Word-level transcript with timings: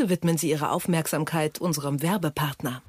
Bitte 0.00 0.12
widmen 0.12 0.38
Sie 0.38 0.48
Ihre 0.48 0.70
Aufmerksamkeit 0.70 1.60
unserem 1.60 2.00
Werbepartner. 2.00 2.80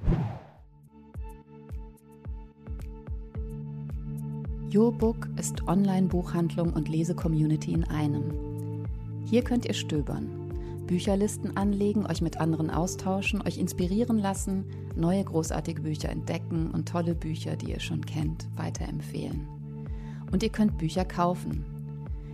YourBook 4.70 5.28
ist 5.38 5.68
Online-Buchhandlung 5.68 6.72
und 6.72 6.88
Lese-Community 6.88 7.74
in 7.74 7.84
einem. 7.84 8.86
Hier 9.26 9.44
könnt 9.44 9.66
ihr 9.66 9.74
stöbern, 9.74 10.86
Bücherlisten 10.88 11.58
anlegen, 11.58 12.06
euch 12.06 12.22
mit 12.22 12.38
anderen 12.40 12.70
austauschen, 12.70 13.42
euch 13.42 13.58
inspirieren 13.58 14.18
lassen, 14.18 14.64
neue 14.96 15.26
großartige 15.26 15.82
Bücher 15.82 16.08
entdecken 16.08 16.72
und 16.72 16.88
tolle 16.88 17.14
Bücher, 17.14 17.58
die 17.58 17.72
ihr 17.72 17.82
schon 17.82 18.06
kennt, 18.06 18.48
weiterempfehlen. 18.56 19.46
Und 20.32 20.44
ihr 20.44 20.50
könnt 20.50 20.78
Bücher 20.78 21.04
kaufen, 21.04 21.66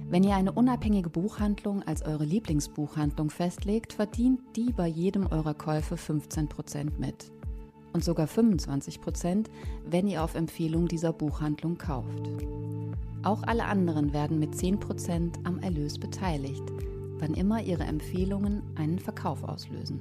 wenn 0.10 0.24
ihr 0.24 0.36
eine 0.36 0.54
unabhängige 0.54 1.10
Buchhandlung 1.10 1.84
als 1.84 2.02
eure 2.02 2.24
Lieblingsbuchhandlung 2.24 3.30
festlegt, 3.30 3.94
verdient 3.94 4.40
die 4.56 4.72
bei 4.72 4.88
jedem 4.88 5.28
eurer 5.28 5.54
Käufe 5.54 5.95
15% 5.95 6.92
mit. 6.98 7.31
Und 7.92 8.04
sogar 8.04 8.28
25%, 8.28 9.48
wenn 9.86 10.08
ihr 10.08 10.23
auf 10.23 10.36
Empfehlung 10.36 10.88
dieser 10.88 11.12
Buchhandlung 11.12 11.78
kauft. 11.78 12.31
Auch 13.23 13.44
alle 13.44 13.66
anderen 13.66 14.14
werden 14.14 14.40
mit 14.40 14.54
10% 14.54 15.46
am 15.46 15.59
Erlös 15.59 15.98
beteiligt, 15.98 16.64
wann 17.20 17.34
immer 17.34 17.62
ihre 17.62 17.84
Empfehlungen 17.84 18.62
einen 18.76 19.00
Verkauf 19.00 19.44
auslösen. 19.44 20.00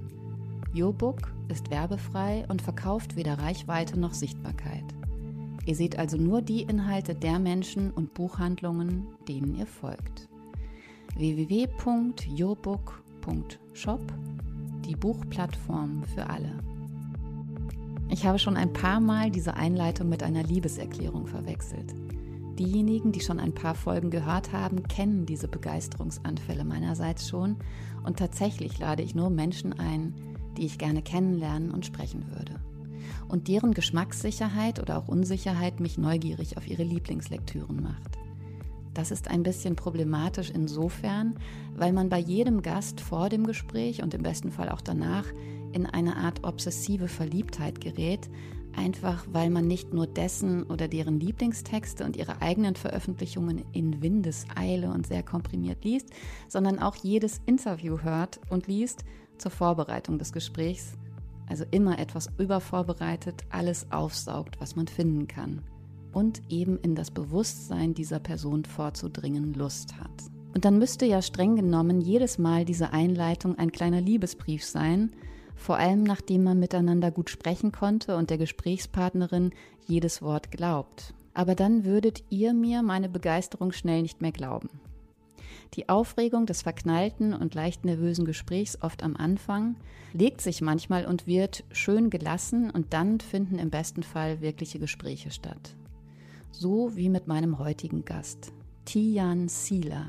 YourBook 0.72 1.32
ist 1.48 1.70
werbefrei 1.70 2.44
und 2.48 2.62
verkauft 2.62 3.16
weder 3.16 3.38
Reichweite 3.38 3.98
noch 3.98 4.14
Sichtbarkeit. 4.14 4.84
Ihr 5.66 5.74
seht 5.74 5.98
also 5.98 6.16
nur 6.16 6.40
die 6.42 6.62
Inhalte 6.62 7.16
der 7.16 7.40
Menschen 7.40 7.90
und 7.90 8.14
Buchhandlungen, 8.14 9.08
denen 9.26 9.56
ihr 9.56 9.66
folgt. 9.66 10.28
www.yourbook.shop, 11.16 14.00
die 14.86 14.94
Buchplattform 14.94 16.04
für 16.14 16.30
alle. 16.30 16.52
Ich 18.08 18.24
habe 18.24 18.38
schon 18.38 18.56
ein 18.56 18.72
paar 18.72 19.00
Mal 19.00 19.32
diese 19.32 19.54
Einleitung 19.54 20.08
mit 20.08 20.22
einer 20.22 20.44
Liebeserklärung 20.44 21.26
verwechselt. 21.26 21.96
Diejenigen, 22.60 23.10
die 23.10 23.20
schon 23.20 23.40
ein 23.40 23.52
paar 23.52 23.74
Folgen 23.74 24.10
gehört 24.10 24.52
haben, 24.52 24.84
kennen 24.84 25.26
diese 25.26 25.48
Begeisterungsanfälle 25.48 26.64
meinerseits 26.64 27.28
schon 27.28 27.56
und 28.04 28.20
tatsächlich 28.20 28.78
lade 28.78 29.02
ich 29.02 29.16
nur 29.16 29.30
Menschen 29.30 29.72
ein, 29.72 30.14
die 30.56 30.64
ich 30.64 30.78
gerne 30.78 31.02
kennenlernen 31.02 31.72
und 31.72 31.84
sprechen 31.84 32.24
würde 32.30 32.60
und 33.28 33.48
deren 33.48 33.74
Geschmackssicherheit 33.74 34.80
oder 34.80 34.98
auch 34.98 35.08
Unsicherheit 35.08 35.80
mich 35.80 35.98
neugierig 35.98 36.56
auf 36.56 36.68
ihre 36.68 36.82
Lieblingslektüren 36.82 37.82
macht. 37.82 38.18
Das 38.96 39.10
ist 39.10 39.28
ein 39.28 39.42
bisschen 39.42 39.76
problematisch 39.76 40.50
insofern, 40.50 41.36
weil 41.74 41.92
man 41.92 42.08
bei 42.08 42.18
jedem 42.18 42.62
Gast 42.62 43.00
vor 43.00 43.28
dem 43.28 43.46
Gespräch 43.46 44.02
und 44.02 44.14
im 44.14 44.22
besten 44.22 44.50
Fall 44.50 44.70
auch 44.70 44.80
danach 44.80 45.26
in 45.72 45.84
eine 45.84 46.16
Art 46.16 46.44
obsessive 46.44 47.06
Verliebtheit 47.06 47.82
gerät, 47.82 48.30
einfach 48.74 49.26
weil 49.30 49.50
man 49.50 49.66
nicht 49.66 49.92
nur 49.92 50.06
dessen 50.06 50.62
oder 50.62 50.88
deren 50.88 51.20
Lieblingstexte 51.20 52.04
und 52.04 52.16
ihre 52.16 52.40
eigenen 52.40 52.74
Veröffentlichungen 52.74 53.64
in 53.72 54.00
Windeseile 54.00 54.90
und 54.90 55.06
sehr 55.06 55.22
komprimiert 55.22 55.84
liest, 55.84 56.08
sondern 56.48 56.78
auch 56.78 56.96
jedes 56.96 57.42
Interview 57.44 57.98
hört 58.00 58.40
und 58.48 58.66
liest 58.66 59.04
zur 59.36 59.50
Vorbereitung 59.50 60.18
des 60.18 60.32
Gesprächs 60.32 60.94
also 61.48 61.64
immer 61.70 61.98
etwas 61.98 62.28
übervorbereitet, 62.38 63.44
alles 63.50 63.90
aufsaugt, 63.90 64.60
was 64.60 64.76
man 64.76 64.88
finden 64.88 65.26
kann 65.26 65.62
und 66.16 66.40
eben 66.48 66.78
in 66.78 66.94
das 66.94 67.10
Bewusstsein 67.10 67.92
dieser 67.92 68.18
Person 68.18 68.64
vorzudringen 68.64 69.52
Lust 69.52 70.00
hat. 70.00 70.10
Und 70.54 70.64
dann 70.64 70.78
müsste 70.78 71.04
ja 71.04 71.20
streng 71.20 71.56
genommen 71.56 72.00
jedes 72.00 72.38
Mal 72.38 72.64
diese 72.64 72.94
Einleitung 72.94 73.58
ein 73.58 73.70
kleiner 73.70 74.00
Liebesbrief 74.00 74.64
sein, 74.64 75.12
vor 75.54 75.76
allem 75.76 76.02
nachdem 76.02 76.44
man 76.44 76.58
miteinander 76.58 77.10
gut 77.10 77.28
sprechen 77.28 77.70
konnte 77.70 78.16
und 78.16 78.30
der 78.30 78.38
Gesprächspartnerin 78.38 79.50
jedes 79.86 80.22
Wort 80.22 80.50
glaubt. 80.50 81.12
Aber 81.34 81.54
dann 81.54 81.84
würdet 81.84 82.24
ihr 82.30 82.54
mir 82.54 82.82
meine 82.82 83.10
Begeisterung 83.10 83.72
schnell 83.72 84.00
nicht 84.00 84.22
mehr 84.22 84.32
glauben. 84.32 84.70
Die 85.74 85.88
Aufregung 85.88 86.46
des 86.46 86.62
verknallten 86.62 87.34
und 87.34 87.54
leicht 87.54 87.84
nervösen 87.84 88.24
Gesprächs 88.24 88.78
oft 88.80 89.02
am 89.02 89.16
Anfang 89.16 89.76
legt 90.12 90.40
sich 90.40 90.62
manchmal 90.62 91.06
und 91.06 91.26
wird 91.26 91.64
schön 91.72 92.10
gelassen 92.10 92.70
und 92.70 92.92
dann 92.92 93.20
finden 93.20 93.58
im 93.58 93.70
besten 93.70 94.02
Fall 94.02 94.40
wirkliche 94.40 94.78
Gespräche 94.78 95.30
statt. 95.30 95.74
So 96.50 96.96
wie 96.96 97.10
mit 97.10 97.26
meinem 97.26 97.58
heutigen 97.58 98.04
Gast, 98.04 98.52
Tian 98.86 99.48
Sila. 99.48 100.06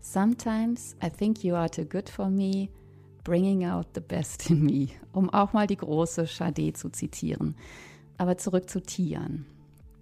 Sometimes 0.00 0.94
I 1.02 1.08
think 1.08 1.42
you 1.42 1.54
are 1.54 1.70
too 1.70 1.86
good 1.86 2.10
for 2.10 2.28
me, 2.28 2.68
bringing 3.22 3.64
out 3.64 3.86
the 3.94 4.00
best 4.00 4.50
in 4.50 4.62
me, 4.62 4.88
um 5.12 5.30
auch 5.30 5.54
mal 5.54 5.66
die 5.66 5.78
große 5.78 6.26
Sade 6.26 6.74
zu 6.74 6.90
zitieren. 6.90 7.54
Aber 8.18 8.36
zurück 8.36 8.68
zu 8.68 8.82
Tian. 8.82 9.46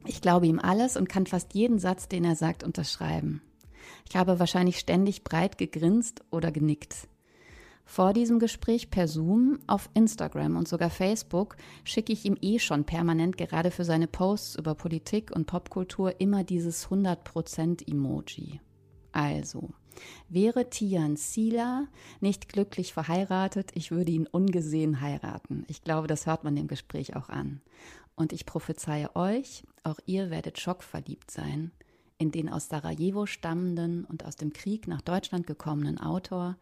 Ich 0.05 0.21
glaube 0.21 0.49
ihm 0.49 0.59
alles 0.59 0.97
und 0.97 1.09
kann 1.09 1.27
fast 1.27 1.55
jeden 1.55 1.79
Satz, 1.79 2.09
den 2.09 2.25
er 2.25 2.35
sagt, 2.35 2.65
unterschreiben. 2.65 3.41
Ich 4.09 4.17
habe 4.17 4.39
wahrscheinlich 4.39 4.79
ständig 4.79 5.25
breit 5.25 5.59
gegrinst 5.59 6.23
oder 6.31 6.51
genickt. 6.53 7.09
Vor 7.85 8.13
diesem 8.13 8.39
Gespräch 8.39 8.91
per 8.91 9.07
Zoom, 9.07 9.59
auf 9.67 9.91
Instagram 9.95 10.57
und 10.57 10.67
sogar 10.67 10.89
Facebook 10.89 11.57
schicke 11.85 12.13
ich 12.13 12.25
ihm 12.25 12.37
eh 12.41 12.59
schon 12.59 12.85
permanent 12.85 13.37
gerade 13.37 13.71
für 13.71 13.85
seine 13.85 14.07
Posts 14.07 14.57
über 14.57 14.75
Politik 14.75 15.31
und 15.31 15.47
Popkultur 15.47 16.21
immer 16.21 16.45
dieses 16.45 16.89
100% 16.89 17.87
Emoji. 17.91 18.61
Also, 19.13 19.71
wäre 20.29 20.71
Tian 20.71 21.17
Sila 21.17 21.87
nicht 22.21 22.49
glücklich 22.49 22.95
verheiratet, 22.95 23.73
ich 23.75 23.91
würde 23.91 24.13
ihn 24.13 24.27
ungesehen 24.27 25.03
heiraten. 25.03 25.65
Ich 25.69 25.83
glaube, 25.83 26.07
das 26.07 26.25
hört 26.27 26.45
man 26.45 26.57
dem 26.57 26.69
Gespräch 26.69 27.15
auch 27.15 27.29
an. 27.29 27.61
Und 28.15 28.33
ich 28.33 28.47
prophezeie 28.47 29.15
euch, 29.17 29.65
auch 29.83 29.99
ihr 30.07 30.31
werdet 30.31 30.59
schockverliebt 30.59 31.31
sein 31.31 31.73
in 32.23 32.31
den 32.31 32.49
aus 32.49 32.69
Sarajevo 32.69 33.27
stammenden 33.27 34.05
und 34.05 34.25
aus 34.25 34.37
dem 34.37 34.53
Krieg 34.53 34.87
nach 34.87 35.03
Deutschland 35.03 35.47
gekommenen 35.47 35.99
Autor, 35.99 36.57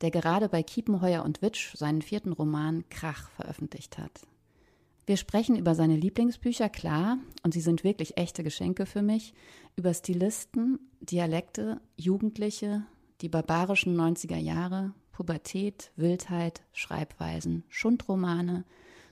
der 0.00 0.10
gerade 0.10 0.48
bei 0.48 0.62
Kiepenheuer 0.62 1.24
und 1.24 1.40
Witsch 1.40 1.74
seinen 1.76 2.02
vierten 2.02 2.32
Roman 2.32 2.84
Krach 2.90 3.30
veröffentlicht 3.30 3.96
hat. 3.96 4.26
Wir 5.06 5.16
sprechen 5.16 5.56
über 5.56 5.74
seine 5.74 5.96
Lieblingsbücher, 5.96 6.68
klar, 6.68 7.18
und 7.44 7.54
sie 7.54 7.60
sind 7.60 7.84
wirklich 7.84 8.16
echte 8.16 8.42
Geschenke 8.42 8.86
für 8.86 9.02
mich, 9.02 9.34
über 9.76 9.94
Stilisten, 9.94 10.80
Dialekte, 11.00 11.80
Jugendliche, 11.96 12.84
die 13.20 13.28
barbarischen 13.28 13.96
90er 13.96 14.38
Jahre, 14.38 14.94
Pubertät, 15.12 15.92
Wildheit, 15.94 16.62
Schreibweisen, 16.72 17.62
Schundromane, 17.68 18.64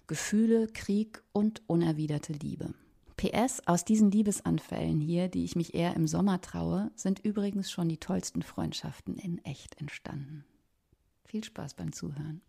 Gefühle, 0.08 0.66
Krieg 0.66 1.22
und 1.32 1.62
unerwiderte 1.68 2.32
Liebe. 2.32 2.74
PS, 3.22 3.62
aus 3.66 3.84
diesen 3.84 4.10
Liebesanfällen 4.10 5.00
hier, 5.00 5.28
die 5.28 5.44
ich 5.44 5.54
mich 5.54 5.74
eher 5.74 5.94
im 5.94 6.08
Sommer 6.08 6.40
traue, 6.40 6.90
sind 6.96 7.20
übrigens 7.20 7.70
schon 7.70 7.88
die 7.88 7.98
tollsten 7.98 8.42
Freundschaften 8.42 9.16
in 9.16 9.38
echt 9.44 9.80
entstanden. 9.80 10.44
Viel 11.24 11.44
Spaß 11.44 11.74
beim 11.74 11.92
Zuhören. 11.92 12.40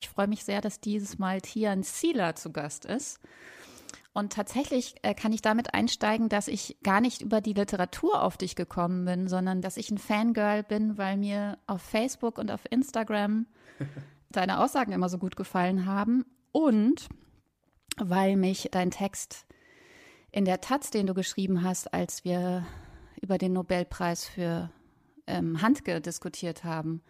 Ich 0.00 0.08
freue 0.08 0.28
mich 0.28 0.44
sehr, 0.44 0.60
dass 0.60 0.80
dieses 0.80 1.18
Mal 1.18 1.40
Tian 1.40 1.82
Sila 1.82 2.36
zu 2.36 2.52
Gast 2.52 2.84
ist. 2.84 3.18
Und 4.12 4.32
tatsächlich 4.32 4.94
äh, 5.02 5.12
kann 5.12 5.32
ich 5.32 5.42
damit 5.42 5.74
einsteigen, 5.74 6.28
dass 6.28 6.46
ich 6.46 6.76
gar 6.84 7.00
nicht 7.00 7.20
über 7.20 7.40
die 7.40 7.54
Literatur 7.54 8.22
auf 8.22 8.36
dich 8.36 8.54
gekommen 8.54 9.04
bin, 9.04 9.26
sondern 9.26 9.60
dass 9.60 9.76
ich 9.76 9.90
ein 9.90 9.98
Fangirl 9.98 10.62
bin, 10.62 10.98
weil 10.98 11.16
mir 11.16 11.58
auf 11.66 11.82
Facebook 11.82 12.38
und 12.38 12.52
auf 12.52 12.60
Instagram 12.70 13.46
deine 14.30 14.60
Aussagen 14.60 14.92
immer 14.92 15.08
so 15.08 15.18
gut 15.18 15.34
gefallen 15.34 15.84
haben 15.84 16.24
und 16.52 17.08
weil 17.96 18.36
mich 18.36 18.68
dein 18.70 18.92
Text 18.92 19.46
in 20.34 20.44
der 20.44 20.60
Taz, 20.60 20.90
den 20.90 21.06
du 21.06 21.14
geschrieben 21.14 21.62
hast, 21.62 21.94
als 21.94 22.24
wir 22.24 22.66
über 23.20 23.38
den 23.38 23.52
Nobelpreis 23.52 24.24
für 24.24 24.68
ähm, 25.28 25.62
Handke 25.62 26.00
diskutiert 26.00 26.64
haben, 26.64 27.02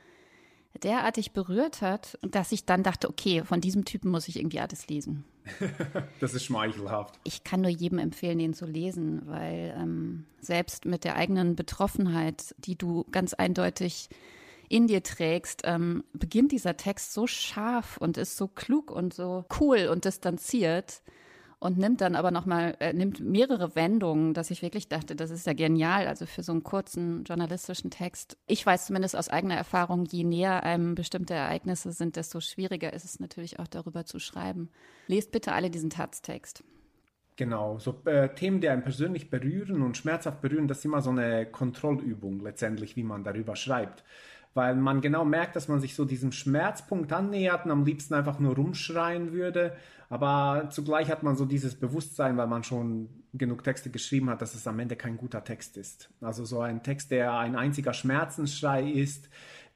derartig 0.83 1.33
berührt 1.33 1.81
hat, 1.81 2.19
dass 2.21 2.53
ich 2.53 2.67
dann 2.67 2.83
dachte, 2.83 3.09
okay, 3.09 3.43
von 3.43 3.63
diesem 3.63 3.87
Typen 3.87 4.11
muss 4.11 4.29
ich 4.29 4.37
irgendwie 4.37 4.61
alles 4.61 4.89
lesen. 4.89 5.25
das 6.21 6.35
ist 6.35 6.45
schmeichelhaft. 6.45 7.19
Ich 7.25 7.45
kann 7.45 7.63
nur 7.63 7.71
jedem 7.71 7.99
empfehlen, 7.99 8.39
den 8.39 8.53
zu 8.53 8.67
lesen, 8.67 9.23
weil 9.25 9.75
ähm, 9.75 10.27
selbst 10.41 10.85
mit 10.85 11.05
der 11.05 11.17
eigenen 11.17 11.57
Betroffenheit, 11.57 12.55
die 12.59 12.77
du 12.77 13.07
ganz 13.11 13.33
eindeutig 13.33 14.11
in 14.69 14.87
dir 14.87 15.03
trägst, 15.03 15.63
ähm, 15.65 16.05
beginnt 16.13 16.53
dieser 16.53 16.77
Text 16.77 17.15
so 17.15 17.27
scharf 17.27 17.97
und 17.97 18.19
ist 18.19 18.37
so 18.37 18.49
klug 18.49 18.91
und 18.91 19.15
so 19.15 19.47
cool 19.61 19.89
und 19.91 20.05
distanziert 20.05 21.01
und 21.65 21.79
nimmt 21.79 22.03
dann 22.03 22.15
aber 22.15 22.31
nochmal, 22.31 22.77
äh, 22.79 22.93
nimmt 22.93 23.21
mehrere 23.21 23.75
Wendungen, 23.75 24.35
dass 24.35 24.51
ich 24.51 24.61
wirklich 24.61 24.89
dachte, 24.89 25.17
das 25.17 25.31
ist 25.31 25.47
ja 25.47 25.55
genial, 25.55 26.07
also 26.07 26.27
für 26.27 26.43
so 26.43 26.53
einen 26.53 26.63
kurzen 26.63 27.25
journalistischen 27.25 27.91
Text. 27.91 28.37
Ich 28.47 28.67
weiß 28.67 28.85
zumindest 28.85 29.17
aus 29.17 29.31
eigener 29.31 29.57
Erfahrung, 29.57 30.05
je 30.05 30.25
näher 30.25 30.63
einem 30.63 30.95
bestimmte 30.95 31.33
Ereignisse 31.33 31.93
sind, 31.93 32.17
desto 32.17 32.41
schwieriger 32.41 32.93
ist 32.93 33.07
es 33.07 33.19
natürlich 33.19 33.61
auch 33.61 33.67
darüber 33.67 34.05
zu 34.05 34.19
schreiben. 34.19 34.69
Lest 35.07 35.33
bitte 35.33 35.53
alle 35.53 35.71
diesen 35.71 35.89
Taz-Text. 35.89 36.65
Genau, 37.37 37.79
so 37.79 37.99
äh, 38.05 38.29
Themen, 38.35 38.61
die 38.61 38.69
einen 38.69 38.83
persönlich 38.83 39.31
berühren 39.31 39.81
und 39.81 39.97
schmerzhaft 39.97 40.43
berühren, 40.43 40.69
das 40.69 40.81
ist 40.81 40.85
immer 40.85 41.01
so 41.01 41.11
eine 41.11 41.47
Kontrollübung 41.47 42.41
letztendlich, 42.41 42.95
wie 42.95 43.05
man 43.05 43.25
darüber 43.25 43.57
schreibt 43.57 44.05
weil 44.55 44.77
man 44.77 45.01
genau 45.01 45.25
merkt, 45.25 45.57
dass 45.57 45.69
man 45.69 45.81
sich 45.81 45.95
so 45.95 46.05
diesem 46.05 46.33
Schmerzpunkt 46.33 47.13
annähert 47.13 47.65
und 47.65 47.73
am 47.73 47.85
liebsten 47.85 48.15
einfach 48.15 48.39
nur 48.39 48.55
rumschreien 48.55 49.33
würde. 49.33 49.77
Aber 50.15 50.69
zugleich 50.71 51.11
hat 51.11 51.25
man 51.25 51.35
so 51.35 51.45
dieses 51.45 51.75
Bewusstsein, 51.75 52.37
weil 52.37 52.47
man 52.47 52.63
schon 52.63 53.09
genug 53.33 53.65
Texte 53.65 53.91
geschrieben 53.91 54.31
hat, 54.31 54.43
dass 54.43 54.55
es 54.55 54.65
am 54.69 54.79
Ende 54.79 54.95
kein 54.95 55.17
guter 55.17 55.43
Text 55.43 55.77
ist. 55.77 56.09
Also 56.21 56.45
so 56.45 56.61
ein 56.61 56.85
Text, 56.85 57.11
der 57.11 57.37
ein 57.37 57.57
einziger 57.57 57.93
Schmerzensschrei 57.93 58.89
ist, 58.89 59.29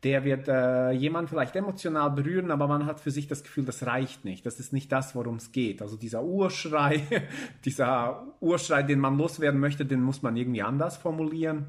der 0.04 0.22
wird 0.22 0.46
äh, 0.46 0.92
jemand 0.92 1.28
vielleicht 1.28 1.56
emotional 1.56 2.12
berühren, 2.12 2.52
aber 2.52 2.68
man 2.68 2.86
hat 2.86 3.00
für 3.00 3.10
sich 3.10 3.26
das 3.26 3.42
Gefühl, 3.42 3.64
das 3.64 3.84
reicht 3.84 4.24
nicht. 4.24 4.46
Das 4.46 4.60
ist 4.60 4.72
nicht 4.72 4.92
das, 4.92 5.16
worum 5.16 5.34
es 5.38 5.50
geht. 5.50 5.82
Also 5.82 5.96
dieser 5.96 6.22
Urschrei, 6.22 7.02
dieser 7.64 8.28
Urschrei, 8.38 8.84
den 8.84 9.00
man 9.00 9.18
loswerden 9.18 9.58
möchte, 9.58 9.86
den 9.86 10.02
muss 10.02 10.22
man 10.22 10.36
irgendwie 10.36 10.62
anders 10.62 10.98
formulieren. 10.98 11.66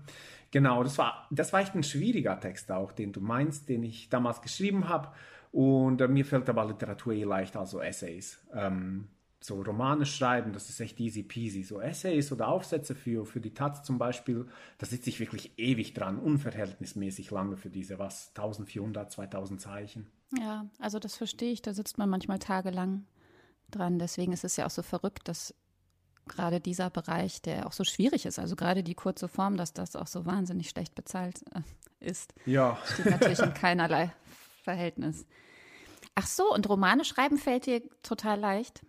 Genau, 0.51 0.83
das 0.83 0.99
war, 0.99 1.25
das 1.31 1.53
war 1.53 1.61
echt 1.61 1.73
ein 1.73 1.81
schwieriger 1.81 2.39
Text 2.39 2.71
auch, 2.71 2.91
den 2.91 3.13
du 3.13 3.19
meinst, 3.19 3.67
den 3.67 3.81
ich 3.81 4.09
damals 4.09 4.43
geschrieben 4.43 4.89
habe. 4.89 5.07
Und 5.51 6.01
äh, 6.01 6.07
mir 6.07 6.25
fällt 6.25 6.49
aber 6.49 6.65
Literatur 6.65 7.13
eh 7.13 7.23
leicht, 7.23 7.55
also 7.55 7.81
Essays. 7.81 8.39
Ähm, 8.53 9.07
so 9.41 9.61
Romane 9.61 10.05
schreiben, 10.05 10.51
das 10.51 10.69
ist 10.69 10.79
echt 10.79 10.99
easy 10.99 11.23
peasy. 11.23 11.63
So 11.63 11.79
Essays 11.79 12.31
oder 12.31 12.49
Aufsätze 12.49 12.93
für, 12.93 13.25
für 13.25 13.39
die 13.39 13.53
Taz 13.53 13.83
zum 13.83 13.97
Beispiel, 13.97 14.47
da 14.77 14.85
sitze 14.85 15.09
ich 15.09 15.19
wirklich 15.19 15.57
ewig 15.57 15.93
dran, 15.93 16.19
unverhältnismäßig 16.19 17.31
lange 17.31 17.55
für 17.55 17.69
diese, 17.69 17.99
was, 17.99 18.29
1400, 18.29 19.11
2000 19.11 19.61
Zeichen. 19.61 20.07
Ja, 20.37 20.65
also 20.77 20.99
das 20.99 21.15
verstehe 21.15 21.51
ich, 21.51 21.61
da 21.61 21.73
sitzt 21.73 21.97
man 21.97 22.09
manchmal 22.09 22.39
tagelang 22.39 23.05
dran. 23.71 23.97
Deswegen 23.97 24.33
ist 24.33 24.43
es 24.43 24.57
ja 24.57 24.65
auch 24.65 24.71
so 24.71 24.81
verrückt, 24.81 25.27
dass 25.27 25.55
gerade 26.27 26.59
dieser 26.59 26.89
Bereich, 26.89 27.41
der 27.41 27.65
auch 27.65 27.71
so 27.71 27.83
schwierig 27.83 28.25
ist, 28.25 28.37
also 28.37 28.55
gerade 28.55 28.83
die 28.83 28.93
kurze 28.93 29.27
Form, 29.27 29.57
dass 29.57 29.73
das 29.73 29.95
auch 29.95 30.05
so 30.05 30.25
wahnsinnig 30.25 30.69
schlecht 30.69 30.93
bezahlt 30.95 31.41
äh, 31.55 31.61
ist, 32.05 32.33
ja. 32.45 32.77
steht 32.85 33.07
natürlich 33.07 33.39
in 33.39 33.53
keinerlei 33.53 34.13
Verhältnis. 34.69 35.25
Ach 36.13 36.27
so, 36.27 36.53
und 36.53 36.69
Romane 36.69 37.03
schreiben 37.03 37.37
fällt 37.37 37.65
dir 37.65 37.81
total 38.03 38.39
leicht? 38.39 38.81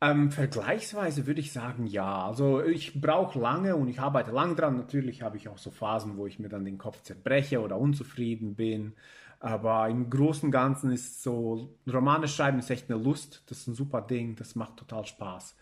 Ähm, 0.00 0.30
vergleichsweise 0.30 1.26
würde 1.26 1.40
ich 1.40 1.52
sagen, 1.52 1.86
ja. 1.86 2.24
Also 2.26 2.62
ich 2.62 2.98
brauche 2.98 3.38
lange 3.38 3.76
und 3.76 3.88
ich 3.88 4.00
arbeite 4.00 4.30
lang 4.30 4.56
dran. 4.56 4.78
Natürlich 4.78 5.20
habe 5.20 5.36
ich 5.36 5.48
auch 5.48 5.58
so 5.58 5.70
Phasen, 5.70 6.16
wo 6.16 6.26
ich 6.26 6.38
mir 6.38 6.48
dann 6.48 6.64
den 6.64 6.78
Kopf 6.78 7.02
zerbreche 7.02 7.60
oder 7.60 7.76
unzufrieden 7.76 8.54
bin. 8.54 8.94
Aber 9.40 9.90
im 9.90 10.08
Großen 10.08 10.46
und 10.46 10.52
Ganzen 10.52 10.90
ist 10.90 11.22
so, 11.22 11.76
Romane 11.86 12.28
schreiben 12.28 12.58
ist 12.58 12.70
echt 12.70 12.90
eine 12.90 13.02
Lust. 13.02 13.42
Das 13.46 13.58
ist 13.58 13.66
ein 13.66 13.74
super 13.74 14.00
Ding. 14.00 14.36
Das 14.36 14.54
macht 14.54 14.78
total 14.78 15.04
Spaß. 15.04 15.54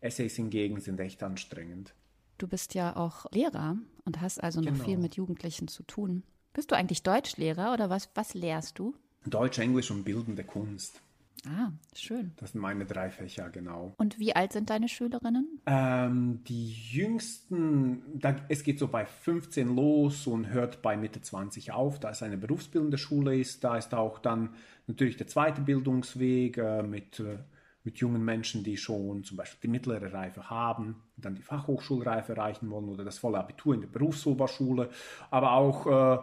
Essays 0.00 0.34
hingegen 0.34 0.80
sind 0.80 0.98
echt 0.98 1.22
anstrengend. 1.22 1.94
Du 2.38 2.48
bist 2.48 2.74
ja 2.74 2.96
auch 2.96 3.26
Lehrer 3.30 3.76
und 4.04 4.20
hast 4.20 4.42
also 4.42 4.60
noch 4.60 4.72
genau. 4.72 4.84
viel 4.84 4.98
mit 4.98 5.14
Jugendlichen 5.14 5.68
zu 5.68 5.84
tun. 5.84 6.24
Bist 6.52 6.72
du 6.72 6.74
eigentlich 6.74 7.04
Deutschlehrer 7.04 7.72
oder 7.72 7.90
was, 7.90 8.10
was 8.14 8.34
lehrst 8.34 8.78
du? 8.80 8.94
Deutsch, 9.26 9.58
Englisch 9.58 9.90
und 9.90 10.04
bildende 10.04 10.44
Kunst. 10.44 11.00
Ah, 11.46 11.70
schön. 11.94 12.32
Das 12.36 12.52
sind 12.52 12.62
meine 12.62 12.86
drei 12.86 13.10
Fächer, 13.10 13.50
genau. 13.50 13.92
Und 13.98 14.18
wie 14.18 14.34
alt 14.34 14.52
sind 14.52 14.70
deine 14.70 14.88
Schülerinnen? 14.88 15.60
Ähm, 15.66 16.42
die 16.44 16.72
jüngsten, 16.72 18.02
da, 18.14 18.36
es 18.48 18.62
geht 18.62 18.78
so 18.78 18.88
bei 18.88 19.04
15 19.04 19.76
los 19.76 20.26
und 20.26 20.48
hört 20.48 20.80
bei 20.80 20.96
Mitte 20.96 21.20
20 21.20 21.72
auf, 21.72 22.00
da 22.00 22.10
es 22.10 22.22
eine 22.22 22.38
berufsbildende 22.38 22.96
Schule 22.96 23.38
ist. 23.38 23.62
Da 23.62 23.76
ist 23.76 23.92
auch 23.92 24.20
dann 24.20 24.54
natürlich 24.86 25.18
der 25.18 25.26
zweite 25.26 25.60
Bildungsweg 25.60 26.56
äh, 26.56 26.82
mit 26.82 27.20
äh, 27.20 27.38
mit 27.84 27.98
jungen 27.98 28.24
Menschen, 28.24 28.64
die 28.64 28.78
schon 28.78 29.24
zum 29.24 29.36
Beispiel 29.36 29.60
die 29.62 29.68
mittlere 29.68 30.12
Reife 30.12 30.48
haben, 30.48 31.02
dann 31.18 31.34
die 31.34 31.42
Fachhochschulreife 31.42 32.32
erreichen 32.32 32.70
wollen 32.70 32.88
oder 32.88 33.04
das 33.04 33.18
volle 33.18 33.38
Abitur 33.38 33.74
in 33.74 33.82
der 33.82 33.88
Berufsoberschule, 33.88 34.88
aber 35.30 35.52
auch 35.52 35.86
äh, 35.86 36.22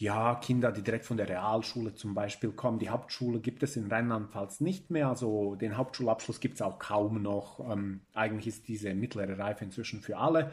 ja, 0.00 0.34
Kinder, 0.36 0.72
die 0.72 0.80
direkt 0.80 1.04
von 1.04 1.18
der 1.18 1.28
Realschule 1.28 1.94
zum 1.94 2.14
Beispiel 2.14 2.52
kommen. 2.52 2.78
Die 2.78 2.88
Hauptschule 2.88 3.38
gibt 3.38 3.62
es 3.62 3.76
in 3.76 3.92
Rheinland-Pfalz 3.92 4.60
nicht 4.60 4.90
mehr, 4.90 5.08
also 5.08 5.56
den 5.56 5.76
Hauptschulabschluss 5.76 6.40
gibt 6.40 6.54
es 6.54 6.62
auch 6.62 6.78
kaum 6.78 7.20
noch. 7.20 7.60
Ähm, 7.70 8.00
eigentlich 8.14 8.46
ist 8.46 8.66
diese 8.66 8.94
mittlere 8.94 9.38
Reife 9.38 9.62
inzwischen 9.62 10.00
für 10.00 10.16
alle 10.16 10.52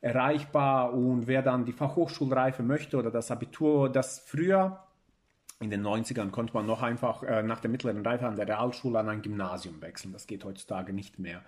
erreichbar 0.00 0.94
und 0.94 1.26
wer 1.26 1.42
dann 1.42 1.66
die 1.66 1.72
Fachhochschulreife 1.72 2.62
möchte 2.62 2.96
oder 2.96 3.10
das 3.10 3.30
Abitur, 3.30 3.92
das 3.92 4.18
früher 4.20 4.85
in 5.58 5.70
den 5.70 5.86
90ern 5.86 6.30
konnte 6.30 6.52
man 6.52 6.66
noch 6.66 6.82
einfach 6.82 7.22
äh, 7.22 7.42
nach 7.42 7.60
der 7.60 7.70
mittleren 7.70 8.04
Reife 8.04 8.26
an 8.26 8.36
der 8.36 8.46
Realschule 8.46 8.98
an 8.98 9.08
ein 9.08 9.22
Gymnasium 9.22 9.80
wechseln. 9.80 10.12
Das 10.12 10.26
geht 10.26 10.44
heutzutage 10.44 10.92
nicht 10.92 11.18
mehr, 11.18 11.42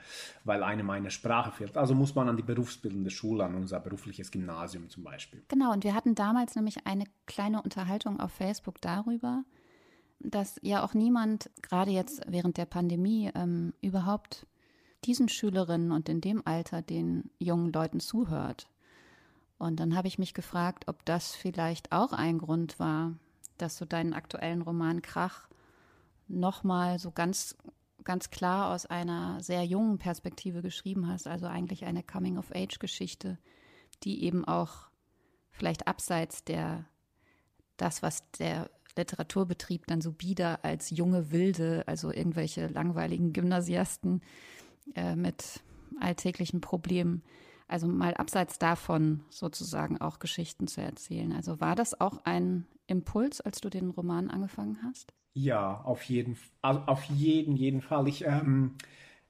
weil 0.44 0.62
einem 0.62 0.88
eine 0.88 1.10
Sprache 1.10 1.52
fehlt. 1.52 1.76
Also 1.76 1.94
muss 1.94 2.14
man 2.14 2.28
an 2.28 2.36
die 2.36 2.42
berufsbildende 2.42 3.10
Schule, 3.10 3.44
an 3.44 3.54
unser 3.54 3.80
berufliches 3.80 4.30
Gymnasium 4.30 4.88
zum 4.88 5.04
Beispiel. 5.04 5.42
Genau, 5.48 5.72
und 5.72 5.84
wir 5.84 5.94
hatten 5.94 6.14
damals 6.14 6.56
nämlich 6.56 6.86
eine 6.86 7.04
kleine 7.26 7.60
Unterhaltung 7.60 8.18
auf 8.18 8.32
Facebook 8.32 8.80
darüber, 8.80 9.44
dass 10.20 10.58
ja 10.62 10.82
auch 10.82 10.94
niemand, 10.94 11.50
gerade 11.60 11.90
jetzt 11.90 12.22
während 12.26 12.56
der 12.56 12.66
Pandemie, 12.66 13.30
ähm, 13.34 13.74
überhaupt 13.82 14.46
diesen 15.04 15.28
Schülerinnen 15.28 15.92
und 15.92 16.08
in 16.08 16.22
dem 16.22 16.46
Alter 16.46 16.80
den 16.80 17.30
jungen 17.38 17.72
Leuten 17.72 18.00
zuhört. 18.00 18.68
Und 19.58 19.80
dann 19.80 19.94
habe 19.94 20.08
ich 20.08 20.18
mich 20.18 20.32
gefragt, 20.32 20.84
ob 20.86 21.04
das 21.04 21.34
vielleicht 21.34 21.92
auch 21.92 22.12
ein 22.12 22.38
Grund 22.38 22.78
war, 22.80 23.12
dass 23.62 23.78
du 23.78 23.84
deinen 23.84 24.14
aktuellen 24.14 24.62
Roman 24.62 25.02
Krach 25.02 25.48
nochmal 26.28 26.98
so 26.98 27.10
ganz, 27.10 27.56
ganz 28.04 28.30
klar 28.30 28.74
aus 28.74 28.86
einer 28.86 29.42
sehr 29.42 29.64
jungen 29.64 29.98
Perspektive 29.98 30.62
geschrieben 30.62 31.08
hast, 31.08 31.26
also 31.26 31.46
eigentlich 31.46 31.84
eine 31.84 32.02
Coming-of-Age-Geschichte, 32.02 33.38
die 34.02 34.24
eben 34.24 34.44
auch 34.44 34.88
vielleicht 35.50 35.86
abseits 35.86 36.44
der, 36.44 36.84
das, 37.76 38.02
was 38.02 38.30
der 38.32 38.70
Literaturbetrieb 38.96 39.86
dann 39.86 40.00
so 40.00 40.12
bieder 40.12 40.64
als 40.64 40.90
junge 40.90 41.30
Wilde, 41.30 41.84
also 41.86 42.12
irgendwelche 42.12 42.66
langweiligen 42.66 43.32
Gymnasiasten 43.32 44.22
äh, 44.94 45.16
mit 45.16 45.62
alltäglichen 46.00 46.60
Problemen, 46.60 47.22
also 47.68 47.86
mal 47.86 48.14
abseits 48.14 48.58
davon 48.58 49.20
sozusagen 49.30 50.00
auch 50.00 50.18
Geschichten 50.18 50.66
zu 50.66 50.80
erzählen. 50.80 51.32
Also 51.32 51.60
war 51.60 51.76
das 51.76 52.00
auch 52.00 52.24
ein 52.24 52.66
Impuls, 52.86 53.40
als 53.40 53.60
du 53.60 53.68
den 53.68 53.90
Roman 53.90 54.30
angefangen 54.30 54.78
hast? 54.82 55.12
Ja, 55.34 55.82
auf 55.82 56.02
jeden, 56.02 56.36
auf 56.62 57.04
jeden, 57.04 57.54
jeden 57.54 57.82
Fall. 57.82 58.08
Ich, 58.08 58.24
ähm, 58.24 58.74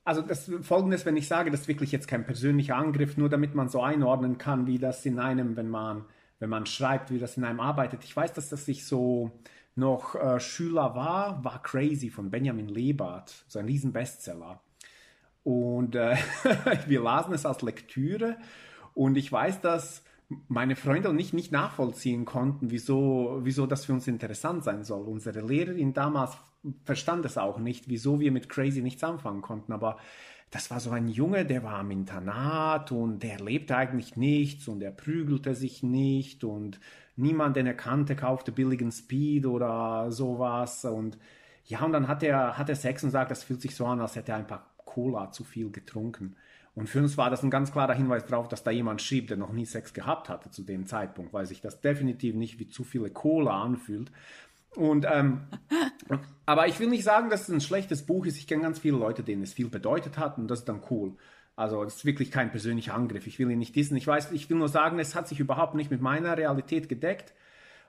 also 0.04 0.22
das 0.22 0.50
Folgendes, 0.62 1.04
wenn 1.04 1.16
ich 1.16 1.28
sage, 1.28 1.50
das 1.50 1.62
ist 1.62 1.68
wirklich 1.68 1.92
jetzt 1.92 2.08
kein 2.08 2.24
persönlicher 2.24 2.76
Angriff, 2.76 3.16
nur 3.16 3.28
damit 3.28 3.54
man 3.54 3.68
so 3.68 3.82
einordnen 3.82 4.38
kann, 4.38 4.66
wie 4.66 4.78
das 4.78 5.04
in 5.04 5.18
einem, 5.18 5.56
wenn 5.56 5.68
man, 5.68 6.04
wenn 6.38 6.48
man 6.48 6.64
schreibt, 6.64 7.10
wie 7.10 7.18
das 7.18 7.36
in 7.36 7.44
einem 7.44 7.60
arbeitet. 7.60 8.04
Ich 8.04 8.16
weiß, 8.16 8.32
dass 8.32 8.48
das 8.48 8.64
sich 8.64 8.86
so 8.86 9.32
noch 9.74 10.14
äh, 10.14 10.40
Schüler 10.40 10.94
war, 10.94 11.44
war 11.44 11.62
Crazy 11.62 12.10
von 12.10 12.30
Benjamin 12.30 12.68
Lebart, 12.68 13.44
so 13.48 13.58
ein 13.58 13.66
Riesenbestseller. 13.66 14.62
Und 15.48 15.94
äh, 15.94 16.14
wir 16.88 17.00
lasen 17.00 17.32
es 17.32 17.46
als 17.46 17.62
Lektüre 17.62 18.36
und 18.92 19.16
ich 19.16 19.32
weiß, 19.32 19.62
dass 19.62 20.04
meine 20.46 20.76
Freunde 20.76 21.08
und 21.08 21.18
ich 21.18 21.32
nicht 21.32 21.52
nachvollziehen 21.52 22.26
konnten, 22.26 22.70
wieso, 22.70 23.40
wieso 23.44 23.66
das 23.66 23.86
für 23.86 23.94
uns 23.94 24.06
interessant 24.06 24.62
sein 24.62 24.84
soll. 24.84 25.08
Unsere 25.08 25.40
Lehrerin 25.40 25.94
damals 25.94 26.36
verstand 26.84 27.24
es 27.24 27.38
auch 27.38 27.58
nicht, 27.58 27.88
wieso 27.88 28.20
wir 28.20 28.30
mit 28.30 28.50
Crazy 28.50 28.82
nichts 28.82 29.02
anfangen 29.02 29.40
konnten. 29.40 29.72
Aber 29.72 29.96
das 30.50 30.70
war 30.70 30.80
so 30.80 30.90
ein 30.90 31.08
Junge, 31.08 31.46
der 31.46 31.62
war 31.62 31.78
am 31.78 31.92
Internat 31.92 32.92
und 32.92 33.22
der 33.22 33.40
lebte 33.40 33.74
eigentlich 33.74 34.18
nichts 34.18 34.68
und 34.68 34.82
er 34.82 34.90
prügelte 34.90 35.54
sich 35.54 35.82
nicht 35.82 36.44
und 36.44 36.78
niemand, 37.16 37.56
den 37.56 37.66
er 37.66 37.72
kannte, 37.72 38.16
kaufte 38.16 38.52
billigen 38.52 38.92
Speed 38.92 39.46
oder 39.46 40.12
sowas. 40.12 40.84
Und 40.84 41.16
ja, 41.64 41.82
und 41.82 41.92
dann 41.92 42.06
hat 42.06 42.22
er, 42.22 42.58
hat 42.58 42.68
er 42.68 42.76
Sex 42.76 43.02
und 43.02 43.12
sagt, 43.12 43.30
das 43.30 43.44
fühlt 43.44 43.62
sich 43.62 43.74
so 43.74 43.86
an, 43.86 43.98
als 43.98 44.14
hätte 44.14 44.32
er 44.32 44.38
ein 44.38 44.46
paar 44.46 44.66
Cola 44.98 45.30
zu 45.30 45.44
viel 45.44 45.70
getrunken. 45.70 46.34
Und 46.74 46.88
für 46.88 46.98
uns 46.98 47.16
war 47.16 47.30
das 47.30 47.44
ein 47.44 47.50
ganz 47.50 47.70
klarer 47.70 47.94
Hinweis 47.94 48.26
darauf, 48.26 48.48
dass 48.48 48.64
da 48.64 48.72
jemand 48.72 49.00
schrieb, 49.00 49.28
der 49.28 49.36
noch 49.36 49.52
nie 49.52 49.64
Sex 49.64 49.94
gehabt 49.94 50.28
hatte 50.28 50.50
zu 50.50 50.62
dem 50.62 50.86
Zeitpunkt, 50.86 51.32
weil 51.32 51.46
sich 51.46 51.60
das 51.60 51.80
definitiv 51.80 52.34
nicht 52.34 52.58
wie 52.58 52.68
zu 52.68 52.82
viele 52.82 53.08
Cola 53.08 53.62
anfühlt. 53.62 54.10
Und 54.74 55.06
ähm, 55.08 55.42
aber 56.46 56.66
ich 56.66 56.80
will 56.80 56.88
nicht 56.88 57.04
sagen, 57.04 57.30
dass 57.30 57.42
es 57.42 57.48
ein 57.48 57.60
schlechtes 57.60 58.06
Buch 58.06 58.26
ist. 58.26 58.38
Ich 58.38 58.48
kenne 58.48 58.62
ganz 58.62 58.80
viele 58.80 58.98
Leute, 58.98 59.22
denen 59.22 59.42
es 59.42 59.52
viel 59.52 59.68
bedeutet 59.68 60.18
hat 60.18 60.36
und 60.36 60.48
das 60.48 60.60
ist 60.60 60.68
dann 60.68 60.82
cool. 60.90 61.14
Also 61.54 61.84
es 61.84 61.96
ist 61.96 62.04
wirklich 62.04 62.32
kein 62.32 62.50
persönlicher 62.50 62.94
Angriff. 62.94 63.28
Ich 63.28 63.38
will 63.38 63.50
ihn 63.52 63.58
nicht 63.60 63.76
dissen. 63.76 63.96
Ich 63.96 64.06
weiß, 64.06 64.32
ich 64.32 64.50
will 64.50 64.58
nur 64.58 64.68
sagen, 64.68 64.98
es 64.98 65.14
hat 65.14 65.28
sich 65.28 65.38
überhaupt 65.38 65.76
nicht 65.76 65.92
mit 65.92 66.00
meiner 66.00 66.36
Realität 66.36 66.88
gedeckt. 66.88 67.34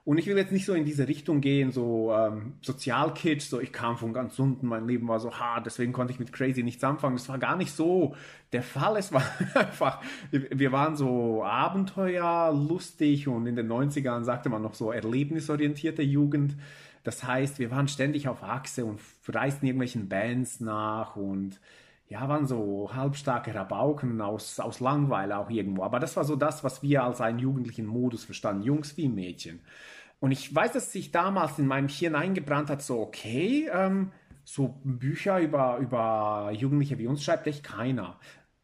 Und 0.05 0.17
ich 0.17 0.27
will 0.27 0.37
jetzt 0.37 0.51
nicht 0.51 0.65
so 0.65 0.73
in 0.73 0.85
diese 0.85 1.07
Richtung 1.07 1.41
gehen, 1.41 1.71
so 1.71 2.13
ähm, 2.13 2.53
Sozialkitsch, 2.61 3.49
so 3.49 3.59
ich 3.59 3.71
kam 3.71 3.97
von 3.97 4.13
ganz 4.13 4.39
unten, 4.39 4.67
mein 4.67 4.87
Leben 4.87 5.07
war 5.07 5.19
so 5.19 5.33
hart, 5.33 5.65
deswegen 5.65 5.93
konnte 5.93 6.13
ich 6.13 6.19
mit 6.19 6.33
Crazy 6.33 6.63
nichts 6.63 6.83
anfangen. 6.83 7.15
Das 7.15 7.29
war 7.29 7.37
gar 7.37 7.55
nicht 7.57 7.71
so 7.71 8.15
der 8.51 8.63
Fall. 8.63 8.97
Es 8.97 9.11
war 9.11 9.23
einfach, 9.53 10.01
wir 10.31 10.71
waren 10.71 10.95
so 10.95 11.43
abenteuerlustig 11.43 13.27
und 13.27 13.45
in 13.45 13.55
den 13.55 13.71
90ern 13.71 14.23
sagte 14.23 14.49
man 14.49 14.61
noch 14.61 14.73
so 14.73 14.91
erlebnisorientierte 14.91 16.01
Jugend. 16.01 16.55
Das 17.03 17.23
heißt, 17.23 17.59
wir 17.59 17.71
waren 17.71 17.87
ständig 17.87 18.27
auf 18.27 18.43
Achse 18.43 18.85
und 18.85 18.99
reisten 19.27 19.65
irgendwelchen 19.65 20.09
Bands 20.09 20.59
nach 20.59 21.15
und 21.15 21.59
ja, 22.09 22.27
waren 22.27 22.47
so 22.47 22.89
halbstarke 22.93 23.53
Rabauken 23.53 24.19
aus, 24.21 24.59
aus 24.59 24.79
Langweile 24.79 25.37
auch 25.37 25.49
irgendwo. 25.49 25.83
Aber 25.83 25.99
das 25.99 26.17
war 26.17 26.25
so 26.25 26.35
das, 26.35 26.63
was 26.63 26.81
wir 26.81 27.03
als 27.03 27.21
einen 27.21 27.39
jugendlichen 27.39 27.85
Modus 27.85 28.25
verstanden, 28.25 28.63
Jungs 28.63 28.97
wie 28.97 29.07
Mädchen. 29.07 29.61
Und 30.19 30.31
ich 30.31 30.53
weiß, 30.53 30.73
dass 30.73 30.91
sich 30.91 31.11
damals 31.11 31.59
in 31.59 31.67
meinem 31.67 31.87
Hirn 31.87 32.15
eingebrannt 32.15 32.69
hat, 32.69 32.81
so, 32.81 32.99
okay, 32.99 33.69
ähm, 33.71 34.11
so 34.43 34.79
Bücher 34.83 35.39
über, 35.39 35.77
über 35.77 36.51
Jugendliche 36.51 36.97
wie 36.97 37.07
uns 37.07 37.23
schreibt 37.23 37.47
echt 37.47 37.63
keiner. 37.63 38.19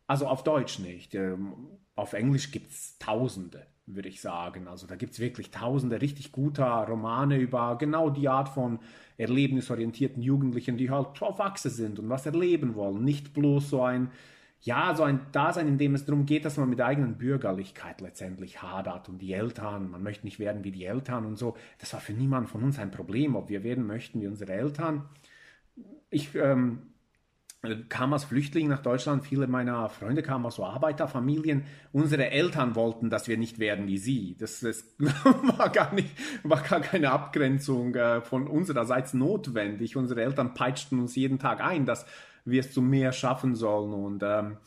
Also 0.08 0.28
auf 0.28 0.44
Deutsch 0.44 0.80
nicht. 0.80 1.14
Ähm, 1.16 1.54
auf 1.96 2.14
Englisch 2.14 2.52
gibt 2.52 2.72
es 2.72 2.98
Tausende 2.98 3.68
würde 3.88 4.10
ich 4.10 4.22
sagen. 4.22 4.68
Also 4.68 4.88
da 4.88 4.96
gibt 4.96 5.14
es 5.14 5.20
wirklich 5.20 5.52
tausende 5.52 6.02
richtig 6.02 6.32
guter 6.32 6.66
Romane 6.88 7.38
über 7.38 7.78
genau 7.78 8.10
die 8.10 8.28
Art 8.28 8.50
von 8.50 8.80
erlebnisorientierten 9.18 10.22
Jugendlichen, 10.22 10.78
die 10.78 10.90
halt 10.90 11.22
auf 11.22 11.40
Achse 11.40 11.70
sind 11.70 12.00
und 12.00 12.10
was 12.10 12.26
erleben 12.26 12.76
wollen. 12.76 13.04
Nicht 13.04 13.34
bloß 13.34 13.70
so 13.70 13.82
ein, 13.84 14.12
ja, 14.62 14.96
so 14.96 15.04
ein 15.04 15.20
Dasein, 15.32 15.68
in 15.68 15.78
dem 15.78 15.96
es 15.96 16.06
darum 16.06 16.26
geht, 16.26 16.46
dass 16.46 16.58
man 16.58 16.70
mit 16.70 16.80
der 16.80 16.88
eigenen 16.88 17.18
Bürgerlichkeit 17.18 18.02
letztendlich 18.02 18.62
hadert 18.62 19.10
und 19.10 19.20
die 19.20 19.34
Eltern, 19.34 19.92
man 19.92 20.04
möchte 20.04 20.26
nicht 20.26 20.40
werden 20.40 20.64
wie 20.64 20.72
die 20.72 20.86
Eltern 20.86 21.26
und 21.26 21.38
so. 21.38 21.56
Das 21.80 21.94
war 21.94 22.00
für 22.00 22.14
niemanden 22.14 22.50
von 22.50 22.64
uns 22.64 22.80
ein 22.80 22.92
Problem, 22.92 23.36
ob 23.36 23.50
wir 23.50 23.64
werden 23.64 23.86
möchten 23.86 24.22
wie 24.22 24.28
unsere 24.28 24.54
Eltern. 24.54 25.06
Ich 26.10 26.34
ähm, 26.36 26.95
kam 27.90 28.14
als 28.14 28.26
Flüchtling 28.26 28.68
nach 28.68 28.82
Deutschland. 28.82 29.26
Viele 29.26 29.48
meiner 29.48 29.90
Freunde 29.90 30.24
kamen 30.24 30.46
aus 30.46 30.56
so 30.56 30.66
Arbeiterfamilien. 30.66 31.66
Unsere 31.92 32.30
Eltern 32.30 32.76
wollten, 32.76 33.10
dass 33.10 33.28
wir 33.28 33.38
nicht 33.38 33.60
werden 33.60 33.88
wie 33.88 33.98
sie. 33.98 34.36
Das, 34.40 34.60
das 34.60 34.86
war, 35.00 35.70
gar 35.70 35.94
nicht, 35.94 36.10
war 36.44 36.62
gar 36.62 36.82
keine 36.82 37.12
Abgrenzung 37.12 37.96
äh, 37.96 38.22
von 38.22 38.48
unsererseits 38.48 39.14
notwendig. 39.14 39.96
Unsere 39.96 40.24
Eltern 40.24 40.54
peitschten 40.54 41.00
uns 41.00 41.16
jeden 41.16 41.40
Tag 41.40 41.62
ein, 41.62 41.86
dass 41.86 42.06
wir 42.46 42.60
es 42.60 42.72
zu 42.72 42.82
mehr 42.82 43.12
schaffen 43.12 43.56
sollen. 43.56 43.94
Und 43.94 44.24
ähm, 44.24 44.58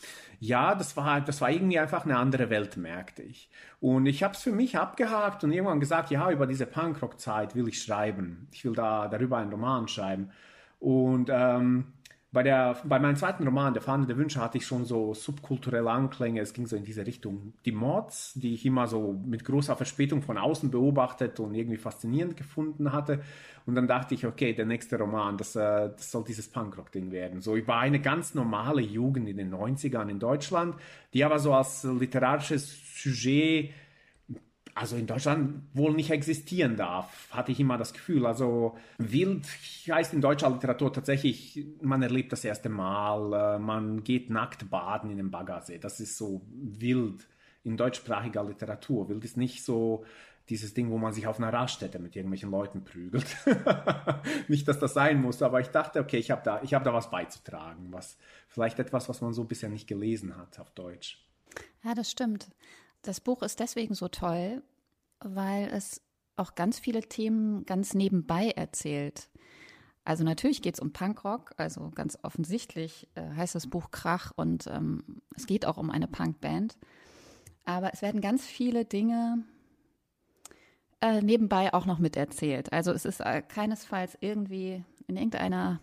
ja, 0.41 0.75
das 0.75 0.97
war, 0.97 1.21
das 1.21 1.41
war 1.41 1.51
irgendwie 1.51 1.79
einfach 1.79 2.05
eine 2.05 2.17
andere 2.17 2.51
Welt, 2.51 2.77
merkte 2.77 3.23
ich. 3.23 3.49
Und 3.81 4.07
ich 4.07 4.23
habe 4.23 4.35
es 4.35 4.43
für 4.43 4.53
mich 4.53 4.77
abgehakt 4.77 5.45
und 5.45 5.53
irgendwann 5.53 5.81
gesagt, 5.81 6.11
ja, 6.11 6.31
über 6.31 6.47
diese 6.47 6.67
Punkrock-Zeit 6.67 7.55
will 7.55 7.69
ich 7.69 7.83
schreiben. 7.83 8.49
Ich 8.53 8.65
will 8.65 8.75
da 8.75 9.09
darüber 9.09 9.39
einen 9.39 9.51
Roman 9.51 9.89
schreiben. 9.89 10.31
Und 10.81 11.29
ähm, 11.33 11.93
bei, 12.31 12.43
der, 12.43 12.77
bei 12.85 12.99
meinem 12.99 13.17
zweiten 13.17 13.45
Roman, 13.45 13.73
Der 13.73 13.81
Fahne 13.81 14.07
der 14.07 14.19
Wünsche, 14.19 14.41
hatte 14.41 14.59
ich 14.59 14.67
schon 14.67 14.85
so 14.85 15.15
subkulturelle 15.15 15.91
Anklänge. 15.91 16.41
Es 16.43 16.53
ging 16.53 16.67
so 16.67 16.77
in 16.77 16.85
diese 16.85 17.07
Richtung. 17.07 17.55
Die 17.65 17.73
Mods, 17.73 18.35
die 18.35 18.53
ich 18.53 18.67
immer 18.67 18.87
so 18.87 19.19
mit 19.25 19.45
großer 19.45 19.77
Verspätung 19.77 20.21
von 20.21 20.37
außen 20.37 20.71
beobachtet 20.71 21.41
und 21.41 21.55
irgendwie 21.55 21.79
faszinierend 21.79 22.37
gefunden 22.37 22.93
hatte. 22.93 23.23
Und 23.65 23.75
dann 23.77 23.87
dachte 23.87 24.15
ich, 24.15 24.27
okay, 24.27 24.53
der 24.53 24.67
nächste 24.67 24.99
Roman, 24.99 25.39
das, 25.39 25.57
äh, 25.57 25.91
das 25.91 26.11
soll 26.11 26.25
dieses 26.25 26.49
Punkrock-Ding 26.49 27.11
werden. 27.13 27.41
So 27.41 27.57
über 27.57 27.77
eine 27.77 28.01
ganz 28.01 28.35
normale 28.35 28.83
Jugend 28.83 29.27
in 29.29 29.39
den 29.39 29.55
90ern 29.55 30.11
in 30.11 30.19
Deutschland, 30.19 30.77
die 31.15 31.25
aber 31.25 31.39
so 31.39 31.55
als 31.55 31.85
literarisches 31.85 33.03
Sujet 33.03 33.71
also 34.79 34.95
in 34.95 35.09
Deutschland 35.09 35.65
wohl 35.75 35.93
nicht 35.93 36.11
existieren 36.11 36.77
darf, 36.77 37.29
hatte 37.33 37.51
ich 37.51 37.59
immer 37.59 37.79
das 37.79 37.93
Gefühl. 37.93 38.27
Also 38.27 38.79
wild 38.99 39.45
heißt 39.91 40.15
in 40.15 40.21
deutscher 40.21 40.49
Literatur 40.51 40.93
tatsächlich, 40.93 41.67
man 41.83 42.01
erlebt 42.01 42.31
das 42.31 42.45
erste 42.45 42.69
Mal, 42.69 43.57
äh, 43.57 43.59
man 43.59 44.05
geht 44.05 44.31
nackt 44.31 44.71
baden 44.71 45.11
in 45.11 45.17
den 45.17 45.33
Baggersee. 45.33 45.79
Das 45.79 45.99
ist 45.99 46.17
so 46.17 46.43
wild 46.53 47.27
in 47.65 47.77
deutschsprachiger 47.77 48.45
Literatur. 48.45 49.09
Wild 49.09 49.25
ist 49.25 49.37
nicht 49.37 49.65
so 49.65 50.05
dieses 50.49 50.75
Ding, 50.75 50.91
wo 50.91 50.99
man 50.99 51.13
sich 51.13 51.27
auf 51.27 51.39
einer 51.39 51.53
Raststätte 51.53 51.99
mit 51.99 52.15
irgendwelchen 52.15 52.53
Leuten 52.53 52.85
prügelt. 52.85 53.27
nicht, 54.49 54.69
dass 54.69 54.79
das 54.79 54.95
sein 54.95 55.21
muss, 55.21 55.43
aber 55.43 55.61
ich 55.61 55.69
dachte, 55.69 55.99
okay, 55.99 56.19
ich 56.19 56.31
habe 56.31 56.43
da, 56.45 56.63
hab 56.63 56.85
da 56.85 56.95
was 56.95 57.11
beizutragen, 57.11 57.89
was 57.91 58.17
vielleicht 58.47 58.79
etwas, 58.79 59.09
was 59.09 59.23
man 59.23 59.33
so 59.33 59.43
bisher 59.43 59.71
nicht 59.71 59.89
gelesen 59.89 60.37
hat 60.37 60.61
auf 60.61 60.71
Deutsch. 60.71 61.27
Ja, 61.83 61.95
das 61.95 62.13
stimmt. 62.13 62.49
Das 63.03 63.21
Buch 63.21 63.43
ist 63.43 63.61
deswegen 63.61 63.95
so 63.95 64.09
toll, 64.09 64.63
weil 65.21 65.69
es 65.69 66.03
auch 66.37 66.55
ganz 66.55 66.79
viele 66.79 67.03
Themen 67.03 67.65
ganz 67.67 67.95
nebenbei 67.95 68.51
erzählt. 68.51 69.29
Also 70.05 70.25
natürlich 70.25 70.63
geht 70.63 70.75
es 70.75 70.81
um 70.81 70.93
Punkrock, 70.93 71.53
also 71.59 71.91
ganz 71.95 72.19
offensichtlich 72.23 73.09
äh, 73.15 73.29
heißt 73.37 73.55
das 73.55 73.67
Buch 73.67 73.91
Krach 73.91 74.33
und 74.35 74.67
ähm, 74.67 75.21
es 75.37 75.47
geht 75.47 75.67
auch 75.67 75.77
um 75.77 75.91
eine 75.91 76.09
Punkband. 76.09 76.79
Aber 77.65 77.93
es 77.93 78.01
werden 78.01 78.23
ganz 78.23 78.47
viele 78.47 78.87
Dinge 78.87 79.45
äh, 81.03 81.21
nebenbei 81.21 81.75
auch 81.75 81.85
noch 81.85 81.99
miterzählt. 81.99 82.73
Also 82.73 82.93
es 82.93 83.05
ist 83.05 83.21
äh, 83.21 83.43
keinesfalls 83.43 84.17
irgendwie 84.21 84.83
in 85.07 85.17
irgendeiner 85.17 85.81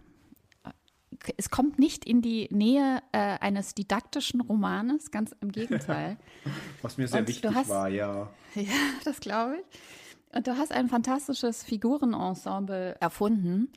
es 1.37 1.49
kommt 1.49 1.79
nicht 1.79 2.05
in 2.05 2.21
die 2.21 2.47
Nähe 2.51 3.01
äh, 3.11 3.37
eines 3.39 3.73
didaktischen 3.73 4.41
Romanes, 4.41 5.11
ganz 5.11 5.35
im 5.41 5.51
Gegenteil. 5.51 6.17
Was 6.81 6.97
mir 6.97 7.07
sehr 7.07 7.21
und 7.21 7.27
wichtig 7.27 7.51
hast, 7.53 7.69
war, 7.69 7.89
ja. 7.89 8.29
Ja, 8.55 8.71
das 9.03 9.19
glaube 9.19 9.57
ich. 9.57 10.35
Und 10.35 10.47
du 10.47 10.57
hast 10.57 10.71
ein 10.71 10.89
fantastisches 10.89 11.63
Figurenensemble 11.63 12.95
erfunden. 12.99 13.69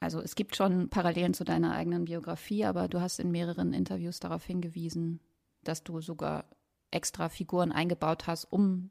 Also 0.00 0.20
es 0.20 0.34
gibt 0.34 0.56
schon 0.56 0.88
Parallelen 0.88 1.34
zu 1.34 1.44
deiner 1.44 1.72
eigenen 1.72 2.04
Biografie, 2.04 2.64
aber 2.64 2.88
du 2.88 3.00
hast 3.00 3.18
in 3.18 3.30
mehreren 3.30 3.72
Interviews 3.72 4.20
darauf 4.20 4.44
hingewiesen, 4.44 5.20
dass 5.64 5.82
du 5.82 6.00
sogar 6.00 6.44
extra 6.90 7.28
Figuren 7.28 7.72
eingebaut 7.72 8.26
hast, 8.26 8.44
um 8.44 8.90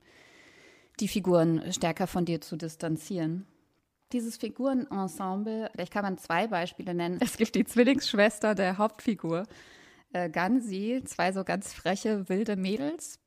die 0.99 1.07
Figuren 1.07 1.71
stärker 1.71 2.07
von 2.07 2.25
dir 2.25 2.41
zu 2.41 2.57
distanzieren. 2.57 3.45
Dieses 4.13 4.37
Figurenensemble, 4.37 5.69
vielleicht 5.71 5.91
kann 5.91 6.03
man 6.03 6.17
zwei 6.17 6.47
Beispiele 6.47 6.93
nennen. 6.93 7.19
Es 7.21 7.37
gibt 7.37 7.55
die 7.55 7.65
Zwillingsschwester 7.65 8.55
der 8.55 8.77
Hauptfigur, 8.77 9.43
äh, 10.13 10.29
Gansi, 10.29 11.01
zwei 11.05 11.31
so 11.33 11.43
ganz 11.43 11.73
freche, 11.73 12.29
wilde 12.29 12.55
Mädels, 12.55 13.19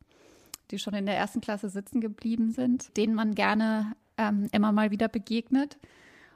die 0.71 0.79
schon 0.79 0.95
in 0.95 1.07
der 1.07 1.17
ersten 1.17 1.41
Klasse 1.41 1.69
sitzen 1.69 2.01
geblieben 2.01 2.51
sind, 2.53 2.97
denen 2.97 3.15
man 3.15 3.35
gerne 3.35 3.95
ähm, 4.17 4.49
immer 4.53 4.73
mal 4.73 4.91
wieder 4.91 5.09
begegnet. 5.09 5.79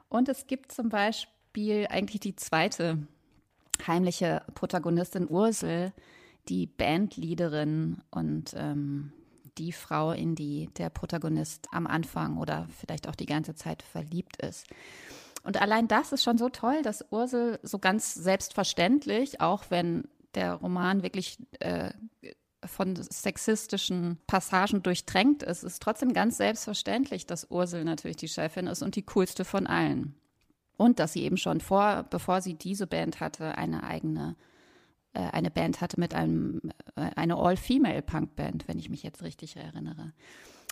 Und 0.09 0.29
es 0.29 0.45
gibt 0.45 0.71
zum 0.71 0.89
Beispiel 0.89 1.87
eigentlich 1.89 2.19
die 2.19 2.35
zweite 2.35 2.99
heimliche 3.87 4.43
Protagonistin 4.53 5.27
Ursel, 5.29 5.91
die 6.49 6.67
Bandleaderin 6.67 7.97
und 8.11 8.53
ähm, 8.55 9.11
die 9.57 9.71
Frau, 9.71 10.11
in 10.11 10.35
die 10.35 10.69
der 10.77 10.89
Protagonist 10.89 11.67
am 11.71 11.87
Anfang 11.87 12.37
oder 12.37 12.67
vielleicht 12.79 13.07
auch 13.07 13.15
die 13.15 13.25
ganze 13.25 13.55
Zeit 13.55 13.81
verliebt 13.81 14.37
ist. 14.41 14.67
Und 15.43 15.61
allein 15.61 15.87
das 15.87 16.11
ist 16.11 16.23
schon 16.23 16.37
so 16.37 16.49
toll, 16.49 16.81
dass 16.81 17.05
Ursel 17.11 17.59
so 17.61 17.79
ganz 17.79 18.13
selbstverständlich, 18.13 19.41
auch 19.41 19.65
wenn 19.69 20.07
der 20.33 20.53
Roman 20.53 21.03
wirklich 21.03 21.37
äh, 21.59 21.91
von 22.65 22.95
sexistischen 22.95 24.17
Passagen 24.27 24.81
durchtränkt 24.81 25.43
ist, 25.43 25.63
ist 25.63 25.81
trotzdem 25.81 26.13
ganz 26.13 26.37
selbstverständlich, 26.37 27.25
dass 27.25 27.51
Ursel 27.51 27.83
natürlich 27.83 28.17
die 28.17 28.27
Chefin 28.27 28.67
ist 28.67 28.81
und 28.81 28.95
die 28.95 29.03
coolste 29.03 29.45
von 29.45 29.67
allen. 29.67 30.15
Und 30.77 30.99
dass 30.99 31.13
sie 31.13 31.23
eben 31.23 31.37
schon 31.37 31.61
vor, 31.61 32.05
bevor 32.09 32.41
sie 32.41 32.55
diese 32.55 32.87
Band 32.87 33.19
hatte, 33.19 33.57
eine 33.57 33.83
eigene 33.83 34.35
eine 35.19 35.51
Band 35.51 35.81
hatte 35.81 35.99
mit 35.99 36.13
einem, 36.13 36.61
äh, 36.95 37.09
eine 37.15 37.37
All-Female-Punk-Band, 37.37 38.67
wenn 38.67 38.79
ich 38.79 38.89
mich 38.89 39.03
jetzt 39.03 39.23
richtig 39.23 39.55
erinnere. 39.55 40.13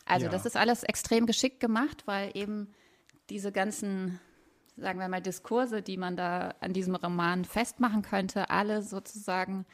Also 0.06 0.26
ja. 0.26 0.32
das 0.32 0.46
ist 0.46 0.58
alles 0.58 0.84
extrem 0.84 1.26
geschickt 1.26 1.60
gemacht, 1.60 2.04
weil 2.06 2.32
eben 2.34 2.74
diese 3.30 3.52
ganzen, 3.52 4.20
sagen 4.76 5.00
wir 5.00 5.08
mal, 5.08 5.22
Diskurse, 5.22 5.82
die 5.82 5.98
man 5.98 6.18
da 6.18 6.56
an 6.60 6.74
diesem 6.74 6.96
Roman 6.96 7.46
festmachen 7.46 8.02
könnte, 8.02 8.50
alle 8.50 8.82
sozusagen 8.82 9.66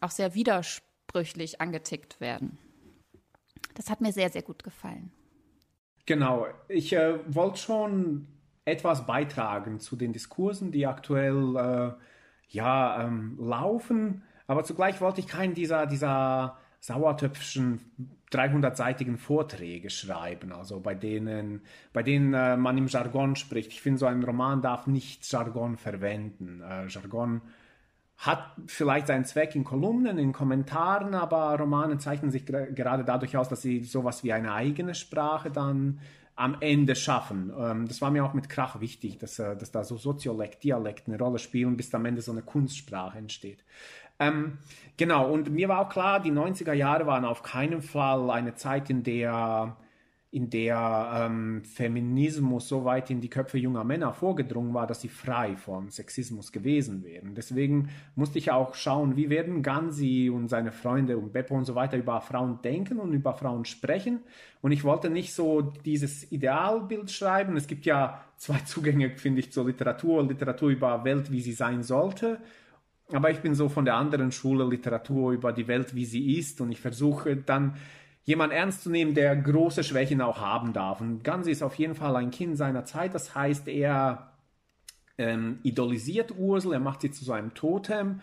auch 0.00 0.10
sehr 0.10 0.34
widersprüchlich 0.34 1.60
angetickt 1.60 2.20
werden. 2.20 2.58
Das 3.74 3.90
hat 3.90 4.00
mir 4.00 4.12
sehr, 4.12 4.30
sehr 4.30 4.42
gut 4.42 4.62
gefallen. 4.62 5.10
Genau, 6.06 6.46
ich 6.68 6.92
äh, 6.92 7.18
wollte 7.26 7.58
schon 7.58 8.28
etwas 8.66 9.06
beitragen 9.06 9.80
zu 9.80 9.96
den 9.96 10.12
Diskursen, 10.12 10.70
die 10.70 10.86
aktuell 10.86 11.56
äh, 11.56 11.92
ja, 12.54 13.04
ähm, 13.04 13.36
laufen, 13.38 14.22
aber 14.46 14.64
zugleich 14.64 15.00
wollte 15.00 15.20
ich 15.20 15.26
keinen 15.26 15.54
dieser, 15.54 15.86
dieser 15.86 16.56
sauertöpfischen 16.80 17.80
300-seitigen 18.30 19.16
Vorträge 19.16 19.90
schreiben, 19.90 20.52
also 20.52 20.80
bei 20.80 20.94
denen, 20.94 21.62
bei 21.92 22.02
denen 22.02 22.34
äh, 22.34 22.56
man 22.56 22.76
im 22.76 22.88
Jargon 22.88 23.36
spricht. 23.36 23.72
Ich 23.72 23.80
finde, 23.80 23.98
so 23.98 24.06
ein 24.06 24.22
Roman 24.22 24.60
darf 24.60 24.86
nicht 24.86 25.30
Jargon 25.30 25.76
verwenden. 25.76 26.62
Äh, 26.62 26.86
Jargon 26.88 27.42
hat 28.18 28.52
vielleicht 28.66 29.06
seinen 29.08 29.24
Zweck 29.24 29.54
in 29.54 29.64
Kolumnen, 29.64 30.18
in 30.18 30.32
Kommentaren, 30.32 31.14
aber 31.14 31.58
Romane 31.58 31.98
zeichnen 31.98 32.30
sich 32.30 32.46
gerade 32.46 33.04
dadurch 33.04 33.36
aus, 33.36 33.48
dass 33.48 33.62
sie 33.62 33.82
sowas 33.82 34.22
wie 34.22 34.32
eine 34.32 34.52
eigene 34.52 34.94
Sprache 34.94 35.50
dann 35.50 36.00
am 36.36 36.56
Ende 36.60 36.96
schaffen. 36.96 37.52
Ähm, 37.56 37.86
das 37.86 38.00
war 38.00 38.10
mir 38.10 38.24
auch 38.24 38.34
mit 38.34 38.48
Krach 38.48 38.80
wichtig, 38.80 39.18
dass, 39.18 39.38
äh, 39.38 39.56
dass 39.56 39.70
da 39.70 39.84
so 39.84 39.96
Soziolekt, 39.96 40.64
Dialekt 40.64 41.08
eine 41.08 41.18
Rolle 41.18 41.38
spielen, 41.38 41.76
bis 41.76 41.94
am 41.94 42.04
Ende 42.06 42.22
so 42.22 42.32
eine 42.32 42.42
Kunstsprache 42.42 43.18
entsteht. 43.18 43.64
Ähm, 44.18 44.58
genau, 44.96 45.30
und 45.30 45.50
mir 45.50 45.68
war 45.68 45.80
auch 45.80 45.88
klar, 45.88 46.20
die 46.20 46.32
90er 46.32 46.72
Jahre 46.72 47.06
waren 47.06 47.24
auf 47.24 47.42
keinen 47.42 47.82
Fall 47.82 48.30
eine 48.30 48.54
Zeit, 48.54 48.90
in 48.90 49.02
der 49.02 49.76
in 50.34 50.50
der 50.50 51.12
ähm, 51.14 51.62
Feminismus 51.62 52.68
so 52.68 52.84
weit 52.84 53.08
in 53.08 53.20
die 53.20 53.30
Köpfe 53.30 53.56
junger 53.56 53.84
Männer 53.84 54.12
vorgedrungen 54.12 54.74
war, 54.74 54.88
dass 54.88 55.00
sie 55.00 55.08
frei 55.08 55.56
von 55.56 55.90
Sexismus 55.90 56.50
gewesen 56.50 57.04
wären. 57.04 57.36
Deswegen 57.36 57.90
musste 58.16 58.38
ich 58.38 58.50
auch 58.50 58.74
schauen, 58.74 59.16
wie 59.16 59.30
werden 59.30 59.62
Gansi 59.62 60.32
und 60.34 60.48
seine 60.48 60.72
Freunde 60.72 61.18
und 61.18 61.32
Beppo 61.32 61.54
und 61.54 61.66
so 61.66 61.76
weiter 61.76 61.96
über 61.96 62.20
Frauen 62.20 62.58
denken 62.62 62.98
und 62.98 63.12
über 63.12 63.34
Frauen 63.34 63.64
sprechen. 63.64 64.22
Und 64.60 64.72
ich 64.72 64.82
wollte 64.82 65.08
nicht 65.08 65.32
so 65.34 65.60
dieses 65.60 66.32
Idealbild 66.32 67.12
schreiben. 67.12 67.56
Es 67.56 67.68
gibt 67.68 67.86
ja 67.86 68.20
zwei 68.36 68.58
Zugänge, 68.64 69.10
finde 69.10 69.38
ich, 69.38 69.52
zur 69.52 69.66
Literatur. 69.66 70.26
Literatur 70.26 70.70
über 70.70 71.04
Welt, 71.04 71.30
wie 71.30 71.42
sie 71.42 71.52
sein 71.52 71.84
sollte. 71.84 72.40
Aber 73.12 73.30
ich 73.30 73.38
bin 73.38 73.54
so 73.54 73.68
von 73.68 73.84
der 73.84 73.94
anderen 73.94 74.32
Schule 74.32 74.64
Literatur 74.64 75.30
über 75.30 75.52
die 75.52 75.68
Welt, 75.68 75.94
wie 75.94 76.06
sie 76.06 76.36
ist. 76.36 76.60
Und 76.60 76.72
ich 76.72 76.80
versuche 76.80 77.36
dann 77.36 77.76
jemand 78.24 78.52
ernst 78.52 78.82
zu 78.82 78.90
nehmen, 78.90 79.14
der 79.14 79.36
große 79.36 79.84
Schwächen 79.84 80.20
auch 80.20 80.40
haben 80.40 80.72
darf. 80.72 81.00
Und 81.00 81.22
Gansi 81.22 81.50
ist 81.50 81.62
auf 81.62 81.74
jeden 81.76 81.94
Fall 81.94 82.16
ein 82.16 82.30
Kind 82.30 82.56
seiner 82.56 82.84
Zeit. 82.84 83.14
Das 83.14 83.34
heißt, 83.34 83.68
er 83.68 84.32
ähm, 85.18 85.58
idolisiert 85.62 86.32
Ursel, 86.36 86.72
er 86.72 86.80
macht 86.80 87.02
sie 87.02 87.10
zu 87.10 87.24
seinem 87.24 87.54
Totem, 87.54 88.20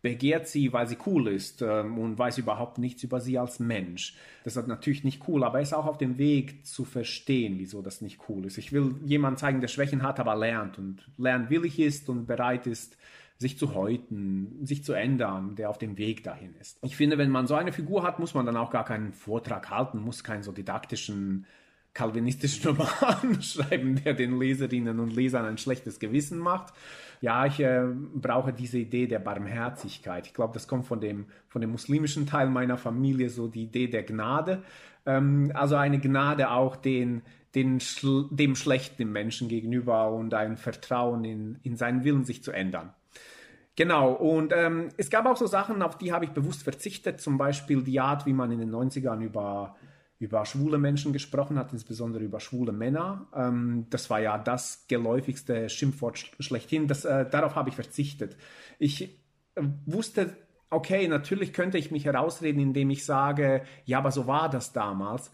begehrt 0.00 0.48
sie, 0.48 0.72
weil 0.72 0.88
sie 0.88 0.96
cool 1.06 1.28
ist 1.28 1.62
ähm, 1.62 1.98
und 1.98 2.18
weiß 2.18 2.38
überhaupt 2.38 2.78
nichts 2.78 3.04
über 3.04 3.20
sie 3.20 3.38
als 3.38 3.60
Mensch. 3.60 4.16
Das 4.42 4.56
ist 4.56 4.66
natürlich 4.66 5.04
nicht 5.04 5.28
cool, 5.28 5.44
aber 5.44 5.58
er 5.58 5.62
ist 5.62 5.74
auch 5.74 5.86
auf 5.86 5.98
dem 5.98 6.18
Weg 6.18 6.66
zu 6.66 6.84
verstehen, 6.84 7.58
wieso 7.58 7.82
das 7.82 8.00
nicht 8.00 8.20
cool 8.28 8.46
ist. 8.46 8.58
Ich 8.58 8.72
will 8.72 8.96
jemand 9.04 9.38
zeigen, 9.38 9.60
der 9.60 9.68
Schwächen 9.68 10.02
hat, 10.02 10.18
aber 10.18 10.34
lernt 10.34 10.78
und 10.78 11.08
lernwillig 11.18 11.78
ist 11.78 12.08
und 12.08 12.26
bereit 12.26 12.66
ist, 12.66 12.96
sich 13.38 13.58
zu 13.58 13.74
häuten, 13.74 14.64
sich 14.64 14.84
zu 14.84 14.92
ändern, 14.92 15.56
der 15.56 15.70
auf 15.70 15.78
dem 15.78 15.98
Weg 15.98 16.22
dahin 16.24 16.54
ist. 16.60 16.78
Ich 16.82 16.96
finde, 16.96 17.18
wenn 17.18 17.30
man 17.30 17.46
so 17.46 17.54
eine 17.54 17.72
Figur 17.72 18.02
hat, 18.02 18.18
muss 18.18 18.34
man 18.34 18.46
dann 18.46 18.56
auch 18.56 18.70
gar 18.70 18.84
keinen 18.84 19.12
Vortrag 19.12 19.70
halten, 19.70 19.98
muss 20.00 20.22
keinen 20.22 20.42
so 20.42 20.52
didaktischen 20.52 21.46
kalvinistischen 21.94 22.70
Roman 22.76 23.42
schreiben, 23.42 24.02
der 24.02 24.14
den 24.14 24.38
Leserinnen 24.38 24.98
und 24.98 25.14
Lesern 25.14 25.44
ein 25.44 25.58
schlechtes 25.58 25.98
Gewissen 25.98 26.38
macht. 26.38 26.72
Ja, 27.20 27.46
ich 27.46 27.60
äh, 27.60 27.84
brauche 28.14 28.52
diese 28.52 28.78
Idee 28.78 29.06
der 29.06 29.20
Barmherzigkeit. 29.20 30.26
Ich 30.26 30.34
glaube, 30.34 30.54
das 30.54 30.66
kommt 30.66 30.86
von 30.86 31.00
dem, 31.00 31.26
von 31.48 31.60
dem 31.60 31.70
muslimischen 31.70 32.26
Teil 32.26 32.48
meiner 32.48 32.76
Familie, 32.76 33.30
so 33.30 33.48
die 33.48 33.64
Idee 33.64 33.88
der 33.88 34.02
Gnade. 34.02 34.62
Ähm, 35.06 35.52
also 35.54 35.76
eine 35.76 36.00
Gnade 36.00 36.50
auch 36.50 36.76
den, 36.76 37.22
den, 37.54 37.80
dem 38.30 38.56
schlechten 38.56 39.12
Menschen 39.12 39.48
gegenüber 39.48 40.10
und 40.10 40.34
ein 40.34 40.56
Vertrauen 40.56 41.24
in, 41.24 41.58
in 41.62 41.76
seinen 41.76 42.04
Willen, 42.04 42.24
sich 42.24 42.42
zu 42.42 42.50
ändern. 42.50 42.92
Genau, 43.76 44.12
und 44.12 44.52
ähm, 44.54 44.90
es 44.98 45.08
gab 45.08 45.24
auch 45.24 45.36
so 45.36 45.46
Sachen, 45.46 45.80
auf 45.82 45.96
die 45.96 46.12
habe 46.12 46.26
ich 46.26 46.32
bewusst 46.32 46.62
verzichtet, 46.62 47.20
zum 47.20 47.38
Beispiel 47.38 47.82
die 47.82 48.00
Art, 48.00 48.26
wie 48.26 48.34
man 48.34 48.52
in 48.52 48.58
den 48.58 48.70
90ern 48.70 49.22
über, 49.22 49.76
über 50.18 50.44
schwule 50.44 50.76
Menschen 50.76 51.14
gesprochen 51.14 51.58
hat, 51.58 51.72
insbesondere 51.72 52.22
über 52.22 52.38
schwule 52.38 52.72
Männer. 52.72 53.28
Ähm, 53.34 53.86
das 53.88 54.10
war 54.10 54.20
ja 54.20 54.36
das 54.36 54.86
geläufigste 54.88 55.70
Schimpfwort 55.70 56.18
schlechthin, 56.38 56.86
das, 56.86 57.06
äh, 57.06 57.28
darauf 57.28 57.54
habe 57.54 57.70
ich 57.70 57.74
verzichtet. 57.74 58.36
Ich 58.78 59.02
äh, 59.54 59.62
wusste, 59.86 60.36
okay, 60.68 61.08
natürlich 61.08 61.54
könnte 61.54 61.78
ich 61.78 61.90
mich 61.90 62.04
herausreden, 62.04 62.60
indem 62.60 62.90
ich 62.90 63.06
sage, 63.06 63.62
ja, 63.86 63.98
aber 63.98 64.10
so 64.12 64.26
war 64.26 64.50
das 64.50 64.74
damals. 64.74 65.30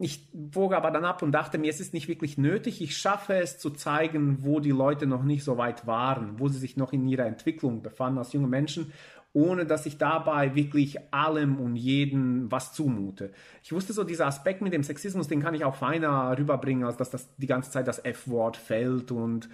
Ich 0.00 0.28
wog 0.32 0.74
aber 0.74 0.92
dann 0.92 1.04
ab 1.04 1.22
und 1.22 1.32
dachte 1.32 1.58
mir, 1.58 1.70
es 1.70 1.80
ist 1.80 1.92
nicht 1.92 2.06
wirklich 2.06 2.38
nötig. 2.38 2.80
Ich 2.80 2.96
schaffe 2.96 3.34
es 3.34 3.58
zu 3.58 3.70
zeigen, 3.70 4.44
wo 4.44 4.60
die 4.60 4.70
Leute 4.70 5.06
noch 5.06 5.24
nicht 5.24 5.42
so 5.42 5.58
weit 5.58 5.88
waren, 5.88 6.38
wo 6.38 6.46
sie 6.46 6.58
sich 6.58 6.76
noch 6.76 6.92
in 6.92 7.08
ihrer 7.08 7.26
Entwicklung 7.26 7.82
befanden 7.82 8.18
als 8.18 8.32
junge 8.32 8.46
Menschen, 8.46 8.92
ohne 9.32 9.66
dass 9.66 9.86
ich 9.86 9.98
dabei 9.98 10.54
wirklich 10.54 10.98
allem 11.12 11.58
und 11.58 11.74
jedem 11.74 12.50
was 12.50 12.72
zumute. 12.72 13.32
Ich 13.64 13.72
wusste 13.72 13.92
so, 13.92 14.04
dieser 14.04 14.26
Aspekt 14.26 14.62
mit 14.62 14.72
dem 14.72 14.84
Sexismus, 14.84 15.26
den 15.26 15.42
kann 15.42 15.54
ich 15.54 15.64
auch 15.64 15.74
feiner 15.74 16.38
rüberbringen, 16.38 16.84
als 16.84 16.96
dass 16.96 17.10
das 17.10 17.34
die 17.36 17.48
ganze 17.48 17.72
Zeit 17.72 17.88
das 17.88 18.04
F-Wort 18.04 18.56
fällt 18.56 19.10
und 19.10 19.48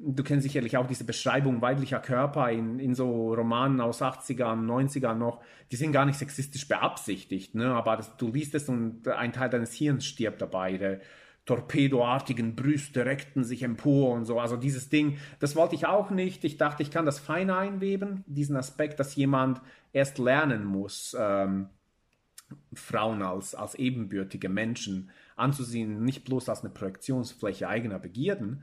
Du 0.00 0.22
kennst 0.22 0.44
sicherlich 0.44 0.76
auch 0.76 0.86
diese 0.86 1.04
Beschreibung 1.04 1.60
weiblicher 1.60 1.98
Körper 1.98 2.50
in, 2.50 2.78
in 2.78 2.94
so 2.94 3.34
Romanen 3.34 3.80
aus 3.80 4.00
80ern, 4.00 4.64
90ern 4.64 5.14
noch. 5.14 5.42
Die 5.72 5.76
sind 5.76 5.90
gar 5.90 6.06
nicht 6.06 6.18
sexistisch 6.18 6.68
beabsichtigt, 6.68 7.56
ne? 7.56 7.74
aber 7.74 7.96
das, 7.96 8.16
du 8.16 8.28
liest 8.28 8.54
es 8.54 8.68
und 8.68 9.08
ein 9.08 9.32
Teil 9.32 9.50
deines 9.50 9.74
Hirns 9.74 10.06
stirbt 10.06 10.40
dabei. 10.40 10.78
Die 10.78 10.98
torpedoartigen 11.46 12.54
Brüste 12.54 13.06
reckten 13.06 13.42
sich 13.42 13.62
empor 13.62 14.12
und 14.12 14.26
so. 14.26 14.38
Also 14.38 14.56
dieses 14.56 14.90
Ding, 14.90 15.16
das 15.40 15.56
wollte 15.56 15.74
ich 15.74 15.86
auch 15.86 16.10
nicht. 16.10 16.44
Ich 16.44 16.58
dachte, 16.58 16.82
ich 16.82 16.90
kann 16.90 17.06
das 17.06 17.18
fein 17.18 17.50
einweben, 17.50 18.22
diesen 18.26 18.54
Aspekt, 18.54 19.00
dass 19.00 19.16
jemand 19.16 19.62
erst 19.94 20.18
lernen 20.18 20.64
muss, 20.64 21.16
ähm, 21.18 21.70
Frauen 22.74 23.22
als, 23.22 23.54
als 23.54 23.74
ebenbürtige 23.74 24.48
Menschen 24.50 25.10
anzusehen, 25.36 26.04
nicht 26.04 26.24
bloß 26.24 26.48
als 26.50 26.60
eine 26.60 26.70
Projektionsfläche 26.72 27.66
eigener 27.66 27.98
Begierden. 27.98 28.62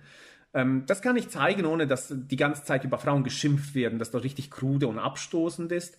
Ähm, 0.56 0.86
das 0.88 1.02
kann 1.02 1.18
ich 1.18 1.30
zeigen, 1.30 1.66
ohne 1.66 1.86
dass 1.86 2.12
die 2.12 2.38
ganze 2.38 2.64
Zeit 2.64 2.84
über 2.86 2.98
Frauen 2.98 3.24
geschimpft 3.24 3.76
werden, 3.76 4.00
dass 4.00 4.10
das 4.10 4.24
richtig 4.24 4.50
krude 4.50 4.88
und 4.88 4.98
abstoßend 4.98 5.72
ist. 5.72 5.98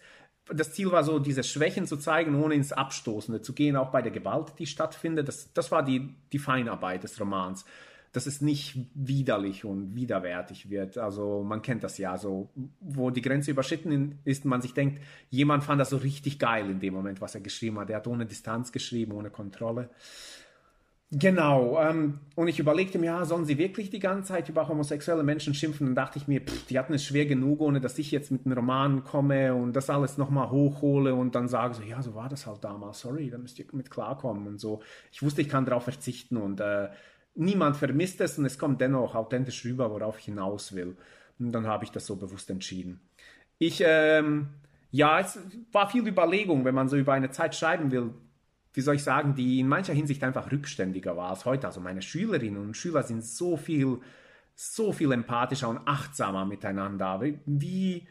Das 0.49 0.73
Ziel 0.73 0.90
war 0.90 1.05
so, 1.05 1.19
diese 1.19 1.45
Schwächen 1.45 1.87
zu 1.87 1.97
zeigen, 1.97 2.42
ohne 2.42 2.55
ins 2.55 2.73
Abstoßende 2.73 3.42
zu 3.42 3.53
gehen, 3.53 3.77
auch 3.77 3.90
bei 3.90 4.01
der 4.01 4.12
Gewalt, 4.12 4.55
die 4.59 4.66
stattfindet. 4.66 5.29
Das, 5.29 5.53
das 5.53 5.71
war 5.71 5.85
die, 5.85 6.14
die 6.33 6.38
Feinarbeit 6.38 7.05
des 7.05 7.21
Romans 7.21 7.64
dass 8.16 8.25
es 8.25 8.40
nicht 8.40 8.79
widerlich 8.95 9.66
und 9.66 9.95
widerwärtig 9.95 10.71
wird. 10.71 10.97
Also 10.97 11.42
man 11.42 11.61
kennt 11.61 11.85
das 11.85 11.99
ja 11.99 12.16
so, 12.16 12.49
wo 12.81 13.11
die 13.11 13.21
Grenze 13.21 13.51
überschritten 13.51 14.19
ist, 14.25 14.47
man 14.47 14.62
sich 14.62 14.73
denkt, 14.73 15.03
jemand 15.29 15.64
fand 15.64 15.83
das 15.83 15.90
so 15.90 15.99
richtig 15.99 16.38
geil 16.38 16.71
in 16.71 16.81
dem 16.81 16.95
Moment, 16.95 17.21
was 17.21 17.35
er 17.35 17.42
geschrieben 17.42 17.79
hat. 17.79 17.90
Er 17.90 17.97
hat 17.97 18.07
ohne 18.07 18.25
Distanz 18.25 18.73
geschrieben, 18.73 19.12
ohne 19.12 19.29
Kontrolle. 19.29 19.90
Genau, 21.12 21.81
ähm, 21.81 22.19
und 22.35 22.49
ich 22.49 22.59
überlegte 22.59 22.99
mir, 22.99 23.07
ja, 23.07 23.25
sollen 23.25 23.45
sie 23.45 23.59
wirklich 23.59 23.90
die 23.90 24.01
ganze 24.01 24.33
Zeit 24.33 24.49
über 24.49 24.66
homosexuelle 24.66 25.23
Menschen 25.23 25.55
schimpfen? 25.55 25.87
Und 25.87 25.95
dachte 25.95 26.19
ich 26.19 26.27
mir, 26.27 26.40
pff, 26.40 26.66
die 26.66 26.79
hatten 26.81 26.95
es 26.95 27.05
schwer 27.05 27.27
genug, 27.27 27.61
ohne 27.61 27.81
dass 27.81 27.97
ich 27.99 28.11
jetzt 28.11 28.33
mit 28.33 28.45
einem 28.45 28.57
Roman 28.59 29.05
komme 29.05 29.55
und 29.55 29.75
das 29.75 29.88
alles 29.88 30.19
nochmal 30.19 30.51
hochhole 30.51 31.14
und 31.14 31.37
dann 31.37 31.47
sage 31.47 31.75
so, 31.75 31.83
ja, 31.83 32.03
so 32.03 32.16
war 32.16 32.29
das 32.29 32.47
halt 32.47 32.64
damals, 32.64 33.01
sorry, 33.01 33.31
da 33.31 33.38
müsst 33.38 33.57
ihr 33.61 33.66
mit 33.73 33.88
klarkommen 33.88 34.49
und 34.49 34.59
so. 34.59 34.83
Ich 35.12 35.23
wusste, 35.23 35.42
ich 35.42 35.49
kann 35.49 35.64
darauf 35.64 35.85
verzichten 35.85 36.37
und 36.38 36.59
äh, 36.59 36.88
niemand 37.37 37.77
vermisst 37.77 38.21
es 38.21 38.37
und 38.37 38.45
es 38.45 38.59
kommt 38.59 38.81
dennoch 38.81 39.14
authentisch 39.14 39.64
rüber, 39.64 39.90
worauf 39.92 40.19
ich 40.19 40.25
hinaus 40.25 40.75
will. 40.75 40.97
Und 41.38 41.53
dann 41.53 41.69
habe 41.69 41.85
ich 41.85 41.92
das 41.92 42.07
so 42.07 42.16
bewusst 42.16 42.51
entschieden. 42.51 43.01
Ich, 43.59 43.81
ähm, 43.87 44.49
ja, 44.90 45.21
es 45.21 45.38
war 45.71 45.88
viel 45.88 46.07
Überlegung, 46.07 46.64
wenn 46.64 46.75
man 46.75 46.88
so 46.88 46.97
über 46.97 47.12
eine 47.12 47.31
Zeit 47.31 47.55
schreiben 47.55 47.92
will, 47.92 48.12
wie 48.77 48.83
soll 48.83 48.97
ich 48.97 49.03
sagen, 49.03 49.35
die 49.35 49.59
in 49.59 49.69
mancher 49.69 49.95
Hinsicht 49.95 50.23
einfach 50.23 50.53
rückständiger 50.53 51.17
war 51.17 51.31
als 51.31 51.47
heute. 51.47 51.67
Also 51.67 51.81
meine 51.81 52.03
Schülerinnen 52.03 52.61
und 52.61 52.77
Schüler 52.77 53.03
sind 53.03 53.25
so 53.25 53.57
viel, 53.57 54.01
so 54.55 54.93
viel 54.93 55.12
empathischer 55.12 55.71
und 55.71 55.81
achtsamer 55.87 56.45
miteinander. 56.45 57.23
Wie, 57.47 58.07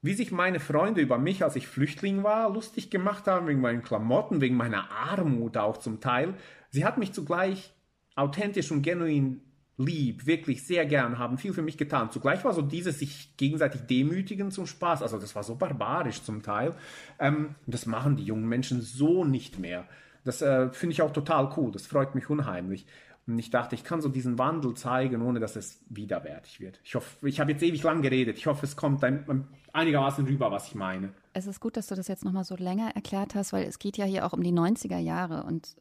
wie 0.00 0.14
sich 0.14 0.32
meine 0.32 0.60
Freunde 0.60 1.02
über 1.02 1.18
mich, 1.18 1.44
als 1.44 1.56
ich 1.56 1.68
Flüchtling 1.68 2.22
war, 2.22 2.50
lustig 2.50 2.88
gemacht 2.88 3.26
haben, 3.26 3.48
wegen 3.48 3.60
meinen 3.60 3.82
Klamotten, 3.82 4.40
wegen 4.40 4.56
meiner 4.56 4.90
Armut 4.90 5.58
auch 5.58 5.76
zum 5.76 6.00
Teil. 6.00 6.32
Sie 6.70 6.86
hat 6.86 6.96
mich 6.96 7.12
zugleich 7.12 7.74
authentisch 8.16 8.72
und 8.72 8.80
genuin 8.80 9.42
lieb, 9.78 10.26
wirklich 10.26 10.66
sehr 10.66 10.84
gern, 10.86 11.18
haben 11.18 11.38
viel 11.38 11.52
für 11.52 11.62
mich 11.62 11.78
getan. 11.78 12.10
Zugleich 12.10 12.44
war 12.44 12.52
so 12.52 12.62
dieses 12.62 12.98
sich 12.98 13.36
gegenseitig 13.36 13.82
demütigen 13.82 14.50
zum 14.50 14.66
Spaß, 14.66 15.02
also 15.02 15.18
das 15.18 15.34
war 15.34 15.44
so 15.44 15.54
barbarisch 15.54 16.22
zum 16.22 16.42
Teil. 16.42 16.74
Ähm, 17.18 17.54
das 17.66 17.86
machen 17.86 18.16
die 18.16 18.24
jungen 18.24 18.48
Menschen 18.48 18.82
so 18.82 19.24
nicht 19.24 19.58
mehr. 19.58 19.84
Das 20.24 20.42
äh, 20.42 20.68
finde 20.70 20.92
ich 20.92 21.02
auch 21.02 21.12
total 21.12 21.52
cool, 21.56 21.70
das 21.72 21.86
freut 21.86 22.14
mich 22.14 22.28
unheimlich. 22.28 22.86
Und 23.28 23.38
ich 23.38 23.50
dachte, 23.50 23.74
ich 23.74 23.84
kann 23.84 24.00
so 24.00 24.08
diesen 24.08 24.38
Wandel 24.38 24.74
zeigen, 24.74 25.20
ohne 25.20 25.38
dass 25.38 25.54
es 25.54 25.84
widerwärtig 25.90 26.60
wird. 26.60 26.80
Ich 26.82 26.94
hoffe, 26.94 27.28
ich 27.28 27.40
habe 27.40 27.52
jetzt 27.52 27.62
ewig 27.62 27.82
lang 27.82 28.00
geredet. 28.00 28.38
Ich 28.38 28.46
hoffe, 28.46 28.64
es 28.64 28.74
kommt 28.74 29.04
ein, 29.04 29.46
einigermaßen 29.74 30.26
rüber, 30.26 30.50
was 30.50 30.68
ich 30.68 30.74
meine. 30.74 31.12
Es 31.34 31.46
ist 31.46 31.60
gut, 31.60 31.76
dass 31.76 31.88
du 31.88 31.94
das 31.94 32.08
jetzt 32.08 32.24
nochmal 32.24 32.44
so 32.44 32.56
länger 32.56 32.90
erklärt 32.94 33.34
hast, 33.34 33.52
weil 33.52 33.64
es 33.64 33.78
geht 33.78 33.98
ja 33.98 34.06
hier 34.06 34.24
auch 34.24 34.32
um 34.32 34.42
die 34.42 34.52
90er 34.52 34.96
Jahre 34.96 35.42
und 35.42 35.76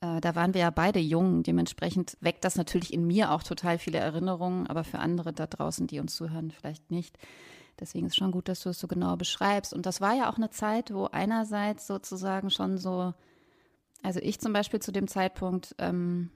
äh, 0.00 0.20
da 0.20 0.34
waren 0.34 0.54
wir 0.54 0.62
ja 0.62 0.70
beide 0.70 0.98
jung. 0.98 1.42
Dementsprechend 1.42 2.16
weckt 2.20 2.44
das 2.44 2.56
natürlich 2.56 2.92
in 2.92 3.06
mir 3.06 3.32
auch 3.32 3.42
total 3.42 3.78
viele 3.78 3.98
Erinnerungen, 3.98 4.66
aber 4.66 4.84
für 4.84 4.98
andere 4.98 5.32
da 5.32 5.46
draußen, 5.46 5.86
die 5.86 6.00
uns 6.00 6.14
zuhören, 6.14 6.50
vielleicht 6.50 6.90
nicht. 6.90 7.18
Deswegen 7.78 8.06
ist 8.06 8.16
schon 8.16 8.32
gut, 8.32 8.48
dass 8.48 8.60
du 8.60 8.70
es 8.70 8.78
so 8.78 8.86
genau 8.86 9.16
beschreibst. 9.16 9.72
Und 9.72 9.86
das 9.86 10.00
war 10.00 10.14
ja 10.14 10.30
auch 10.30 10.36
eine 10.36 10.50
Zeit, 10.50 10.92
wo 10.92 11.06
einerseits 11.06 11.86
sozusagen 11.86 12.50
schon 12.50 12.78
so, 12.78 13.14
also 14.02 14.20
ich 14.20 14.38
zum 14.38 14.52
Beispiel 14.52 14.80
zu 14.80 14.92
dem 14.92 15.08
Zeitpunkt 15.08 15.74
ähm, 15.78 16.30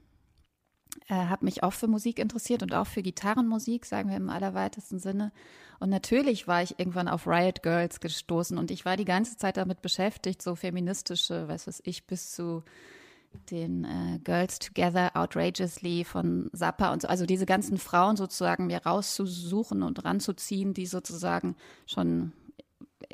äh, 1.07 1.13
habe 1.13 1.45
mich 1.45 1.61
auch 1.61 1.73
für 1.73 1.87
Musik 1.87 2.19
interessiert 2.19 2.63
und 2.63 2.73
auch 2.73 2.87
für 2.87 3.03
Gitarrenmusik, 3.03 3.85
sagen 3.85 4.09
wir 4.09 4.17
im 4.17 4.29
allerweitesten 4.29 4.99
Sinne. 4.99 5.31
Und 5.79 5.89
natürlich 5.89 6.47
war 6.47 6.63
ich 6.63 6.79
irgendwann 6.79 7.07
auf 7.07 7.27
Riot 7.27 7.61
Girls 7.61 7.99
gestoßen 7.99 8.57
und 8.57 8.71
ich 8.71 8.85
war 8.85 8.97
die 8.97 9.05
ganze 9.05 9.37
Zeit 9.37 9.57
damit 9.57 9.81
beschäftigt, 9.81 10.41
so 10.41 10.55
feministische, 10.55 11.47
weiß 11.47 11.67
was 11.67 11.81
ich, 11.85 12.07
bis 12.07 12.31
zu 12.31 12.63
den 13.49 13.85
äh, 13.85 14.19
Girls 14.23 14.59
Together 14.59 15.11
Outrageously 15.15 16.03
von 16.03 16.49
Zappa 16.53 16.91
und 16.93 17.01
so, 17.01 17.07
also 17.07 17.25
diese 17.25 17.45
ganzen 17.45 17.77
Frauen 17.77 18.17
sozusagen 18.17 18.67
mir 18.67 18.85
rauszusuchen 18.85 19.83
und 19.83 20.03
ranzuziehen, 20.03 20.73
die 20.73 20.85
sozusagen 20.85 21.55
schon 21.85 22.33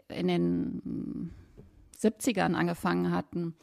in 0.07 0.27
den 0.27 1.31
70ern 1.99 2.53
angefangen 2.53 3.11
hatten, 3.11 3.55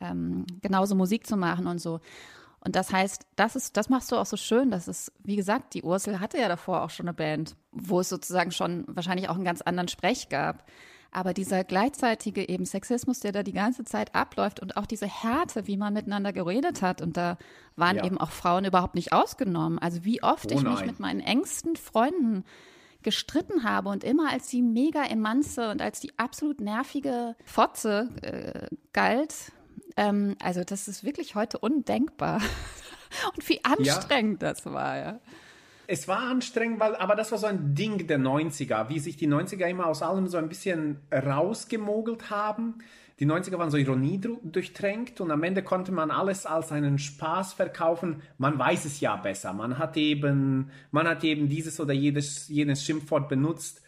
ähm, 0.00 0.46
genauso 0.62 0.94
Musik 0.94 1.26
zu 1.26 1.36
machen 1.36 1.66
und 1.66 1.80
so. 1.80 2.00
Und 2.60 2.74
das 2.74 2.92
heißt, 2.92 3.26
das 3.36 3.54
ist, 3.54 3.76
das 3.76 3.88
machst 3.88 4.10
du 4.10 4.16
auch 4.16 4.26
so 4.26 4.36
schön. 4.36 4.72
Das 4.72 4.88
ist, 4.88 5.12
wie 5.22 5.36
gesagt, 5.36 5.74
die 5.74 5.84
Ursel 5.84 6.18
hatte 6.18 6.38
ja 6.38 6.48
davor 6.48 6.82
auch 6.82 6.90
schon 6.90 7.06
eine 7.06 7.14
Band, 7.14 7.54
wo 7.70 8.00
es 8.00 8.08
sozusagen 8.08 8.50
schon 8.50 8.84
wahrscheinlich 8.88 9.28
auch 9.28 9.36
einen 9.36 9.44
ganz 9.44 9.62
anderen 9.62 9.88
Sprech 9.88 10.28
gab. 10.28 10.68
Aber 11.10 11.32
dieser 11.32 11.64
gleichzeitige 11.64 12.48
eben 12.48 12.66
Sexismus, 12.66 13.20
der 13.20 13.32
da 13.32 13.42
die 13.42 13.52
ganze 13.52 13.84
Zeit 13.84 14.14
abläuft 14.14 14.60
und 14.60 14.76
auch 14.76 14.86
diese 14.86 15.06
Härte, 15.06 15.66
wie 15.66 15.76
man 15.76 15.94
miteinander 15.94 16.32
geredet 16.32 16.82
hat. 16.82 17.00
Und 17.00 17.16
da 17.16 17.38
waren 17.76 17.96
ja. 17.96 18.04
eben 18.04 18.18
auch 18.18 18.30
Frauen 18.30 18.64
überhaupt 18.64 18.94
nicht 18.94 19.12
ausgenommen. 19.12 19.78
Also 19.78 20.04
wie 20.04 20.22
oft 20.22 20.50
oh 20.52 20.54
ich 20.54 20.62
mich 20.62 20.84
mit 20.84 21.00
meinen 21.00 21.20
engsten 21.20 21.76
Freunden 21.76 22.44
gestritten 23.02 23.62
habe 23.62 23.88
und 23.88 24.02
immer 24.02 24.32
als 24.32 24.48
die 24.48 24.62
mega 24.62 25.04
Emanze 25.04 25.70
und 25.70 25.80
als 25.80 26.00
die 26.00 26.18
absolut 26.18 26.60
nervige 26.60 27.36
Fotze 27.44 28.08
äh, 28.22 28.74
galt. 28.92 29.52
Ähm, 29.96 30.34
also 30.42 30.64
das 30.64 30.88
ist 30.88 31.04
wirklich 31.04 31.36
heute 31.36 31.58
undenkbar. 31.58 32.42
und 33.36 33.48
wie 33.48 33.64
anstrengend 33.64 34.42
ja. 34.42 34.52
das 34.52 34.66
war, 34.66 34.96
ja. 34.96 35.20
Es 35.88 36.08
war 36.08 36.18
anstrengend, 36.18 36.80
weil, 36.80 36.96
aber 36.96 37.14
das 37.14 37.30
war 37.30 37.38
so 37.38 37.46
ein 37.46 37.74
Ding 37.74 38.06
der 38.06 38.18
90er, 38.18 38.88
wie 38.88 38.98
sich 38.98 39.16
die 39.16 39.28
90er 39.28 39.66
immer 39.66 39.86
aus 39.86 40.02
allem 40.02 40.26
so 40.26 40.36
ein 40.36 40.48
bisschen 40.48 41.00
rausgemogelt 41.12 42.30
haben. 42.30 42.78
Die 43.18 43.26
90er 43.26 43.58
waren 43.58 43.70
so 43.70 43.78
Ironie 43.78 44.20
durchtränkt 44.42 45.20
und 45.22 45.30
am 45.30 45.42
Ende 45.42 45.62
konnte 45.62 45.90
man 45.90 46.10
alles 46.10 46.44
als 46.44 46.70
einen 46.70 46.98
Spaß 46.98 47.54
verkaufen. 47.54 48.22
Man 48.36 48.58
weiß 48.58 48.84
es 48.84 49.00
ja 49.00 49.16
besser. 49.16 49.54
Man 49.54 49.78
hat 49.78 49.96
eben, 49.96 50.70
man 50.90 51.08
hat 51.08 51.24
eben 51.24 51.48
dieses 51.48 51.80
oder 51.80 51.94
jedes, 51.94 52.48
jenes 52.48 52.84
Schimpfwort 52.84 53.28
benutzt. 53.28 53.80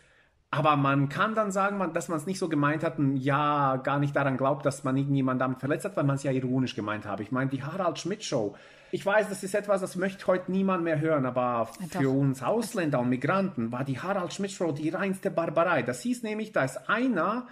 Aber 0.51 0.77
man 0.77 1.11
kann 1.11 1.35
dann 1.35 1.53
sagen, 1.53 1.93
dass 1.93 2.09
man 2.09 2.19
es 2.19 2.25
nicht 2.25 2.39
so 2.39 2.49
gemeint 2.49 2.83
hat 2.83 2.99
und 2.99 3.19
ja, 3.19 3.77
gar 3.77 3.99
nicht 3.99 4.17
daran 4.17 4.39
glaubt, 4.39 4.65
dass 4.65 4.83
man 4.83 4.97
irgendjemand 4.97 5.43
damit 5.43 5.61
verletzt 5.61 5.85
hat, 5.85 5.97
weil 5.97 6.05
man 6.05 6.17
es 6.17 6.23
ja 6.23 6.31
ironisch 6.31 6.75
gemeint 6.75 7.05
hat. 7.05 7.21
Ich 7.21 7.31
meine, 7.31 7.51
die 7.51 7.63
Harald 7.63 7.99
Schmidt 7.99 8.25
Show. 8.25 8.55
Ich 8.91 9.05
weiß, 9.05 9.29
das 9.29 9.43
ist 9.43 9.55
etwas, 9.55 9.83
das 9.83 9.97
möchte 9.97 10.27
heute 10.27 10.51
niemand 10.51 10.85
mehr 10.85 11.01
hören, 11.01 11.27
aber 11.27 11.69
ja, 11.81 12.01
für 12.01 12.09
uns 12.09 12.43
Ausländer 12.43 13.01
und 13.01 13.11
Migranten 13.11 13.73
war 13.73 13.85
die 13.85 14.01
Harald 14.01 14.33
Schmidt 14.33 14.53
Show 14.53 14.73
die 14.73 14.89
reinste 14.89 15.31
Barbarei. 15.31 15.83
Das 15.83 16.01
hieß 16.01 16.23
nämlich, 16.23 16.53
da 16.53 16.65
ist 16.65 16.89
einer, 16.89 17.47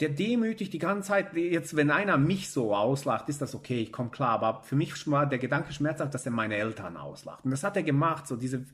der 0.00 0.08
demütig 0.08 0.70
die 0.70 0.80
ganze 0.80 1.10
Zeit, 1.10 1.32
jetzt 1.34 1.76
wenn 1.76 1.92
einer 1.92 2.16
mich 2.16 2.50
so 2.50 2.74
auslacht, 2.74 3.28
ist 3.28 3.40
das 3.40 3.54
okay, 3.54 3.82
ich 3.82 3.92
komme 3.92 4.10
klar, 4.10 4.30
aber 4.30 4.62
für 4.64 4.74
mich 4.74 5.08
war 5.08 5.26
der 5.26 5.38
Gedanke 5.38 5.72
schmerzhaft, 5.72 6.14
dass 6.14 6.26
er 6.26 6.32
meine 6.32 6.56
Eltern 6.56 6.96
auslacht. 6.96 7.44
Und 7.44 7.52
das 7.52 7.62
hat 7.62 7.76
er 7.76 7.84
gemacht, 7.84 8.26
so 8.26 8.34
diese 8.34 8.64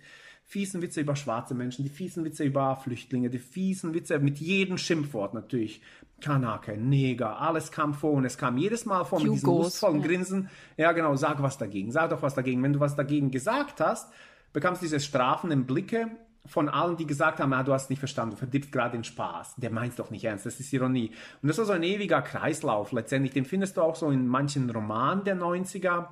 fiesen 0.47 0.81
Witze 0.81 1.01
über 1.01 1.17
schwarze 1.17 1.55
Menschen, 1.55 1.83
die 1.83 1.91
fiesen 1.91 2.25
Witze 2.25 2.45
über 2.45 2.77
Flüchtlinge, 2.77 3.31
die 3.31 3.41
fiesen 3.41 3.95
Witze 3.95 4.19
mit 4.21 4.39
jedem 4.39 4.79
Schimpfwort 4.79 5.35
natürlich. 5.35 5.83
Kanake, 6.21 6.79
Neger, 6.79 7.41
alles 7.41 7.71
kam 7.71 7.93
vor 7.93 8.13
und 8.13 8.25
es 8.25 8.39
kam 8.39 8.57
jedes 8.57 8.87
Mal 8.87 9.05
vor 9.05 9.21
mit 9.21 9.33
diesem 9.33 9.51
lustvollen 9.51 10.01
ja. 10.01 10.07
Grinsen. 10.07 10.49
Ja, 10.79 10.93
genau, 10.93 11.15
sag 11.17 11.43
was 11.43 11.59
dagegen, 11.59 11.91
sag 11.93 12.11
doch 12.11 12.23
was 12.23 12.35
dagegen. 12.35 12.63
Wenn 12.63 12.73
du 12.73 12.81
was 12.81 12.97
dagegen 12.97 13.31
gesagt 13.31 13.81
hast, 13.81 14.11
bekamst 14.55 14.81
du 14.81 14.87
diese 14.87 15.01
strafenden 15.01 15.67
Blicke 15.67 16.11
von 16.47 16.69
allen, 16.69 16.97
die 16.97 17.07
gesagt 17.07 17.41
haben, 17.41 17.53
ah, 17.53 17.65
du 17.65 17.73
hast 17.73 17.91
nicht 17.91 17.99
verstanden, 17.99 18.31
du 18.31 18.37
verdirbst 18.39 18.73
gerade 18.73 18.93
den 18.93 19.05
Spaß. 19.05 19.57
Der 19.57 19.71
meint 19.71 19.99
doch 19.99 20.11
nicht 20.11 20.25
ernst, 20.25 20.47
das 20.47 20.61
ist 20.61 20.73
Ironie. 20.73 21.11
Und 21.43 21.49
das 21.49 21.59
war 21.59 21.65
so 21.67 21.73
ein 21.73 21.83
ewiger 21.83 22.23
Kreislauf 22.23 22.93
letztendlich. 22.93 23.35
Den 23.35 23.45
findest 23.45 23.77
du 23.77 23.83
auch 23.83 23.97
so 23.97 24.11
in 24.11 24.27
manchen 24.27 24.71
Romanen 24.71 25.25
der 25.25 25.37
90er, 25.37 26.07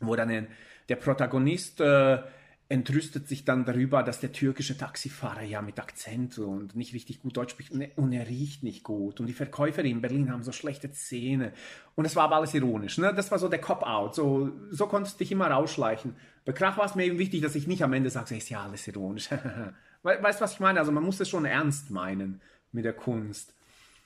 wo 0.00 0.14
dann 0.14 0.46
der 0.88 0.96
Protagonist 0.96 1.80
äh, 1.80 2.22
entrüstet 2.68 3.28
sich 3.28 3.44
dann 3.44 3.64
darüber, 3.64 4.02
dass 4.02 4.18
der 4.18 4.32
türkische 4.32 4.76
Taxifahrer 4.76 5.42
ja 5.42 5.62
mit 5.62 5.78
Akzent 5.78 6.38
und 6.38 6.74
nicht 6.74 6.94
richtig 6.94 7.20
gut 7.20 7.36
Deutsch 7.36 7.52
spricht 7.52 7.72
und 7.72 8.12
er 8.12 8.26
riecht 8.26 8.64
nicht 8.64 8.82
gut 8.82 9.20
und 9.20 9.26
die 9.26 9.32
Verkäufer 9.32 9.84
in 9.84 10.00
Berlin 10.00 10.32
haben 10.32 10.42
so 10.42 10.50
schlechte 10.50 10.90
Zähne 10.90 11.52
und 11.94 12.06
es 12.06 12.16
war 12.16 12.24
aber 12.24 12.36
alles 12.36 12.54
ironisch, 12.54 12.98
ne? 12.98 13.14
das 13.14 13.30
war 13.30 13.38
so 13.38 13.48
der 13.48 13.60
Cop-Out, 13.60 14.16
so, 14.16 14.50
so 14.70 14.86
konntest 14.86 15.16
du 15.16 15.18
dich 15.18 15.30
immer 15.30 15.48
rausschleichen. 15.48 16.16
Bei 16.44 16.52
Krach 16.52 16.76
war 16.76 16.86
es 16.86 16.96
mir 16.96 17.04
eben 17.04 17.18
wichtig, 17.18 17.42
dass 17.42 17.54
ich 17.54 17.68
nicht 17.68 17.84
am 17.84 17.92
Ende 17.92 18.10
sage, 18.10 18.36
ist 18.36 18.50
ja 18.50 18.64
alles 18.64 18.86
ironisch. 18.88 19.30
weißt 20.02 20.40
du, 20.40 20.44
was 20.44 20.52
ich 20.54 20.60
meine? 20.60 20.80
Also 20.80 20.92
man 20.92 21.04
muss 21.04 21.20
es 21.20 21.28
schon 21.28 21.44
ernst 21.44 21.90
meinen 21.90 22.40
mit 22.72 22.84
der 22.84 22.92
Kunst. 22.92 23.54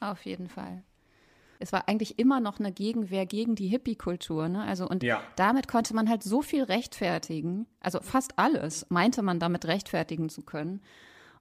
Auf 0.00 0.24
jeden 0.24 0.48
Fall 0.48 0.82
es 1.60 1.72
war 1.72 1.88
eigentlich 1.88 2.18
immer 2.18 2.40
noch 2.40 2.58
eine 2.58 2.72
Gegenwehr 2.72 3.26
gegen 3.26 3.54
die 3.54 3.68
Hippie-Kultur. 3.68 4.48
Ne? 4.48 4.62
Also, 4.62 4.88
und 4.88 5.02
ja. 5.02 5.22
damit 5.36 5.68
konnte 5.68 5.94
man 5.94 6.08
halt 6.08 6.22
so 6.22 6.42
viel 6.42 6.64
rechtfertigen. 6.64 7.66
Also 7.80 8.00
fast 8.00 8.38
alles 8.38 8.86
meinte 8.88 9.22
man 9.22 9.38
damit 9.38 9.66
rechtfertigen 9.66 10.30
zu 10.30 10.42
können. 10.42 10.80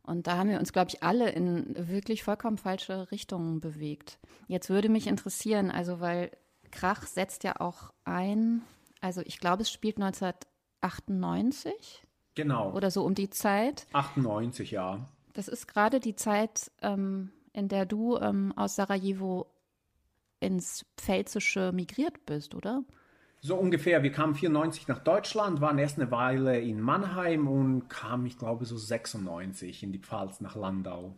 Und 0.03 0.27
da 0.27 0.37
haben 0.37 0.49
wir 0.49 0.59
uns, 0.59 0.73
glaube 0.73 0.89
ich, 0.89 1.03
alle 1.03 1.29
in 1.29 1.73
wirklich 1.87 2.23
vollkommen 2.23 2.57
falsche 2.57 3.11
Richtungen 3.11 3.61
bewegt. 3.61 4.19
Jetzt 4.47 4.69
würde 4.69 4.89
mich 4.89 5.07
interessieren, 5.07 5.71
also 5.71 6.01
weil 6.01 6.31
Krach 6.71 7.05
setzt 7.05 7.43
ja 7.43 7.59
auch 7.59 7.91
ein, 8.03 8.63
also 9.01 9.21
ich 9.23 9.39
glaube, 9.39 9.61
es 9.61 9.71
spielt 9.71 9.97
1998. 9.97 12.03
Genau. 12.35 12.73
Oder 12.73 12.91
so 12.91 13.05
um 13.05 13.15
die 13.15 13.29
Zeit. 13.29 13.87
98, 13.93 14.71
ja. 14.71 15.07
Das 15.33 15.47
ist 15.47 15.67
gerade 15.67 15.99
die 15.99 16.15
Zeit, 16.15 16.71
ähm, 16.81 17.31
in 17.53 17.69
der 17.69 17.85
du 17.85 18.17
ähm, 18.17 18.53
aus 18.55 18.75
Sarajevo 18.75 19.47
ins 20.39 20.85
Pfälzische 20.97 21.71
migriert 21.71 22.25
bist, 22.25 22.55
oder? 22.55 22.83
So 23.41 23.55
ungefähr. 23.55 24.03
Wir 24.03 24.11
kamen 24.11 24.35
94 24.35 24.87
nach 24.87 24.99
Deutschland, 24.99 25.61
waren 25.61 25.77
erst 25.77 25.97
eine 25.97 26.11
Weile 26.11 26.59
in 26.59 26.81
Mannheim 26.81 27.47
und 27.47 27.87
kamen, 27.87 28.25
ich 28.25 28.37
glaube, 28.37 28.65
so 28.65 28.77
96 28.77 29.83
in 29.83 29.91
die 29.93 29.99
Pfalz 29.99 30.41
nach 30.41 30.55
Landau. 30.55 31.15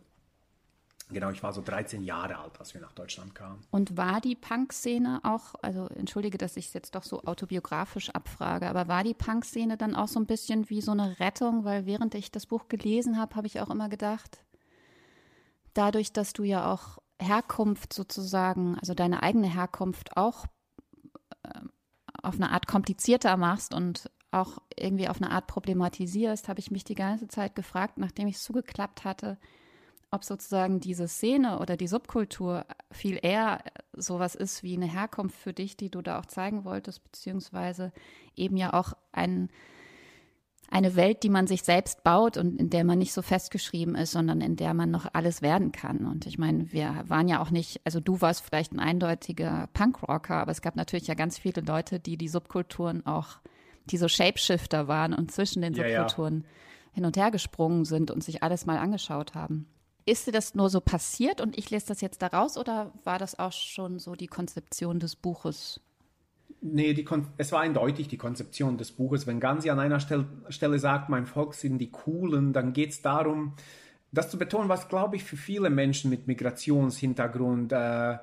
Genau, 1.10 1.30
ich 1.30 1.42
war 1.42 1.52
so 1.52 1.60
13 1.60 2.04
Jahre 2.04 2.38
alt, 2.38 2.58
als 2.58 2.74
wir 2.74 2.80
nach 2.80 2.92
Deutschland 2.92 3.34
kamen. 3.34 3.60
Und 3.70 3.96
war 3.96 4.20
die 4.20 4.36
Punk-Szene 4.36 5.20
auch, 5.24 5.54
also 5.60 5.88
entschuldige, 5.88 6.38
dass 6.38 6.56
ich 6.56 6.68
es 6.68 6.72
jetzt 6.72 6.94
doch 6.94 7.02
so 7.02 7.22
autobiografisch 7.24 8.10
abfrage, 8.10 8.68
aber 8.68 8.88
war 8.88 9.04
die 9.04 9.14
Punk-Szene 9.14 9.76
dann 9.76 9.94
auch 9.94 10.08
so 10.08 10.18
ein 10.18 10.26
bisschen 10.26 10.70
wie 10.70 10.80
so 10.80 10.92
eine 10.92 11.18
Rettung? 11.20 11.64
Weil 11.64 11.86
während 11.86 12.14
ich 12.14 12.30
das 12.30 12.46
Buch 12.46 12.68
gelesen 12.68 13.18
habe, 13.18 13.34
habe 13.34 13.46
ich 13.46 13.60
auch 13.60 13.68
immer 13.68 13.88
gedacht, 13.88 14.44
dadurch, 15.74 16.12
dass 16.12 16.32
du 16.32 16.44
ja 16.44 16.72
auch 16.72 16.98
Herkunft 17.22 17.92
sozusagen, 17.92 18.76
also 18.78 18.94
deine 18.94 19.22
eigene 19.22 19.52
Herkunft 19.52 20.16
auch 20.16 20.46
äh, 21.42 21.60
auf 22.22 22.34
eine 22.34 22.50
Art 22.50 22.66
komplizierter 22.66 23.36
machst 23.36 23.74
und 23.74 24.10
auch 24.30 24.58
irgendwie 24.76 25.08
auf 25.08 25.20
eine 25.20 25.30
Art 25.30 25.46
problematisierst, 25.46 26.48
habe 26.48 26.60
ich 26.60 26.70
mich 26.70 26.84
die 26.84 26.94
ganze 26.94 27.28
Zeit 27.28 27.54
gefragt, 27.54 27.98
nachdem 27.98 28.28
ich 28.28 28.36
es 28.36 28.42
zugeklappt 28.42 29.04
hatte, 29.04 29.38
ob 30.10 30.24
sozusagen 30.24 30.80
diese 30.80 31.08
Szene 31.08 31.58
oder 31.58 31.76
die 31.76 31.88
Subkultur 31.88 32.66
viel 32.90 33.18
eher 33.20 33.62
sowas 33.94 34.34
ist 34.34 34.62
wie 34.62 34.76
eine 34.76 34.86
Herkunft 34.86 35.36
für 35.36 35.52
dich, 35.52 35.76
die 35.76 35.90
du 35.90 36.02
da 36.02 36.18
auch 36.18 36.26
zeigen 36.26 36.64
wolltest, 36.64 37.02
beziehungsweise 37.02 37.92
eben 38.36 38.56
ja 38.56 38.74
auch 38.74 38.92
ein 39.12 39.48
eine 40.72 40.96
Welt, 40.96 41.22
die 41.22 41.28
man 41.28 41.46
sich 41.46 41.64
selbst 41.64 42.02
baut 42.02 42.38
und 42.38 42.58
in 42.58 42.70
der 42.70 42.82
man 42.84 42.98
nicht 42.98 43.12
so 43.12 43.20
festgeschrieben 43.20 43.94
ist, 43.94 44.12
sondern 44.12 44.40
in 44.40 44.56
der 44.56 44.72
man 44.72 44.90
noch 44.90 45.06
alles 45.12 45.42
werden 45.42 45.70
kann. 45.70 46.06
Und 46.06 46.26
ich 46.26 46.38
meine, 46.38 46.72
wir 46.72 47.04
waren 47.08 47.28
ja 47.28 47.42
auch 47.42 47.50
nicht, 47.50 47.82
also 47.84 48.00
du 48.00 48.22
warst 48.22 48.42
vielleicht 48.42 48.72
ein 48.72 48.80
eindeutiger 48.80 49.68
Punkrocker, 49.74 50.36
aber 50.36 50.50
es 50.50 50.62
gab 50.62 50.74
natürlich 50.74 51.06
ja 51.06 51.14
ganz 51.14 51.38
viele 51.38 51.60
Leute, 51.60 52.00
die 52.00 52.16
die 52.16 52.28
Subkulturen 52.28 53.04
auch, 53.04 53.38
die 53.90 53.98
so 53.98 54.08
Shapeshifter 54.08 54.88
waren 54.88 55.12
und 55.12 55.30
zwischen 55.30 55.60
den 55.60 55.74
Subkulturen 55.74 56.36
ja, 56.36 56.40
ja. 56.40 56.94
hin 56.94 57.04
und 57.04 57.16
her 57.18 57.30
gesprungen 57.30 57.84
sind 57.84 58.10
und 58.10 58.24
sich 58.24 58.42
alles 58.42 58.64
mal 58.64 58.78
angeschaut 58.78 59.34
haben. 59.34 59.66
Ist 60.06 60.26
dir 60.26 60.32
das 60.32 60.54
nur 60.54 60.70
so 60.70 60.80
passiert 60.80 61.42
und 61.42 61.58
ich 61.58 61.68
lese 61.70 61.86
das 61.88 62.00
jetzt 62.00 62.22
daraus 62.22 62.56
oder 62.56 62.92
war 63.04 63.18
das 63.18 63.38
auch 63.38 63.52
schon 63.52 63.98
so 63.98 64.14
die 64.14 64.26
Konzeption 64.26 65.00
des 65.00 65.16
Buches? 65.16 65.80
Nee, 66.64 66.94
die 66.94 67.04
es 67.38 67.50
war 67.50 67.60
eindeutig 67.60 68.06
die 68.06 68.16
Konzeption 68.16 68.78
des 68.78 68.92
Buches. 68.92 69.26
Wenn 69.26 69.40
Gansi 69.40 69.68
an 69.70 69.80
einer 69.80 69.98
Stelle, 69.98 70.26
Stelle 70.48 70.78
sagt, 70.78 71.08
mein 71.08 71.26
Volk 71.26 71.54
sind 71.54 71.78
die 71.78 71.90
Coolen, 71.90 72.52
dann 72.52 72.72
geht 72.72 72.90
es 72.90 73.02
darum, 73.02 73.54
das 74.12 74.30
zu 74.30 74.38
betonen, 74.38 74.68
was, 74.68 74.88
glaube 74.88 75.16
ich, 75.16 75.24
für 75.24 75.36
viele 75.36 75.70
Menschen 75.70 76.08
mit 76.08 76.28
Migrationshintergrund 76.28 77.72
äh, 77.72 78.18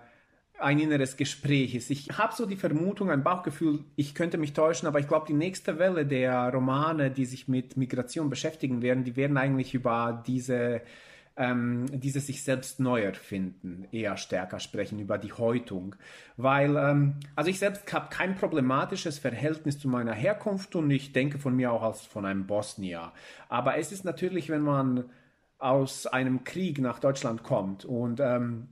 ein 0.57 0.79
inneres 0.79 1.17
Gespräch 1.17 1.75
ist. 1.75 1.89
Ich 1.89 2.07
habe 2.17 2.33
so 2.33 2.45
die 2.45 2.55
Vermutung, 2.55 3.11
ein 3.11 3.23
Bauchgefühl, 3.23 3.83
ich 3.97 4.15
könnte 4.15 4.37
mich 4.37 4.53
täuschen, 4.53 4.87
aber 4.87 4.99
ich 4.99 5.07
glaube, 5.09 5.25
die 5.27 5.33
nächste 5.33 5.77
Welle 5.77 6.05
der 6.05 6.49
Romane, 6.53 7.11
die 7.11 7.25
sich 7.25 7.49
mit 7.49 7.75
Migration 7.75 8.29
beschäftigen 8.29 8.81
werden, 8.81 9.03
die 9.03 9.17
werden 9.17 9.35
eigentlich 9.35 9.73
über 9.73 10.23
diese 10.25 10.81
ähm, 11.37 11.85
dieses 11.91 12.27
sich 12.27 12.43
selbst 12.43 12.79
neu 12.79 13.01
erfinden 13.01 13.87
eher 13.91 14.17
stärker 14.17 14.59
sprechen, 14.59 14.99
über 14.99 15.17
die 15.17 15.31
Häutung. 15.31 15.95
Weil, 16.37 16.75
ähm, 16.75 17.15
also 17.35 17.49
ich 17.49 17.59
selbst 17.59 17.91
habe 17.93 18.09
kein 18.09 18.35
problematisches 18.35 19.19
Verhältnis 19.19 19.79
zu 19.79 19.87
meiner 19.87 20.13
Herkunft 20.13 20.75
und 20.75 20.91
ich 20.91 21.13
denke 21.13 21.39
von 21.39 21.55
mir 21.55 21.71
auch 21.71 21.83
als 21.83 22.05
von 22.05 22.25
einem 22.25 22.45
Bosnier. 22.45 23.13
Aber 23.47 23.77
es 23.77 23.91
ist 23.91 24.03
natürlich, 24.03 24.49
wenn 24.49 24.61
man 24.61 25.05
aus 25.57 26.07
einem 26.07 26.43
Krieg 26.43 26.79
nach 26.79 26.99
Deutschland 26.99 27.43
kommt 27.43 27.85
und 27.85 28.19
ähm, 28.19 28.69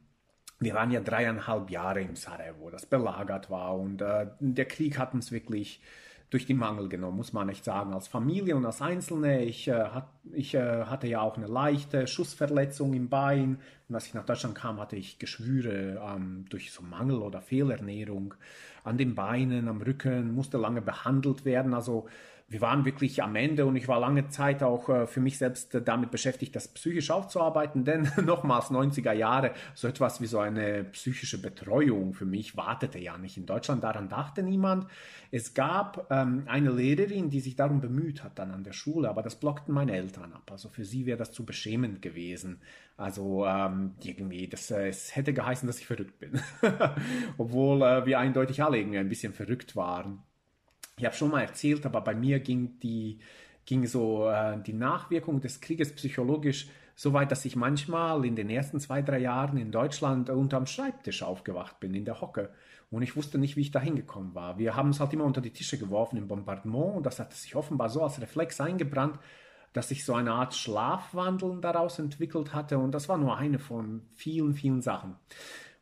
wir 0.60 0.74
waren 0.74 0.92
ja 0.92 1.02
dreieinhalb 1.02 1.70
Jahre 1.70 2.02
im 2.02 2.16
Sarajevo, 2.16 2.70
das 2.70 2.86
belagert 2.86 3.50
war 3.50 3.78
und 3.78 4.02
äh, 4.02 4.28
der 4.40 4.66
Krieg 4.66 4.98
hat 4.98 5.14
uns 5.14 5.32
wirklich 5.32 5.82
durch 6.30 6.46
die 6.46 6.54
Mangel 6.54 6.90
genommen, 6.90 7.18
muss 7.18 7.32
man 7.32 7.48
nicht 7.48 7.64
sagen, 7.64 7.94
als 7.94 8.08
Familie 8.08 8.56
und 8.58 8.66
als 8.66 8.82
Einzelne. 8.82 9.44
Ich, 9.44 9.68
äh, 9.68 9.74
hat, 9.74 10.10
ich 10.34 10.54
äh, 10.56 10.84
hatte 10.86 11.08
ja 11.08 11.22
auch 11.22 11.38
eine 11.38 11.48
leichte 11.48 12.06
Schussverletzung 12.06 12.94
im 12.94 13.08
Bein 13.08 13.60
und 13.88 13.96
als 13.96 14.08
ich 14.08 14.14
nach 14.14 14.26
Deutschland 14.26 14.56
kam, 14.56 14.80
hatte 14.80 14.98
ich 14.98 15.20
Geschwüre 15.20 16.02
ähm, 16.04 16.46
durch 16.50 16.72
so 16.72 16.84
Mangel 16.84 17.22
oder 17.22 17.42
Fehlernährung 17.42 18.34
an 18.84 18.98
den 18.98 19.16
Beinen, 19.16 19.70
am 19.70 19.82
Rücken, 19.82 20.34
musste 20.34 20.58
lange 20.58 20.82
behandelt 20.82 21.46
werden. 21.46 21.74
Also 21.74 22.08
wir 22.50 22.62
waren 22.62 22.86
wirklich 22.86 23.22
am 23.22 23.36
Ende 23.36 23.66
und 23.66 23.76
ich 23.76 23.90
war 23.90 24.00
lange 24.00 24.30
Zeit 24.30 24.64
auch 24.64 24.88
äh, 24.88 25.06
für 25.06 25.20
mich 25.20 25.38
selbst 25.38 25.76
äh, 25.76 25.82
damit 25.82 26.12
beschäftigt, 26.12 26.56
das 26.56 26.70
psychisch 26.70 27.12
aufzuarbeiten, 27.12 27.84
denn 27.86 28.10
nochmals 28.24 28.72
90er 28.72 29.12
Jahre, 29.12 29.52
so 29.74 29.88
etwas 29.88 30.22
wie 30.22 30.28
so 30.28 30.40
eine 30.40 30.86
psychische 30.86 31.42
Betreuung 31.42 32.14
für 32.14 32.26
mich 32.26 32.56
wartete 32.56 33.00
ja 33.00 33.18
nicht 33.18 33.36
in 33.38 33.46
Deutschland, 33.46 33.84
daran 33.84 34.08
dachte 34.08 34.44
niemand. 34.44 34.88
Es 35.30 35.54
gab 35.54 36.08
ähm, 36.10 36.44
eine 36.46 36.72
Lehrerin, 36.72 37.30
die 37.30 37.42
sich 37.42 37.58
darum 37.58 37.82
bemüht 37.82 38.24
hat 38.24 38.40
dann 38.40 38.52
an 38.52 38.64
der 38.64 38.72
Schule, 38.72 39.10
aber 39.10 39.24
das 39.24 39.36
blockten 39.36 39.74
meine 39.74 39.92
Eltern 39.92 40.32
ab. 40.32 40.50
Also 40.50 40.70
für 40.70 40.86
sie 40.86 41.06
wäre 41.06 41.18
das 41.18 41.34
zu 41.34 41.46
beschämend 41.46 42.02
gewesen. 42.02 42.62
Also 42.96 43.46
ähm, 43.46 43.96
irgendwie, 44.02 44.48
das, 44.48 44.72
äh, 44.72 44.88
es 44.88 45.14
hätte 45.18 45.34
geheißen, 45.34 45.68
dass 45.68 45.80
ich 45.80 45.86
verrückt 45.86 46.18
bin, 46.20 46.40
obwohl 47.38 47.82
äh, 47.82 48.06
wir 48.06 48.20
eindeutig 48.20 48.64
alle 48.64 48.78
irgendwie 48.78 49.00
ein 49.00 49.10
bisschen 49.10 49.34
verrückt 49.34 49.76
waren 49.76 50.24
ich 50.98 51.06
habe 51.06 51.16
schon 51.16 51.32
mal 51.32 51.42
erzählt, 51.42 51.86
aber 51.86 52.02
bei 52.02 52.16
mir 52.16 52.40
ging 52.40 52.80
die, 52.80 53.20
ging 53.66 53.86
so 53.86 54.30
äh, 54.30 54.60
die 54.62 54.74
Nachwirkung 54.74 55.40
des 55.40 55.62
Krieges 55.62 55.94
psychologisch 55.94 56.68
so 56.96 57.14
weit, 57.14 57.32
dass 57.32 57.46
ich 57.46 57.56
manchmal 57.56 58.26
in 58.26 58.36
den 58.36 58.50
ersten 58.50 58.80
zwei, 58.80 59.04
drei 59.04 59.20
Jahren 59.20 59.58
in 59.58 59.72
Deutschland 59.72 60.32
unterm 60.32 60.66
Schreibtisch 60.66 61.22
aufgewacht 61.22 61.80
bin, 61.80 61.94
in 61.94 62.06
der 62.06 62.20
Hocke. 62.22 62.50
Und 62.90 63.04
ich 63.04 63.16
wusste 63.16 63.38
nicht, 63.38 63.56
wie 63.56 63.62
ich 63.62 63.72
da 63.72 63.80
hingekommen 63.80 64.34
war. 64.34 64.58
Wir 64.58 64.76
haben 64.76 64.90
es 64.90 65.00
halt 65.00 65.14
immer 65.14 65.26
unter 65.26 65.42
die 65.42 65.52
Tische 65.52 65.78
geworfen 65.78 66.18
im 66.18 66.28
Bombardement 66.28 66.96
und 66.98 67.06
das 67.06 67.20
hat 67.20 67.32
sich 67.34 67.56
offenbar 67.56 67.90
so 67.90 68.02
als 68.02 68.20
Reflex 68.20 68.60
eingebrannt, 68.60 69.20
dass 69.74 69.90
sich 69.90 70.04
so 70.04 70.16
eine 70.16 70.32
Art 70.32 70.56
Schlafwandeln 70.56 71.62
daraus 71.62 72.00
entwickelt 72.00 72.56
hatte. 72.56 72.80
Und 72.80 72.94
das 72.94 73.08
war 73.08 73.20
nur 73.20 73.38
eine 73.38 73.60
von 73.60 74.02
vielen, 74.16 74.56
vielen 74.56 74.82
Sachen. 74.82 75.16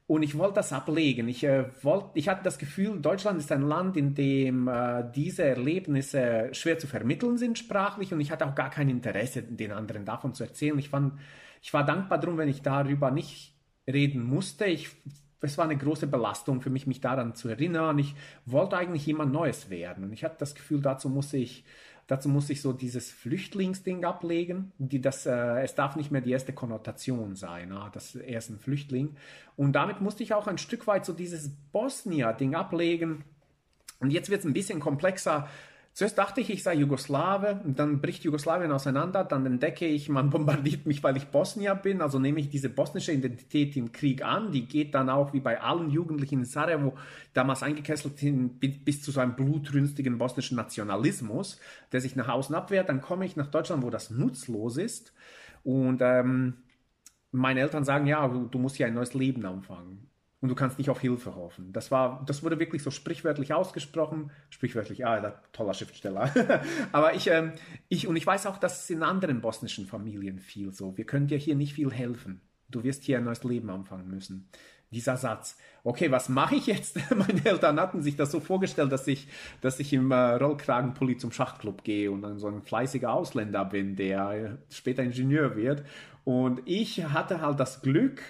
Und 0.08 0.22
ich 0.22 0.38
wollte 0.38 0.56
das 0.56 0.72
ablegen. 0.72 1.28
Ich, 1.28 1.44
äh, 1.44 1.66
wollt, 1.82 2.06
ich 2.14 2.30
hatte 2.30 2.44
das 2.44 2.60
Gefühl, 2.60 3.00
Deutschland 3.00 3.40
ist 3.40 3.52
ein 3.52 3.64
Land, 3.64 3.98
in 3.98 4.14
dem 4.14 4.68
äh, 4.68 5.04
diese 5.16 5.44
Erlebnisse 5.44 6.50
schwer 6.52 6.78
zu 6.78 6.86
vermitteln 6.86 7.38
sind 7.38 7.58
sprachlich 7.58 8.14
und 8.14 8.20
ich 8.20 8.30
hatte 8.30 8.46
auch 8.46 8.54
gar 8.54 8.70
kein 8.70 8.88
Interesse, 8.88 9.42
den 9.42 9.72
anderen 9.72 10.06
davon 10.06 10.36
zu 10.36 10.44
erzählen. 10.44 10.78
Ich, 10.78 10.90
fand, 10.90 11.14
ich 11.64 11.74
war 11.74 11.84
dankbar 11.84 12.20
drum, 12.20 12.38
wenn 12.38 12.50
ich 12.50 12.62
darüber 12.62 13.10
nicht 13.10 13.56
reden 13.88 14.24
musste. 14.24 14.66
Ich, 14.66 14.92
es 15.42 15.58
war 15.58 15.66
eine 15.66 15.78
große 15.78 16.06
Belastung 16.06 16.62
für 16.62 16.70
mich, 16.70 16.86
mich 16.86 17.02
daran 17.02 17.34
zu 17.34 17.50
erinnern. 17.50 17.98
Ich 17.98 18.14
wollte 18.46 18.78
eigentlich 18.78 19.08
jemand 19.08 19.34
Neues 19.34 19.72
werden 19.72 20.04
und 20.04 20.14
ich 20.14 20.24
hatte 20.24 20.38
das 20.38 20.54
Gefühl, 20.54 20.82
dazu 20.82 21.10
muss 21.10 21.34
ich 21.34 21.66
Dazu 22.08 22.30
muss 22.30 22.50
ich 22.52 22.62
so 22.62 22.72
dieses 22.72 23.10
Flüchtlingsding 23.10 24.06
ablegen. 24.06 24.72
Die, 24.78 25.02
das, 25.02 25.26
äh, 25.26 25.64
es 25.64 25.74
darf 25.74 25.96
nicht 25.96 26.12
mehr 26.12 26.22
die 26.22 26.32
erste 26.32 26.54
Konnotation 26.54 27.36
sein, 27.36 27.72
ah, 27.72 27.90
das 27.92 28.16
er 28.16 28.38
ist 28.38 28.50
ein 28.50 28.60
Flüchtling. 28.60 29.16
Und 29.56 29.74
damit 29.74 30.02
musste 30.02 30.22
ich 30.22 30.34
auch 30.34 30.48
ein 30.48 30.60
Stück 30.60 30.86
weit 30.86 31.06
so 31.06 31.14
dieses 31.14 31.50
Bosnia-Ding 31.72 32.54
ablegen. 32.54 33.24
Und 34.00 34.12
jetzt 34.12 34.30
wird 34.30 34.42
es 34.42 34.46
ein 34.46 34.54
bisschen 34.54 34.80
komplexer. 34.80 35.50
Zuerst 35.96 36.18
dachte 36.18 36.42
ich, 36.42 36.50
ich 36.50 36.62
sei 36.62 36.74
Jugoslawe, 36.74 37.62
dann 37.64 38.02
bricht 38.02 38.26
Jugoslawien 38.26 38.70
auseinander, 38.74 39.24
dann 39.24 39.46
entdecke 39.46 39.86
ich, 39.86 40.10
man 40.10 40.30
bombardiert 40.30 40.86
mich, 40.86 41.02
weil 41.02 41.16
ich 41.16 41.28
Bosnier 41.28 41.74
bin, 41.74 42.02
also 42.02 42.20
nehme 42.20 42.42
ich 42.42 42.50
diese 42.50 42.68
bosnische 42.68 43.14
Identität 43.14 43.78
im 43.78 43.94
Krieg 43.94 44.22
an, 44.22 44.52
die 44.52 44.66
geht 44.66 44.94
dann 44.94 45.10
auch 45.10 45.32
wie 45.32 45.40
bei 45.40 45.62
allen 45.62 45.90
Jugendlichen 45.90 46.40
in 46.40 46.46
Sarajevo 46.46 46.98
damals 47.34 47.64
eingekesselt 47.64 48.20
hin, 48.20 48.60
bis 48.60 49.04
zu 49.04 49.12
so 49.12 49.22
einem 49.22 49.38
blutrünstigen 49.38 50.18
bosnischen 50.18 50.58
Nationalismus, 50.58 51.62
der 51.94 52.02
sich 52.02 52.18
nach 52.18 52.28
außen 52.28 52.54
abwehrt, 52.54 52.90
dann 52.90 53.00
komme 53.00 53.26
ich 53.26 53.38
nach 53.38 53.48
Deutschland, 53.48 53.82
wo 53.82 53.90
das 53.90 54.10
nutzlos 54.10 54.76
ist 54.76 55.14
und 55.64 56.02
ähm, 56.02 56.56
meine 57.32 57.62
Eltern 57.62 57.86
sagen, 57.86 58.06
ja, 58.06 58.28
du 58.28 58.60
musst 58.60 58.76
hier 58.76 58.88
ein 58.88 58.96
neues 58.96 59.14
Leben 59.14 59.46
anfangen 59.46 60.10
und 60.46 60.50
du 60.50 60.56
kannst 60.56 60.78
nicht 60.78 60.92
auf 60.92 61.02
Hilfe 61.02 61.36
hoffen. 61.36 61.74
Das 61.74 61.90
war, 61.90 62.24
das 62.28 62.44
wurde 62.44 62.60
wirklich 62.60 62.84
so 62.84 62.92
sprichwörtlich 62.92 63.52
ausgesprochen. 63.52 64.30
Sprichwörtlich, 64.52 65.04
ah, 65.04 65.20
der 65.20 65.42
toller 65.54 65.74
Schriftsteller. 65.74 66.32
Aber 66.92 67.16
ich, 67.16 67.26
ähm, 67.32 67.54
ich, 67.90 68.08
und 68.08 68.16
ich 68.16 68.28
weiß 68.28 68.46
auch, 68.46 68.60
dass 68.60 68.84
es 68.84 68.90
in 68.92 69.02
anderen 69.02 69.42
bosnischen 69.42 69.88
Familien 69.88 70.38
viel 70.38 70.72
so. 70.72 70.96
Wir 70.98 71.06
können 71.08 71.26
dir 71.26 71.40
hier 71.40 71.56
nicht 71.56 71.74
viel 71.74 71.92
helfen. 71.92 72.42
Du 72.70 72.84
wirst 72.84 73.06
hier 73.06 73.18
ein 73.18 73.24
neues 73.24 73.44
Leben 73.44 73.72
anfangen 73.72 74.08
müssen. 74.08 74.48
Dieser 74.92 75.18
Satz. 75.18 75.58
Okay, 75.84 76.12
was 76.12 76.30
mache 76.30 76.58
ich 76.58 76.68
jetzt? 76.68 77.00
Meine 77.16 77.44
Eltern 77.44 77.80
hatten 77.80 78.04
sich 78.04 78.16
das 78.16 78.30
so 78.30 78.40
vorgestellt, 78.40 78.92
dass 78.92 79.08
ich, 79.08 79.28
dass 79.62 79.80
ich 79.80 79.94
im 79.94 80.12
äh, 80.12 80.36
Rollkragenpulli 80.36 81.18
zum 81.18 81.32
Schachclub 81.32 81.84
gehe 81.84 82.12
und 82.12 82.22
dann 82.22 82.38
so 82.38 82.48
ein 82.48 82.62
fleißiger 82.62 83.12
Ausländer 83.12 83.66
bin, 83.66 83.96
der 83.96 84.30
äh, 84.30 84.50
später 84.72 85.02
Ingenieur 85.02 85.56
wird. 85.56 85.84
Und 86.24 86.62
ich 86.66 87.04
hatte 87.04 87.42
halt 87.42 87.60
das 87.60 87.82
Glück, 87.82 88.22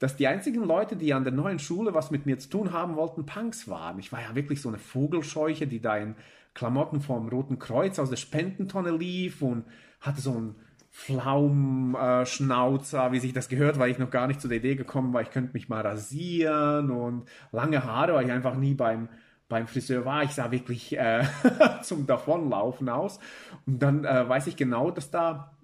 dass 0.00 0.16
die 0.16 0.26
einzigen 0.26 0.64
Leute, 0.64 0.96
die 0.96 1.14
an 1.14 1.22
der 1.22 1.32
neuen 1.32 1.60
Schule 1.60 1.94
was 1.94 2.10
mit 2.10 2.26
mir 2.26 2.36
zu 2.38 2.48
tun 2.48 2.72
haben 2.72 2.96
wollten, 2.96 3.26
Punks 3.26 3.68
waren. 3.68 4.00
Ich 4.00 4.10
war 4.10 4.20
ja 4.20 4.34
wirklich 4.34 4.60
so 4.60 4.68
eine 4.68 4.78
Vogelscheuche, 4.78 5.68
die 5.68 5.80
da 5.80 5.96
in 5.96 6.16
Klamotten 6.54 7.00
vom 7.00 7.28
Roten 7.28 7.60
Kreuz 7.60 8.00
aus 8.00 8.10
der 8.10 8.16
Spendentonne 8.16 8.90
lief 8.90 9.42
und 9.42 9.64
hatte 10.00 10.20
so 10.20 10.32
einen 10.32 10.56
Flaumschnauzer, 10.90 13.06
äh, 13.06 13.12
wie 13.12 13.20
sich 13.20 13.32
das 13.32 13.48
gehört, 13.48 13.78
weil 13.78 13.92
ich 13.92 13.98
noch 13.98 14.10
gar 14.10 14.26
nicht 14.26 14.40
zu 14.40 14.48
der 14.48 14.58
Idee 14.58 14.74
gekommen 14.74 15.12
war, 15.12 15.22
ich 15.22 15.30
könnte 15.30 15.52
mich 15.52 15.68
mal 15.68 15.82
rasieren 15.82 16.90
und 16.90 17.26
lange 17.52 17.84
Haare, 17.84 18.14
weil 18.14 18.24
ich 18.24 18.32
einfach 18.32 18.56
nie 18.56 18.74
beim 18.74 19.08
beim 19.50 19.66
Friseur 19.66 20.06
war. 20.06 20.22
Ich 20.22 20.30
sah 20.30 20.50
wirklich 20.50 20.96
äh, 20.96 21.24
zum 21.82 22.06
Davonlaufen 22.06 22.88
aus. 22.88 23.18
Und 23.66 23.82
dann 23.82 24.04
äh, 24.04 24.26
weiß 24.26 24.46
ich 24.46 24.56
genau, 24.56 24.90
dass 24.90 25.10
da 25.10 25.58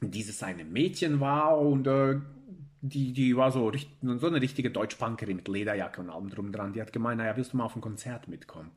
dieses 0.00 0.42
eine 0.42 0.64
Mädchen 0.64 1.20
war 1.20 1.58
und 1.58 1.86
äh, 1.86 2.20
die, 2.88 3.12
die 3.12 3.36
war 3.36 3.50
so, 3.50 3.72
so 4.02 4.26
eine 4.26 4.40
richtige 4.40 4.70
Deutschpunkerin 4.70 5.36
mit 5.36 5.48
Lederjacke 5.48 6.00
und 6.00 6.10
allem 6.10 6.30
drum 6.30 6.52
dran. 6.52 6.72
Die 6.72 6.80
hat 6.80 6.92
gemeint, 6.92 7.18
naja, 7.18 7.36
willst 7.36 7.52
du 7.52 7.56
mal 7.56 7.64
auf 7.64 7.76
ein 7.76 7.80
Konzert 7.80 8.28
mitkommen? 8.28 8.70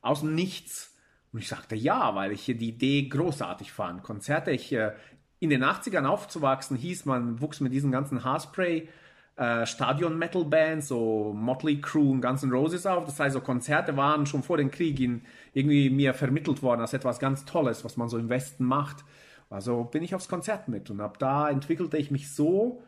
Aus 0.00 0.20
dem 0.20 0.34
Nichts. 0.34 0.94
Und 1.32 1.40
ich 1.40 1.48
sagte 1.48 1.74
ja, 1.74 2.14
weil 2.14 2.32
ich 2.32 2.44
die 2.44 2.68
Idee 2.68 3.08
großartig 3.08 3.72
fand. 3.72 4.02
Konzerte, 4.02 4.50
ich, 4.50 4.72
äh, 4.72 4.92
in 5.38 5.50
den 5.50 5.64
80ern 5.64 6.04
aufzuwachsen, 6.04 6.76
hieß, 6.76 7.06
man 7.06 7.40
wuchs 7.40 7.60
mit 7.60 7.72
diesen 7.72 7.90
ganzen 7.90 8.22
Haarspray, 8.22 8.88
äh, 9.36 9.66
Stadion-Metal-Bands, 9.66 10.88
so 10.88 11.32
Motley 11.34 11.80
Crue 11.80 12.12
und 12.12 12.20
Guns 12.20 12.42
N' 12.42 12.52
Roses 12.52 12.86
auf. 12.86 13.06
Das 13.06 13.18
heißt, 13.18 13.32
so 13.32 13.40
Konzerte 13.40 13.96
waren 13.96 14.26
schon 14.26 14.42
vor 14.42 14.58
dem 14.58 14.70
Krieg 14.70 15.00
in, 15.00 15.22
irgendwie 15.54 15.88
mir 15.90 16.14
vermittelt 16.14 16.62
worden 16.62 16.82
als 16.82 16.92
etwas 16.92 17.18
ganz 17.18 17.44
Tolles, 17.44 17.84
was 17.84 17.96
man 17.96 18.08
so 18.08 18.18
im 18.18 18.28
Westen 18.28 18.64
macht. 18.64 19.04
Also 19.48 19.84
bin 19.84 20.02
ich 20.02 20.14
aufs 20.14 20.28
Konzert 20.28 20.68
mit 20.68 20.90
und 20.90 21.00
ab 21.00 21.18
da 21.18 21.48
entwickelte 21.50 21.96
ich 21.96 22.10
mich 22.10 22.32
so, 22.32 22.82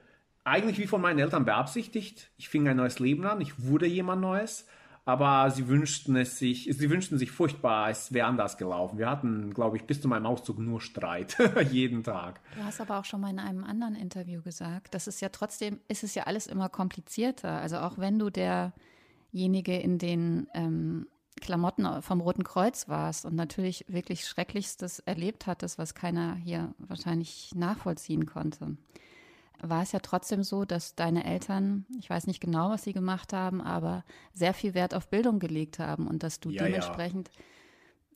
eigentlich 0.45 0.79
wie 0.79 0.87
von 0.87 1.01
meinen 1.01 1.19
Eltern 1.19 1.45
beabsichtigt. 1.45 2.31
Ich 2.37 2.49
fing 2.49 2.69
ein 2.69 2.77
neues 2.77 2.99
Leben 2.99 3.27
an, 3.27 3.41
ich 3.41 3.65
wurde 3.65 3.87
jemand 3.87 4.21
Neues, 4.21 4.67
aber 5.07 5.51
sie 5.51 5.69
wünschten 5.69 6.17
es 6.17 6.39
sich, 6.39 6.69
sie 6.71 6.91
wünschten 6.91 7.19
sich 7.19 7.31
furchtbar, 7.31 7.91
es 7.91 8.13
wäre 8.13 8.27
anders 8.27 8.57
gelaufen. 8.57 8.99
Wir 8.99 9.11
hatten, 9.11 9.53
glaube 9.53 9.77
ich, 9.77 9.85
bis 9.85 10.01
zu 10.01 10.09
meinem 10.09 10.27
Auszug 10.27 10.59
nur 10.59 10.81
Streit, 10.81 11.37
jeden 11.71 12.05
Tag. 12.05 12.41
Du 12.57 12.63
hast 12.63 12.81
aber 12.81 12.99
auch 12.99 13.05
schon 13.05 13.21
mal 13.21 13.31
in 13.31 13.39
einem 13.39 13.65
anderen 13.65 13.97
Interview 13.97 14.43
gesagt, 14.43 14.95
das 14.95 15.07
ist 15.07 15.21
ja 15.21 15.31
trotzdem, 15.31 15.81
ist 15.89 16.05
es 16.05 16.15
ja 16.15 16.25
alles 16.25 16.47
immer 16.47 16.69
komplizierter. 16.69 17.61
Also 17.61 17.79
auch 17.79 17.99
wenn 17.99 18.19
du 18.19 18.31
derjenige 18.31 19.79
in 19.79 19.99
den 19.99 20.47
ähm, 20.55 21.07
Klamotten 21.41 22.01
vom 22.01 22.21
Roten 22.21 22.45
Kreuz 22.45 22.89
warst 22.89 23.27
und 23.27 23.35
natürlich 23.35 23.85
wirklich 23.89 24.27
Schrecklichstes 24.27 25.01
erlebt 25.01 25.47
hattest, 25.47 25.79
was 25.79 25.95
keiner 25.95 26.37
hier 26.37 26.75
wahrscheinlich 26.79 27.51
nachvollziehen 27.55 28.25
konnte 28.25 28.77
war 29.61 29.83
es 29.83 29.93
ja 29.93 30.01
trotzdem 30.01 30.43
so, 30.43 30.65
dass 30.65 30.95
deine 30.95 31.25
Eltern, 31.25 31.87
ich 31.99 32.11
weiß 32.11 32.27
nicht 32.27 32.41
genau, 32.41 32.71
was 32.71 32.85
sie 32.85 32.93
gemacht 32.93 33.33
haben, 33.33 33.61
aber 33.61 34.05
sehr 34.33 34.55
viel 34.55 34.75
Wert 34.75 34.95
auf 34.95 35.09
Bildung 35.09 35.39
gelegt 35.39 35.79
haben 35.79 36.07
und 36.07 36.23
dass 36.23 36.41
du 36.41 36.51
ja, 36.51 36.65
dementsprechend 36.65 37.31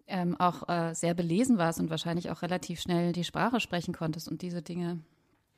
ja. 0.07 0.23
ähm, 0.23 0.37
auch 0.39 0.69
äh, 0.69 0.95
sehr 0.95 1.15
belesen 1.15 1.59
warst 1.59 1.81
und 1.81 1.91
wahrscheinlich 1.91 2.31
auch 2.31 2.43
relativ 2.43 2.81
schnell 2.81 3.13
die 3.13 3.25
Sprache 3.25 3.61
sprechen 3.61 3.95
konntest 3.95 4.29
und 4.29 4.43
diese 4.43 4.63
Dinge, 4.63 5.01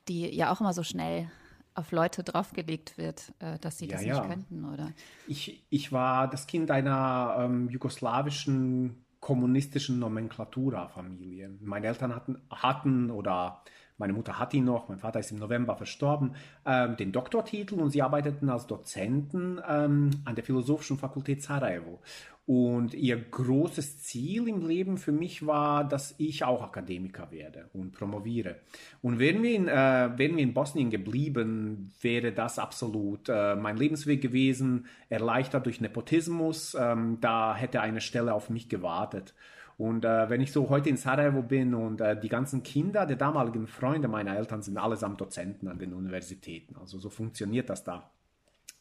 die 0.09 0.35
ja 0.35 0.53
auch 0.53 0.61
immer 0.61 0.73
so 0.73 0.83
schnell 0.83 1.31
auf 1.75 1.93
Leute 1.93 2.23
draufgelegt 2.23 2.99
wird, 2.99 3.33
äh, 3.39 3.59
dass 3.59 3.79
sie 3.79 3.87
ja, 3.87 3.97
das 3.97 4.05
nicht 4.05 4.23
könnten, 4.23 4.65
oder? 4.65 4.93
Ich, 5.27 5.65
ich 5.71 5.93
war 5.93 6.29
das 6.29 6.47
Kind 6.47 6.71
einer 6.71 7.37
ähm, 7.39 7.69
jugoslawischen 7.69 9.05
kommunistischen 9.21 9.99
Nomenklatura-Familie. 9.99 11.51
Meine 11.61 11.87
Eltern 11.87 12.15
hatten, 12.15 12.41
hatten 12.51 13.11
oder 13.11 13.63
meine 14.01 14.15
Mutter 14.15 14.39
hat 14.39 14.55
ihn 14.55 14.65
noch, 14.65 14.89
mein 14.89 14.99
Vater 14.99 15.21
ist 15.21 15.31
im 15.31 15.39
November 15.39 15.77
verstorben, 15.77 16.35
ähm, 16.65 16.97
den 16.97 17.13
Doktortitel 17.13 17.75
und 17.75 17.91
sie 17.91 18.03
arbeiteten 18.03 18.49
als 18.49 18.67
Dozenten 18.67 19.61
ähm, 19.69 20.11
an 20.25 20.35
der 20.35 20.43
Philosophischen 20.43 20.99
Fakultät 20.99 21.43
Sarajevo. 21.43 22.01
Und 22.47 22.95
ihr 22.95 23.17
großes 23.17 24.03
Ziel 24.03 24.49
im 24.49 24.67
Leben 24.67 24.97
für 24.97 25.13
mich 25.13 25.47
war, 25.47 25.85
dass 25.85 26.15
ich 26.19 26.43
auch 26.43 26.63
Akademiker 26.63 27.31
werde 27.31 27.69
und 27.75 27.93
promoviere. 27.93 28.57
Und 29.03 29.19
wären 29.21 29.43
wir 29.43 29.55
in, 29.55 29.69
äh, 29.69 29.73
wären 30.17 30.37
wir 30.37 30.43
in 30.43 30.55
Bosnien 30.55 30.91
geblieben, 30.91 31.93
wäre 32.01 32.33
das 32.33 32.59
absolut 32.59 33.29
äh, 33.29 33.55
mein 33.55 33.77
Lebensweg 33.77 34.23
gewesen, 34.23 34.87
erleichtert 35.11 35.67
durch 35.67 35.81
Nepotismus. 35.81 36.75
Ähm, 36.75 37.19
da 37.21 37.55
hätte 37.55 37.83
eine 37.83 38.01
Stelle 38.01 38.33
auf 38.33 38.51
mich 38.51 38.69
gewartet. 38.69 39.35
Und 39.81 40.05
äh, 40.05 40.29
wenn 40.29 40.43
ich 40.43 40.53
so 40.53 40.69
heute 40.69 40.91
in 40.91 40.99
Sarajevo 40.99 41.41
bin 41.41 41.73
und 41.73 42.03
äh, 42.03 42.21
die 42.21 42.29
ganzen 42.29 42.63
Kinder 42.63 43.07
der 43.07 43.17
damaligen 43.17 43.67
Freunde 43.67 44.09
meiner 44.09 44.37
Eltern 44.37 44.61
sind 44.61 44.77
allesamt 44.77 45.23
Dozenten 45.23 45.69
an 45.69 45.79
den 45.79 45.95
Universitäten. 45.95 46.77
Also 46.77 46.99
so 46.99 47.09
funktioniert 47.09 47.71
das 47.71 47.83
da. 47.83 48.11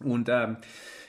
Und 0.03 0.27
ähm, 0.27 0.57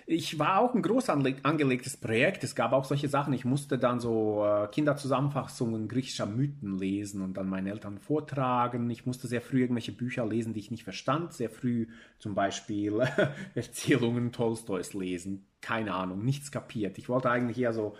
ich 0.06 0.38
war 0.38 0.60
auch 0.60 0.76
ein 0.76 0.82
groß 0.82 1.08
angelegtes 1.08 1.96
Projekt. 1.96 2.44
Es 2.44 2.54
gab 2.54 2.72
auch 2.72 2.84
solche 2.84 3.08
Sachen. 3.08 3.32
Ich 3.32 3.44
musste 3.44 3.78
dann 3.78 3.98
so 3.98 4.44
äh, 4.46 4.68
Kinderzusammenfassungen 4.68 5.88
griechischer 5.88 6.26
Mythen 6.26 6.78
lesen 6.78 7.20
und 7.20 7.36
dann 7.36 7.48
meinen 7.48 7.66
Eltern 7.66 7.98
vortragen. 7.98 8.88
Ich 8.90 9.06
musste 9.06 9.26
sehr 9.26 9.40
früh 9.40 9.62
irgendwelche 9.62 9.90
Bücher 9.92 10.24
lesen, 10.24 10.52
die 10.52 10.60
ich 10.60 10.70
nicht 10.70 10.84
verstand. 10.84 11.32
Sehr 11.32 11.50
früh 11.50 11.88
zum 12.20 12.36
Beispiel 12.36 13.00
Erzählungen 13.56 14.30
Tolstois 14.30 14.92
lesen. 14.92 15.48
Keine 15.60 15.94
Ahnung, 15.94 16.24
nichts 16.24 16.52
kapiert. 16.52 16.96
Ich 16.96 17.08
wollte 17.08 17.28
eigentlich 17.28 17.58
eher 17.58 17.72
so 17.72 17.96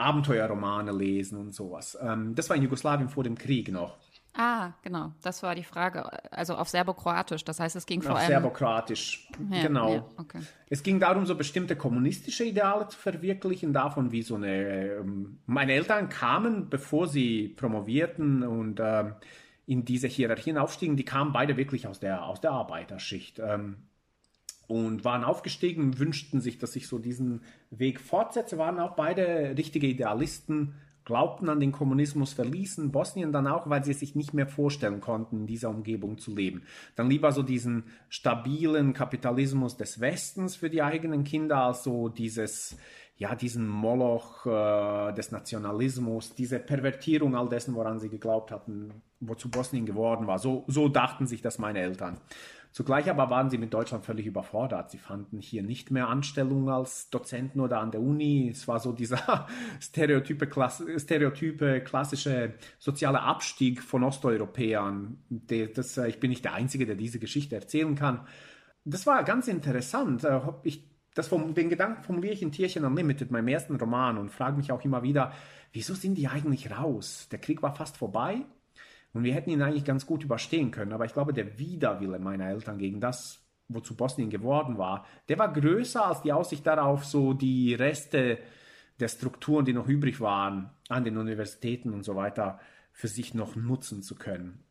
Abenteuerromane 0.00 0.92
lesen 0.92 1.38
und 1.38 1.54
sowas. 1.54 1.98
Ähm, 2.00 2.34
das 2.34 2.48
war 2.48 2.56
in 2.56 2.62
Jugoslawien 2.62 3.08
vor 3.08 3.24
dem 3.24 3.36
Krieg 3.36 3.70
noch. 3.70 3.96
Ah, 4.34 4.72
genau, 4.82 5.12
das 5.22 5.42
war 5.42 5.54
die 5.54 5.64
Frage. 5.64 6.08
Also 6.32 6.54
auf 6.54 6.68
Serbokroatisch, 6.68 7.44
das 7.44 7.58
heißt, 7.58 7.74
es 7.74 7.84
ging 7.84 8.00
vor 8.00 8.12
auf 8.12 8.18
allem. 8.18 8.28
Serbokroatisch, 8.28 9.28
ja, 9.50 9.62
genau. 9.62 9.94
Ja, 9.94 10.04
okay. 10.18 10.40
Es 10.68 10.82
ging 10.82 11.00
darum, 11.00 11.26
so 11.26 11.34
bestimmte 11.34 11.74
kommunistische 11.74 12.44
Ideale 12.44 12.86
zu 12.88 12.96
verwirklichen, 12.96 13.72
davon 13.72 14.12
wie 14.12 14.22
so 14.22 14.36
eine. 14.36 15.00
Ähm, 15.00 15.40
meine 15.46 15.72
Eltern 15.72 16.08
kamen, 16.08 16.70
bevor 16.70 17.08
sie 17.08 17.48
promovierten 17.48 18.44
und 18.44 18.78
ähm, 18.80 19.14
in 19.66 19.84
diese 19.84 20.06
Hierarchien 20.06 20.58
aufstiegen, 20.58 20.96
die 20.96 21.04
kamen 21.04 21.32
beide 21.32 21.56
wirklich 21.56 21.86
aus 21.88 21.98
der, 21.98 22.24
aus 22.24 22.40
der 22.40 22.52
Arbeiterschicht. 22.52 23.40
Ähm, 23.40 23.76
und 24.70 25.04
waren 25.04 25.24
aufgestiegen, 25.24 25.98
wünschten 25.98 26.40
sich, 26.40 26.58
dass 26.58 26.76
ich 26.76 26.86
so 26.86 27.00
diesen 27.00 27.40
Weg 27.70 28.00
fortsetze, 28.00 28.56
waren 28.56 28.78
auch 28.78 28.94
beide 28.94 29.54
richtige 29.58 29.88
Idealisten, 29.88 30.74
glaubten 31.04 31.48
an 31.48 31.58
den 31.58 31.72
Kommunismus, 31.72 32.34
verließen 32.34 32.92
Bosnien 32.92 33.32
dann 33.32 33.48
auch, 33.48 33.68
weil 33.68 33.82
sie 33.82 33.90
es 33.90 33.98
sich 33.98 34.14
nicht 34.14 34.32
mehr 34.32 34.46
vorstellen 34.46 35.00
konnten, 35.00 35.40
in 35.40 35.46
dieser 35.48 35.70
Umgebung 35.70 36.18
zu 36.18 36.32
leben. 36.32 36.62
Dann 36.94 37.10
lieber 37.10 37.32
so 37.32 37.42
diesen 37.42 37.82
stabilen 38.08 38.92
Kapitalismus 38.92 39.76
des 39.76 39.98
Westens 39.98 40.54
für 40.54 40.70
die 40.70 40.82
eigenen 40.82 41.24
Kinder, 41.24 41.64
als 41.64 41.82
so 41.82 42.08
dieses, 42.08 42.76
ja, 43.16 43.34
diesen 43.34 43.66
Moloch 43.66 44.46
äh, 44.46 45.12
des 45.14 45.32
Nationalismus, 45.32 46.32
diese 46.36 46.60
Pervertierung 46.60 47.34
all 47.34 47.48
dessen, 47.48 47.74
woran 47.74 47.98
sie 47.98 48.08
geglaubt 48.08 48.52
hatten, 48.52 49.02
wozu 49.18 49.50
Bosnien 49.50 49.86
geworden 49.86 50.28
war. 50.28 50.38
So, 50.38 50.62
so 50.68 50.88
dachten 50.88 51.26
sich 51.26 51.42
das 51.42 51.58
meine 51.58 51.80
Eltern. 51.80 52.20
Zugleich 52.72 53.10
aber 53.10 53.30
waren 53.30 53.50
sie 53.50 53.58
mit 53.58 53.74
Deutschland 53.74 54.04
völlig 54.04 54.26
überfordert. 54.26 54.90
Sie 54.92 54.98
fanden 54.98 55.40
hier 55.40 55.62
nicht 55.62 55.90
mehr 55.90 56.08
Anstellung 56.08 56.70
als 56.70 57.10
Dozenten 57.10 57.58
oder 57.60 57.80
an 57.80 57.90
der 57.90 58.00
Uni. 58.00 58.48
Es 58.48 58.68
war 58.68 58.78
so 58.78 58.92
dieser 58.92 59.48
stereotype, 59.80 60.48
stereotype 60.98 61.80
klassische 61.80 62.54
soziale 62.78 63.22
Abstieg 63.22 63.82
von 63.82 64.04
Osteuropäern. 64.04 65.18
Das, 65.74 65.96
äh, 65.98 66.08
ich 66.08 66.20
bin 66.20 66.30
nicht 66.30 66.44
der 66.44 66.54
Einzige, 66.54 66.86
der 66.86 66.94
diese 66.94 67.18
Geschichte 67.18 67.56
erzählen 67.56 67.96
kann. 67.96 68.26
Das 68.84 69.04
war 69.04 69.24
ganz 69.24 69.48
interessant. 69.48 70.22
Äh, 70.22 70.40
ich, 70.62 70.88
das 71.14 71.26
vom, 71.26 71.54
den 71.54 71.70
Gedanken 71.70 72.04
formuliere 72.04 72.34
ich 72.34 72.42
in 72.42 72.52
Tierchen 72.52 72.84
Unlimited, 72.84 73.32
meinem 73.32 73.48
ersten 73.48 73.74
Roman, 73.76 74.16
und 74.16 74.30
frage 74.30 74.56
mich 74.56 74.70
auch 74.70 74.84
immer 74.84 75.02
wieder, 75.02 75.32
wieso 75.72 75.94
sind 75.94 76.14
die 76.16 76.28
eigentlich 76.28 76.70
raus? 76.70 77.26
Der 77.32 77.40
Krieg 77.40 77.62
war 77.62 77.74
fast 77.74 77.96
vorbei 77.96 78.44
und 79.12 79.24
wir 79.24 79.34
hätten 79.34 79.50
ihn 79.50 79.62
eigentlich 79.62 79.84
ganz 79.84 80.06
gut 80.06 80.24
überstehen 80.24 80.70
können. 80.70 80.92
Aber 80.92 81.04
ich 81.04 81.12
glaube, 81.12 81.32
der 81.32 81.58
Widerwille 81.58 82.18
meiner 82.18 82.48
Eltern 82.48 82.78
gegen 82.78 83.00
das, 83.00 83.40
wozu 83.68 83.96
Bosnien 83.96 84.30
geworden 84.30 84.78
war, 84.78 85.06
der 85.28 85.38
war 85.38 85.52
größer 85.52 86.06
als 86.06 86.22
die 86.22 86.32
Aussicht 86.32 86.66
darauf, 86.66 87.04
so 87.04 87.32
die 87.32 87.74
Reste 87.74 88.38
der 88.98 89.08
Strukturen, 89.08 89.64
die 89.64 89.72
noch 89.72 89.88
übrig 89.88 90.20
waren, 90.20 90.70
an 90.88 91.04
den 91.04 91.16
Universitäten 91.16 91.92
und 91.92 92.04
so 92.04 92.16
weiter, 92.16 92.60
für 92.92 93.08
sich 93.08 93.34
noch 93.34 93.56
nutzen 93.56 94.02
zu 94.02 94.14
können. 94.14 94.62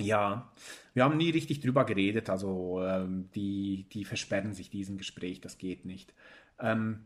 Ja, 0.00 0.52
wir 0.94 1.02
haben 1.02 1.16
nie 1.16 1.30
richtig 1.30 1.60
drüber 1.60 1.84
geredet, 1.84 2.30
also 2.30 2.80
ähm, 2.84 3.30
die, 3.34 3.88
die 3.92 4.04
versperren 4.04 4.54
sich 4.54 4.70
diesem 4.70 4.96
Gespräch, 4.96 5.40
das 5.40 5.58
geht 5.58 5.84
nicht. 5.84 6.14
Ähm, 6.60 7.00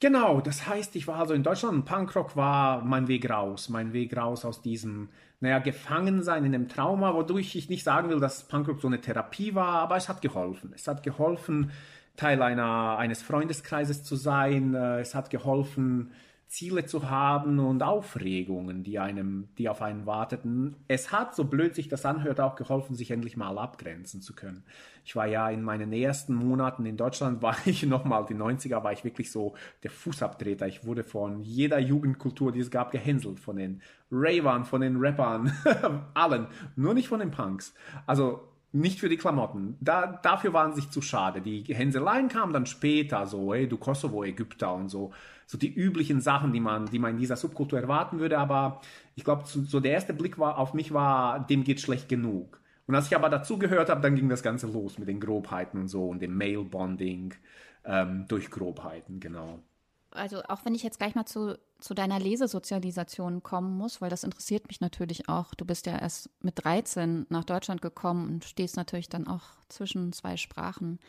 genau, 0.00 0.40
das 0.40 0.66
heißt, 0.66 0.96
ich 0.96 1.06
war 1.06 1.18
also 1.18 1.34
in 1.34 1.42
Deutschland 1.42 1.74
und 1.74 1.84
Punkrock 1.84 2.34
war 2.34 2.82
mein 2.82 3.08
Weg 3.08 3.28
raus, 3.28 3.68
mein 3.68 3.92
Weg 3.92 4.16
raus 4.16 4.46
aus 4.46 4.62
diesem 4.62 5.10
naja, 5.44 5.58
gefangen 5.58 6.22
sein 6.22 6.46
in 6.46 6.54
einem 6.54 6.68
Trauma, 6.68 7.14
wodurch 7.14 7.54
ich 7.54 7.68
nicht 7.68 7.84
sagen 7.84 8.08
will, 8.08 8.18
dass 8.18 8.44
Punkrock 8.44 8.80
so 8.80 8.88
eine 8.88 9.02
Therapie 9.02 9.54
war, 9.54 9.80
aber 9.80 9.96
es 9.96 10.08
hat 10.08 10.22
geholfen. 10.22 10.72
Es 10.74 10.88
hat 10.88 11.02
geholfen, 11.02 11.70
Teil 12.16 12.40
einer, 12.40 12.96
eines 12.96 13.22
Freundeskreises 13.22 14.04
zu 14.04 14.16
sein. 14.16 14.74
Äh, 14.74 15.00
es 15.00 15.14
hat 15.14 15.28
geholfen, 15.28 16.12
Ziele 16.48 16.86
zu 16.86 17.10
haben 17.10 17.58
und 17.58 17.82
Aufregungen, 17.82 18.84
die 18.84 18.98
einem, 18.98 19.48
die 19.58 19.68
auf 19.68 19.82
einen 19.82 20.06
warteten. 20.06 20.76
Es 20.88 21.10
hat, 21.10 21.34
so 21.34 21.44
blöd 21.44 21.74
sich 21.74 21.88
das 21.88 22.06
anhört, 22.06 22.40
auch 22.40 22.54
geholfen, 22.54 22.94
sich 22.94 23.10
endlich 23.10 23.36
mal 23.36 23.58
abgrenzen 23.58 24.22
zu 24.22 24.34
können. 24.34 24.62
Ich 25.04 25.16
war 25.16 25.26
ja 25.26 25.50
in 25.50 25.62
meinen 25.62 25.92
ersten 25.92 26.34
Monaten 26.34 26.86
in 26.86 26.96
Deutschland, 26.96 27.42
war 27.42 27.56
ich 27.64 27.84
nochmal, 27.84 28.24
die 28.26 28.34
90er 28.34 28.84
war 28.84 28.92
ich 28.92 29.04
wirklich 29.04 29.32
so 29.32 29.54
der 29.82 29.90
Fußabtreter. 29.90 30.66
Ich 30.66 30.84
wurde 30.84 31.04
von 31.04 31.40
jeder 31.40 31.78
Jugendkultur, 31.78 32.52
die 32.52 32.60
es 32.60 32.70
gab, 32.70 32.90
gehänselt. 32.90 33.40
Von 33.40 33.56
den 33.56 33.82
Ravern, 34.10 34.64
von 34.64 34.80
den 34.80 34.96
Rappern, 34.96 35.52
allen. 36.14 36.46
Nur 36.76 36.94
nicht 36.94 37.08
von 37.08 37.20
den 37.20 37.30
Punks. 37.30 37.74
Also, 38.06 38.48
nicht 38.74 38.98
für 38.98 39.08
die 39.08 39.16
Klamotten. 39.16 39.76
Da, 39.80 40.18
dafür 40.22 40.52
waren 40.52 40.74
sie 40.74 40.80
sich 40.80 40.90
zu 40.90 41.00
schade. 41.00 41.40
Die 41.40 41.62
Hänseleien 41.62 42.28
kamen 42.28 42.52
dann 42.52 42.66
später, 42.66 43.24
so, 43.26 43.54
hey, 43.54 43.68
du 43.68 43.76
Kosovo-Ägypter 43.76 44.74
und 44.74 44.88
so 44.88 45.12
so 45.46 45.58
die 45.58 45.72
üblichen 45.72 46.20
Sachen, 46.20 46.52
die 46.52 46.60
man, 46.60 46.86
die 46.86 46.98
man 46.98 47.12
in 47.12 47.18
dieser 47.18 47.36
Subkultur 47.36 47.80
erwarten 47.80 48.18
würde. 48.18 48.38
Aber 48.38 48.80
ich 49.14 49.24
glaube, 49.24 49.44
so 49.46 49.80
der 49.80 49.92
erste 49.92 50.14
Blick 50.14 50.38
war, 50.38 50.58
auf 50.58 50.74
mich 50.74 50.92
war, 50.92 51.40
dem 51.40 51.64
geht 51.64 51.80
schlecht 51.80 52.08
genug. 52.08 52.60
Und 52.86 52.94
als 52.94 53.06
ich 53.06 53.16
aber 53.16 53.28
dazu 53.28 53.58
gehört 53.58 53.88
habe, 53.88 54.00
dann 54.00 54.14
ging 54.14 54.28
das 54.28 54.42
Ganze 54.42 54.66
los 54.66 54.98
mit 54.98 55.08
den 55.08 55.20
Grobheiten 55.20 55.80
und 55.80 55.88
so 55.88 56.08
und 56.08 56.20
dem 56.20 56.36
Mail-Bonding 56.36 57.34
ähm, 57.84 58.26
durch 58.28 58.50
Grobheiten, 58.50 59.20
genau. 59.20 59.60
Also 60.10 60.42
auch 60.44 60.64
wenn 60.64 60.74
ich 60.74 60.84
jetzt 60.84 60.98
gleich 60.98 61.16
mal 61.16 61.26
zu, 61.26 61.58
zu 61.80 61.92
deiner 61.92 62.20
Lesesozialisation 62.20 63.42
kommen 63.42 63.76
muss, 63.76 64.00
weil 64.00 64.10
das 64.10 64.22
interessiert 64.22 64.68
mich 64.68 64.80
natürlich 64.80 65.28
auch. 65.28 65.54
Du 65.54 65.64
bist 65.64 65.86
ja 65.86 65.98
erst 65.98 66.30
mit 66.40 66.64
13 66.64 67.26
nach 67.30 67.44
Deutschland 67.44 67.82
gekommen 67.82 68.28
und 68.28 68.44
stehst 68.44 68.76
natürlich 68.76 69.08
dann 69.08 69.26
auch 69.26 69.42
zwischen 69.68 70.12
zwei 70.12 70.36
Sprachen. 70.36 71.00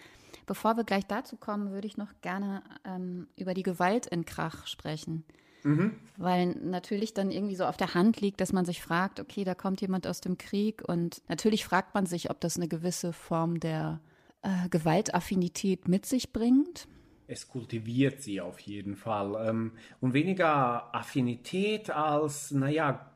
Bevor 0.46 0.78
wir 0.78 0.84
gleich 0.84 1.06
dazu 1.06 1.38
kommen, 1.38 1.72
würde 1.72 1.88
ich 1.88 1.98
noch 1.98 2.14
gerne 2.22 2.62
ähm, 2.86 3.28
über 3.36 3.54
die 3.54 3.64
Gewalt 3.64 4.06
in 4.06 4.26
Krach 4.26 4.68
sprechen. 4.68 5.24
Mhm. 5.64 5.96
Weil 6.18 6.48
natürlich 6.48 7.14
dann 7.16 7.32
irgendwie 7.32 7.56
so 7.56 7.66
auf 7.66 7.78
der 7.78 7.96
Hand 7.96 8.22
liegt, 8.22 8.40
dass 8.40 8.54
man 8.54 8.66
sich 8.66 8.82
fragt, 8.82 9.20
okay, 9.20 9.44
da 9.44 9.56
kommt 9.56 9.82
jemand 9.82 10.06
aus 10.06 10.22
dem 10.22 10.38
Krieg 10.38 10.84
und 10.88 11.24
natürlich 11.28 11.66
fragt 11.66 11.96
man 11.96 12.06
sich, 12.06 12.30
ob 12.30 12.40
das 12.40 12.58
eine 12.58 12.68
gewisse 12.68 13.14
Form 13.14 13.60
der 13.60 14.00
äh, 14.44 14.70
Gewaltaffinität 14.70 15.88
mit 15.88 16.06
sich 16.06 16.32
bringt. 16.32 16.88
Es 17.28 17.48
kultiviert 17.48 18.22
sie 18.22 18.42
auf 18.42 18.60
jeden 18.60 18.96
Fall. 18.96 19.50
Ähm, 19.50 19.72
und 20.00 20.14
weniger 20.14 20.94
Affinität 20.94 21.90
als, 21.90 22.52
naja, 22.52 23.12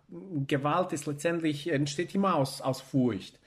Gewalt 0.47 0.91
ist 0.91 1.05
letztendlich, 1.05 1.71
entsteht 1.71 2.15
immer 2.15 2.33
aus, 2.33 2.61
aus 2.61 2.81
Furcht. 2.81 3.39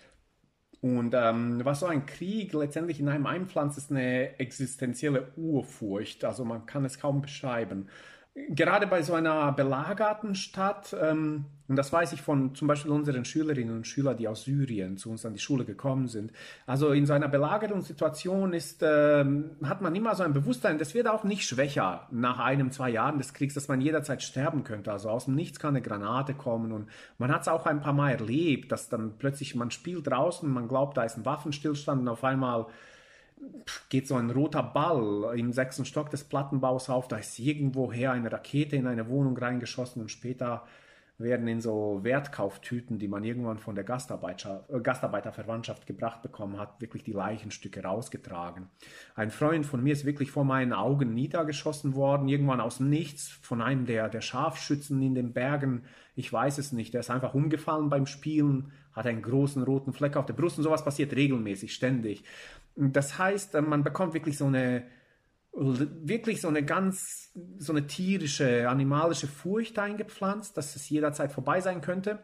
Und 0.83 1.15
ähm, 1.15 1.61
was 1.65 1.81
so 1.81 1.87
ein 1.87 2.07
Krieg 2.07 2.53
letztendlich 2.53 2.99
in 2.99 3.09
einem 3.09 3.27
einpflanzt, 3.27 3.79
ist 3.79 3.93
eine 3.93 4.39
existenzielle 4.41 5.29
Urfurcht. 5.37 6.25
Also 6.25 6.45
man 6.45 6.67
kann 6.67 6.85
es 6.85 6.99
kaum 6.99 7.23
beschreiben 7.23 7.89
gerade 8.35 8.87
bei 8.87 9.03
so 9.03 9.15
einer 9.15 9.53
belagerten 9.53 10.35
Stadt, 10.35 10.97
ähm, 11.01 11.47
und 11.69 11.77
das 11.77 11.93
weiß 11.93 12.13
ich 12.13 12.21
von 12.21 12.55
zum 12.55 12.69
Beispiel 12.69 12.91
unseren 12.91 13.25
Schülerinnen 13.25 13.75
und 13.75 13.87
Schülern, 13.87 14.17
die 14.17 14.29
aus 14.29 14.45
Syrien 14.45 14.99
zu 14.99 15.11
uns 15.11 15.25
an 15.25 15.33
die 15.33 15.39
Schule 15.39 15.65
gekommen 15.65 16.07
sind. 16.07 16.33
Also 16.67 16.93
in 16.93 17.07
so 17.07 17.15
einer 17.15 17.29
belagerten 17.29 17.81
Situation 17.81 18.53
ist, 18.53 18.83
ähm, 18.83 19.53
hat 19.63 19.81
man 19.81 19.95
immer 19.95 20.15
so 20.15 20.23
ein 20.23 20.35
Bewusstsein, 20.35 20.79
das 20.79 20.93
wird 20.93 21.09
auch 21.09 21.25
nicht 21.25 21.47
schwächer 21.47 22.09
nach 22.11 22.41
einem, 22.41 22.71
zwei 22.73 22.91
Jahren 22.91 23.19
des 23.19 23.33
Kriegs, 23.33 23.55
dass 23.55 23.69
man 23.69 23.81
jederzeit 23.81 24.23
sterben 24.23 24.65
könnte. 24.65 24.93
Also 24.93 25.09
aus 25.09 25.27
dem 25.27 25.35
Nichts 25.35 25.61
kann 25.61 25.75
eine 25.75 25.83
Granate 25.83 26.35
kommen 26.35 26.73
und 26.73 26.89
man 27.19 27.33
hat 27.33 27.43
es 27.43 27.49
auch 27.49 27.65
ein 27.65 27.81
paar 27.81 27.95
Mal 27.95 28.13
erlebt, 28.13 28.71
dass 28.71 28.89
dann 28.89 29.15
plötzlich 29.19 29.55
man 29.55 29.71
spielt 29.71 30.07
draußen, 30.07 30.51
man 30.51 30.69
glaubt, 30.69 30.97
da 30.97 31.05
ist 31.05 31.17
ein 31.17 31.25
Waffenstillstand 31.25 32.03
und 32.03 32.09
auf 32.09 32.25
einmal 32.25 32.67
geht 33.89 34.09
so 34.09 34.17
ein 34.17 34.31
roter 34.31 34.63
Ball 34.63 35.39
im 35.39 35.53
sechsten 35.53 35.85
Stock 35.85 36.11
des 36.11 36.25
Plattenbaus 36.25 36.89
auf, 36.89 37.09
da 37.09 37.17
ist 37.17 37.39
irgendwoher 37.39 38.13
eine 38.13 38.33
Rakete 38.33 38.77
in 38.77 38.87
eine 38.87 39.09
Wohnung 39.09 39.37
reingeschossen 39.37 40.03
und 40.03 40.11
später 40.11 40.65
werden 41.23 41.49
in 41.49 41.61
so 41.61 42.01
Wertkauftüten, 42.03 42.99
die 42.99 43.09
man 43.09 43.25
irgendwann 43.25 43.59
von 43.59 43.75
der 43.75 43.85
Gastarbeiter, 43.85 44.67
äh, 44.69 44.81
Gastarbeiterverwandtschaft 44.81 45.87
gebracht 45.87 46.23
bekommen 46.23 46.59
hat, 46.59 46.81
wirklich 46.81 47.03
die 47.03 47.13
Leichenstücke 47.13 47.83
rausgetragen. 47.83 48.69
Ein 49.15 49.31
Freund 49.31 49.67
von 49.67 49.83
mir 49.83 49.93
ist 49.93 50.05
wirklich 50.05 50.31
vor 50.31 50.45
meinen 50.45 50.73
Augen 50.73 51.15
niedergeschossen 51.15 51.95
worden, 51.95 52.29
irgendwann 52.29 52.61
aus 52.61 52.79
dem 52.79 52.91
Nichts, 52.91 53.29
von 53.29 53.63
einem 53.63 53.87
der, 53.87 54.09
der 54.09 54.21
Scharfschützen 54.21 55.01
in 55.03 55.15
den 55.15 55.33
Bergen. 55.33 55.83
Ich 56.15 56.33
weiß 56.33 56.59
es 56.59 56.73
nicht. 56.73 56.95
Der 56.95 57.01
ist 57.01 57.11
einfach 57.11 57.35
umgefallen 57.35 57.89
beim 57.89 58.07
Spielen, 58.07 58.73
hat 58.93 59.07
einen 59.07 59.23
großen 59.23 59.63
roten 59.63 59.93
Fleck 59.93 60.17
auf 60.17 60.27
der 60.27 60.35
Brust 60.35 60.59
und 60.59 60.65
sowas 60.65 60.85
passiert 60.85 61.15
regelmäßig, 61.15 61.75
ständig. 61.75 62.25
Das 62.77 63.19
heißt, 63.19 63.55
man 63.61 63.85
bekommt 63.85 64.15
wirklich 64.15 64.39
so 64.39 64.47
eine 64.47 64.85
wirklich 65.53 66.41
so 66.41 66.49
eine 66.49 66.65
ganz, 66.65 67.31
so 67.59 67.73
eine 67.73 67.87
tierische, 67.87 68.69
animalische 68.69 69.27
Furcht 69.29 69.79
eingepflanzt, 69.79 70.57
dass 70.57 70.77
es 70.77 70.89
jederzeit 70.89 71.33
vorbei 71.33 71.61
sein 71.61 71.81
könnte. 71.81 72.19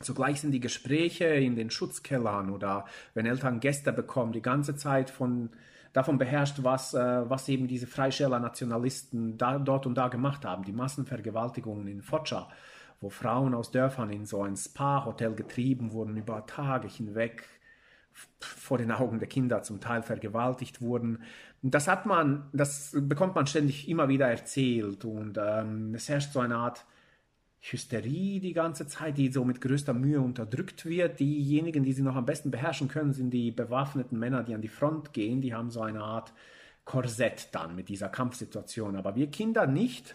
Zugleich 0.00 0.40
sind 0.40 0.52
die 0.52 0.60
Gespräche 0.60 1.24
in 1.24 1.56
den 1.56 1.70
Schutzkellern 1.70 2.50
oder 2.50 2.86
wenn 3.14 3.26
Eltern 3.26 3.60
Gäste 3.60 3.92
bekommen, 3.92 4.32
die 4.32 4.42
ganze 4.42 4.76
Zeit 4.76 5.10
von, 5.10 5.50
davon 5.92 6.18
beherrscht, 6.18 6.62
was, 6.62 6.94
äh, 6.94 7.28
was 7.28 7.48
eben 7.48 7.66
diese 7.66 7.88
Freischärler-Nationalisten 7.88 9.36
da, 9.36 9.58
dort 9.58 9.86
und 9.86 9.96
da 9.96 10.08
gemacht 10.08 10.44
haben. 10.44 10.64
Die 10.64 10.72
Massenvergewaltigungen 10.72 11.88
in 11.88 12.00
Focha, 12.00 12.48
wo 13.00 13.10
Frauen 13.10 13.54
aus 13.54 13.72
Dörfern 13.72 14.10
in 14.10 14.24
so 14.24 14.42
ein 14.42 14.56
Spa-Hotel 14.56 15.34
getrieben 15.34 15.92
wurden 15.92 16.16
über 16.16 16.46
Tage 16.46 16.88
hinweg, 16.88 17.44
vor 18.40 18.78
den 18.78 18.92
Augen 18.92 19.18
der 19.18 19.28
Kinder 19.28 19.62
zum 19.62 19.80
Teil 19.80 20.02
vergewaltigt 20.02 20.80
wurden. 20.80 21.22
Das 21.62 21.88
hat 21.88 22.06
man, 22.06 22.48
das 22.52 22.96
bekommt 22.98 23.34
man 23.34 23.46
ständig 23.46 23.88
immer 23.88 24.08
wieder 24.08 24.28
erzählt 24.28 25.04
und 25.04 25.38
ähm, 25.40 25.94
es 25.94 26.08
herrscht 26.08 26.32
so 26.32 26.40
eine 26.40 26.56
Art 26.56 26.84
Hysterie 27.60 28.40
die 28.40 28.52
ganze 28.52 28.86
Zeit, 28.86 29.18
die 29.18 29.32
so 29.32 29.44
mit 29.44 29.60
größter 29.60 29.92
Mühe 29.92 30.20
unterdrückt 30.20 30.86
wird. 30.86 31.18
Diejenigen, 31.18 31.82
die 31.82 31.92
sie 31.92 32.02
noch 32.02 32.16
am 32.16 32.24
besten 32.24 32.50
beherrschen 32.50 32.88
können, 32.88 33.12
sind 33.12 33.30
die 33.30 33.50
bewaffneten 33.50 34.18
Männer, 34.18 34.44
die 34.44 34.54
an 34.54 34.62
die 34.62 34.68
Front 34.68 35.12
gehen. 35.12 35.40
Die 35.40 35.54
haben 35.54 35.70
so 35.70 35.82
eine 35.82 36.02
Art 36.02 36.32
Korsett 36.84 37.48
dann 37.52 37.74
mit 37.74 37.88
dieser 37.88 38.08
Kampfsituation. 38.08 38.96
Aber 38.96 39.16
wir 39.16 39.28
Kinder 39.30 39.66
nicht. 39.66 40.14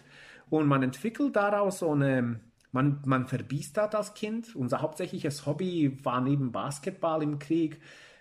Und 0.50 0.66
man 0.66 0.82
entwickelt 0.82 1.36
daraus 1.36 1.80
so 1.80 1.92
eine, 1.92 2.40
man, 2.74 3.00
man 3.06 3.26
verbiestert 3.28 3.94
als 3.94 4.14
Kind. 4.14 4.54
Unser 4.56 4.82
hauptsächliches 4.82 5.46
Hobby 5.46 5.96
war 6.02 6.20
neben 6.20 6.50
Basketball 6.50 7.22
im 7.22 7.38
Krieg 7.38 7.80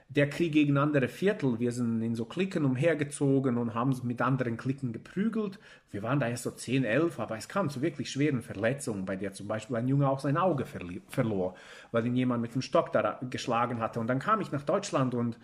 der 0.09 0.29
Krieg 0.29 0.53
gegen 0.53 0.77
andere 0.77 1.07
Viertel. 1.07 1.59
Wir 1.59 1.71
sind 1.71 2.03
in 2.03 2.13
so 2.13 2.25
Klicken 2.25 2.63
umhergezogen 2.63 3.57
und 3.57 3.73
haben 3.73 3.99
mit 4.03 4.21
anderen 4.21 4.55
Klicken 4.57 4.93
geprügelt. 4.93 5.57
Wir 5.89 6.03
waren 6.03 6.19
da 6.19 6.27
erst 6.27 6.43
so 6.43 6.51
10, 6.51 6.83
11, 6.83 7.19
aber 7.19 7.35
es 7.35 7.47
kam 7.47 7.71
zu 7.71 7.81
wirklich 7.81 8.11
schweren 8.11 8.43
Verletzungen, 8.43 9.05
bei 9.05 9.15
der 9.15 9.33
zum 9.33 9.47
Beispiel 9.47 9.75
ein 9.75 9.87
Junge 9.87 10.07
auch 10.07 10.19
sein 10.19 10.37
Auge 10.37 10.65
verlor, 11.09 11.55
weil 11.91 12.05
ihn 12.05 12.15
jemand 12.15 12.43
mit 12.43 12.53
dem 12.53 12.61
Stock 12.61 12.93
da 12.93 13.19
geschlagen 13.27 13.79
hatte. 13.79 13.99
Und 13.99 14.05
dann 14.05 14.19
kam 14.19 14.39
ich 14.39 14.51
nach 14.51 14.63
Deutschland 14.63 15.15
und 15.15 15.39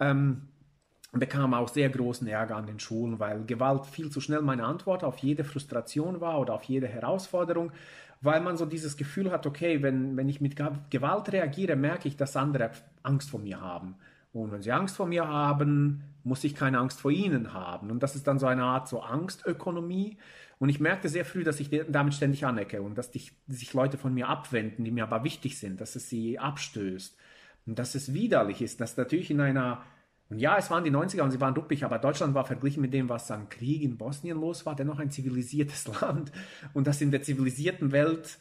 ähm, 0.00 0.42
bekam 1.12 1.54
auch 1.54 1.68
sehr 1.68 1.88
großen 1.88 2.26
Ärger 2.28 2.56
an 2.56 2.66
den 2.66 2.78
Schulen, 2.78 3.18
weil 3.18 3.44
Gewalt 3.44 3.86
viel 3.86 4.10
zu 4.10 4.20
schnell 4.20 4.42
meine 4.42 4.64
Antwort 4.64 5.02
auf 5.02 5.18
jede 5.18 5.44
Frustration 5.44 6.20
war 6.20 6.40
oder 6.40 6.54
auf 6.54 6.64
jede 6.64 6.86
Herausforderung 6.86 7.72
weil 8.20 8.40
man 8.40 8.56
so 8.56 8.66
dieses 8.66 8.96
Gefühl 8.96 9.30
hat, 9.30 9.46
okay, 9.46 9.82
wenn, 9.82 10.16
wenn 10.16 10.28
ich 10.28 10.40
mit 10.40 10.56
Gewalt 10.90 11.32
reagiere, 11.32 11.76
merke 11.76 12.08
ich, 12.08 12.16
dass 12.16 12.36
andere 12.36 12.70
Angst 13.02 13.30
vor 13.30 13.40
mir 13.40 13.60
haben. 13.60 13.96
Und 14.32 14.52
wenn 14.52 14.62
sie 14.62 14.72
Angst 14.72 14.96
vor 14.96 15.06
mir 15.06 15.26
haben, 15.26 16.02
muss 16.22 16.44
ich 16.44 16.54
keine 16.54 16.78
Angst 16.78 17.00
vor 17.00 17.10
ihnen 17.10 17.54
haben. 17.54 17.90
Und 17.90 18.02
das 18.02 18.14
ist 18.14 18.26
dann 18.26 18.38
so 18.38 18.46
eine 18.46 18.64
Art 18.64 18.88
so 18.88 19.00
Angstökonomie. 19.00 20.18
Und 20.58 20.68
ich 20.68 20.80
merkte 20.80 21.08
sehr 21.08 21.24
früh, 21.24 21.42
dass 21.42 21.58
ich 21.60 21.70
damit 21.88 22.14
ständig 22.14 22.44
anecke 22.44 22.82
und 22.82 22.98
dass 22.98 23.10
die, 23.10 23.22
sich 23.48 23.72
Leute 23.72 23.96
von 23.96 24.12
mir 24.12 24.28
abwenden, 24.28 24.84
die 24.84 24.90
mir 24.90 25.04
aber 25.04 25.24
wichtig 25.24 25.58
sind, 25.58 25.80
dass 25.80 25.96
es 25.96 26.10
sie 26.10 26.38
abstößt. 26.38 27.16
Und 27.66 27.78
dass 27.78 27.94
es 27.94 28.12
widerlich 28.12 28.60
ist, 28.60 28.80
dass 28.80 28.96
natürlich 28.98 29.30
in 29.30 29.40
einer 29.40 29.82
und 30.30 30.38
ja, 30.38 30.56
es 30.56 30.70
waren 30.70 30.84
die 30.84 30.92
90er 30.92 31.22
und 31.22 31.32
sie 31.32 31.40
waren 31.40 31.54
ruppig, 31.54 31.84
aber 31.84 31.98
Deutschland 31.98 32.34
war 32.34 32.44
verglichen 32.44 32.80
mit 32.80 32.94
dem, 32.94 33.08
was 33.08 33.30
am 33.32 33.48
Krieg 33.48 33.82
in 33.82 33.98
Bosnien 33.98 34.40
los 34.40 34.64
war, 34.64 34.76
dennoch 34.76 35.00
ein 35.00 35.10
zivilisiertes 35.10 35.88
Land. 36.00 36.30
Und 36.72 36.86
dass 36.86 37.00
in 37.00 37.10
der 37.10 37.22
zivilisierten 37.22 37.90
Welt 37.90 38.38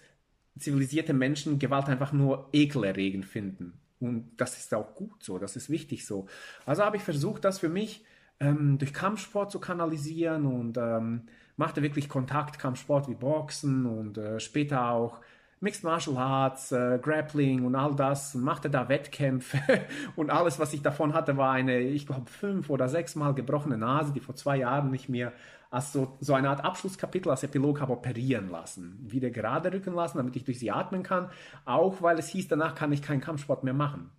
zivilisierte 0.58 1.14
Menschen 1.14 1.58
Gewalt 1.58 1.90
einfach 1.90 2.14
nur 2.14 2.50
ekelerregend 2.54 3.26
finden. 3.26 3.74
Und 4.00 4.30
das 4.38 4.58
ist 4.58 4.74
auch 4.74 4.94
gut 4.94 5.24
so, 5.24 5.40
das 5.40 5.56
ist 5.56 5.70
wichtig 5.70 6.06
so. 6.06 6.28
Also 6.66 6.84
habe 6.84 6.98
ich 6.98 7.04
versucht, 7.04 7.44
das 7.44 7.60
für 7.60 7.70
mich 7.70 8.06
ähm, 8.40 8.78
durch 8.78 8.94
Kampfsport 8.94 9.52
zu 9.52 9.60
kanalisieren 9.60 10.46
und 10.46 10.78
ähm, 10.78 11.24
machte 11.58 11.82
wirklich 11.82 12.08
Kontakt, 12.08 12.60
Kampfsport 12.60 13.10
wie 13.10 13.16
Boxen 13.16 13.86
und 13.86 14.18
äh, 14.18 14.40
später 14.40 14.92
auch 14.92 15.20
Mixed 15.62 15.84
Martial 15.84 16.18
Arts, 16.18 16.72
äh, 16.72 17.00
Grappling 17.02 17.66
und 17.66 17.76
all 17.76 17.96
das 17.96 18.34
machte 18.34 18.70
da 18.70 18.88
Wettkämpfe 18.88 19.60
und 20.16 20.30
alles, 20.30 20.58
was 20.60 20.74
ich 20.74 20.82
davon 20.82 21.14
hatte, 21.14 21.36
war 21.36 21.52
eine, 21.52 21.80
ich 21.80 22.08
glaube, 22.08 22.30
fünf 22.30 22.70
oder 22.70 22.88
sechs 22.88 23.16
Mal 23.16 23.34
gebrochene 23.34 23.78
Nase, 23.78 24.14
die 24.14 24.22
vor 24.22 24.36
zwei 24.36 24.58
Jahren 24.58 24.90
nicht 24.90 25.10
mehr 25.10 25.34
als 25.70 25.94
so, 25.94 26.18
so 26.20 26.34
eine 26.34 26.50
Art 26.50 26.64
Abschlusskapitel, 26.64 27.30
als 27.30 27.44
Epilog 27.44 27.82
habe 27.82 27.94
operieren 27.94 28.50
lassen. 28.50 28.98
Wieder 29.02 29.30
gerade 29.30 29.72
rücken 29.72 29.94
lassen, 29.94 30.18
damit 30.18 30.36
ich 30.36 30.44
durch 30.46 30.60
sie 30.60 30.72
atmen 30.72 31.04
kann. 31.04 31.30
Auch 31.66 32.02
weil 32.02 32.18
es 32.18 32.30
hieß, 32.30 32.48
danach 32.48 32.74
kann 32.74 32.92
ich 32.92 33.02
keinen 33.02 33.22
Kampfsport 33.22 33.64
mehr 33.64 33.74
machen 33.74 34.10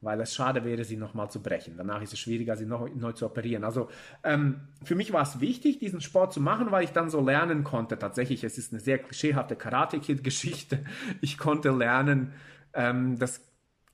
weil 0.00 0.20
es 0.20 0.34
schade 0.34 0.64
wäre, 0.64 0.84
sie 0.84 0.96
nochmal 0.96 1.30
zu 1.30 1.42
brechen. 1.42 1.74
Danach 1.76 2.02
ist 2.02 2.12
es 2.12 2.20
schwieriger, 2.20 2.56
sie 2.56 2.66
noch, 2.66 2.88
neu 2.94 3.12
zu 3.12 3.26
operieren. 3.26 3.64
Also 3.64 3.88
ähm, 4.22 4.60
für 4.84 4.94
mich 4.94 5.12
war 5.12 5.22
es 5.22 5.40
wichtig, 5.40 5.80
diesen 5.80 6.00
Sport 6.00 6.32
zu 6.32 6.40
machen, 6.40 6.70
weil 6.70 6.84
ich 6.84 6.92
dann 6.92 7.10
so 7.10 7.20
lernen 7.20 7.64
konnte. 7.64 7.98
Tatsächlich, 7.98 8.44
es 8.44 8.58
ist 8.58 8.72
eine 8.72 8.80
sehr 8.80 8.98
klischeehafte 8.98 9.56
Karate-Kid-Geschichte. 9.56 10.84
Ich 11.20 11.36
konnte 11.36 11.70
lernen, 11.70 12.32
ähm, 12.74 13.18
das 13.18 13.44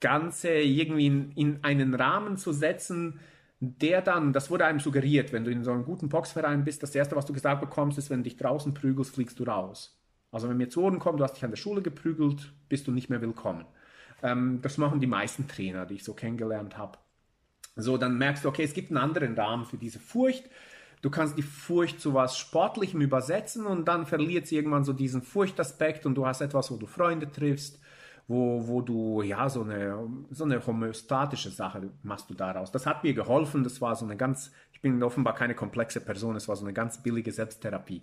Ganze 0.01 0.51
irgendwie 0.51 1.07
in, 1.07 1.33
in 1.33 1.65
einen 1.65 1.95
Rahmen 1.95 2.37
zu 2.37 2.53
setzen, 2.53 3.21
der 3.61 4.03
dann, 4.03 4.33
das 4.33 4.51
wurde 4.51 4.67
einem 4.67 4.81
suggeriert, 4.81 5.33
wenn 5.33 5.45
du 5.45 5.51
in 5.51 5.65
so 5.65 5.71
einem 5.71 5.85
guten 5.85 6.09
Boxverein 6.09 6.65
bist, 6.65 6.83
das 6.83 6.95
Erste, 6.95 7.17
was 7.17 7.25
du 7.25 7.33
gesagt 7.33 7.63
bekommst, 7.63 7.97
ist, 7.97 8.11
wenn 8.11 8.19
du 8.19 8.25
dich 8.25 8.37
draußen 8.37 8.75
prügelst, 8.75 9.15
fliegst 9.15 9.39
du 9.39 9.45
raus. 9.45 9.99
Also 10.31 10.49
wenn 10.49 10.57
mir 10.57 10.69
zu 10.69 10.83
Ohren 10.83 10.99
kommt, 10.99 11.21
du 11.21 11.25
hast 11.25 11.37
dich 11.37 11.45
an 11.45 11.51
der 11.51 11.57
Schule 11.57 11.81
geprügelt, 11.81 12.53
bist 12.69 12.87
du 12.87 12.93
nicht 12.93 13.09
mehr 13.09 13.23
willkommen. 13.23 13.65
Ähm, 14.23 14.61
das 14.63 14.79
machen 14.79 15.01
die 15.01 15.07
meisten 15.07 15.49
Trainer, 15.49 15.87
die 15.87 15.95
ich 15.95 16.05
so 16.05 16.15
kennengelernt 16.15 16.79
habe. 16.79 16.99
So, 17.77 17.99
dann 17.99 18.19
merkst 18.19 18.45
du, 18.45 18.49
okay, 18.49 18.63
es 18.63 18.73
gibt 18.73 18.91
einen 18.91 18.99
anderen 18.99 19.35
Rahmen 19.35 19.65
für 19.65 19.77
diese 19.77 19.99
Furcht. 19.99 20.45
Du 21.03 21.11
kannst 21.11 21.37
die 21.37 21.43
Furcht 21.43 22.01
zu 22.01 22.15
was 22.15 22.39
Sportlichem 22.39 23.01
übersetzen 23.01 23.67
und 23.67 23.87
dann 23.87 24.07
verliert 24.07 24.47
sie 24.47 24.57
irgendwann 24.57 24.85
so 24.85 24.93
diesen 24.95 25.21
Furchtaspekt 25.21 26.07
und 26.07 26.15
du 26.15 26.27
hast 26.27 26.41
etwas, 26.41 26.71
wo 26.71 26.77
du 26.77 26.87
Freunde 26.87 27.31
triffst, 27.31 27.79
wo, 28.27 28.67
wo 28.67 28.81
du, 28.81 29.21
ja, 29.21 29.51
so 29.51 29.63
eine, 29.63 29.99
so 30.31 30.45
eine 30.45 30.67
homöostatische 30.67 31.51
Sache 31.51 31.91
machst 32.03 32.31
du 32.31 32.35
daraus. 32.35 32.73
Das 32.73 32.87
hat 32.87 33.05
mir 33.05 33.13
geholfen, 33.13 33.65
das 33.65 33.83
war 33.83 33.95
so 33.97 34.07
eine 34.07 34.17
ganz, 34.17 34.51
ich 34.73 34.81
bin 34.81 35.03
offenbar 35.03 35.35
keine 35.35 35.55
komplexe 35.55 36.01
Person, 36.01 36.37
es 36.37 36.49
war 36.49 36.57
so 36.57 36.65
eine 36.65 36.73
ganz 36.73 37.03
billige 37.03 37.33
Selbsttherapie. 37.33 38.01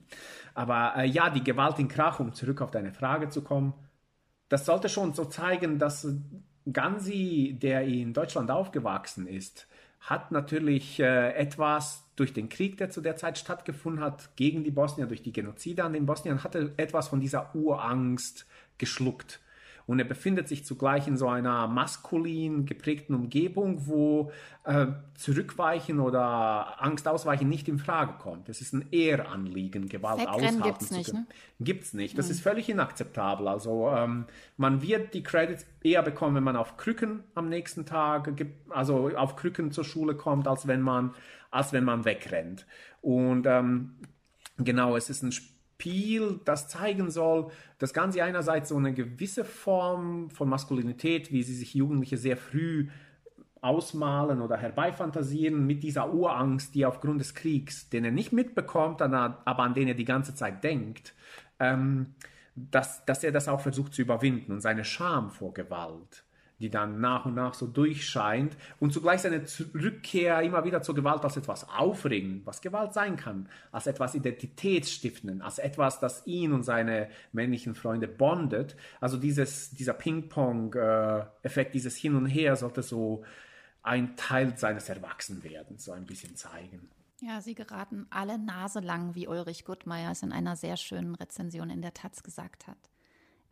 Aber 0.53 0.93
äh, 0.97 1.07
ja, 1.07 1.31
die 1.31 1.43
Gewalt 1.43 1.79
in 1.79 1.87
Krach, 1.87 2.19
um 2.19 2.33
zurück 2.33 2.61
auf 2.61 2.69
deine 2.69 2.91
Frage 2.91 3.29
zu 3.29 3.41
kommen, 3.41 3.73
das 4.51 4.65
sollte 4.65 4.89
schon 4.89 5.13
so 5.13 5.23
zeigen, 5.23 5.79
dass 5.79 6.05
Gansi, 6.71 7.57
der 7.57 7.83
in 7.83 8.11
Deutschland 8.11 8.51
aufgewachsen 8.51 9.25
ist, 9.25 9.65
hat 10.01 10.33
natürlich 10.33 10.99
äh, 10.99 11.33
etwas 11.35 12.03
durch 12.17 12.33
den 12.33 12.49
Krieg, 12.49 12.75
der 12.75 12.89
zu 12.89 12.99
der 12.99 13.15
Zeit 13.15 13.37
stattgefunden 13.37 14.03
hat, 14.03 14.35
gegen 14.35 14.65
die 14.65 14.71
Bosnier, 14.71 15.05
durch 15.05 15.21
die 15.21 15.31
Genozide 15.31 15.85
an 15.85 15.93
den 15.93 16.05
Bosniern, 16.05 16.43
hatte 16.43 16.73
etwas 16.75 17.07
von 17.07 17.21
dieser 17.21 17.55
Urangst 17.55 18.45
geschluckt. 18.77 19.39
Und 19.91 19.99
er 19.99 20.05
befindet 20.05 20.47
sich 20.47 20.63
zugleich 20.63 21.05
in 21.09 21.17
so 21.17 21.27
einer 21.27 21.67
maskulin 21.67 22.65
geprägten 22.65 23.13
Umgebung, 23.13 23.87
wo 23.87 24.31
äh, 24.63 24.87
Zurückweichen 25.15 25.99
oder 25.99 26.81
Angst 26.81 27.09
ausweichen 27.09 27.49
nicht 27.49 27.67
in 27.67 27.77
Frage 27.77 28.13
kommt. 28.17 28.47
Es 28.47 28.61
ist 28.61 28.71
ein 28.71 28.85
Ehranliegen, 28.93 29.89
Gewalt 29.89 30.21
Wegrennen 30.21 30.61
aushalten 30.61 30.63
gibt's 30.63 30.87
zu 30.87 30.93
nicht, 30.93 31.13
ne? 31.13 31.25
Gibt's 31.59 31.93
nicht. 31.93 32.17
Das 32.17 32.27
mhm. 32.27 32.31
ist 32.31 32.39
völlig 32.39 32.69
inakzeptabel. 32.69 33.49
Also 33.49 33.89
ähm, 33.89 34.27
man 34.55 34.81
wird 34.81 35.13
die 35.13 35.23
Credits 35.23 35.65
eher 35.83 36.03
bekommen, 36.03 36.37
wenn 36.37 36.45
man 36.45 36.55
auf 36.55 36.77
Krücken 36.77 37.25
am 37.35 37.49
nächsten 37.49 37.85
Tag, 37.85 38.33
also 38.69 39.09
auf 39.17 39.35
Krücken 39.35 39.73
zur 39.73 39.83
Schule 39.83 40.15
kommt, 40.15 40.47
als 40.47 40.67
wenn 40.67 40.79
man, 40.79 41.13
als 41.49 41.73
wenn 41.73 41.83
man 41.83 42.05
wegrennt. 42.05 42.65
Und 43.01 43.45
ähm, 43.45 43.97
genau, 44.57 44.95
es 44.95 45.09
ist 45.09 45.21
ein 45.21 45.33
Spiel 45.33 45.51
Spiel, 45.81 46.39
das 46.45 46.67
zeigen 46.67 47.09
soll, 47.09 47.49
dass 47.79 47.91
Ganzi 47.91 48.21
einerseits 48.21 48.69
so 48.69 48.77
eine 48.77 48.93
gewisse 48.93 49.43
Form 49.43 50.29
von 50.29 50.47
Maskulinität, 50.47 51.31
wie 51.31 51.41
sie 51.41 51.55
sich 51.55 51.73
Jugendliche 51.73 52.17
sehr 52.17 52.37
früh 52.37 52.87
ausmalen 53.61 54.41
oder 54.41 54.57
herbeifantasieren 54.57 55.65
mit 55.65 55.81
dieser 55.81 56.13
Urangst, 56.13 56.75
die 56.75 56.85
aufgrund 56.85 57.19
des 57.19 57.33
Kriegs, 57.33 57.89
den 57.89 58.05
er 58.05 58.11
nicht 58.11 58.31
mitbekommt, 58.31 59.01
aber 59.01 59.63
an 59.63 59.73
den 59.73 59.87
er 59.87 59.95
die 59.95 60.05
ganze 60.05 60.35
Zeit 60.35 60.63
denkt, 60.63 61.15
ähm, 61.59 62.13
dass, 62.55 63.03
dass 63.05 63.23
er 63.23 63.31
das 63.31 63.47
auch 63.47 63.61
versucht 63.61 63.95
zu 63.95 64.03
überwinden 64.03 64.51
und 64.51 64.61
seine 64.61 64.83
Scham 64.83 65.31
vor 65.31 65.51
Gewalt 65.51 66.23
die 66.61 66.69
dann 66.69 67.01
nach 67.01 67.25
und 67.25 67.35
nach 67.35 67.53
so 67.53 67.67
durchscheint 67.67 68.55
und 68.79 68.93
zugleich 68.93 69.21
seine 69.21 69.43
Rückkehr 69.73 70.41
immer 70.41 70.63
wieder 70.63 70.81
zur 70.81 70.95
Gewalt 70.95 71.23
als 71.23 71.35
etwas 71.35 71.67
aufregend, 71.67 72.45
was 72.45 72.61
Gewalt 72.61 72.93
sein 72.93 73.17
kann, 73.17 73.49
als 73.71 73.87
etwas 73.87 74.15
Identitätsstiftenden, 74.15 75.41
als 75.41 75.59
etwas, 75.59 75.99
das 75.99 76.25
ihn 76.25 76.53
und 76.53 76.63
seine 76.63 77.09
männlichen 77.33 77.75
Freunde 77.75 78.07
bondet. 78.07 78.77
Also 79.01 79.17
dieses, 79.17 79.71
dieser 79.71 79.93
Ping-Pong-Effekt, 79.93 81.75
dieses 81.75 81.97
Hin 81.97 82.15
und 82.15 82.27
Her 82.27 82.55
sollte 82.55 82.83
so 82.83 83.23
ein 83.83 84.15
Teil 84.15 84.57
seines 84.57 84.87
Erwachsenwerdens 84.89 85.85
so 85.85 85.91
ein 85.91 86.05
bisschen 86.05 86.35
zeigen. 86.35 86.89
Ja, 87.19 87.39
sie 87.39 87.53
geraten 87.53 88.07
alle 88.09 88.39
naselang, 88.39 89.13
wie 89.13 89.27
Ulrich 89.27 89.63
Guttmeier 89.65 90.11
es 90.11 90.23
in 90.23 90.31
einer 90.31 90.55
sehr 90.55 90.75
schönen 90.75 91.13
Rezension 91.13 91.69
in 91.69 91.81
der 91.81 91.93
Taz 91.93 92.23
gesagt 92.23 92.65
hat, 92.65 92.77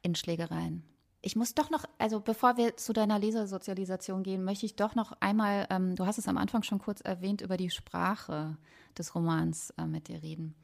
in 0.01 0.15
Schlägereien. 0.15 0.83
Ich 1.21 1.35
muss 1.35 1.53
doch 1.53 1.69
noch, 1.69 1.83
also 1.97 2.21
bevor 2.21 2.55
wir 2.55 2.77
zu 2.77 2.93
deiner 2.93 3.19
Lesersozialisation 3.19 4.23
gehen, 4.23 4.43
möchte 4.43 4.65
ich 4.65 4.75
doch 4.75 4.95
noch 4.95 5.11
einmal, 5.19 5.67
ähm, 5.69 5.95
du 5.95 6.05
hast 6.05 6.17
es 6.17 6.29
am 6.29 6.37
Anfang 6.37 6.63
schon 6.63 6.79
kurz 6.79 7.01
erwähnt, 7.01 7.41
über 7.41 7.57
die 7.57 7.69
Sprache 7.69 8.57
des 8.97 9.13
Romans 9.15 9.71
äh, 9.77 9.85
mit 9.85 10.07
dir 10.07 10.23
reden. 10.23 10.55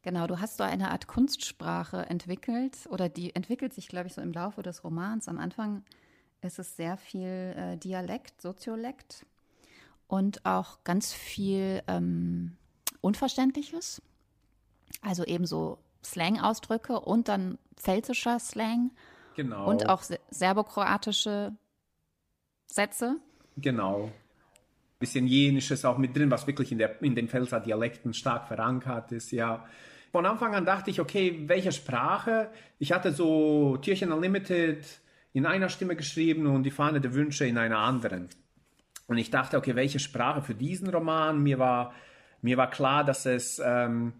Genau, 0.00 0.26
du 0.26 0.40
hast 0.40 0.56
so 0.56 0.62
eine 0.62 0.92
Art 0.92 1.08
Kunstsprache 1.08 2.06
entwickelt 2.08 2.86
oder 2.88 3.08
die 3.08 3.34
entwickelt 3.34 3.74
sich, 3.74 3.88
glaube 3.88 4.06
ich, 4.06 4.14
so 4.14 4.22
im 4.22 4.32
Laufe 4.32 4.62
des 4.62 4.82
Romans. 4.82 5.28
Am 5.28 5.38
Anfang 5.38 5.82
ist 6.40 6.58
es 6.58 6.76
sehr 6.76 6.96
viel 6.96 7.54
äh, 7.56 7.76
Dialekt, 7.76 8.40
Soziolekt 8.40 9.26
und 10.06 10.46
auch 10.46 10.84
ganz 10.84 11.12
viel 11.12 11.82
ähm, 11.86 12.56
Unverständliches. 13.00 14.00
Also 15.02 15.24
ebenso 15.24 15.78
Slang-Ausdrücke 16.04 17.00
und 17.00 17.28
dann 17.28 17.58
pfälzischer 17.76 18.38
Slang 18.38 18.92
Genau. 19.36 19.68
Und 19.68 19.88
auch 19.88 20.02
serbokroatische 20.30 21.52
Sätze. 22.66 23.16
Genau. 23.56 24.04
Ein 24.04 24.98
bisschen 24.98 25.26
Jenisches 25.26 25.84
auch 25.84 25.98
mit 25.98 26.16
drin, 26.16 26.30
was 26.30 26.46
wirklich 26.46 26.72
in, 26.72 26.78
der, 26.78 27.00
in 27.02 27.14
den 27.14 27.28
Pfälzer 27.28 27.60
Dialekten 27.60 28.14
stark 28.14 28.48
verankert 28.48 29.12
ist, 29.12 29.30
ja. 29.30 29.66
Von 30.10 30.24
Anfang 30.24 30.54
an 30.54 30.64
dachte 30.64 30.90
ich, 30.90 31.00
okay, 31.00 31.42
welche 31.46 31.72
Sprache? 31.72 32.50
Ich 32.78 32.92
hatte 32.92 33.12
so 33.12 33.76
Türchen 33.76 34.12
Unlimited 34.12 34.82
in 35.34 35.44
einer 35.44 35.68
Stimme 35.68 35.96
geschrieben 35.96 36.46
und 36.46 36.62
die 36.62 36.70
Fahne 36.70 37.02
der 37.02 37.12
Wünsche 37.12 37.44
in 37.44 37.58
einer 37.58 37.78
anderen. 37.78 38.30
Und 39.06 39.18
ich 39.18 39.30
dachte, 39.30 39.58
okay, 39.58 39.76
welche 39.76 39.98
Sprache 39.98 40.40
für 40.40 40.54
diesen 40.54 40.88
Roman? 40.88 41.42
Mir 41.42 41.58
war, 41.58 41.92
mir 42.40 42.56
war 42.56 42.70
klar, 42.70 43.04
dass 43.04 43.26
es, 43.26 43.60
ähm, 43.62 44.14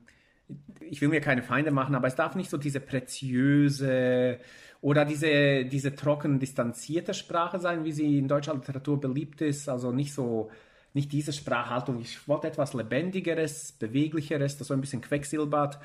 ich 0.80 1.00
will 1.00 1.08
mir 1.08 1.20
keine 1.20 1.42
Feinde 1.42 1.70
machen, 1.70 1.94
aber 1.94 2.06
es 2.06 2.14
darf 2.14 2.34
nicht 2.36 2.50
so 2.50 2.56
diese 2.56 2.80
preziöse, 2.80 4.38
oder 4.80 5.04
diese, 5.04 5.64
diese 5.64 5.94
trocken 5.94 6.38
distanzierte 6.38 7.14
Sprache 7.14 7.58
sein, 7.58 7.84
wie 7.84 7.92
sie 7.92 8.18
in 8.18 8.28
deutscher 8.28 8.54
Literatur 8.54 9.00
beliebt 9.00 9.40
ist. 9.40 9.68
Also 9.68 9.90
nicht 9.90 10.14
so, 10.14 10.50
nicht 10.92 11.12
diese 11.12 11.32
Sprachhaltung. 11.32 12.00
Ich 12.00 12.28
wollte 12.28 12.48
etwas 12.48 12.74
Lebendigeres, 12.74 13.72
Beweglicheres, 13.72 14.58
das 14.58 14.68
so 14.68 14.74
ein 14.74 14.80
bisschen 14.80 15.00
quecksilbert. 15.00 15.78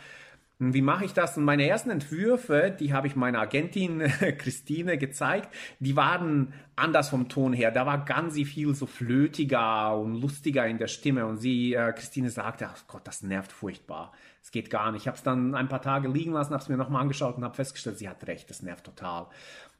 Wie 0.59 0.83
mache 0.83 1.05
ich 1.05 1.13
das? 1.13 1.37
Und 1.37 1.45
meine 1.45 1.67
ersten 1.67 1.89
Entwürfe, 1.89 2.75
die 2.79 2.93
habe 2.93 3.07
ich 3.07 3.15
meiner 3.15 3.39
Agentin 3.39 4.01
Christine 4.37 4.99
gezeigt, 4.99 5.49
die 5.79 5.95
waren 5.95 6.53
anders 6.75 7.09
vom 7.09 7.27
Ton 7.27 7.53
her. 7.53 7.71
Da 7.71 7.87
war 7.87 8.05
ganz 8.05 8.35
viel 8.35 8.75
so 8.75 8.85
flötiger 8.85 9.97
und 9.97 10.21
lustiger 10.21 10.67
in 10.67 10.77
der 10.77 10.85
Stimme. 10.85 11.25
Und 11.25 11.37
sie, 11.37 11.73
äh, 11.73 11.91
Christine 11.93 12.29
sagte, 12.29 12.67
ach 12.67 12.85
Gott, 12.85 13.01
das 13.05 13.23
nervt 13.23 13.51
furchtbar. 13.51 14.11
Es 14.41 14.51
geht 14.51 14.69
gar 14.69 14.91
nicht. 14.91 15.03
Ich 15.03 15.07
habe 15.07 15.17
es 15.17 15.23
dann 15.23 15.55
ein 15.55 15.69
paar 15.69 15.81
Tage 15.81 16.07
liegen 16.07 16.31
lassen, 16.31 16.53
habe 16.53 16.63
es 16.63 16.69
mir 16.69 16.77
nochmal 16.77 17.01
angeschaut 17.01 17.37
und 17.37 17.43
habe 17.43 17.55
festgestellt, 17.55 17.99
sie 17.99 18.09
hat 18.09 18.25
recht, 18.27 18.49
das 18.49 18.61
nervt 18.61 18.85
total. 18.85 19.27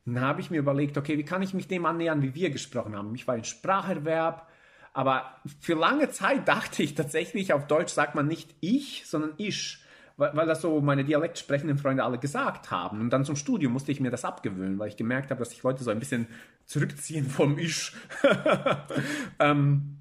Dann 0.05 0.21
habe 0.21 0.41
ich 0.41 0.51
mir 0.51 0.59
überlegt, 0.59 0.97
okay, 0.97 1.17
wie 1.17 1.25
kann 1.25 1.41
ich 1.41 1.53
mich 1.53 1.67
dem 1.67 1.85
annähern, 1.85 2.21
wie 2.21 2.35
wir 2.35 2.49
gesprochen 2.49 2.95
haben? 2.95 3.13
Ich 3.15 3.27
war 3.27 3.35
ein 3.35 3.43
Spracherwerb, 3.43 4.47
aber 4.93 5.35
für 5.59 5.75
lange 5.75 6.09
Zeit 6.09 6.47
dachte 6.47 6.83
ich 6.83 6.95
tatsächlich, 6.95 7.53
auf 7.53 7.67
Deutsch 7.67 7.93
sagt 7.93 8.15
man 8.15 8.27
nicht 8.27 8.55
ich, 8.59 9.03
sondern 9.05 9.33
ich 9.37 9.81
weil, 10.21 10.35
weil 10.35 10.47
das 10.47 10.61
so 10.61 10.79
meine 10.81 11.03
dialektsprechenden 11.03 11.77
Freunde 11.77 12.03
alle 12.03 12.19
gesagt 12.19 12.69
haben. 12.69 13.01
Und 13.01 13.09
dann 13.09 13.25
zum 13.25 13.35
Studium 13.35 13.73
musste 13.73 13.91
ich 13.91 13.99
mir 13.99 14.11
das 14.11 14.23
abgewöhnen, 14.23 14.77
weil 14.77 14.89
ich 14.89 14.95
gemerkt 14.95 15.31
habe, 15.31 15.39
dass 15.39 15.49
sich 15.49 15.63
Leute 15.63 15.83
so 15.83 15.89
ein 15.89 15.99
bisschen 15.99 16.27
zurückziehen 16.65 17.27
vom 17.27 17.57
Ich. 17.57 17.91
ähm, 19.39 19.97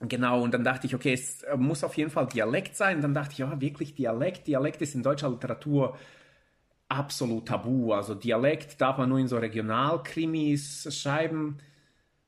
Genau, 0.00 0.42
und 0.42 0.52
dann 0.52 0.62
dachte 0.62 0.86
ich, 0.86 0.94
okay, 0.94 1.14
es 1.14 1.44
muss 1.56 1.82
auf 1.82 1.96
jeden 1.96 2.10
Fall 2.10 2.26
Dialekt 2.26 2.76
sein. 2.76 2.96
Und 2.96 3.02
dann 3.02 3.14
dachte 3.14 3.32
ich, 3.32 3.38
ja, 3.38 3.60
wirklich 3.60 3.94
Dialekt. 3.94 4.46
Dialekt 4.46 4.82
ist 4.82 4.94
in 4.94 5.02
deutscher 5.02 5.30
Literatur 5.30 5.96
absolut 6.88 7.48
tabu. 7.48 7.92
Also 7.92 8.14
Dialekt 8.14 8.80
darf 8.80 8.98
man 8.98 9.08
nur 9.08 9.18
in 9.18 9.28
so 9.28 9.38
Regionalkrimis 9.38 10.88
schreiben. 10.94 11.58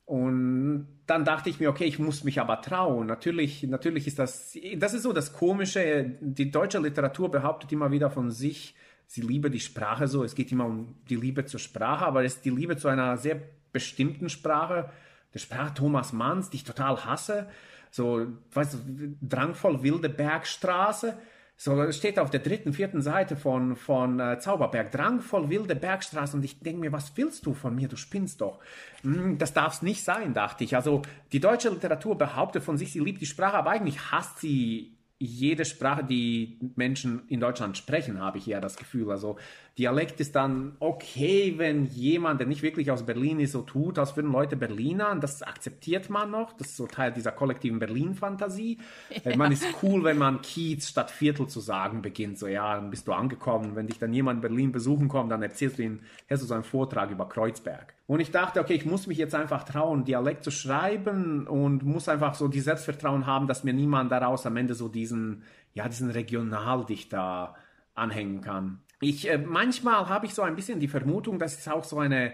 Und 0.07 0.89
dann 1.07 1.27
dachte 1.27 1.51
ich 1.51 1.61
mir, 1.61 1.69
okay, 1.69 1.85
ich 1.85 1.99
muss 1.99 2.25
mich 2.25 2.41
aber 2.41 2.63
trauen. 2.63 3.07
Natürlich, 3.07 3.63
natürlich 3.65 4.07
ist 4.07 4.19
das, 4.19 4.57
das 4.77 4.95
ist 4.95 5.03
so 5.03 5.13
das 5.13 5.35
Komische. 5.35 6.17
Die 6.23 6.51
deutsche 6.51 6.79
Literatur 6.79 7.31
behauptet 7.31 7.71
immer 7.73 7.91
wieder 7.91 8.11
von 8.11 8.31
sich, 8.31 8.75
sie 9.07 9.21
liebe 9.21 9.51
die 9.51 9.61
Sprache 9.61 10.09
so. 10.09 10.25
Es 10.25 10.35
geht 10.35 10.51
immer 10.51 10.65
um 10.65 10.95
die 11.11 11.17
Liebe 11.17 11.45
zur 11.45 11.61
Sprache, 11.61 12.07
aber 12.07 12.25
es 12.25 12.37
ist 12.37 12.45
die 12.47 12.51
Liebe 12.51 12.79
zu 12.79 12.89
einer 12.89 13.19
sehr 13.19 13.39
bestimmten 13.73 14.31
Sprache. 14.31 14.89
Der 15.35 15.39
Sprache 15.39 15.75
Thomas 15.75 16.13
Manns, 16.13 16.51
die 16.51 16.57
ich 16.57 16.65
total 16.65 17.05
hasse. 17.05 17.49
So, 17.91 18.27
weißt 18.53 18.75
du, 18.75 19.17
drangvoll 19.21 19.83
wilde 19.83 20.09
Bergstraße 20.09 21.17
so 21.61 21.91
steht 21.91 22.21
auf 22.21 22.31
der 22.31 22.39
dritten, 22.39 22.73
vierten 22.73 23.03
Seite 23.03 23.35
von, 23.35 23.75
von 23.75 24.21
äh, 24.21 24.39
Zauberberg, 24.39 24.93
drangvoll 24.93 25.51
wilde 25.51 25.75
Bergstraße 25.75 26.37
und 26.37 26.45
ich 26.45 26.61
denke 26.61 26.79
mir, 26.79 26.93
was 26.93 27.17
willst 27.17 27.47
du 27.47 27.53
von 27.53 27.75
mir? 27.75 27.89
Du 27.89 27.97
spinnst 27.97 28.41
doch. 28.41 28.61
Hm, 29.03 29.39
das 29.39 29.55
darf 29.55 29.75
es 29.75 29.83
nicht 29.83 30.05
sein, 30.05 30.35
dachte 30.35 30.63
ich. 30.63 30.77
Also 30.77 31.03
die 31.33 31.41
deutsche 31.41 31.71
Literatur 31.71 32.17
behauptet 32.17 32.63
von 32.63 32.79
sich, 32.79 32.93
sie 32.93 33.01
liebt 33.01 33.21
die 33.21 33.27
Sprache, 33.27 33.57
aber 33.57 33.71
eigentlich 33.71 34.13
hasst 34.13 34.39
sie 34.39 34.95
jede 35.19 35.65
Sprache, 35.65 36.05
die 36.05 36.61
Menschen 36.77 37.23
in 37.27 37.41
Deutschland 37.41 37.77
sprechen, 37.77 38.21
habe 38.21 38.39
ich 38.39 38.47
eher 38.47 38.61
das 38.61 38.77
Gefühl. 38.77 39.11
Also 39.11 39.37
Dialekt 39.79 40.19
ist 40.19 40.35
dann 40.35 40.73
okay, 40.81 41.55
wenn 41.57 41.87
jemand, 41.87 42.41
der 42.41 42.49
nicht 42.49 42.63
wirklich 42.63 42.91
aus 42.91 43.07
Berlin 43.07 43.39
ist, 43.39 43.53
so 43.53 43.63
tut, 43.63 43.97
als 44.01 44.17
würden 44.17 44.33
Leute 44.33 44.57
Berliner. 44.57 45.13
Und 45.13 45.23
das 45.23 45.41
akzeptiert 45.45 46.11
man 46.11 46.33
noch. 46.33 46.53
Das 46.55 46.71
ist 46.71 46.77
so 46.77 46.89
Teil 46.89 47.13
dieser 47.13 47.31
kollektiven 47.31 47.79
Berlin-Fantasie. 47.79 48.79
Ja. 49.25 49.37
Man 49.37 49.53
ist 49.53 49.65
cool, 49.85 50.03
wenn 50.03 50.19
man 50.19 50.43
Kiez 50.43 50.89
statt 50.89 51.13
Viertel 51.13 51.47
zu 51.47 51.61
sagen 51.61 52.03
beginnt. 52.03 52.41
So, 52.41 52.49
ja, 52.49 52.75
dann 52.75 52.91
bist 52.91 53.07
du 53.07 53.13
angekommen. 53.13 53.77
Wenn 53.77 53.87
dich 53.87 54.01
dann 54.01 54.13
jemand 54.13 54.39
in 54.39 54.41
Berlin 54.49 54.73
besuchen 54.73 55.07
kommt, 55.07 55.31
dann 55.31 55.43
erzählst 55.43 55.79
du 55.79 55.85
ihm, 55.85 56.01
hast 56.29 56.43
du 56.43 56.47
so 56.47 56.55
einen 56.55 56.65
Vortrag 56.65 57.13
über 57.13 57.29
Kreuzberg. 57.29 57.95
Und 58.09 58.19
ich 58.19 58.33
dachte, 58.33 58.59
okay, 58.59 58.75
ich 58.75 58.85
muss 58.85 59.07
mich 59.07 59.19
jetzt 59.19 59.37
einfach 59.37 59.63
trauen, 59.63 60.05
Dialekt 60.05 60.43
zu 60.43 60.51
schreiben 60.51 61.47
und 61.47 61.85
muss 61.85 62.09
einfach 62.09 62.35
so 62.35 62.49
die 62.49 62.61
Selbstvertrauen 62.61 63.27
haben, 63.27 63.47
dass 63.47 63.63
mir 63.63 63.75
niemand 63.75 64.11
daraus 64.11 64.45
am 64.45 64.57
Ende 64.57 64.75
so 64.75 64.89
diesen, 64.89 65.45
ja, 65.75 65.87
diesen 65.87 66.11
Regionaldichter 66.11 67.55
anhängen 67.95 68.41
kann. 68.41 68.81
Ich, 69.01 69.29
äh, 69.31 69.39
manchmal 69.39 70.09
habe 70.09 70.27
ich 70.27 70.35
so 70.35 70.43
ein 70.43 70.57
bisschen 70.57 70.81
die 70.81 70.89
Vermutung, 70.89 71.39
dass 71.39 71.59
es 71.59 71.69
auch 71.69 71.85
so 71.85 71.99
eine 71.99 72.33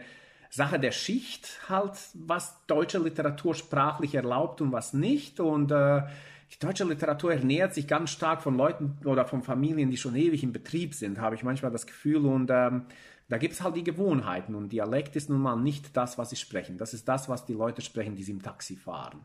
Sache 0.51 0.79
der 0.79 0.93
Schicht 0.93 1.61
halt, 1.69 1.93
was 2.15 2.65
deutsche 2.67 2.99
Literatur 2.99 3.55
sprachlich 3.55 4.15
erlaubt 4.15 4.61
und 4.61 4.73
was 4.73 4.93
nicht. 4.93 5.41
Und 5.41 5.71
äh, 5.73 6.03
die 6.53 6.59
deutsche 6.59 6.85
Literatur 6.85 7.33
ernährt 7.33 7.75
sich 7.75 7.89
ganz 7.89 8.11
stark 8.11 8.41
von 8.41 8.57
Leuten 8.57 8.97
oder 9.05 9.25
von 9.27 9.43
Familien, 9.43 9.91
die 9.91 9.97
schon 9.97 10.15
ewig 10.15 10.43
im 10.43 10.53
Betrieb 10.53 10.95
sind, 10.95 11.21
habe 11.21 11.35
ich 11.35 11.43
manchmal 11.43 11.73
das 11.73 11.87
Gefühl. 11.87 12.25
Und 12.25 12.51
ähm, 12.53 12.87
da 13.29 13.39
gibt 13.39 13.55
es 13.55 13.63
halt 13.63 13.77
die 13.77 13.85
Gewohnheiten 13.85 14.55
und 14.55 14.71
Dialekt 14.71 15.17
ist 15.17 15.29
nun 15.29 15.41
mal 15.41 15.57
nicht 15.57 15.97
das, 15.97 16.19
was 16.19 16.31
sie 16.31 16.37
sprechen. 16.37 16.79
Das 16.79 16.95
ist 16.95 17.09
das, 17.09 17.29
was 17.29 17.45
die 17.45 17.55
Leute 17.55 17.83
sprechen, 17.83 18.15
die 18.15 18.23
sie 18.23 18.33
im 18.33 18.43
Taxi 18.43 18.77
fahren. 18.77 19.21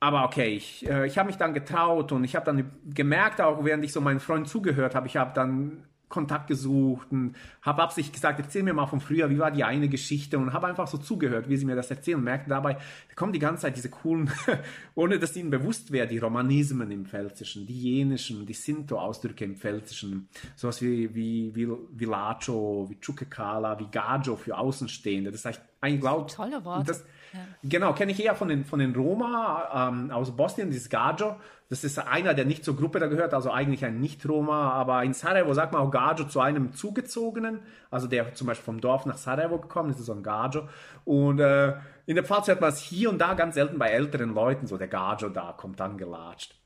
Aber 0.00 0.24
okay, 0.24 0.48
ich, 0.48 0.88
äh, 0.88 1.06
ich 1.06 1.18
habe 1.18 1.26
mich 1.26 1.36
dann 1.36 1.54
getraut 1.54 2.12
und 2.12 2.24
ich 2.24 2.36
habe 2.36 2.46
dann 2.46 2.70
gemerkt, 2.86 3.40
auch 3.40 3.64
während 3.64 3.84
ich 3.84 3.92
so 3.92 4.00
meinen 4.00 4.20
Freund 4.20 4.48
zugehört 4.48 4.94
habe, 4.94 5.06
ich 5.06 5.16
habe 5.16 5.32
dann 5.34 5.84
Kontakt 6.08 6.46
gesucht 6.46 7.08
und 7.10 7.34
habe 7.62 7.82
absichtlich 7.82 8.14
gesagt, 8.14 8.40
erzähl 8.40 8.62
mir 8.62 8.72
mal 8.72 8.86
von 8.86 9.00
früher, 9.00 9.28
wie 9.30 9.38
war 9.38 9.50
die 9.50 9.64
eine 9.64 9.88
Geschichte 9.88 10.38
und 10.38 10.52
habe 10.52 10.66
einfach 10.66 10.86
so 10.86 10.98
zugehört, 10.98 11.48
wie 11.48 11.56
sie 11.56 11.66
mir 11.66 11.76
das 11.76 11.90
erzählen 11.90 12.18
und 12.18 12.24
merkte 12.24 12.48
dabei, 12.48 12.74
da 12.74 13.14
kommen 13.14 13.32
die 13.32 13.38
ganze 13.38 13.62
Zeit 13.62 13.76
diese 13.76 13.90
coolen, 13.90 14.30
ohne 14.94 15.18
dass 15.18 15.36
ihnen 15.36 15.50
bewusst 15.50 15.92
wäre, 15.92 16.06
die 16.06 16.18
Romanismen 16.18 16.90
im 16.90 17.06
Pfälzischen, 17.06 17.66
die 17.66 17.78
jenischen, 17.78 18.46
die 18.46 18.54
Sinto-Ausdrücke 18.54 19.44
im 19.44 19.56
Pfälzischen, 19.56 20.28
sowas 20.56 20.80
wie, 20.82 21.14
wie, 21.14 21.54
wie 21.54 21.68
Villaggio, 21.92 22.86
wie 22.88 22.98
Chukekala, 23.00 23.78
wie 23.78 23.88
Gaggio 23.90 24.36
für 24.36 24.56
Außenstehende, 24.56 25.30
das 25.30 25.44
heißt 25.44 25.60
eigentlich 25.80 26.02
laut. 26.02 26.34
Tolle 26.34 26.64
Worte. 26.64 26.86
Das, 26.86 27.04
ja. 27.32 27.40
Genau, 27.62 27.92
kenne 27.92 28.12
ich 28.12 28.24
eher 28.24 28.34
von 28.34 28.48
den, 28.48 28.64
von 28.64 28.78
den 28.78 28.94
Roma 28.94 29.88
ähm, 29.90 30.10
aus 30.10 30.36
Bosnien, 30.36 30.70
dieses 30.70 30.88
Gaggio. 30.88 31.36
Das 31.68 31.84
ist 31.84 31.98
einer, 31.98 32.32
der 32.32 32.44
nicht 32.44 32.64
zur 32.64 32.76
Gruppe 32.76 32.98
da 32.98 33.06
gehört, 33.08 33.34
also 33.34 33.50
eigentlich 33.50 33.84
ein 33.84 34.00
Nicht-Roma, 34.00 34.72
aber 34.72 35.04
in 35.04 35.12
Sarajevo 35.12 35.52
sagt 35.52 35.72
man 35.72 35.82
auch 35.82 35.90
Gaggio 35.90 36.26
zu 36.26 36.40
einem 36.40 36.72
Zugezogenen, 36.72 37.60
also 37.90 38.06
der 38.06 38.34
zum 38.34 38.46
Beispiel 38.46 38.64
vom 38.64 38.80
Dorf 38.80 39.04
nach 39.04 39.18
Sarajevo 39.18 39.58
gekommen 39.58 39.90
ist, 39.90 39.98
ist 40.00 40.06
so 40.06 40.14
ein 40.14 40.22
Gaggio. 40.22 40.68
Und 41.04 41.40
äh, 41.40 41.74
in 42.06 42.14
der 42.14 42.24
Pfalz 42.24 42.48
hört 42.48 42.60
man 42.60 42.70
es 42.70 42.80
hier 42.80 43.10
und 43.10 43.18
da 43.18 43.34
ganz 43.34 43.54
selten 43.54 43.78
bei 43.78 43.88
älteren 43.88 44.32
Leuten, 44.34 44.66
so 44.66 44.78
der 44.78 44.88
Gaggio 44.88 45.28
da 45.28 45.52
kommt 45.52 45.80
dann 45.80 45.98
gelatscht. 45.98 46.58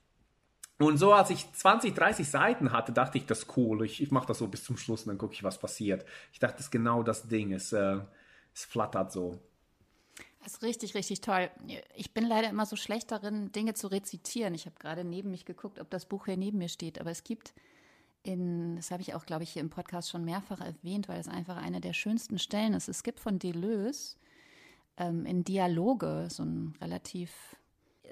Und 0.79 0.99
so, 0.99 1.13
als 1.13 1.31
ich 1.31 1.53
20, 1.53 1.95
30 1.95 2.29
Seiten 2.29 2.73
hatte, 2.73 2.93
dachte 2.93 3.19
ich, 3.19 3.27
das 3.27 3.41
ist 3.41 3.57
cool. 3.57 3.85
Ich, 3.85 4.03
ich 4.03 4.11
mache 4.11 4.27
das 4.27 4.39
so 4.39 4.49
bis 4.49 4.65
zum 4.65 4.77
Schluss 4.77 5.03
und 5.03 5.09
dann 5.09 5.19
gucke 5.19 5.35
ich, 5.35 5.45
was 5.45 5.59
passiert. 5.59 6.05
Ich 6.33 6.39
dachte, 6.39 6.57
das 6.57 6.67
ist 6.67 6.71
genau 6.71 7.03
das 7.03 7.29
Ding. 7.29 7.53
Es, 7.53 7.73
äh, 7.73 7.99
es 8.55 8.65
flattert 8.65 9.13
so. 9.13 9.41
Das 10.43 10.55
ist 10.55 10.62
richtig, 10.62 10.95
richtig 10.95 11.20
toll. 11.20 11.51
Ich 11.95 12.12
bin 12.12 12.26
leider 12.26 12.51
immer 12.51 12.66
so 12.66 12.76
schlecht 12.76 13.11
darin, 13.12 13.53
Dinge 13.53 13.74
zu 13.74 13.86
rezitieren. 13.86 14.55
Ich 14.55 14.66
habe 14.66 14.76
gerade 14.78 15.05
neben 15.05 15.30
mich 15.30 15.45
geguckt, 15.45 15.80
ob 15.80 15.88
das 15.90 16.07
Buch 16.07 16.26
hier 16.26 16.36
neben 16.36 16.59
mir 16.59 16.68
steht. 16.68 17.01
Aber 17.01 17.11
es 17.11 17.22
gibt 17.22 17.55
in, 18.24 18.76
das 18.76 18.90
habe 18.90 19.03
ich 19.03 19.14
auch, 19.14 19.24
glaube 19.24 19.45
ich, 19.45 19.51
hier 19.51 19.62
im 19.62 19.70
Podcast 19.70 20.11
schon 20.11 20.24
mehrfach 20.24 20.61
erwähnt, 20.61 21.09
weil 21.09 21.20
es 21.20 21.28
einfach 21.28 21.57
eine 21.57 21.80
der 21.80 21.93
schönsten 21.93 22.38
Stellen 22.38 22.74
ist. 22.74 22.88
Es 22.88 23.03
gibt 23.03 23.20
von 23.20 23.38
Deleuze 23.38 24.16
ähm, 24.97 25.26
in 25.26 25.45
Dialoge 25.45 26.28
so 26.30 26.45
ein 26.45 26.74
relativ 26.80 27.57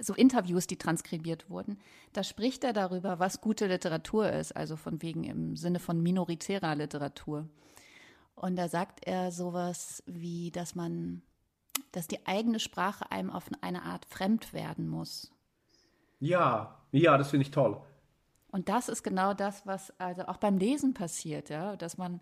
so 0.02 0.14
Interviews, 0.14 0.66
die 0.66 0.78
transkribiert 0.78 1.50
wurden, 1.50 1.78
da 2.12 2.24
spricht 2.24 2.64
er 2.64 2.72
darüber, 2.72 3.18
was 3.18 3.40
gute 3.40 3.66
Literatur 3.66 4.30
ist, 4.30 4.56
also 4.56 4.76
von 4.76 5.02
wegen 5.02 5.24
im 5.24 5.56
Sinne 5.56 5.78
von 5.78 6.02
minoritärer 6.02 6.74
Literatur. 6.74 7.48
Und 8.34 8.56
da 8.56 8.68
sagt 8.68 9.06
er 9.06 9.32
sowas 9.32 10.02
wie, 10.06 10.50
dass 10.50 10.74
man, 10.74 11.22
dass 11.92 12.08
die 12.08 12.26
eigene 12.26 12.60
Sprache 12.60 13.10
einem 13.10 13.30
auf 13.30 13.44
eine 13.60 13.82
Art 13.82 14.04
fremd 14.04 14.52
werden 14.52 14.88
muss. 14.88 15.32
Ja, 16.18 16.78
ja, 16.92 17.16
das 17.16 17.30
finde 17.30 17.42
ich 17.46 17.50
toll. 17.50 17.80
Und 18.50 18.68
das 18.68 18.88
ist 18.88 19.02
genau 19.02 19.32
das, 19.32 19.66
was 19.66 19.98
also 19.98 20.22
auch 20.26 20.38
beim 20.38 20.58
Lesen 20.58 20.92
passiert, 20.92 21.50
ja, 21.50 21.76
dass 21.76 21.98
man 21.98 22.20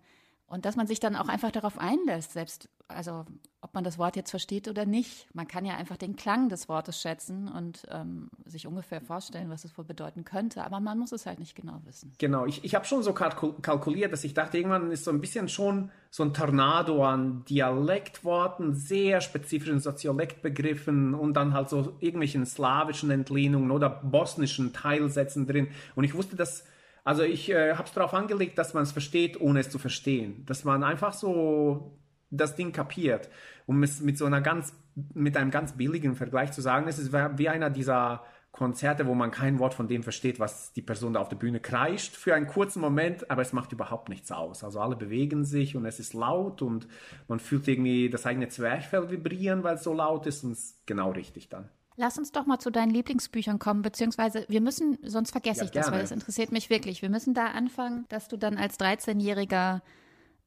und 0.49 0.65
dass 0.65 0.75
man 0.75 0.87
sich 0.87 0.99
dann 0.99 1.15
auch 1.15 1.27
einfach 1.27 1.51
darauf 1.51 1.77
einlässt, 1.77 2.33
selbst, 2.33 2.69
also 2.87 3.25
ob 3.61 3.73
man 3.73 3.83
das 3.83 3.97
Wort 3.97 4.15
jetzt 4.15 4.31
versteht 4.31 4.67
oder 4.67 4.85
nicht. 4.85 5.27
Man 5.33 5.47
kann 5.47 5.65
ja 5.65 5.75
einfach 5.75 5.97
den 5.97 6.15
Klang 6.15 6.49
des 6.49 6.69
Wortes 6.69 6.99
schätzen 6.99 7.47
und 7.47 7.85
ähm, 7.91 8.29
sich 8.45 8.65
ungefähr 8.65 9.01
vorstellen, 9.01 9.49
was 9.49 9.63
es 9.63 9.77
wohl 9.77 9.85
bedeuten 9.85 10.23
könnte, 10.23 10.63
aber 10.63 10.79
man 10.79 10.97
muss 10.97 11.11
es 11.11 11.25
halt 11.25 11.39
nicht 11.39 11.55
genau 11.55 11.81
wissen. 11.85 12.13
Genau, 12.17 12.45
ich, 12.45 12.63
ich 12.63 12.73
habe 12.73 12.85
schon 12.85 13.03
so 13.03 13.13
kalkuliert, 13.13 14.13
dass 14.13 14.23
ich 14.23 14.33
dachte, 14.33 14.57
irgendwann 14.57 14.91
ist 14.91 15.03
so 15.03 15.11
ein 15.11 15.21
bisschen 15.21 15.49
schon 15.49 15.91
so 16.09 16.23
ein 16.23 16.33
Tornado 16.33 17.05
an 17.05 17.43
Dialektworten, 17.45 18.73
sehr 18.73 19.21
spezifischen 19.21 19.79
Soziolektbegriffen 19.79 21.13
und 21.13 21.33
dann 21.35 21.53
halt 21.53 21.69
so 21.69 21.95
irgendwelchen 21.99 22.45
slawischen 22.45 23.11
Entlehnungen 23.11 23.71
oder 23.71 23.89
bosnischen 23.89 24.73
Teilsätzen 24.73 25.45
drin. 25.45 25.67
Und 25.95 26.05
ich 26.05 26.15
wusste, 26.15 26.35
dass 26.35 26.63
also 27.09 27.23
ich 27.23 27.49
äh, 27.49 27.73
habe 27.73 27.87
es 27.87 27.93
darauf 27.93 28.13
angelegt, 28.13 28.59
dass 28.59 28.75
man 28.75 28.83
es 28.83 28.91
versteht, 28.91 29.41
ohne 29.41 29.61
es 29.61 29.71
zu 29.71 29.79
verstehen. 29.79 30.45
Dass 30.45 30.63
man 30.63 30.83
einfach 30.83 31.13
so 31.13 31.97
das 32.29 32.55
Ding 32.55 32.71
kapiert. 32.71 33.31
Um 33.65 33.81
es 33.81 33.99
mit 33.99 34.15
so 34.15 34.25
einer 34.25 34.41
ganz, 34.41 34.75
mit 35.15 35.35
einem 35.35 35.49
ganz 35.49 35.75
billigen 35.75 36.15
Vergleich 36.15 36.51
zu 36.51 36.61
sagen, 36.61 36.87
es 36.87 36.99
ist 36.99 37.11
wie 37.11 37.49
einer 37.49 37.71
dieser 37.71 38.23
Konzerte, 38.51 39.07
wo 39.07 39.15
man 39.15 39.31
kein 39.31 39.57
Wort 39.57 39.73
von 39.73 39.87
dem 39.87 40.03
versteht, 40.03 40.39
was 40.39 40.71
die 40.73 40.83
Person 40.83 41.13
da 41.13 41.19
auf 41.19 41.29
der 41.29 41.37
Bühne 41.37 41.59
kreischt, 41.59 42.15
für 42.15 42.35
einen 42.35 42.45
kurzen 42.45 42.79
Moment, 42.79 43.31
aber 43.31 43.41
es 43.41 43.53
macht 43.53 43.71
überhaupt 43.71 44.09
nichts 44.09 44.31
aus. 44.31 44.63
Also 44.63 44.79
alle 44.79 44.95
bewegen 44.95 45.45
sich 45.45 45.75
und 45.75 45.87
es 45.87 45.99
ist 45.99 46.13
laut 46.13 46.61
und 46.61 46.87
man 47.27 47.39
fühlt 47.39 47.67
irgendwie 47.67 48.11
das 48.11 48.27
eigene 48.27 48.49
Zwerchfell 48.49 49.09
vibrieren, 49.09 49.63
weil 49.63 49.77
es 49.77 49.83
so 49.83 49.95
laut 49.95 50.27
ist 50.27 50.43
und 50.43 50.51
es 50.51 50.59
ist 50.59 50.85
genau 50.85 51.09
richtig 51.09 51.49
dann. 51.49 51.69
Lass 51.99 52.17
uns 52.17 52.31
doch 52.31 52.45
mal 52.45 52.59
zu 52.59 52.69
deinen 52.69 52.91
Lieblingsbüchern 52.91 53.59
kommen, 53.59 53.81
beziehungsweise 53.81 54.45
wir 54.47 54.61
müssen, 54.61 54.97
sonst 55.03 55.31
vergesse 55.31 55.59
ja, 55.59 55.65
ich 55.65 55.71
das, 55.71 55.87
gerne. 55.87 55.97
weil 55.97 56.01
das 56.01 56.11
interessiert 56.11 56.49
mich 56.49 56.69
wirklich. 56.69 57.01
Wir 57.01 57.09
müssen 57.09 57.33
da 57.33 57.47
anfangen, 57.47 58.05
dass 58.07 58.29
du 58.29 58.37
dann 58.37 58.57
als 58.57 58.79
13-Jähriger 58.79 59.81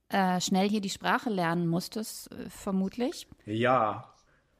äh, 0.09 0.41
schnell 0.41 0.71
hier 0.71 0.81
die 0.81 0.89
Sprache 0.89 1.29
lernen 1.29 1.67
musstest, 1.69 2.33
äh, 2.33 2.49
vermutlich. 2.49 3.29
Ja. 3.45 4.15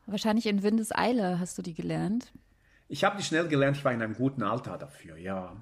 Wahrscheinlich 0.05 0.45
in 0.45 0.63
Windeseile 0.63 1.41
hast 1.41 1.57
du 1.57 1.63
die 1.63 1.73
gelernt. 1.73 2.31
Ich 2.89 3.05
habe 3.05 3.17
die 3.17 3.23
schnell 3.23 3.49
gelernt, 3.49 3.79
ich 3.79 3.85
war 3.87 3.93
in 3.93 4.03
einem 4.03 4.15
guten 4.15 4.43
Alter 4.43 4.77
dafür, 4.77 5.17
ja. 5.17 5.57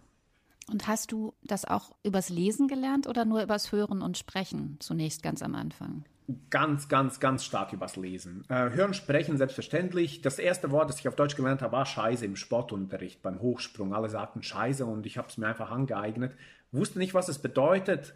Und 0.69 0.89
hast 0.89 1.13
du 1.13 1.33
das 1.45 1.65
auch 1.65 1.93
übers 2.03 2.29
Lesen 2.29 2.67
gelernt 2.67 3.07
oder 3.07 3.25
nur 3.25 3.41
übers 3.41 3.71
Hören 3.71 4.03
und 4.03 4.19
Sprechen 4.19 4.79
zunächst 4.81 5.23
ganz 5.23 5.43
am 5.43 5.55
Anfang? 5.55 6.05
Ganz, 6.51 6.89
ganz, 6.89 7.21
ganz 7.21 7.45
stark 7.45 7.73
übers 7.73 7.97
Lesen. 7.97 8.45
Äh, 8.49 8.71
hören, 8.71 8.95
sprechen, 8.95 9.39
selbstverständlich. 9.39 10.23
Das 10.23 10.39
erste 10.39 10.71
Wort, 10.71 10.89
das 10.89 11.01
ich 11.01 11.09
auf 11.09 11.17
Deutsch 11.17 11.37
gelernt 11.37 11.63
habe, 11.63 11.73
war 11.73 11.87
Scheiße 11.87 12.25
im 12.25 12.37
Sportunterricht, 12.37 13.23
beim 13.23 13.41
Hochsprung. 13.41 13.95
Alle 13.95 14.09
sagten 14.09 14.43
Scheiße 14.43 14.85
und 14.85 15.07
ich 15.07 15.19
habe 15.19 15.29
es 15.29 15.39
mir 15.39 15.47
einfach 15.47 15.71
angeeignet. 15.71 16.35
Wusste 16.73 16.99
nicht, 16.99 17.15
was 17.15 17.29
es 17.29 17.39
bedeutet. 17.39 18.15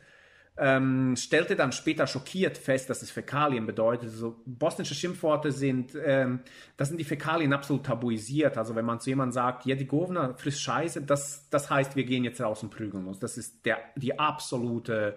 Ähm, 0.56 1.16
stellte 1.16 1.56
dann 1.56 1.72
später 1.72 2.06
schockiert 2.06 2.56
fest, 2.56 2.88
dass 2.88 3.02
es 3.02 3.10
Fäkalien 3.10 3.66
bedeutet. 3.66 4.10
Also 4.10 4.40
bosnische 4.46 4.94
Schimpfworte 4.94 5.50
sind, 5.50 5.98
ähm, 6.04 6.40
das 6.76 6.88
sind 6.88 6.98
die 6.98 7.04
Fäkalien 7.04 7.52
absolut 7.52 7.84
tabuisiert. 7.84 8.56
Also 8.56 8.76
wenn 8.76 8.84
man 8.84 9.00
zu 9.00 9.10
jemandem 9.10 9.32
sagt, 9.32 9.66
ja, 9.66 9.74
die 9.74 9.86
Govna 9.86 10.34
frisst 10.34 10.60
Scheiße, 10.60 11.02
das, 11.02 11.48
das 11.50 11.70
heißt, 11.70 11.96
wir 11.96 12.04
gehen 12.04 12.22
jetzt 12.22 12.40
raus 12.40 12.62
und 12.62 12.70
prügeln 12.70 13.06
uns. 13.06 13.18
Das 13.18 13.36
ist 13.36 13.66
der, 13.66 13.78
die 13.96 14.16
absolute 14.16 15.16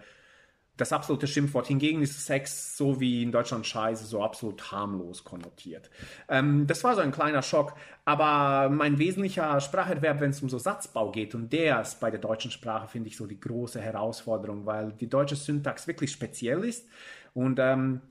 das 0.78 0.94
absolute 0.94 1.28
Schimpfwort. 1.28 1.68
Hingegen 1.68 2.02
ist 2.02 2.26
Sex 2.26 2.78
so 2.78 3.00
wie 3.00 3.24
in 3.24 3.32
Deutschland 3.32 3.66
Scheiße 3.66 4.06
so 4.06 4.24
absolut 4.24 4.72
harmlos 4.72 5.24
konnotiert. 5.24 5.90
Ähm, 6.30 6.68
das 6.68 6.84
war 6.84 6.96
so 6.96 7.02
ein 7.02 7.12
kleiner 7.12 7.42
Schock. 7.42 7.74
Aber 8.06 8.70
mein 8.70 9.00
wesentlicher 9.00 9.60
Spracherwerb, 9.60 10.22
wenn 10.22 10.30
es 10.30 10.42
um 10.42 10.50
so 10.50 10.58
Satzbau 10.58 11.12
geht, 11.12 11.36
und 11.36 11.52
der 11.52 11.82
ist 11.82 12.00
bei 12.00 12.10
der 12.10 12.20
deutschen 12.20 12.52
Sprache, 12.52 12.88
finde 12.88 13.10
ich, 13.10 13.18
so 13.18 13.26
die 13.26 13.40
große 13.40 13.82
Herausforderung, 13.82 14.66
weil 14.66 14.94
die 14.94 15.10
deutsche 15.10 15.36
Syntax 15.36 15.88
wirklich 15.88 16.12
speziell 16.12 16.64
ist. 16.64 16.88
Und 17.34 17.60
ähm, 17.60 18.02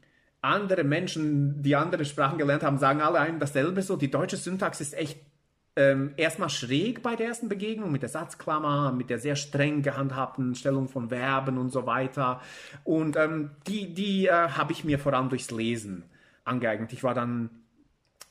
andere 0.42 0.84
Menschen, 0.84 1.62
die 1.62 1.74
andere 1.74 2.04
Sprachen 2.04 2.38
gelernt 2.38 2.62
haben, 2.62 2.78
sagen 2.78 3.00
alle 3.00 3.18
einem 3.18 3.38
dasselbe 3.38 3.82
so. 3.82 3.96
Die 3.96 4.10
deutsche 4.10 4.36
Syntax 4.36 4.80
ist 4.80 4.94
echt 4.94 5.18
ähm, 5.76 6.14
erstmal 6.16 6.48
schräg 6.48 7.02
bei 7.02 7.16
der 7.16 7.26
ersten 7.28 7.48
Begegnung 7.48 7.92
mit 7.92 8.02
der 8.02 8.08
Satzklammer, 8.08 8.92
mit 8.92 9.10
der 9.10 9.18
sehr 9.18 9.36
streng 9.36 9.82
gehandhabten 9.82 10.54
Stellung 10.54 10.88
von 10.88 11.10
Verben 11.10 11.58
und 11.58 11.70
so 11.70 11.86
weiter. 11.86 12.40
Und 12.82 13.16
ähm, 13.16 13.50
die, 13.66 13.92
die 13.92 14.26
äh, 14.26 14.32
habe 14.32 14.72
ich 14.72 14.84
mir 14.84 14.98
vor 14.98 15.12
allem 15.12 15.28
durchs 15.28 15.50
Lesen 15.50 16.04
angeeignet. 16.44 16.92
Ich 16.92 17.04
war 17.04 17.14
dann 17.14 17.50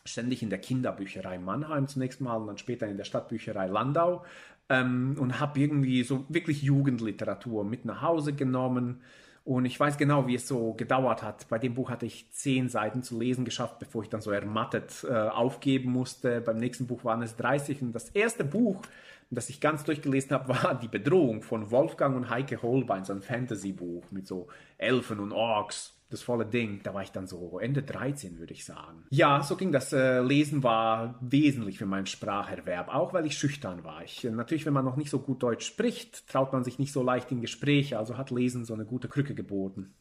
ständig 0.06 0.42
in 0.42 0.50
der 0.50 0.60
Kinderbücherei 0.60 1.38
Mannheim 1.38 1.88
zunächst 1.88 2.20
mal 2.20 2.36
und 2.36 2.48
dann 2.48 2.58
später 2.58 2.88
in 2.88 2.98
der 2.98 3.06
Stadtbücherei 3.06 3.68
Landau 3.68 4.24
ähm, 4.70 5.16
und 5.20 5.40
habe 5.40 5.60
irgendwie 5.60 6.04
so 6.04 6.26
wirklich 6.30 6.64
Jugendliteratur 6.64 7.64
mit 7.64 7.86
nach 7.86 8.02
Hause 8.02 8.34
genommen 8.34 9.02
und 9.46 9.66
ich 9.66 9.80
weiß 9.80 10.00
genau, 10.00 10.26
wie 10.26 10.34
es 10.34 10.48
so 10.48 10.74
gedauert 10.74 11.22
hat. 11.22 11.48
Bei 11.50 11.60
dem 11.60 11.76
Buch 11.76 11.92
hatte 11.92 12.08
ich 12.08 12.32
zehn 12.32 12.68
Seiten 12.68 13.04
zu 13.04 13.20
lesen 13.20 13.46
geschafft, 13.46 13.78
bevor 13.78 14.02
ich 14.02 14.10
dann 14.10 14.20
so 14.20 14.32
ermattet 14.32 15.06
äh, 15.08 15.14
aufgeben 15.14 15.92
musste. 15.92 16.42
Beim 16.42 16.58
nächsten 16.58 16.88
Buch 16.88 17.06
waren 17.06 17.22
es 17.22 17.36
30. 17.36 17.84
Und 17.84 17.94
das 17.94 18.10
erste 18.10 18.44
Buch, 18.44 18.82
das 19.30 19.52
ich 19.52 19.62
ganz 19.62 19.84
durchgelesen 19.84 20.32
habe, 20.32 20.50
war 20.64 20.74
Die 20.80 20.88
Bedrohung 20.88 21.44
von 21.44 21.70
Wolfgang 21.70 22.16
und 22.16 22.32
Heike 22.32 22.64
Holbein, 22.64 23.06
so 23.06 23.14
ein 23.14 23.22
Fantasy-Buch 23.22 24.06
mit 24.10 24.26
so 24.26 24.48
Elfen 24.80 25.20
und 25.20 25.32
Orks 25.32 25.95
das 26.10 26.22
volle 26.22 26.46
Ding. 26.46 26.82
Da 26.84 26.94
war 26.94 27.02
ich 27.02 27.12
dann 27.12 27.28
so 27.28 27.60
Ende 27.60 27.82
13, 27.82 28.38
würde 28.38 28.54
ich 28.54 28.66
sagen. 28.66 29.06
Ja, 29.10 29.42
so 29.42 29.56
ging 29.56 29.72
das. 29.72 29.92
Äh, 29.92 30.22
Lesen 30.22 30.64
war 30.64 31.18
wesentlich 31.22 31.78
für 31.78 31.86
meinen 31.86 32.06
Spracherwerb, 32.06 32.94
auch 32.94 33.14
weil 33.14 33.26
ich 33.26 33.38
schüchtern 33.38 33.84
war. 33.84 34.04
Ich, 34.04 34.24
äh, 34.24 34.32
natürlich, 34.32 34.66
wenn 34.66 34.74
man 34.74 34.86
noch 34.86 34.98
nicht 34.98 35.10
so 35.10 35.20
gut 35.20 35.42
Deutsch 35.42 35.66
spricht, 35.66 36.28
traut 36.28 36.54
man 36.54 36.64
sich 36.64 36.80
nicht 36.80 36.94
so 36.94 37.02
leicht 37.02 37.32
in 37.32 37.42
Gespräche, 37.42 37.98
also 37.98 38.18
hat 38.18 38.32
Lesen 38.32 38.66
so 38.66 38.74
eine 38.74 38.86
gute 38.86 39.08
Krücke 39.08 39.34
geboten. 39.34 39.94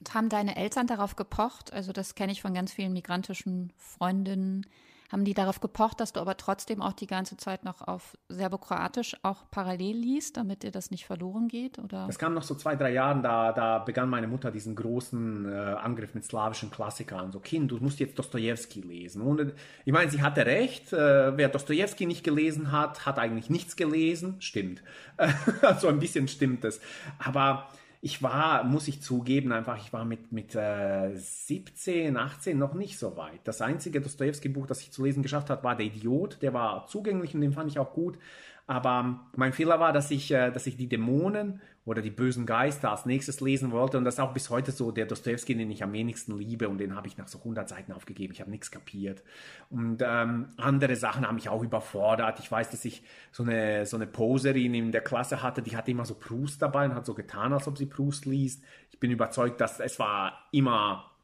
Und 0.00 0.14
haben 0.14 0.28
deine 0.28 0.56
Eltern 0.56 0.86
darauf 0.86 1.16
gepocht? 1.16 1.72
Also 1.72 1.92
das 1.92 2.14
kenne 2.14 2.32
ich 2.32 2.42
von 2.42 2.52
ganz 2.52 2.72
vielen 2.72 2.92
migrantischen 2.92 3.72
Freundinnen, 3.76 4.66
haben 5.10 5.24
die 5.24 5.34
darauf 5.34 5.60
gepocht, 5.60 6.00
dass 6.00 6.12
du 6.12 6.20
aber 6.20 6.36
trotzdem 6.36 6.82
auch 6.82 6.92
die 6.92 7.06
ganze 7.06 7.36
Zeit 7.36 7.64
noch 7.64 7.80
auf 7.86 8.16
Serbokroatisch 8.28 9.16
auch 9.22 9.44
parallel 9.50 9.96
liest, 9.96 10.36
damit 10.36 10.62
dir 10.62 10.70
das 10.70 10.90
nicht 10.90 11.06
verloren 11.06 11.48
geht? 11.48 11.78
Oder? 11.78 12.06
Das 12.06 12.18
kam 12.18 12.34
noch 12.34 12.42
so 12.42 12.54
zwei, 12.54 12.76
drei 12.76 12.92
Jahren, 12.92 13.22
da, 13.22 13.52
da 13.52 13.78
begann 13.78 14.08
meine 14.08 14.26
Mutter 14.26 14.50
diesen 14.50 14.74
großen 14.74 15.46
äh, 15.46 15.56
Angriff 15.56 16.14
mit 16.14 16.24
slawischen 16.24 16.70
Klassikern. 16.70 17.32
So, 17.32 17.40
Kind, 17.40 17.70
du 17.70 17.78
musst 17.78 18.00
jetzt 18.00 18.18
Dostoevsky 18.18 18.80
lesen. 18.80 19.22
Und 19.22 19.52
ich 19.84 19.92
meine, 19.92 20.10
sie 20.10 20.22
hatte 20.22 20.44
recht. 20.46 20.92
Äh, 20.92 21.36
wer 21.36 21.48
Dostoevsky 21.48 22.06
nicht 22.06 22.24
gelesen 22.24 22.72
hat, 22.72 23.06
hat 23.06 23.18
eigentlich 23.18 23.50
nichts 23.50 23.76
gelesen. 23.76 24.36
Stimmt. 24.40 24.82
so 25.80 25.88
ein 25.88 25.98
bisschen 25.98 26.28
stimmt 26.28 26.64
es. 26.64 26.80
Aber 27.18 27.68
ich 28.00 28.22
war, 28.22 28.64
muss 28.64 28.88
ich 28.88 29.00
zugeben, 29.02 29.52
einfach, 29.52 29.78
ich 29.78 29.92
war 29.92 30.04
mit, 30.04 30.32
mit 30.32 30.54
äh, 30.54 31.14
17, 31.14 32.16
18 32.16 32.58
noch 32.58 32.74
nicht 32.74 32.98
so 32.98 33.16
weit. 33.16 33.40
Das 33.44 33.60
einzige 33.60 34.00
Dostoevsky-Buch, 34.00 34.66
das 34.66 34.82
ich 34.82 34.92
zu 34.92 35.04
lesen 35.04 35.22
geschafft 35.22 35.50
habe, 35.50 35.64
war 35.64 35.76
Der 35.76 35.86
Idiot. 35.86 36.38
Der 36.42 36.52
war 36.52 36.86
zugänglich 36.86 37.34
und 37.34 37.40
den 37.40 37.52
fand 37.52 37.70
ich 37.70 37.78
auch 37.78 37.92
gut. 37.92 38.18
Aber 38.66 39.20
mein 39.36 39.52
Fehler 39.52 39.80
war, 39.80 39.92
dass 39.92 40.10
ich, 40.10 40.30
äh, 40.30 40.50
dass 40.50 40.66
ich 40.66 40.76
die 40.76 40.88
Dämonen 40.88 41.60
oder 41.86 42.02
die 42.02 42.10
bösen 42.10 42.46
Geister 42.46 42.90
als 42.90 43.06
nächstes 43.06 43.40
lesen 43.40 43.70
wollte. 43.70 43.96
Und 43.96 44.04
das 44.04 44.14
ist 44.14 44.20
auch 44.20 44.34
bis 44.34 44.50
heute 44.50 44.72
so 44.72 44.90
der 44.90 45.06
Dostoevsky, 45.06 45.54
den 45.54 45.70
ich 45.70 45.84
am 45.84 45.92
wenigsten 45.92 46.36
liebe. 46.36 46.68
Und 46.68 46.78
den 46.78 46.96
habe 46.96 47.06
ich 47.06 47.16
nach 47.16 47.28
so 47.28 47.38
100 47.38 47.68
Seiten 47.68 47.92
aufgegeben. 47.92 48.32
Ich 48.32 48.40
habe 48.40 48.50
nichts 48.50 48.72
kapiert. 48.72 49.22
Und 49.70 50.02
ähm, 50.04 50.48
andere 50.56 50.96
Sachen 50.96 51.26
haben 51.26 51.36
mich 51.36 51.48
auch 51.48 51.62
überfordert. 51.62 52.40
Ich 52.40 52.50
weiß, 52.50 52.70
dass 52.70 52.84
ich 52.84 53.04
so 53.30 53.44
eine, 53.44 53.86
so 53.86 53.96
eine 53.96 54.08
Poserin 54.08 54.74
in 54.74 54.90
der 54.90 55.00
Klasse 55.00 55.42
hatte, 55.42 55.62
die 55.62 55.76
hatte 55.76 55.92
immer 55.92 56.04
so 56.04 56.14
Proust 56.14 56.60
dabei 56.60 56.86
und 56.86 56.94
hat 56.94 57.06
so 57.06 57.14
getan, 57.14 57.52
als 57.52 57.68
ob 57.68 57.78
sie 57.78 57.86
Proust 57.86 58.26
liest. 58.26 58.64
Ich 58.90 58.98
bin 58.98 59.12
überzeugt, 59.12 59.60
dass 59.60 59.78
es 59.78 60.00
war 60.00 60.48
immer 60.50 61.15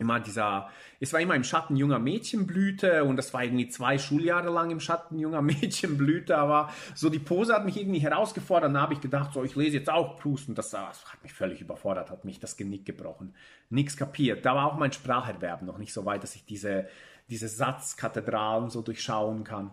immer 0.00 0.18
dieser, 0.18 0.68
es 0.98 1.12
war 1.12 1.20
immer 1.20 1.36
im 1.36 1.44
Schatten 1.44 1.76
junger 1.76 1.98
Mädchenblüte 1.98 3.04
und 3.04 3.16
das 3.16 3.32
war 3.32 3.44
irgendwie 3.44 3.68
zwei 3.68 3.98
Schuljahre 3.98 4.50
lang 4.50 4.70
im 4.70 4.80
Schatten 4.80 5.18
junger 5.18 5.42
Mädchenblüte, 5.42 6.36
aber 6.36 6.70
so 6.94 7.10
die 7.10 7.18
Pose 7.18 7.54
hat 7.54 7.64
mich 7.64 7.78
irgendwie 7.78 8.00
herausgefordert. 8.00 8.70
Dann 8.70 8.80
habe 8.80 8.94
ich 8.94 9.00
gedacht, 9.00 9.32
so 9.32 9.44
ich 9.44 9.54
lese 9.54 9.76
jetzt 9.76 9.90
auch 9.90 10.18
Proust 10.18 10.48
und 10.48 10.58
das, 10.58 10.70
das 10.70 11.04
hat 11.04 11.22
mich 11.22 11.32
völlig 11.32 11.60
überfordert, 11.60 12.10
hat 12.10 12.24
mich 12.24 12.40
das 12.40 12.56
Genick 12.56 12.86
gebrochen. 12.86 13.34
Nix 13.68 13.96
kapiert. 13.96 14.44
Da 14.44 14.56
war 14.56 14.66
auch 14.66 14.78
mein 14.78 14.92
Spracherwerb 14.92 15.62
noch 15.62 15.78
nicht 15.78 15.92
so 15.92 16.04
weit, 16.04 16.22
dass 16.22 16.34
ich 16.34 16.44
diese, 16.44 16.88
diese 17.28 17.48
Satzkathedralen 17.48 18.70
so 18.70 18.82
durchschauen 18.82 19.44
kann. 19.44 19.70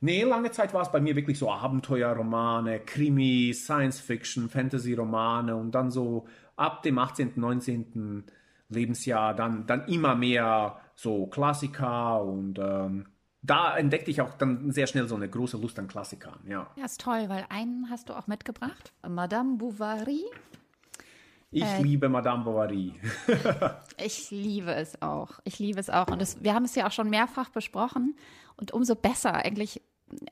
Nee, 0.00 0.24
lange 0.24 0.50
Zeit 0.50 0.74
war 0.74 0.82
es 0.82 0.92
bei 0.92 1.00
mir 1.00 1.16
wirklich 1.16 1.38
so 1.38 1.50
Abenteuerromane, 1.50 2.80
Krimi, 2.80 3.54
Science 3.54 4.00
Fiction, 4.00 4.50
Fantasy-Romane 4.50 5.56
und 5.56 5.74
dann 5.74 5.90
so 5.90 6.26
ab 6.56 6.82
dem 6.82 6.98
18., 6.98 7.32
19. 7.36 8.24
Lebensjahr 8.74 9.34
dann, 9.34 9.66
dann 9.66 9.86
immer 9.88 10.14
mehr 10.14 10.80
so 10.94 11.26
Klassiker 11.26 12.22
und 12.22 12.58
ähm, 12.58 13.06
da 13.42 13.76
entdeckte 13.76 14.10
ich 14.10 14.20
auch 14.20 14.34
dann 14.34 14.70
sehr 14.70 14.86
schnell 14.86 15.06
so 15.06 15.14
eine 15.14 15.28
große 15.28 15.58
Lust 15.58 15.78
an 15.78 15.86
Klassikern, 15.86 16.40
ja. 16.48 16.66
Ja, 16.76 16.84
ist 16.84 17.00
toll, 17.00 17.28
weil 17.28 17.44
einen 17.50 17.90
hast 17.90 18.08
du 18.08 18.14
auch 18.14 18.26
mitgebracht, 18.26 18.92
Madame 19.06 19.56
Bovary. 19.56 20.24
Ich 21.50 21.62
äh, 21.62 21.82
liebe 21.82 22.08
Madame 22.08 22.42
Bovary. 22.42 22.94
ich 23.98 24.30
liebe 24.30 24.74
es 24.74 25.00
auch. 25.02 25.38
Ich 25.44 25.58
liebe 25.58 25.78
es 25.78 25.88
auch. 25.88 26.08
Und 26.08 26.20
das, 26.20 26.42
wir 26.42 26.54
haben 26.54 26.64
es 26.64 26.74
ja 26.74 26.86
auch 26.88 26.92
schon 26.92 27.10
mehrfach 27.10 27.50
besprochen. 27.50 28.16
Und 28.56 28.72
umso 28.72 28.96
besser 28.96 29.34
eigentlich, 29.34 29.80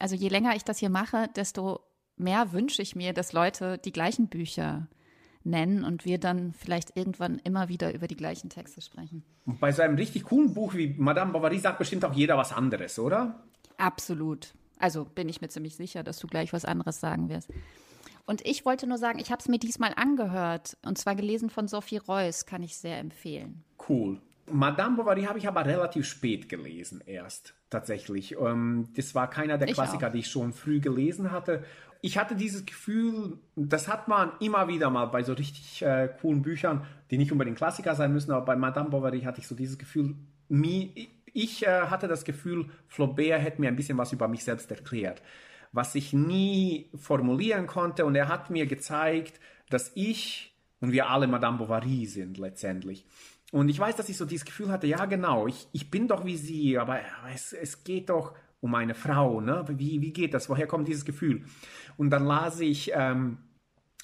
also 0.00 0.16
je 0.16 0.28
länger 0.28 0.56
ich 0.56 0.64
das 0.64 0.78
hier 0.78 0.90
mache, 0.90 1.28
desto 1.36 1.80
mehr 2.16 2.52
wünsche 2.52 2.82
ich 2.82 2.96
mir, 2.96 3.12
dass 3.12 3.32
Leute 3.32 3.78
die 3.78 3.92
gleichen 3.92 4.28
Bücher 4.28 4.88
äh, 4.90 5.01
nennen 5.44 5.84
und 5.84 6.04
wir 6.04 6.18
dann 6.18 6.52
vielleicht 6.52 6.96
irgendwann 6.96 7.38
immer 7.40 7.68
wieder 7.68 7.94
über 7.94 8.06
die 8.06 8.16
gleichen 8.16 8.50
Texte 8.50 8.80
sprechen. 8.80 9.24
Und 9.46 9.60
bei 9.60 9.72
so 9.72 9.82
einem 9.82 9.96
richtig 9.96 10.24
coolen 10.24 10.54
Buch 10.54 10.74
wie 10.74 10.94
Madame 10.98 11.32
Bovary 11.32 11.58
sagt 11.58 11.78
bestimmt 11.78 12.04
auch 12.04 12.14
jeder 12.14 12.36
was 12.36 12.52
anderes, 12.52 12.98
oder? 12.98 13.42
Absolut. 13.78 14.54
Also 14.78 15.04
bin 15.04 15.28
ich 15.28 15.40
mir 15.40 15.48
ziemlich 15.48 15.76
sicher, 15.76 16.02
dass 16.02 16.18
du 16.18 16.26
gleich 16.26 16.52
was 16.52 16.64
anderes 16.64 17.00
sagen 17.00 17.28
wirst. 17.28 17.50
Und 18.24 18.46
ich 18.46 18.64
wollte 18.64 18.86
nur 18.86 18.98
sagen, 18.98 19.18
ich 19.18 19.30
habe 19.30 19.40
es 19.40 19.48
mir 19.48 19.58
diesmal 19.58 19.92
angehört 19.96 20.76
und 20.84 20.96
zwar 20.98 21.16
gelesen 21.16 21.50
von 21.50 21.68
Sophie 21.68 21.98
Reuss, 21.98 22.46
kann 22.46 22.62
ich 22.62 22.76
sehr 22.76 22.98
empfehlen. 22.98 23.64
Cool. 23.88 24.20
Madame 24.50 24.96
Bovary 24.96 25.24
habe 25.24 25.38
ich 25.38 25.48
aber 25.48 25.64
relativ 25.64 26.06
spät 26.06 26.48
gelesen 26.48 27.02
erst 27.04 27.54
tatsächlich. 27.70 28.36
Ähm, 28.38 28.88
das 28.96 29.14
war 29.14 29.30
keiner 29.30 29.56
der 29.58 29.68
ich 29.68 29.74
Klassiker, 29.74 30.08
auch. 30.08 30.12
die 30.12 30.18
ich 30.18 30.28
schon 30.28 30.52
früh 30.52 30.80
gelesen 30.80 31.30
hatte 31.30 31.64
ich 32.04 32.18
hatte 32.18 32.34
dieses 32.34 32.66
Gefühl, 32.66 33.38
das 33.54 33.86
hat 33.86 34.08
man 34.08 34.32
immer 34.40 34.66
wieder 34.66 34.90
mal 34.90 35.06
bei 35.06 35.22
so 35.22 35.32
richtig 35.32 35.82
äh, 35.82 36.08
coolen 36.20 36.42
Büchern, 36.42 36.84
die 37.10 37.16
nicht 37.16 37.30
unbedingt 37.30 37.56
Klassiker 37.56 37.94
sein 37.94 38.12
müssen, 38.12 38.32
aber 38.32 38.44
bei 38.44 38.56
Madame 38.56 38.90
Bovary 38.90 39.20
hatte 39.20 39.40
ich 39.40 39.46
so 39.46 39.54
dieses 39.54 39.78
Gefühl, 39.78 40.16
mi, 40.48 41.08
ich 41.32 41.64
äh, 41.64 41.82
hatte 41.82 42.08
das 42.08 42.24
Gefühl, 42.24 42.68
Flaubert 42.88 43.40
hätte 43.40 43.60
mir 43.60 43.68
ein 43.68 43.76
bisschen 43.76 43.96
was 43.98 44.12
über 44.12 44.26
mich 44.26 44.42
selbst 44.42 44.68
erklärt, 44.72 45.22
was 45.70 45.94
ich 45.94 46.12
nie 46.12 46.90
formulieren 46.96 47.68
konnte 47.68 48.04
und 48.04 48.16
er 48.16 48.28
hat 48.28 48.50
mir 48.50 48.66
gezeigt, 48.66 49.38
dass 49.70 49.92
ich 49.94 50.52
und 50.80 50.90
wir 50.90 51.08
alle 51.08 51.28
Madame 51.28 51.58
Bovary 51.58 52.06
sind 52.06 52.36
letztendlich. 52.36 53.06
Und 53.52 53.68
ich 53.68 53.78
weiß, 53.78 53.94
dass 53.94 54.08
ich 54.08 54.16
so 54.16 54.24
dieses 54.24 54.44
Gefühl 54.44 54.72
hatte, 54.72 54.88
ja 54.88 55.04
genau, 55.04 55.46
ich, 55.46 55.68
ich 55.70 55.88
bin 55.88 56.08
doch 56.08 56.24
wie 56.24 56.36
sie, 56.36 56.78
aber 56.78 56.98
es, 57.32 57.52
es 57.52 57.84
geht 57.84 58.08
doch 58.08 58.34
um 58.62 58.74
eine 58.74 58.94
Frau. 58.94 59.42
Ne? 59.42 59.64
Wie, 59.68 60.00
wie 60.00 60.12
geht 60.12 60.32
das? 60.32 60.48
Woher 60.48 60.66
kommt 60.66 60.88
dieses 60.88 61.04
Gefühl? 61.04 61.44
Und 61.98 62.08
dann 62.10 62.24
las 62.24 62.60
ich 62.60 62.92
ähm, 62.94 63.38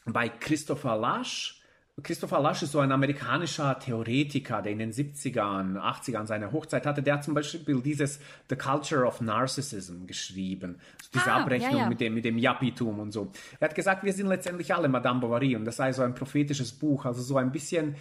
bei 0.04 0.28
Christopher 0.28 0.96
Lasch, 0.96 1.58
Christopher 2.02 2.40
Lasch 2.40 2.62
ist 2.62 2.72
so 2.72 2.78
ein 2.78 2.92
amerikanischer 2.92 3.78
Theoretiker, 3.78 4.62
der 4.62 4.72
in 4.72 4.78
den 4.78 4.92
70ern, 4.92 5.76
80ern 5.76 6.26
seine 6.26 6.52
Hochzeit 6.52 6.86
hatte. 6.86 7.02
Der 7.02 7.14
hat 7.14 7.24
zum 7.24 7.34
Beispiel 7.34 7.80
dieses 7.82 8.20
The 8.48 8.56
Culture 8.56 9.04
of 9.04 9.20
Narcissism 9.20 10.06
geschrieben. 10.06 10.76
Also 10.98 11.10
diese 11.14 11.32
ah, 11.32 11.40
Abrechnung 11.40 11.72
ja, 11.72 11.78
ja. 11.78 11.88
mit 11.88 12.00
dem, 12.00 12.14
mit 12.14 12.24
dem 12.24 12.38
Yappitum 12.38 13.00
und 13.00 13.10
so. 13.10 13.32
Er 13.58 13.68
hat 13.68 13.74
gesagt, 13.74 14.04
wir 14.04 14.12
sind 14.12 14.28
letztendlich 14.28 14.72
alle 14.72 14.88
Madame 14.88 15.20
Bovary 15.20 15.56
und 15.56 15.64
das 15.64 15.76
sei 15.76 15.92
so 15.92 16.02
ein 16.02 16.14
prophetisches 16.14 16.72
Buch, 16.72 17.04
also 17.04 17.20
so 17.20 17.36
ein 17.36 17.50
bisschen 17.50 17.96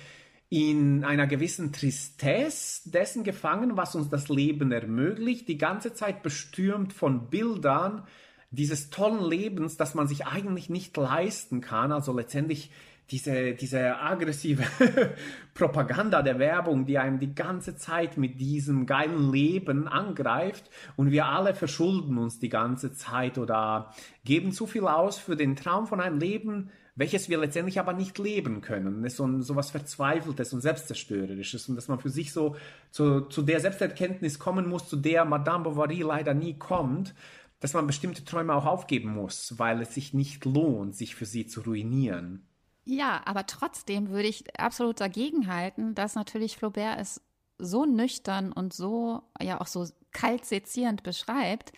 in 0.49 1.03
einer 1.03 1.27
gewissen 1.27 1.73
Tristesse 1.73 2.89
dessen 2.89 3.23
gefangen, 3.23 3.75
was 3.75 3.95
uns 3.95 4.09
das 4.09 4.29
Leben 4.29 4.71
ermöglicht, 4.71 5.47
die 5.47 5.57
ganze 5.57 5.93
Zeit 5.93 6.23
bestürmt 6.23 6.93
von 6.93 7.29
Bildern 7.29 8.03
dieses 8.49 8.89
tollen 8.89 9.29
Lebens, 9.29 9.75
das 9.75 9.93
man 9.93 10.07
sich 10.07 10.25
eigentlich 10.25 10.69
nicht 10.69 10.95
leisten 10.95 11.59
kann. 11.59 11.91
Also 11.91 12.13
letztendlich 12.13 12.71
diese, 13.11 13.53
diese 13.53 13.99
aggressive 13.99 14.63
Propaganda 15.53 16.21
der 16.21 16.39
Werbung, 16.39 16.85
die 16.85 16.97
einem 16.97 17.19
die 17.19 17.33
ganze 17.33 17.75
Zeit 17.75 18.17
mit 18.17 18.39
diesem 18.39 18.85
geilen 18.85 19.31
Leben 19.31 19.87
angreift 19.87 20.69
und 20.95 21.11
wir 21.11 21.25
alle 21.25 21.55
verschulden 21.55 22.17
uns 22.17 22.39
die 22.39 22.49
ganze 22.49 22.93
Zeit 22.93 23.37
oder 23.37 23.93
geben 24.25 24.51
zu 24.51 24.67
viel 24.67 24.87
aus 24.87 25.17
für 25.17 25.35
den 25.35 25.55
Traum 25.55 25.87
von 25.87 26.01
einem 26.01 26.19
Leben, 26.19 26.69
welches 26.97 27.29
wir 27.29 27.37
letztendlich 27.37 27.79
aber 27.79 27.93
nicht 27.93 28.17
leben 28.17 28.61
können. 28.61 29.05
Es 29.05 29.13
ist 29.13 29.17
so, 29.17 29.41
so 29.41 29.55
was 29.55 29.69
Verzweifeltes 29.69 30.51
und 30.51 30.61
Selbstzerstörerisches 30.61 31.69
und 31.69 31.75
dass 31.75 31.87
man 31.87 31.99
für 31.99 32.09
sich 32.09 32.33
so 32.33 32.55
zu, 32.91 33.21
zu 33.21 33.43
der 33.43 33.59
Selbsterkenntnis 33.59 34.39
kommen 34.39 34.67
muss, 34.67 34.89
zu 34.89 34.97
der 34.97 35.23
Madame 35.23 35.63
Bovary 35.63 36.01
leider 36.01 36.33
nie 36.33 36.57
kommt, 36.57 37.13
dass 37.59 37.73
man 37.73 37.87
bestimmte 37.87 38.25
Träume 38.25 38.55
auch 38.55 38.65
aufgeben 38.65 39.13
muss, 39.13 39.53
weil 39.57 39.81
es 39.81 39.93
sich 39.93 40.13
nicht 40.13 40.43
lohnt, 40.45 40.95
sich 40.95 41.15
für 41.15 41.25
sie 41.25 41.45
zu 41.45 41.61
ruinieren. 41.61 42.47
Ja, 42.83 43.21
aber 43.25 43.45
trotzdem 43.45 44.09
würde 44.09 44.27
ich 44.27 44.59
absolut 44.59 44.99
dagegen 44.99 45.47
halten, 45.47 45.93
dass 45.93 46.15
natürlich 46.15 46.57
Flaubert 46.57 46.99
es 46.99 47.21
so 47.59 47.85
nüchtern 47.85 48.51
und 48.51 48.73
so, 48.73 49.21
ja 49.41 49.61
auch 49.61 49.67
so 49.67 49.85
kalt 50.11 50.45
sezierend 50.45 51.03
beschreibt, 51.03 51.73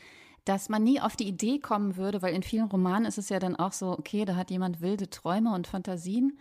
dass 0.50 0.68
man 0.68 0.84
nie 0.84 1.00
auf 1.00 1.16
die 1.16 1.28
Idee 1.28 1.60
kommen 1.60 1.96
würde, 1.96 2.24
weil 2.24 2.34
in 2.34 2.42
vielen 2.42 2.66
Romanen 2.66 3.06
ist 3.06 3.20
es 3.20 3.30
ja 3.30 3.38
dann 3.38 3.56
auch 3.56 3.72
so, 3.72 3.92
okay, 3.92 4.26
da 4.26 4.36
hat 4.36 4.50
jemand 4.50 4.82
wilde 4.82 5.08
Träume 5.08 5.54
und 5.54 5.68
Fantasien 5.68 6.40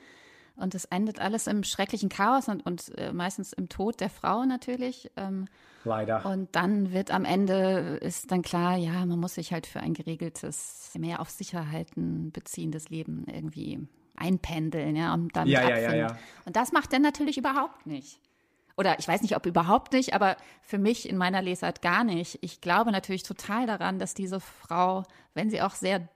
und 0.56 0.74
es 0.74 0.86
endet 0.86 1.20
alles 1.20 1.46
im 1.46 1.62
schrecklichen 1.62 2.08
Chaos 2.08 2.48
und, 2.48 2.64
und 2.64 2.90
äh, 2.96 3.12
meistens 3.12 3.52
im 3.52 3.68
Tod 3.68 4.00
der 4.00 4.08
Frau 4.08 4.46
natürlich. 4.46 5.10
Ähm, 5.16 5.44
Leider. 5.84 6.24
Und 6.24 6.48
dann 6.56 6.92
wird 6.92 7.10
am 7.10 7.26
Ende, 7.26 7.98
ist 8.00 8.32
dann 8.32 8.40
klar, 8.40 8.78
ja, 8.78 9.04
man 9.04 9.20
muss 9.20 9.34
sich 9.34 9.52
halt 9.52 9.66
für 9.66 9.80
ein 9.80 9.92
geregeltes, 9.92 10.90
mehr 10.98 11.20
auf 11.20 11.28
Sicherheiten 11.28 12.32
beziehendes 12.32 12.88
Leben 12.88 13.26
irgendwie 13.30 13.86
einpendeln, 14.16 14.96
ja, 14.96 15.12
und 15.12 15.36
dann 15.36 15.46
ja, 15.46 15.68
ja, 15.68 15.78
ja, 15.78 15.94
ja. 15.94 16.18
Und 16.46 16.56
das 16.56 16.72
macht 16.72 16.94
er 16.94 16.98
natürlich 16.98 17.36
überhaupt 17.36 17.86
nicht 17.86 18.20
oder 18.78 18.98
ich 19.00 19.08
weiß 19.08 19.22
nicht, 19.22 19.34
ob 19.34 19.44
überhaupt 19.44 19.92
nicht, 19.92 20.14
aber 20.14 20.36
für 20.62 20.78
mich 20.78 21.08
in 21.08 21.16
meiner 21.16 21.42
Lesart 21.42 21.82
gar 21.82 22.04
nicht. 22.04 22.38
Ich 22.42 22.60
glaube 22.60 22.92
natürlich 22.92 23.24
total 23.24 23.66
daran, 23.66 23.98
dass 23.98 24.14
diese 24.14 24.38
Frau, 24.38 25.02
wenn 25.34 25.50
sie 25.50 25.60
auch 25.60 25.74
sehr 25.74 26.08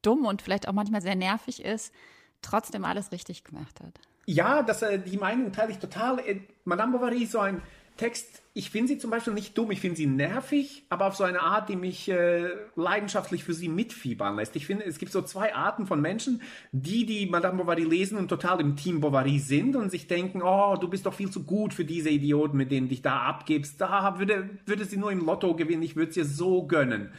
dumm 0.00 0.24
und 0.24 0.42
vielleicht 0.42 0.68
auch 0.68 0.72
manchmal 0.72 1.02
sehr 1.02 1.16
nervig 1.16 1.64
ist, 1.64 1.92
trotzdem 2.40 2.84
alles 2.84 3.10
richtig 3.10 3.42
gemacht 3.42 3.80
hat. 3.80 3.98
Ja, 4.26 4.62
das, 4.62 4.82
äh, 4.82 5.00
die 5.00 5.16
Meinung 5.16 5.50
teile 5.52 5.72
ich 5.72 5.78
total. 5.78 6.20
Äh, 6.20 6.42
Madame 6.64 6.96
Bovary 6.96 7.24
ist 7.24 7.32
so 7.32 7.40
ein 7.40 7.60
Text, 7.96 8.42
ich 8.54 8.70
finde 8.70 8.88
sie 8.88 8.98
zum 8.98 9.10
Beispiel 9.10 9.32
nicht 9.32 9.56
dumm, 9.56 9.70
ich 9.70 9.80
finde 9.80 9.96
sie 9.96 10.06
nervig, 10.06 10.84
aber 10.90 11.06
auf 11.06 11.14
so 11.14 11.24
eine 11.24 11.40
Art, 11.40 11.68
die 11.68 11.76
mich 11.76 12.08
äh, 12.08 12.48
leidenschaftlich 12.76 13.44
für 13.44 13.54
sie 13.54 13.68
mitfiebern 13.68 14.36
lässt. 14.36 14.56
Ich 14.56 14.66
finde, 14.66 14.84
es 14.84 14.98
gibt 14.98 15.12
so 15.12 15.22
zwei 15.22 15.54
Arten 15.54 15.86
von 15.86 16.00
Menschen, 16.00 16.42
die, 16.70 17.06
die 17.06 17.26
Madame 17.26 17.58
Bovary 17.58 17.84
lesen 17.84 18.18
und 18.18 18.28
total 18.28 18.60
im 18.60 18.76
Team 18.76 19.00
Bovary 19.00 19.38
sind 19.38 19.74
und 19.74 19.90
sich 19.90 20.06
denken, 20.06 20.42
oh, 20.42 20.76
du 20.76 20.88
bist 20.88 21.06
doch 21.06 21.14
viel 21.14 21.30
zu 21.30 21.44
gut 21.44 21.72
für 21.72 21.84
diese 21.84 22.10
Idioten, 22.10 22.56
mit 22.56 22.70
denen 22.70 22.88
dich 22.88 23.00
da 23.00 23.22
abgibst. 23.22 23.80
Da 23.80 24.18
würde, 24.18 24.50
würde 24.66 24.84
sie 24.84 24.98
nur 24.98 25.12
im 25.12 25.24
Lotto 25.24 25.54
gewinnen, 25.54 25.82
ich 25.82 25.96
würde 25.96 26.10
es 26.10 26.16
ihr 26.16 26.26
so 26.26 26.66
gönnen. 26.66 27.10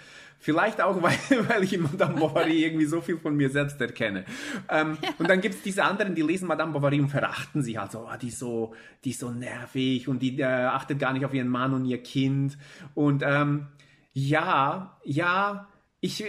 Vielleicht 0.43 0.81
auch, 0.81 1.01
weil, 1.01 1.17
weil 1.47 1.63
ich 1.63 1.71
in 1.71 1.83
Madame 1.83 2.19
Bovary 2.19 2.65
irgendwie 2.65 2.83
so 2.83 2.99
viel 2.99 3.17
von 3.17 3.33
mir 3.33 3.49
selbst 3.49 3.79
erkenne. 3.79 4.25
Ähm, 4.69 4.97
ja. 5.01 5.09
Und 5.17 5.29
dann 5.29 5.39
gibt 5.39 5.55
es 5.55 5.61
diese 5.61 5.85
anderen, 5.85 6.15
die 6.15 6.21
lesen 6.21 6.49
Madame 6.49 6.73
Bovary 6.73 6.99
und 6.99 7.07
verachten 7.07 7.63
sie 7.63 7.79
halt 7.79 7.93
so, 7.93 7.99
oh, 7.99 8.17
die 8.21 8.27
ist 8.27 8.39
so, 8.39 8.73
die 9.05 9.11
ist 9.11 9.21
so 9.21 9.31
nervig 9.31 10.09
und 10.09 10.19
die 10.19 10.37
äh, 10.41 10.43
achtet 10.43 10.99
gar 10.99 11.13
nicht 11.13 11.23
auf 11.23 11.33
ihren 11.33 11.47
Mann 11.47 11.73
und 11.73 11.85
ihr 11.85 12.03
Kind. 12.03 12.57
Und 12.93 13.23
ähm, 13.25 13.67
ja, 14.11 14.97
ja, 15.05 15.69
ich, 16.01 16.25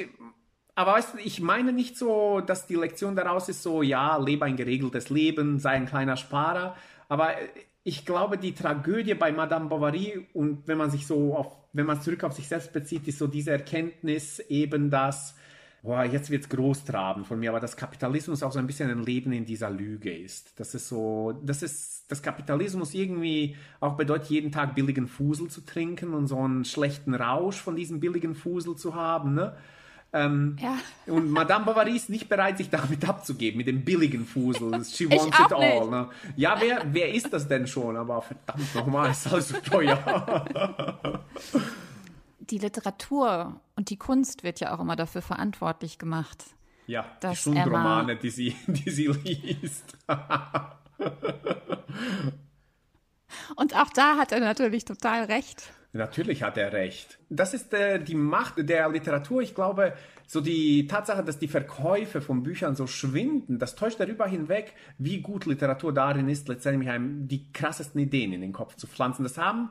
aber 0.77 0.93
weißt 0.93 1.15
du, 1.15 1.19
ich 1.19 1.41
meine 1.41 1.73
nicht 1.73 1.99
so, 1.99 2.41
dass 2.41 2.69
die 2.69 2.77
Lektion 2.77 3.17
daraus 3.17 3.49
ist 3.49 3.65
so, 3.65 3.83
ja, 3.83 4.17
lebe 4.19 4.45
ein 4.45 4.55
geregeltes 4.55 5.11
Leben, 5.11 5.59
sei 5.59 5.71
ein 5.71 5.87
kleiner 5.87 6.17
Sparer. 6.17 6.77
Aber 7.09 7.33
ich 7.83 8.07
glaube, 8.07 8.39
die 8.39 8.55
Tragödie 8.55 9.15
bei 9.15 9.33
Madame 9.33 9.69
Bovary 9.69 10.29
und 10.35 10.69
wenn 10.69 10.79
man 10.79 10.93
sich 10.93 11.05
so 11.05 11.35
auf 11.37 11.64
wenn 11.75 11.87
man 11.87 12.01
zurück 12.01 12.25
auf 12.25 12.33
sich 12.33 12.49
selbst 12.49 12.72
bezieht, 12.72 13.07
ist 13.09 13.18
so 13.18 13.27
diese 13.27 13.51
Erkenntnis 13.51 14.39
eben, 14.39 14.91
dass, 14.91 15.35
boah, 15.83 16.05
jetzt 16.05 16.31
wird's 16.31 16.49
großtraben 16.49 17.25
von 17.25 17.39
mir, 17.39 17.51
aber 17.51 17.61
dass 17.61 17.77
Kapitalismus 17.77 18.43
auch 18.43 18.53
so 18.53 18.61
ein 18.61 18.66
bisschen 18.66 18.91
ein 18.91 19.03
Leben 19.03 19.33
in 19.33 19.45
dieser 19.45 19.70
Lüge 19.70 20.16
ist. 20.16 20.59
Das 20.59 20.75
ist 20.75 20.89
so, 20.89 21.33
das 21.45 21.62
ist, 21.62 22.05
das 22.09 22.22
Kapitalismus 22.22 22.95
irgendwie 22.95 23.57
auch 23.81 23.97
bedeutet, 23.97 24.31
jeden 24.31 24.53
Tag 24.53 24.77
billigen 24.77 25.09
Fusel 25.09 25.49
zu 25.49 25.62
trinken 25.62 26.14
und 26.14 26.29
so 26.29 26.39
einen 26.39 26.64
schlechten 26.64 27.12
Rausch 27.12 27.57
von 27.57 27.75
diesem 27.77 27.99
billigen 28.01 28.35
Fusel 28.35 28.77
zu 28.77 28.95
haben, 28.95 29.35
ne? 29.35 29.57
Ähm, 30.15 30.57
Ja. 30.62 30.79
Und 31.12 31.29
Madame 31.31 31.65
Bovary 31.65 31.97
ist 31.97 32.09
nicht 32.09 32.29
bereit, 32.29 32.57
sich 32.59 32.71
damit 32.71 33.07
abzugeben, 33.07 33.59
mit 33.59 33.67
dem 33.67 33.85
billigen 33.85 34.25
Fusel. 34.25 34.85
She 34.85 35.11
wants 35.11 35.39
it 35.39 35.53
all. 35.53 35.81
nicht. 35.81 35.91
Ne? 35.91 36.09
Ja, 36.37 36.57
wer, 36.61 36.83
wer 36.93 37.12
ist 37.12 37.33
das 37.33 37.49
denn 37.49 37.67
schon? 37.67 37.97
Aber 37.97 38.23
verdammt 38.23 38.75
nochmal, 38.75 39.11
ist 39.11 39.27
alles 39.31 39.49
so 39.49 39.59
teuer. 39.59 40.47
Die 42.39 42.59
Literatur 42.59 43.61
und 43.75 43.89
die 43.91 43.97
Kunst 43.97 44.45
wird 44.45 44.61
ja 44.61 44.75
auch 44.75 44.81
immer 44.81 44.97
dafür 44.97 45.23
verantwortlich 45.23 45.99
gemacht. 45.99 46.45
Ja, 46.87 47.07
die 47.23 47.35
Schundromane, 47.35 48.17
die 48.17 48.29
sie, 48.29 48.55
die 48.67 48.91
sie 48.91 49.07
liest. 49.07 49.97
Und 53.57 53.75
auch 53.75 53.89
da 53.95 54.19
hat 54.19 54.33
er 54.33 54.41
natürlich 54.41 54.85
total 54.85 55.25
recht. 55.25 55.73
Natürlich 55.95 56.43
hat 56.43 56.59
er 56.59 56.73
recht. 56.73 57.21
Das 57.31 57.55
ist 57.55 57.73
äh, 57.73 58.03
die 58.03 58.17
Macht 58.17 58.55
der 58.59 58.89
Literatur. 58.89 59.43
Ich 59.43 59.55
glaube, 59.55 59.95
so 60.27 60.41
die 60.41 60.89
Tatsache, 60.89 61.23
dass 61.23 61.39
die 61.39 61.47
Verkäufe 61.47 62.21
von 62.21 62.43
Büchern 62.43 62.75
so 62.75 62.89
schwinden, 62.89 63.61
das 63.61 63.77
täuscht 63.77 64.01
darüber 64.01 64.27
hinweg, 64.27 64.75
wie 64.99 65.21
gut 65.21 65.47
Literatur 65.47 65.95
darin 65.95 66.29
ist, 66.29 66.49
letztendlich 66.49 66.91
einem 66.91 67.29
die 67.29 67.53
krassesten 67.53 68.01
Ideen 68.01 68.33
in 68.33 68.41
den 68.41 68.53
Kopf 68.53 68.75
zu 68.75 68.89
pflanzen. 68.89 69.23
Das 69.23 69.39
haben 69.39 69.71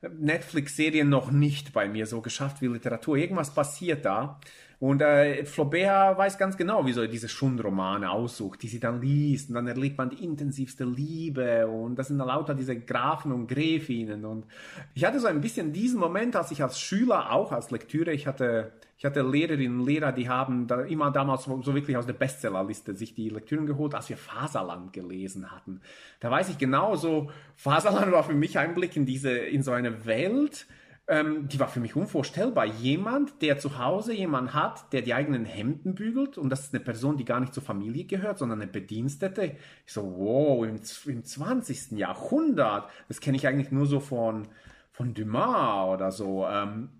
Netflix-Serien 0.00 1.10
noch 1.10 1.30
nicht 1.30 1.74
bei 1.74 1.86
mir 1.86 2.06
so 2.06 2.22
geschafft 2.22 2.62
wie 2.62 2.68
Literatur. 2.68 3.18
Irgendwas 3.18 3.52
passiert 3.52 4.06
da. 4.06 4.40
Und 4.80 5.02
äh, 5.02 5.44
Flaubert 5.44 6.16
weiß 6.18 6.38
ganz 6.38 6.56
genau, 6.56 6.86
wie 6.86 6.92
so 6.92 7.00
er 7.00 7.08
diese 7.08 7.28
Schundromane 7.28 8.08
aussucht, 8.10 8.62
die 8.62 8.68
sie 8.68 8.78
dann 8.78 9.00
liest. 9.00 9.48
Und 9.48 9.56
dann 9.56 9.66
erlebt 9.66 9.98
man 9.98 10.10
die 10.10 10.22
intensivste 10.22 10.84
Liebe. 10.84 11.66
Und 11.66 11.96
das 11.96 12.08
sind 12.08 12.18
dann 12.18 12.28
lauter 12.28 12.54
diese 12.54 12.78
Grafen 12.78 13.32
und 13.32 13.48
Gräfinnen. 13.48 14.24
Und 14.24 14.46
ich 14.94 15.04
hatte 15.04 15.18
so 15.18 15.26
ein 15.26 15.40
bisschen 15.40 15.72
diesen 15.72 15.98
Moment, 15.98 16.36
als 16.36 16.52
ich 16.52 16.62
als 16.62 16.78
Schüler 16.78 17.32
auch 17.32 17.50
als 17.50 17.72
Lektüre, 17.72 18.12
ich 18.12 18.28
hatte, 18.28 18.70
ich 18.96 19.04
hatte 19.04 19.22
Lehrerinnen 19.22 19.80
und 19.80 19.86
Lehrer, 19.86 20.12
die 20.12 20.28
haben 20.28 20.68
da 20.68 20.82
immer 20.82 21.10
damals 21.10 21.44
so 21.44 21.74
wirklich 21.74 21.96
aus 21.96 22.06
der 22.06 22.12
Bestsellerliste 22.12 22.94
sich 22.94 23.14
die 23.14 23.30
Lektüren 23.30 23.66
geholt, 23.66 23.96
als 23.96 24.08
wir 24.08 24.16
Faserland 24.16 24.92
gelesen 24.92 25.50
hatten. 25.50 25.80
Da 26.20 26.30
weiß 26.30 26.50
ich 26.50 26.58
genau 26.58 26.94
so, 26.94 27.32
Faserland 27.56 28.12
war 28.12 28.22
für 28.22 28.34
mich 28.34 28.56
ein 28.60 28.76
Blick 28.76 28.96
in 28.96 29.06
diese, 29.06 29.30
in 29.30 29.64
so 29.64 29.72
eine 29.72 30.06
Welt, 30.06 30.68
ähm, 31.08 31.48
die 31.48 31.58
war 31.58 31.68
für 31.68 31.80
mich 31.80 31.96
unvorstellbar. 31.96 32.66
Jemand, 32.66 33.40
der 33.40 33.58
zu 33.58 33.78
Hause 33.78 34.12
jemanden 34.12 34.52
hat, 34.52 34.92
der 34.92 35.00
die 35.00 35.14
eigenen 35.14 35.46
Hemden 35.46 35.94
bügelt 35.94 36.36
und 36.36 36.50
das 36.50 36.60
ist 36.60 36.74
eine 36.74 36.84
Person, 36.84 37.16
die 37.16 37.24
gar 37.24 37.40
nicht 37.40 37.54
zur 37.54 37.62
Familie 37.62 38.04
gehört, 38.04 38.38
sondern 38.38 38.60
eine 38.60 38.70
Bedienstete. 38.70 39.56
Ich 39.86 39.92
so, 39.92 40.02
wow, 40.18 40.66
im, 40.66 40.80
im 41.06 41.24
20. 41.24 41.92
Jahrhundert. 41.92 42.90
Das 43.08 43.20
kenne 43.20 43.38
ich 43.38 43.46
eigentlich 43.46 43.72
nur 43.72 43.86
so 43.86 44.00
von, 44.00 44.48
von 44.92 45.14
Dumas 45.14 45.94
oder 45.94 46.12
so. 46.12 46.46
Ähm, 46.46 46.90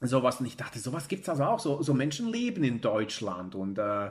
sowas. 0.00 0.38
Und 0.38 0.46
ich 0.46 0.56
dachte, 0.56 0.78
sowas 0.78 1.08
es 1.10 1.28
also 1.28 1.42
auch. 1.42 1.58
So, 1.58 1.82
so 1.82 1.92
Menschen 1.92 2.28
leben 2.28 2.62
in 2.62 2.80
Deutschland 2.80 3.56
und 3.56 3.78
äh, 3.78 4.10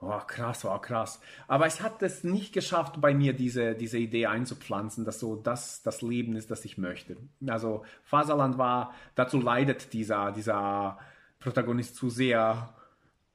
oh, 0.00 0.20
krass, 0.26 0.64
oh, 0.64 0.78
krass. 0.78 1.20
Aber 1.46 1.66
es 1.66 1.80
hat 1.80 2.02
es 2.02 2.24
nicht 2.24 2.52
geschafft, 2.52 3.00
bei 3.00 3.14
mir 3.14 3.32
diese, 3.32 3.74
diese 3.74 3.98
Idee 3.98 4.26
einzupflanzen, 4.26 5.04
dass 5.04 5.20
so 5.20 5.36
das 5.36 5.82
das 5.82 6.02
Leben 6.02 6.36
ist, 6.36 6.50
das 6.50 6.64
ich 6.64 6.78
möchte. 6.78 7.16
Also 7.46 7.84
Faserland 8.04 8.58
war, 8.58 8.94
dazu 9.14 9.40
leidet 9.40 9.92
dieser, 9.92 10.32
dieser 10.32 10.98
Protagonist 11.38 11.96
zu 11.96 12.10
sehr 12.10 12.74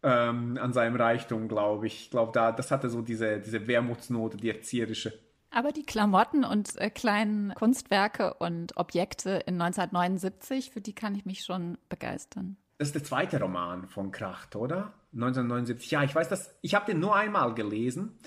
ähm, 0.03 0.57
an 0.61 0.73
seinem 0.73 0.95
Reichtum, 0.95 1.47
glaube 1.47 1.87
ich. 1.87 2.03
Ich 2.03 2.11
glaube, 2.11 2.31
da, 2.33 2.51
das 2.51 2.71
hatte 2.71 2.89
so 2.89 3.01
diese, 3.01 3.39
diese 3.39 3.67
Wermutsnote, 3.67 4.37
die 4.37 4.49
erzieherische. 4.49 5.19
Aber 5.51 5.71
die 5.71 5.83
Klamotten 5.83 6.43
und 6.43 6.77
äh, 6.77 6.89
kleinen 6.89 7.53
Kunstwerke 7.55 8.33
und 8.35 8.75
Objekte 8.77 9.31
in 9.45 9.61
1979, 9.61 10.71
für 10.71 10.81
die 10.81 10.93
kann 10.93 11.15
ich 11.15 11.25
mich 11.25 11.43
schon 11.43 11.77
begeistern. 11.87 12.57
Das 12.77 12.89
ist 12.89 12.95
der 12.95 13.03
zweite 13.03 13.39
Roman 13.39 13.87
von 13.87 14.11
Kracht, 14.11 14.55
oder? 14.55 14.93
1979. 15.13 15.91
Ja, 15.91 16.03
ich 16.03 16.13
weiß 16.13 16.27
das. 16.27 16.57
Ich 16.61 16.75
habe 16.75 16.85
den 16.85 16.99
nur 16.99 17.15
einmal 17.15 17.53
gelesen. 17.53 18.19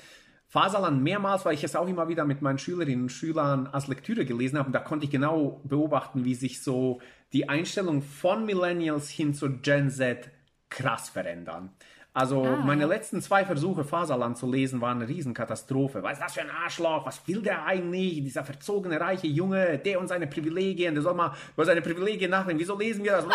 Faserland 0.47 1.03
mehrmals, 1.03 1.45
weil 1.45 1.53
ich 1.53 1.63
es 1.63 1.77
auch 1.77 1.87
immer 1.87 2.09
wieder 2.09 2.25
mit 2.25 2.41
meinen 2.41 2.59
Schülerinnen 2.59 3.03
und 3.03 3.09
Schülern 3.11 3.67
als 3.67 3.89
Lektüre 3.89 4.25
gelesen 4.25 4.59
habe. 4.59 4.69
Und 4.69 4.73
da 4.73 4.81
konnte 4.81 5.05
ich 5.05 5.11
genau 5.11 5.61
beobachten, 5.65 6.25
wie 6.25 6.35
sich 6.35 6.63
so 6.63 7.01
die 7.35 7.51
Einstellung 7.51 8.01
von 8.01 8.47
Millennials 8.47 9.11
hin 9.11 9.35
zu 9.35 9.59
Gen 9.59 9.91
Z 9.91 10.31
krass 10.71 11.11
verändern. 11.11 11.71
Also 12.15 12.43
Ah. 12.45 12.57
meine 12.65 12.87
letzten 12.87 13.21
zwei 13.23 13.45
Versuche, 13.45 13.85
Faserland 13.85 14.37
zu 14.39 14.51
lesen, 14.51 14.81
waren 14.81 14.99
eine 14.99 15.09
Riesenkatastrophe. 15.09 16.03
Was 16.03 16.15
ist 16.15 16.23
das 16.23 16.35
für 16.35 16.41
ein 16.41 16.51
Arschloch? 16.51 17.07
Was 17.07 17.21
will 17.29 17.43
der 17.43 17.65
eigentlich? 17.65 18.23
Dieser 18.25 18.43
verzogene, 18.45 19.01
reiche 19.01 19.27
Junge, 19.29 19.79
der 19.79 20.01
und 20.01 20.09
seine 20.09 20.27
Privilegien, 20.27 20.95
der 20.95 21.03
soll 21.03 21.15
mal 21.15 21.33
über 21.55 21.65
seine 21.65 21.81
Privilegien 21.83 22.31
nachdenken. 22.31 22.61
Wieso 22.61 22.77
lesen 22.77 23.05
wir 23.05 23.13
das? 23.13 23.27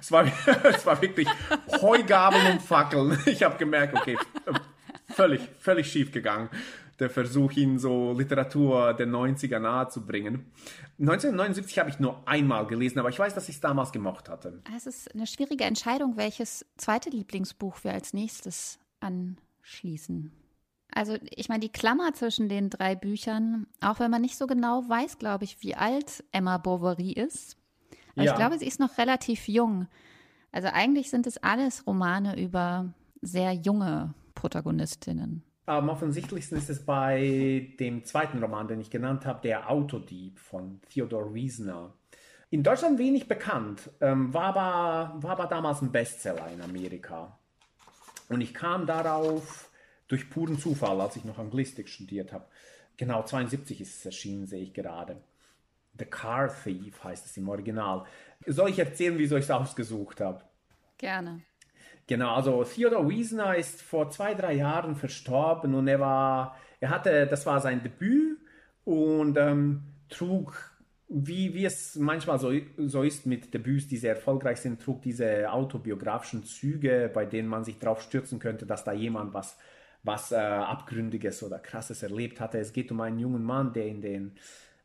es, 0.00 0.12
war, 0.12 0.24
es 0.64 0.84
war 0.84 1.00
wirklich 1.00 1.28
Heugabeln 1.80 2.46
und 2.52 2.62
Fackeln. 2.62 3.18
Ich 3.26 3.42
habe 3.42 3.56
gemerkt, 3.56 3.94
okay, 3.96 4.18
völlig, 5.08 5.40
völlig 5.58 5.90
schief 5.90 6.12
gegangen. 6.12 6.50
Der 7.00 7.08
Versuch, 7.10 7.52
ihn 7.52 7.78
so 7.78 8.12
Literatur 8.12 8.92
der 8.92 9.08
90er 9.08 9.58
nahe 9.58 9.88
zu 9.88 10.04
bringen. 10.04 10.50
1979 10.98 11.78
habe 11.78 11.88
ich 11.90 11.98
nur 11.98 12.22
einmal 12.28 12.66
gelesen, 12.66 12.98
aber 12.98 13.08
ich 13.08 13.18
weiß, 13.18 13.34
dass 13.34 13.48
ich 13.48 13.54
es 13.56 13.60
damals 13.60 13.90
gemocht 13.90 14.28
hatte. 14.28 14.60
Es 14.76 14.86
ist 14.86 15.14
eine 15.14 15.26
schwierige 15.26 15.64
Entscheidung, 15.64 16.16
welches 16.18 16.66
zweite 16.76 17.08
Lieblingsbuch 17.08 17.82
wir 17.84 17.92
als 17.92 18.12
nächstes 18.12 18.78
anschließen. 19.00 20.30
Also 20.92 21.16
ich 21.30 21.48
meine, 21.48 21.60
die 21.60 21.72
Klammer 21.72 22.12
zwischen 22.14 22.48
den 22.48 22.68
drei 22.68 22.94
Büchern, 22.96 23.66
auch 23.80 23.98
wenn 24.00 24.10
man 24.10 24.20
nicht 24.20 24.36
so 24.36 24.46
genau 24.46 24.82
weiß, 24.88 25.18
glaube 25.18 25.44
ich, 25.44 25.62
wie 25.62 25.74
alt 25.76 26.22
Emma 26.32 26.58
Bovary 26.58 27.12
ist. 27.12 27.56
Aber 28.14 28.24
Ja. 28.24 28.32
ich 28.32 28.36
glaube, 28.36 28.58
sie 28.58 28.66
ist 28.66 28.80
noch 28.80 28.98
relativ 28.98 29.48
jung. 29.48 29.86
Also 30.52 30.68
eigentlich 30.72 31.08
sind 31.10 31.26
es 31.26 31.38
alles 31.38 31.86
Romane 31.86 32.38
über 32.42 32.92
sehr 33.22 33.52
junge 33.52 34.14
Protagonistinnen. 34.34 35.44
Am 35.70 35.88
offensichtlichsten 35.88 36.58
ist 36.58 36.68
es 36.68 36.84
bei 36.84 37.72
dem 37.78 38.04
zweiten 38.04 38.42
Roman, 38.42 38.66
den 38.66 38.80
ich 38.80 38.90
genannt 38.90 39.24
habe, 39.24 39.40
Der 39.42 39.70
Autodieb 39.70 40.40
von 40.40 40.80
Theodor 40.90 41.32
Wiesner. 41.32 41.94
In 42.50 42.64
Deutschland 42.64 42.98
wenig 42.98 43.28
bekannt, 43.28 43.88
ähm, 44.00 44.34
war, 44.34 44.56
aber, 44.56 45.22
war 45.22 45.30
aber 45.30 45.46
damals 45.46 45.80
ein 45.80 45.92
Bestseller 45.92 46.50
in 46.52 46.60
Amerika. 46.60 47.38
Und 48.28 48.40
ich 48.40 48.52
kam 48.52 48.84
darauf 48.84 49.70
durch 50.08 50.28
puren 50.28 50.58
Zufall, 50.58 51.00
als 51.00 51.14
ich 51.14 51.24
noch 51.24 51.38
Anglistik 51.38 51.88
studiert 51.88 52.32
habe. 52.32 52.46
Genau, 52.96 53.22
72 53.22 53.80
ist 53.80 53.98
es 53.98 54.06
erschienen, 54.06 54.48
sehe 54.48 54.64
ich 54.64 54.74
gerade. 54.74 55.22
The 56.00 56.04
Car 56.04 56.52
Thief 56.64 57.04
heißt 57.04 57.26
es 57.26 57.36
im 57.36 57.48
Original. 57.48 58.06
Soll 58.44 58.70
ich 58.70 58.78
erzählen, 58.80 59.16
wieso 59.16 59.36
ich 59.36 59.44
es 59.44 59.50
ausgesucht 59.52 60.20
habe? 60.20 60.42
Gerne. 60.98 61.42
Genau, 62.10 62.34
also 62.34 62.64
Theodor 62.64 63.08
Wiesner 63.08 63.54
ist 63.54 63.82
vor 63.82 64.10
zwei, 64.10 64.34
drei 64.34 64.54
Jahren 64.54 64.96
verstorben 64.96 65.74
und 65.76 65.86
er 65.86 66.00
war, 66.00 66.56
er 66.80 66.90
hatte, 66.90 67.28
das 67.28 67.46
war 67.46 67.60
sein 67.60 67.84
Debüt 67.84 68.36
und 68.84 69.36
ähm, 69.36 69.82
trug, 70.08 70.72
wie, 71.08 71.54
wie 71.54 71.64
es 71.64 71.94
manchmal 71.94 72.40
so, 72.40 72.50
so 72.78 73.04
ist 73.04 73.26
mit 73.26 73.54
Debüts, 73.54 73.86
die 73.86 73.96
sehr 73.96 74.16
erfolgreich 74.16 74.58
sind, 74.58 74.82
trug 74.82 75.02
diese 75.02 75.52
autobiografischen 75.52 76.42
Züge, 76.42 77.08
bei 77.14 77.26
denen 77.26 77.46
man 77.46 77.62
sich 77.62 77.78
drauf 77.78 78.02
stürzen 78.02 78.40
könnte, 78.40 78.66
dass 78.66 78.82
da 78.82 78.90
jemand 78.90 79.32
was, 79.32 79.56
was 80.02 80.32
äh, 80.32 80.34
Abgründiges 80.34 81.44
oder 81.44 81.60
Krasses 81.60 82.02
erlebt 82.02 82.40
hatte. 82.40 82.58
Es 82.58 82.72
geht 82.72 82.90
um 82.90 83.00
einen 83.02 83.20
jungen 83.20 83.44
Mann, 83.44 83.72
der 83.72 83.86
in 83.86 84.02
den 84.02 84.32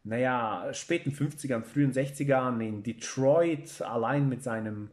naja, 0.04 0.72
späten 0.74 1.10
50ern, 1.10 1.64
frühen 1.64 1.92
60ern 1.92 2.60
in 2.60 2.84
Detroit 2.84 3.82
allein 3.82 4.30
mit 4.30 4.44
seinem 4.44 4.92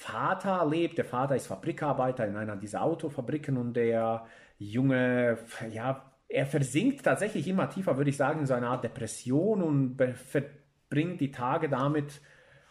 Vater 0.00 0.66
lebt. 0.66 0.98
Der 0.98 1.04
Vater 1.04 1.36
ist 1.36 1.46
Fabrikarbeiter 1.46 2.26
in 2.26 2.36
einer 2.36 2.56
dieser 2.56 2.82
Autofabriken 2.82 3.56
und 3.56 3.74
der 3.74 4.26
Junge, 4.58 5.38
ja, 5.72 6.10
er 6.28 6.46
versinkt 6.46 7.04
tatsächlich 7.04 7.46
immer 7.46 7.70
tiefer, 7.70 7.96
würde 7.96 8.10
ich 8.10 8.16
sagen, 8.16 8.40
in 8.40 8.46
so 8.46 8.54
eine 8.54 8.68
Art 8.68 8.84
Depression 8.84 9.62
und 9.62 9.96
verbringt 10.26 11.20
die 11.20 11.30
Tage 11.30 11.68
damit, 11.68 12.20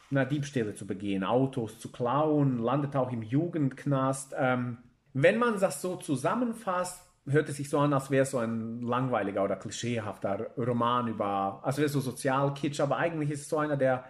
na, 0.09 0.25
Diebstähle 0.25 0.75
zu 0.75 0.85
begehen, 0.85 1.23
Autos 1.23 1.79
zu 1.79 1.91
klauen, 1.91 2.59
landet 2.59 2.95
auch 2.95 3.11
im 3.11 3.23
Jugendknast. 3.23 4.35
Ähm, 4.37 4.77
wenn 5.13 5.37
man 5.37 5.59
das 5.59 5.81
so 5.81 5.95
zusammenfasst, 5.95 7.09
hört 7.25 7.49
es 7.49 7.57
sich 7.57 7.69
so 7.69 7.79
an, 7.79 7.93
als 7.93 8.11
wäre 8.11 8.23
es 8.23 8.31
so 8.31 8.37
ein 8.37 8.81
langweiliger 8.81 9.43
oder 9.43 9.55
klischeehafter 9.55 10.51
Roman 10.57 11.07
über, 11.07 11.61
als 11.63 11.77
wäre 11.77 11.85
es 11.85 11.93
so 11.93 12.01
Sozialkitsch, 12.01 12.81
aber 12.81 12.97
eigentlich 12.97 13.31
ist 13.31 13.41
es 13.41 13.49
so 13.49 13.57
einer 13.57 13.77
der, 13.77 14.03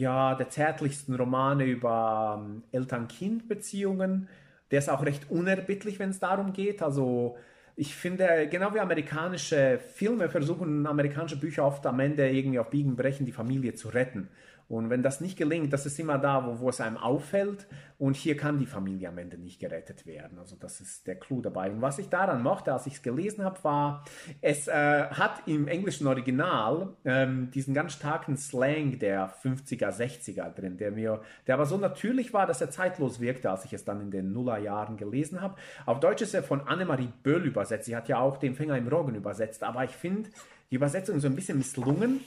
ja, 0.00 0.34
der 0.34 0.48
zärtlichsten 0.48 1.14
Romane 1.14 1.64
über 1.64 2.42
ähm, 2.42 2.62
Eltern-Kind-Beziehungen. 2.72 4.28
Der 4.70 4.78
ist 4.78 4.88
auch 4.88 5.04
recht 5.04 5.30
unerbittlich, 5.30 5.98
wenn 5.98 6.10
es 6.10 6.18
darum 6.18 6.52
geht. 6.52 6.82
Also 6.82 7.36
ich 7.76 7.94
finde, 7.94 8.48
genau 8.50 8.74
wie 8.74 8.80
amerikanische 8.80 9.78
Filme 9.94 10.28
versuchen 10.28 10.86
amerikanische 10.86 11.38
Bücher 11.38 11.64
oft 11.64 11.86
am 11.86 12.00
Ende 12.00 12.28
irgendwie 12.30 12.58
auf 12.58 12.70
Biegen 12.70 12.96
brechen 12.96 13.26
die 13.26 13.32
Familie 13.32 13.74
zu 13.74 13.88
retten. 13.88 14.28
Und 14.70 14.88
wenn 14.88 15.02
das 15.02 15.20
nicht 15.20 15.36
gelingt, 15.36 15.72
das 15.72 15.84
ist 15.84 15.98
immer 15.98 16.16
da, 16.16 16.46
wo, 16.46 16.60
wo 16.60 16.68
es 16.68 16.80
einem 16.80 16.96
auffällt. 16.96 17.66
Und 17.98 18.14
hier 18.14 18.36
kann 18.36 18.60
die 18.60 18.66
Familie 18.66 19.08
am 19.08 19.18
Ende 19.18 19.36
nicht 19.36 19.58
gerettet 19.58 20.06
werden. 20.06 20.38
Also 20.38 20.54
das 20.54 20.80
ist 20.80 21.08
der 21.08 21.16
Clou 21.16 21.42
dabei. 21.42 21.72
Und 21.72 21.82
was 21.82 21.98
ich 21.98 22.08
daran 22.08 22.40
mochte, 22.40 22.72
als 22.72 22.86
ich 22.86 22.94
es 22.94 23.02
gelesen 23.02 23.44
habe, 23.44 23.62
war, 23.64 24.04
es 24.40 24.68
äh, 24.68 25.06
hat 25.10 25.42
im 25.46 25.66
englischen 25.66 26.06
Original 26.06 26.94
ähm, 27.04 27.50
diesen 27.50 27.74
ganz 27.74 27.94
starken 27.94 28.36
Slang 28.36 29.00
der 29.00 29.34
50er, 29.42 29.90
60er 29.90 30.54
drin, 30.54 30.76
der 30.76 30.92
mir, 30.92 31.20
der 31.48 31.56
aber 31.56 31.66
so 31.66 31.76
natürlich 31.76 32.32
war, 32.32 32.46
dass 32.46 32.60
er 32.60 32.70
zeitlos 32.70 33.18
wirkte, 33.18 33.50
als 33.50 33.64
ich 33.64 33.72
es 33.72 33.84
dann 33.84 34.00
in 34.00 34.12
den 34.12 34.32
Nullerjahren 34.32 34.96
gelesen 34.96 35.40
habe. 35.40 35.56
Auf 35.84 35.98
Deutsch 35.98 36.22
ist 36.22 36.32
er 36.32 36.44
von 36.44 36.60
Annemarie 36.60 37.08
Böll 37.24 37.44
übersetzt. 37.44 37.86
Sie 37.86 37.96
hat 37.96 38.08
ja 38.08 38.20
auch 38.20 38.36
den 38.36 38.54
Finger 38.54 38.78
im 38.78 38.86
Roggen 38.86 39.16
übersetzt. 39.16 39.64
Aber 39.64 39.82
ich 39.82 39.90
finde 39.90 40.30
die 40.70 40.76
Übersetzung 40.76 41.18
so 41.18 41.26
ein 41.26 41.34
bisschen 41.34 41.58
misslungen 41.58 42.20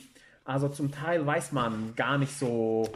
also 0.44 0.70
zum 0.70 0.92
Teil 0.92 1.26
weiß 1.26 1.52
man 1.52 1.94
gar 1.96 2.18
nicht 2.18 2.38
so, 2.38 2.90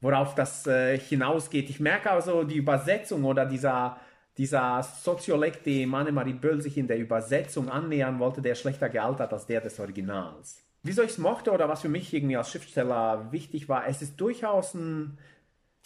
worauf 0.00 0.34
das 0.34 0.66
äh, 0.66 0.98
hinausgeht. 0.98 1.70
Ich 1.70 1.80
merke 1.80 2.10
also 2.10 2.44
die 2.44 2.56
Übersetzung 2.56 3.24
oder 3.24 3.46
dieser, 3.46 3.98
dieser 4.38 4.82
Soziolekt, 4.82 5.66
dem 5.66 5.94
Annemarie 5.94 6.34
Böll 6.34 6.60
sich 6.60 6.78
in 6.78 6.88
der 6.88 6.98
Übersetzung 6.98 7.68
annähern 7.68 8.18
wollte, 8.18 8.42
der 8.42 8.54
schlechter 8.54 8.88
gealtert 8.88 9.32
als 9.32 9.46
der 9.46 9.60
des 9.60 9.78
Originals. 9.80 10.62
Wieso 10.82 11.02
ich 11.02 11.10
es 11.10 11.18
mochte 11.18 11.50
oder 11.50 11.68
was 11.68 11.82
für 11.82 11.88
mich 11.88 12.14
irgendwie 12.14 12.36
als 12.36 12.50
Schriftsteller 12.50 13.32
wichtig 13.32 13.68
war, 13.68 13.86
es 13.88 14.02
ist 14.02 14.20
durchaus 14.20 14.74
ein, 14.74 15.18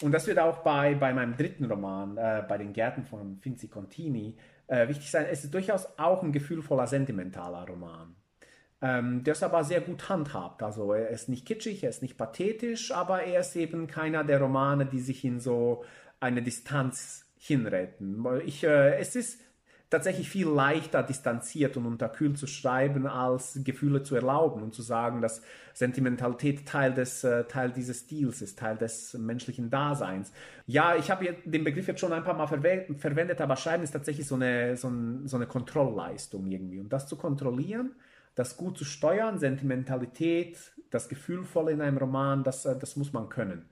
und 0.03 0.11
das 0.11 0.27
wird 0.27 0.39
auch 0.39 0.59
bei, 0.59 0.95
bei 0.95 1.13
meinem 1.13 1.35
dritten 1.35 1.65
Roman, 1.65 2.17
äh, 2.17 2.43
bei 2.47 2.57
den 2.57 2.73
Gärten 2.73 3.03
von 3.03 3.37
Finzi 3.39 3.67
Contini, 3.67 4.37
äh, 4.67 4.87
wichtig 4.87 5.09
sein, 5.09 5.25
es 5.29 5.43
ist 5.43 5.53
durchaus 5.53 5.87
auch 5.97 6.21
ein 6.21 6.31
gefühlvoller, 6.31 6.87
sentimentaler 6.87 7.65
Roman 7.67 8.15
ähm, 8.81 9.23
der 9.23 9.33
es 9.33 9.43
aber 9.43 9.63
sehr 9.63 9.81
gut 9.81 10.09
handhabt. 10.09 10.63
Also 10.63 10.93
er 10.93 11.09
ist 11.09 11.29
nicht 11.29 11.45
kitschig, 11.45 11.83
er 11.83 11.89
ist 11.89 12.01
nicht 12.01 12.17
pathetisch, 12.17 12.91
aber 12.91 13.23
er 13.23 13.41
ist 13.41 13.55
eben 13.55 13.87
keiner 13.87 14.23
der 14.23 14.41
Romane, 14.41 14.85
die 14.85 14.99
sich 14.99 15.23
in 15.23 15.39
so 15.39 15.83
eine 16.19 16.41
Distanz 16.41 17.25
hinretten. 17.37 18.25
Ich, 18.45 18.63
äh, 18.63 18.97
es 18.97 19.15
ist 19.15 19.41
tatsächlich 19.91 20.29
viel 20.29 20.47
leichter 20.47 21.03
distanziert 21.03 21.75
und 21.75 21.85
unterkühlt 21.85 22.37
zu 22.37 22.47
schreiben, 22.47 23.05
als 23.05 23.59
Gefühle 23.63 24.03
zu 24.03 24.15
erlauben 24.15 24.63
und 24.63 24.73
zu 24.73 24.81
sagen, 24.81 25.21
dass 25.21 25.41
Sentimentalität 25.73 26.65
Teil 26.65 26.93
des 26.93 27.23
äh, 27.23 27.43
Teil 27.43 27.71
dieses 27.71 27.99
Stils 28.01 28.41
ist, 28.41 28.57
Teil 28.57 28.77
des 28.77 29.13
menschlichen 29.15 29.69
Daseins. 29.69 30.31
Ja, 30.65 30.95
ich 30.95 31.11
habe 31.11 31.35
den 31.43 31.63
Begriff 31.63 31.87
jetzt 31.87 31.99
schon 31.99 32.13
ein 32.13 32.23
paar 32.23 32.35
Mal 32.35 32.47
verwe 32.47 32.85
verwendet, 32.97 33.41
aber 33.41 33.57
Schreiben 33.57 33.83
ist 33.83 33.91
tatsächlich 33.91 34.25
so 34.25 34.35
eine, 34.35 34.77
so, 34.77 34.87
ein, 34.87 35.27
so 35.27 35.35
eine 35.35 35.45
Kontrollleistung 35.45 36.47
irgendwie. 36.47 36.79
Und 36.79 36.93
das 36.93 37.07
zu 37.07 37.17
kontrollieren, 37.17 37.93
das 38.35 38.57
gut 38.57 38.77
zu 38.77 38.85
steuern, 38.85 39.39
Sentimentalität, 39.39 40.57
das 40.89 41.09
Gefühlvolle 41.09 41.71
in 41.71 41.81
einem 41.81 41.97
Roman, 41.97 42.43
das, 42.43 42.65
äh, 42.65 42.77
das 42.77 42.95
muss 42.95 43.13
man 43.13 43.29
können. 43.29 43.65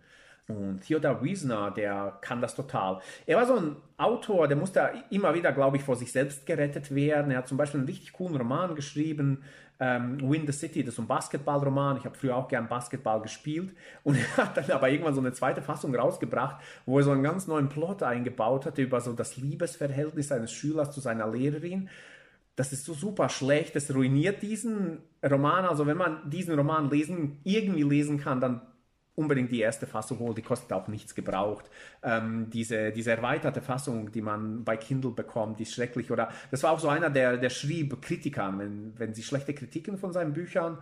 Und 0.49 0.82
Theodor 0.82 1.24
Wiesner, 1.24 1.70
der 1.70 2.18
kann 2.22 2.41
das 2.41 2.55
total. 2.55 3.01
Er 3.28 3.38
war 3.38 3.45
so 3.45 3.55
ein 3.55 3.76
Autor, 3.97 4.47
der 4.47 4.57
musste 4.57 4.89
immer 5.12 5.36
wieder, 5.36 5.51
glaube 5.51 5.78
ich, 5.78 5.84
vor 5.84 5.95
sich 5.95 6.12
selbst 6.12 6.47
gerettet 6.47 6.93
werden. 6.93 7.32
Er 7.32 7.39
hat 7.39 7.47
zum 7.47 7.57
Beispiel 7.57 7.80
einen 7.80 7.88
richtig 7.88 8.14
coolen 8.14 8.36
Roman 8.36 8.74
geschrieben, 8.74 9.43
ähm, 9.80 10.20
Win 10.20 10.47
the 10.47 10.51
City, 10.51 10.84
das 10.84 10.95
ist 10.95 10.99
ein 10.99 11.07
Basketballroman. 11.07 11.97
Ich 11.97 12.05
habe 12.05 12.16
früher 12.16 12.36
auch 12.36 12.47
gern 12.47 12.68
Basketball 12.68 13.22
gespielt. 13.22 13.76
Und 14.03 14.18
er 14.38 14.38
hat 14.38 14.57
dann 14.57 14.72
aber 14.72 14.89
irgendwann 14.89 15.14
so 15.14 15.22
eine 15.22 15.34
zweite 15.34 15.62
Fassung 15.62 15.95
rausgebracht, 15.95 16.62
wo 16.88 16.97
er 16.97 17.03
so 17.03 17.12
einen 17.12 17.24
ganz 17.24 17.45
neuen 17.45 17.70
Plot 17.70 18.01
eingebaut 18.01 18.66
hatte 18.66 18.82
über 18.82 19.01
so 19.01 19.14
das 19.14 19.38
Liebesverhältnis 19.38 20.32
eines 20.32 20.51
Schülers 20.51 20.91
zu 20.91 20.99
seiner 20.99 21.28
Lehrerin 21.28 21.89
das 22.60 22.74
ist 22.74 22.84
so 22.84 22.93
super 22.93 23.30
schlecht, 23.30 23.74
das 23.78 23.95
ruiniert 23.95 24.41
diesen 24.41 24.97
Roman. 25.24 25.64
Also 25.64 25.88
wenn 25.88 25.95
man 25.95 26.30
diesen 26.30 26.55
Roman 26.55 26.89
lesen, 26.89 27.39
irgendwie 27.45 27.84
lesen 27.84 28.20
kann, 28.20 28.41
dann 28.41 28.60
unbedingt 29.16 29.49
die 29.49 29.62
erste 29.62 29.88
Fassung 29.88 30.20
holen, 30.20 30.36
die 30.36 30.41
kostet 30.41 30.74
auch 30.74 30.89
nichts 30.89 31.16
gebraucht. 31.16 31.70
Ähm, 32.03 32.49
diese, 32.49 32.91
diese 32.91 33.12
erweiterte 33.12 33.62
Fassung, 33.62 34.12
die 34.12 34.22
man 34.22 34.66
bei 34.66 34.76
Kindle 34.76 35.12
bekommt, 35.12 35.60
die 35.60 35.64
ist 35.64 35.74
schrecklich. 35.74 36.12
Oder 36.12 36.34
das 36.51 36.62
war 36.64 36.72
auch 36.72 36.80
so 36.80 36.89
einer, 36.89 37.10
der, 37.10 37.38
der 37.38 37.49
schrieb 37.49 38.01
Kritikern, 38.01 38.60
wenn, 38.60 38.93
wenn 38.99 39.14
sie 39.14 39.24
schlechte 39.24 39.53
Kritiken 39.53 39.97
von 39.97 40.12
seinen 40.12 40.34
Büchern 40.34 40.80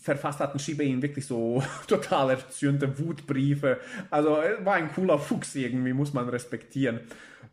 verfasst 0.00 0.40
hatten, 0.40 0.58
schrieb 0.58 0.80
er 0.80 0.86
ihnen 0.86 1.02
wirklich 1.02 1.26
so 1.26 1.62
total 1.86 2.30
erzürnte 2.30 2.98
Wutbriefe. 2.98 3.78
Also 4.10 4.30
war 4.64 4.74
ein 4.74 4.92
cooler 4.92 5.20
Fuchs 5.20 5.54
irgendwie, 5.54 5.92
muss 5.92 6.12
man 6.12 6.28
respektieren. 6.28 6.98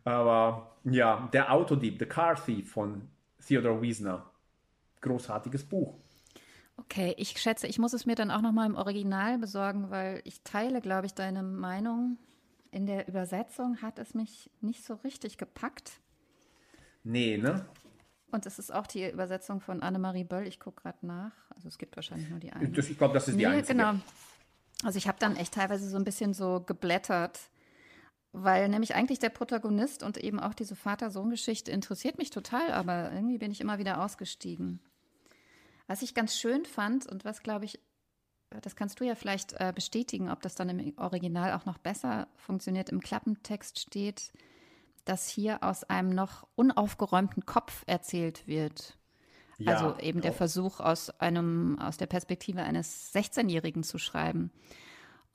Aber 0.02 0.78
ja, 0.82 1.28
der 1.32 1.52
Autodieb, 1.52 2.00
The 2.00 2.06
Car 2.06 2.44
Thief 2.44 2.72
von 2.72 3.02
Theodore 3.48 3.80
Wiesner. 3.80 4.30
Großartiges 5.00 5.64
Buch. 5.64 5.94
Okay, 6.76 7.14
ich 7.16 7.30
schätze, 7.40 7.66
ich 7.66 7.78
muss 7.78 7.94
es 7.94 8.04
mir 8.04 8.14
dann 8.14 8.30
auch 8.30 8.42
noch 8.42 8.52
mal 8.52 8.66
im 8.66 8.76
Original 8.76 9.38
besorgen, 9.38 9.90
weil 9.90 10.20
ich 10.24 10.42
teile, 10.42 10.80
glaube 10.80 11.06
ich, 11.06 11.14
deine 11.14 11.42
Meinung. 11.42 12.18
In 12.70 12.86
der 12.86 13.08
Übersetzung 13.08 13.80
hat 13.80 13.98
es 13.98 14.12
mich 14.12 14.50
nicht 14.60 14.84
so 14.84 14.94
richtig 14.96 15.38
gepackt. 15.38 16.00
Nee, 17.02 17.38
ne? 17.38 17.66
Und 18.30 18.44
es 18.44 18.58
ist 18.58 18.72
auch 18.72 18.86
die 18.86 19.08
Übersetzung 19.08 19.62
von 19.62 19.82
Annemarie 19.82 20.24
Böll. 20.24 20.46
Ich 20.46 20.60
gucke 20.60 20.82
gerade 20.82 21.06
nach. 21.06 21.32
Also 21.48 21.68
es 21.68 21.78
gibt 21.78 21.96
wahrscheinlich 21.96 22.28
nur 22.28 22.40
die 22.40 22.52
eine. 22.52 22.68
Ich 22.68 22.98
glaube, 22.98 23.14
das 23.14 23.28
ist 23.28 23.34
die 23.34 23.38
nee, 23.38 23.46
einzige. 23.46 23.78
Genau. 23.78 23.94
Also 24.84 24.98
ich 24.98 25.08
habe 25.08 25.18
dann 25.18 25.36
echt 25.36 25.54
teilweise 25.54 25.88
so 25.88 25.96
ein 25.96 26.04
bisschen 26.04 26.34
so 26.34 26.60
geblättert 26.60 27.40
weil 28.32 28.68
nämlich 28.68 28.94
eigentlich 28.94 29.18
der 29.18 29.30
Protagonist 29.30 30.02
und 30.02 30.18
eben 30.18 30.38
auch 30.40 30.54
diese 30.54 30.76
Vater-Sohn-Geschichte 30.76 31.70
interessiert 31.70 32.18
mich 32.18 32.30
total, 32.30 32.72
aber 32.72 33.12
irgendwie 33.12 33.38
bin 33.38 33.50
ich 33.50 33.60
immer 33.60 33.78
wieder 33.78 34.02
ausgestiegen. 34.02 34.80
Was 35.86 36.02
ich 36.02 36.14
ganz 36.14 36.36
schön 36.36 36.64
fand 36.64 37.06
und 37.06 37.24
was, 37.24 37.42
glaube 37.42 37.64
ich, 37.64 37.80
das 38.62 38.76
kannst 38.76 39.00
du 39.00 39.04
ja 39.04 39.14
vielleicht 39.14 39.54
äh, 39.54 39.72
bestätigen, 39.74 40.30
ob 40.30 40.42
das 40.42 40.54
dann 40.54 40.68
im 40.68 40.98
Original 40.98 41.52
auch 41.52 41.66
noch 41.66 41.78
besser 41.78 42.28
funktioniert. 42.36 42.90
Im 42.90 43.00
Klappentext 43.00 43.78
steht, 43.78 44.32
dass 45.04 45.28
hier 45.28 45.62
aus 45.62 45.84
einem 45.84 46.10
noch 46.10 46.46
unaufgeräumten 46.54 47.46
Kopf 47.46 47.84
erzählt 47.86 48.46
wird. 48.46 48.98
Ja, 49.58 49.72
also 49.72 49.98
eben 50.00 50.20
der 50.20 50.32
Versuch 50.32 50.80
aus 50.80 51.10
einem, 51.18 51.78
aus 51.80 51.96
der 51.96 52.06
Perspektive 52.06 52.62
eines 52.62 53.12
16-Jährigen 53.12 53.82
zu 53.82 53.98
schreiben. 53.98 54.52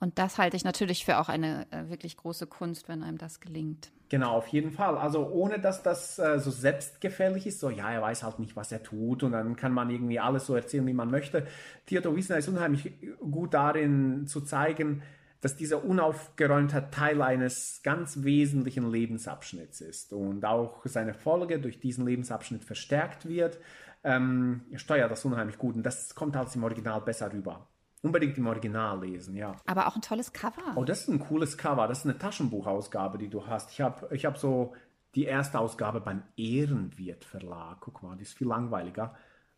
Und 0.04 0.18
das 0.18 0.36
halte 0.36 0.54
ich 0.54 0.64
natürlich 0.64 1.06
für 1.06 1.16
auch 1.16 1.30
eine 1.30 1.66
äh, 1.70 1.88
wirklich 1.88 2.18
große 2.18 2.46
Kunst, 2.46 2.90
wenn 2.90 3.02
einem 3.02 3.16
das 3.16 3.40
gelingt. 3.40 3.90
Genau, 4.10 4.36
auf 4.36 4.48
jeden 4.48 4.70
Fall. 4.70 4.98
Also 4.98 5.26
ohne 5.30 5.58
dass 5.58 5.82
das 5.82 6.18
äh, 6.18 6.38
so 6.38 6.50
selbstgefällig 6.50 7.46
ist, 7.46 7.58
so 7.58 7.70
ja, 7.70 7.90
er 7.90 8.02
weiß 8.02 8.22
halt 8.22 8.38
nicht, 8.38 8.54
was 8.54 8.70
er 8.70 8.82
tut 8.82 9.22
und 9.22 9.32
dann 9.32 9.56
kann 9.56 9.72
man 9.72 9.88
irgendwie 9.88 10.20
alles 10.20 10.44
so 10.44 10.54
erzählen, 10.54 10.86
wie 10.86 10.92
man 10.92 11.10
möchte. 11.10 11.46
Theodor 11.86 12.14
Wiesner 12.14 12.36
ist 12.36 12.48
unheimlich 12.48 12.92
gut 13.18 13.54
darin 13.54 14.26
zu 14.26 14.42
zeigen, 14.42 15.00
dass 15.40 15.56
dieser 15.56 15.82
unaufgeräumte 15.82 16.90
Teil 16.90 17.22
eines 17.22 17.80
ganz 17.82 18.24
wesentlichen 18.24 18.90
Lebensabschnitts 18.90 19.80
ist 19.80 20.12
und 20.12 20.44
auch 20.44 20.82
seine 20.84 21.14
Folge 21.14 21.60
durch 21.60 21.80
diesen 21.80 22.04
Lebensabschnitt 22.04 22.62
verstärkt 22.62 23.26
wird. 23.26 23.58
Ähm, 24.04 24.66
steuert 24.74 25.10
das 25.10 25.24
unheimlich 25.24 25.56
gut 25.56 25.76
und 25.76 25.82
das 25.82 26.14
kommt 26.14 26.36
halt 26.36 26.54
im 26.54 26.62
Original 26.62 27.00
besser 27.00 27.32
rüber. 27.32 27.66
Unbedingt 28.04 28.36
im 28.36 28.46
Original 28.46 29.00
lesen, 29.00 29.34
ja. 29.34 29.56
Aber 29.64 29.86
auch 29.86 29.96
ein 29.96 30.02
tolles 30.02 30.34
Cover. 30.34 30.76
Oh, 30.76 30.84
das 30.84 31.00
ist 31.00 31.08
ein 31.08 31.18
cooles 31.18 31.56
Cover. 31.56 31.88
Das 31.88 32.00
ist 32.00 32.04
eine 32.04 32.18
Taschenbuchausgabe, 32.18 33.16
die 33.16 33.30
du 33.30 33.46
hast. 33.46 33.70
Ich 33.70 33.80
habe 33.80 34.14
ich 34.14 34.26
hab 34.26 34.36
so 34.36 34.74
die 35.14 35.24
erste 35.24 35.58
Ausgabe 35.58 36.02
beim 36.02 36.22
Ehrenwirt 36.36 37.24
Verlag. 37.24 37.78
Guck 37.80 38.02
mal, 38.02 38.14
die 38.14 38.24
ist 38.24 38.36
viel 38.36 38.46
langweiliger. 38.46 39.14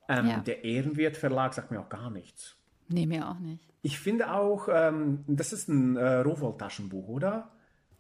Ähm, 0.09 0.29
ja. 0.29 0.39
Der 0.39 0.63
Ehrenwirt 0.63 1.17
Verlag 1.17 1.55
sagt 1.55 1.73
mir 1.73 1.81
auch 1.81 1.89
gar 1.89 2.09
nichts. 2.09 2.57
Nee, 2.87 3.07
mir 3.07 3.29
auch 3.29 3.41
nicht. 3.41 3.69
Ich 3.83 3.99
finde 3.99 4.33
auch, 4.33 4.69
ähm, 4.71 5.25
das 5.27 5.53
ist 5.53 5.69
ein 5.69 5.97
äh, 5.97 6.19
Rowold-Taschenbuch, 6.19 7.09
oder? 7.09 7.51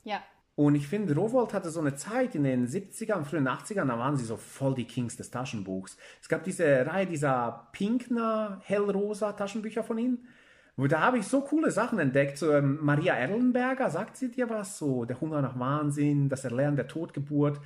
Ja. 0.04 0.20
Und 0.54 0.74
ich 0.74 0.86
finde, 0.86 1.14
Rowold 1.14 1.52
hatte 1.52 1.70
so 1.70 1.80
eine 1.80 1.96
Zeit 1.96 2.36
in 2.36 2.44
den 2.44 2.68
70ern, 2.68 3.24
frühen 3.24 3.48
80ern, 3.48 3.88
da 3.88 3.98
waren 3.98 4.16
sie 4.16 4.24
so 4.24 4.36
voll 4.36 4.74
die 4.74 4.86
Kings 4.86 5.16
des 5.16 5.30
Taschenbuchs. 5.30 5.98
Es 6.22 6.28
gab 6.28 6.44
diese 6.44 6.86
Reihe 6.86 7.06
dieser 7.06 7.68
Pinkner, 7.72 8.60
hellrosa 8.64 9.32
Taschenbücher 9.32 9.82
von 9.82 9.98
ihnen. 9.98 10.28
Und 10.76 10.92
da 10.92 11.00
habe 11.00 11.18
ich 11.18 11.26
so 11.26 11.40
coole 11.40 11.70
Sachen 11.70 11.98
entdeckt. 11.98 12.36
So, 12.36 12.52
ähm, 12.52 12.78
Maria 12.82 13.14
Erlenberger, 13.14 13.90
sagt 13.90 14.16
sie 14.16 14.30
dir 14.30 14.50
was? 14.50 14.78
So 14.78 15.04
der 15.04 15.20
Hunger 15.20 15.40
nach 15.40 15.58
Wahnsinn, 15.58 16.28
das 16.28 16.44
Erlernen 16.44 16.76
der 16.76 16.86
Totgeburt. 16.86 17.60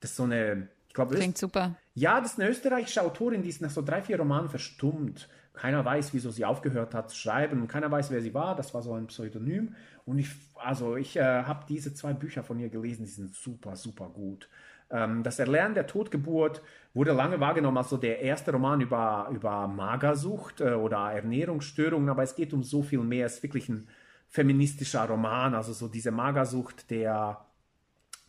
Das 0.00 0.10
ist 0.10 0.16
so 0.16 0.24
eine, 0.24 0.68
ich 0.88 0.94
glaube, 0.94 1.14
klingt 1.14 1.38
super. 1.38 1.76
Ja, 1.94 2.20
das 2.20 2.32
ist 2.32 2.40
eine 2.40 2.48
österreichische 2.50 3.02
Autorin, 3.02 3.42
die 3.42 3.50
ist 3.50 3.60
nach 3.60 3.70
so 3.70 3.82
drei, 3.82 4.02
vier 4.02 4.18
Romanen 4.18 4.48
verstummt. 4.48 5.28
Keiner 5.52 5.84
weiß, 5.84 6.12
wieso 6.14 6.30
sie 6.30 6.44
aufgehört 6.44 6.94
hat 6.94 7.10
zu 7.10 7.16
schreiben 7.16 7.60
und 7.60 7.68
keiner 7.68 7.90
weiß, 7.90 8.10
wer 8.10 8.20
sie 8.20 8.34
war. 8.34 8.56
Das 8.56 8.74
war 8.74 8.82
so 8.82 8.94
ein 8.94 9.06
Pseudonym. 9.06 9.74
Und 10.04 10.18
ich, 10.18 10.30
also 10.56 10.96
ich 10.96 11.16
äh, 11.16 11.22
habe 11.22 11.66
diese 11.68 11.94
zwei 11.94 12.12
Bücher 12.12 12.42
von 12.42 12.58
ihr 12.58 12.70
gelesen, 12.70 13.04
die 13.04 13.10
sind 13.10 13.34
super, 13.34 13.76
super 13.76 14.08
gut. 14.08 14.48
Ähm, 14.94 15.24
das 15.24 15.40
Erlernen 15.40 15.74
der 15.74 15.88
Totgeburt 15.88 16.62
wurde 16.94 17.12
lange 17.12 17.40
wahrgenommen 17.40 17.78
als 17.78 17.90
so 17.90 17.96
der 17.96 18.20
erste 18.20 18.52
Roman 18.52 18.80
über, 18.80 19.28
über 19.34 19.66
Magersucht 19.66 20.60
äh, 20.60 20.74
oder 20.74 21.12
Ernährungsstörungen, 21.12 22.08
aber 22.08 22.22
es 22.22 22.36
geht 22.36 22.52
um 22.52 22.62
so 22.62 22.82
viel 22.82 23.00
mehr. 23.00 23.26
Es 23.26 23.36
ist 23.36 23.42
wirklich 23.42 23.68
ein 23.68 23.88
feministischer 24.28 25.04
Roman, 25.08 25.54
also 25.54 25.72
so 25.72 25.88
diese 25.88 26.12
Magersucht 26.12 26.90
der 26.90 27.44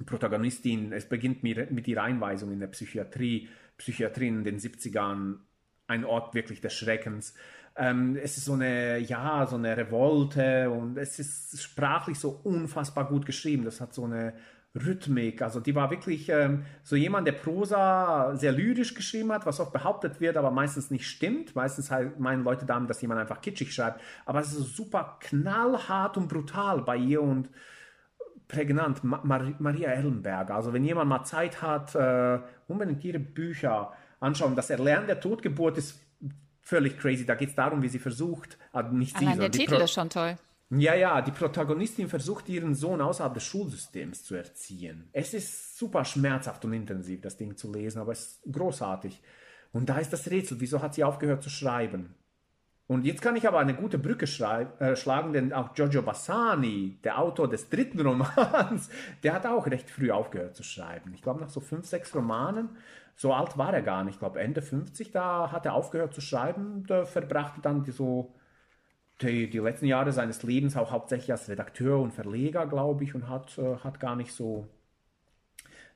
Protagonistin. 0.05 0.91
Es 0.91 1.07
beginnt 1.07 1.43
mit, 1.43 1.69
mit 1.71 1.87
ihrer 1.87 2.03
Einweisung 2.03 2.51
in 2.51 2.59
der 2.59 2.67
Psychiatrie, 2.67 3.47
Psychiatrie 3.77 4.27
in 4.27 4.43
den 4.43 4.57
70ern 4.57 5.35
ein 5.87 6.03
Ort 6.03 6.33
wirklich 6.33 6.61
des 6.61 6.73
Schreckens. 6.73 7.35
Ähm, 7.77 8.15
es 8.15 8.37
ist 8.37 8.45
so 8.45 8.53
eine, 8.53 8.97
ja, 8.97 9.45
so 9.45 9.57
eine 9.57 9.77
Revolte 9.77 10.71
und 10.71 10.97
es 10.97 11.19
ist 11.19 11.61
sprachlich 11.61 12.17
so 12.17 12.39
unfassbar 12.43 13.07
gut 13.07 13.25
geschrieben. 13.27 13.65
Das 13.65 13.81
hat 13.81 13.93
so 13.93 14.05
eine 14.05 14.33
Rhythmik. 14.75 15.41
Also 15.41 15.59
die 15.59 15.73
war 15.73 15.89
wirklich 15.89 16.29
ähm, 16.29 16.65
so 16.83 16.95
jemand, 16.95 17.27
der 17.27 17.33
Prosa 17.33 18.35
sehr 18.35 18.51
lyrisch 18.51 18.93
geschrieben 18.93 19.31
hat, 19.31 19.45
was 19.45 19.59
oft 19.59 19.71
behauptet 19.71 20.19
wird, 20.19 20.37
aber 20.37 20.51
meistens 20.51 20.91
nicht 20.91 21.07
stimmt. 21.07 21.55
Meistens 21.55 21.91
halt 21.91 22.19
meinen 22.19 22.43
Leute 22.43 22.65
damit, 22.65 22.89
dass 22.89 23.01
jemand 23.01 23.21
einfach 23.21 23.41
kitschig 23.41 23.73
schreibt. 23.73 24.01
Aber 24.25 24.39
es 24.39 24.47
ist 24.47 24.57
so 24.57 24.63
super 24.63 25.17
knallhart 25.21 26.17
und 26.17 26.27
brutal 26.27 26.81
bei 26.81 26.97
ihr 26.97 27.21
und 27.21 27.49
prägnant. 28.47 29.03
Ma 29.03 29.21
Maria 29.23 29.91
Ellenberger. 29.91 30.55
Also 30.55 30.73
wenn 30.73 30.83
jemand 30.83 31.09
mal 31.09 31.23
Zeit 31.23 31.61
hat, 31.61 31.95
äh, 31.95 32.39
unbedingt 32.67 33.03
ihre 33.03 33.19
Bücher 33.19 33.93
anschauen. 34.19 34.55
Das 34.55 34.69
Erlernen 34.69 35.07
der 35.07 35.19
Totgeburt 35.19 35.77
ist 35.77 35.99
völlig 36.61 36.97
crazy. 36.97 37.25
Da 37.25 37.35
geht 37.35 37.49
es 37.49 37.55
darum, 37.55 37.81
wie 37.81 37.87
sie 37.87 37.99
versucht, 37.99 38.57
also 38.73 38.91
nicht 38.93 39.15
Allein 39.15 39.33
sie, 39.33 39.39
der 39.39 39.51
Titel 39.51 39.75
Pro 39.75 39.83
ist 39.83 39.93
schon 39.93 40.09
toll. 40.09 40.37
Ja, 40.69 40.95
ja, 40.95 41.21
die 41.21 41.31
Protagonistin 41.31 42.09
versucht 42.09 42.49
ihren 42.49 42.73
Sohn 42.73 42.99
außerhalb 42.99 43.35
des 43.35 43.43
Schulsystems 43.43 44.23
zu 44.23 44.33
erziehen. 44.33 45.09
Es 45.13 45.33
ist 45.33 45.77
super 45.77 46.03
schmerzhaft 46.05 46.65
und 46.65 46.73
intensiv, 46.73 47.21
das 47.21 47.37
Ding 47.37 47.55
zu 47.55 47.71
lesen, 47.71 47.99
aber 47.99 48.13
es 48.13 48.21
ist 48.21 48.51
großartig. 48.51 49.21
Und 49.73 49.89
da 49.89 49.99
ist 49.99 50.11
das 50.11 50.29
Rätsel, 50.29 50.59
wieso 50.59 50.81
hat 50.81 50.95
sie 50.95 51.03
aufgehört 51.03 51.43
zu 51.43 51.49
schreiben? 51.49 52.15
Und 52.87 53.05
jetzt 53.05 53.21
kann 53.21 53.35
ich 53.35 53.47
aber 53.47 53.59
eine 53.59 53.75
gute 53.75 53.97
Brücke 53.97 54.25
äh, 54.25 54.95
schlagen, 54.95 55.33
denn 55.33 55.53
auch 55.53 55.73
Giorgio 55.73 56.01
Bassani, 56.03 56.99
der 57.03 57.19
Autor 57.19 57.47
des 57.49 57.69
dritten 57.69 57.99
Romans, 57.99 58.89
der 59.23 59.33
hat 59.33 59.45
auch 59.45 59.67
recht 59.67 59.89
früh 59.89 60.11
aufgehört 60.11 60.55
zu 60.55 60.63
schreiben. 60.63 61.11
Ich 61.13 61.21
glaube, 61.21 61.41
nach 61.41 61.49
so 61.49 61.59
fünf, 61.59 61.85
sechs 61.85 62.15
Romanen, 62.15 62.69
so 63.15 63.33
alt 63.33 63.57
war 63.57 63.73
er 63.73 63.81
gar 63.81 64.03
nicht, 64.03 64.15
ich 64.15 64.19
glaube 64.19 64.39
Ende 64.39 64.61
50, 64.61 65.11
da 65.11 65.51
hat 65.51 65.65
er 65.65 65.73
aufgehört 65.73 66.13
zu 66.13 66.21
schreiben, 66.21 66.85
da 66.87 67.05
verbrachte 67.05 67.61
dann 67.61 67.83
die 67.83 67.91
so 67.91 68.35
die, 69.21 69.49
die 69.49 69.57
letzten 69.59 69.85
Jahre 69.85 70.11
seines 70.11 70.43
Lebens 70.43 70.75
auch 70.77 70.91
hauptsächlich 70.91 71.31
als 71.31 71.47
Redakteur 71.49 71.99
und 71.99 72.11
Verleger, 72.13 72.67
glaube 72.67 73.03
ich, 73.03 73.15
und 73.15 73.29
hat, 73.29 73.57
äh, 73.57 73.77
hat 73.77 73.99
gar 73.99 74.15
nicht 74.15 74.33
so 74.33 74.67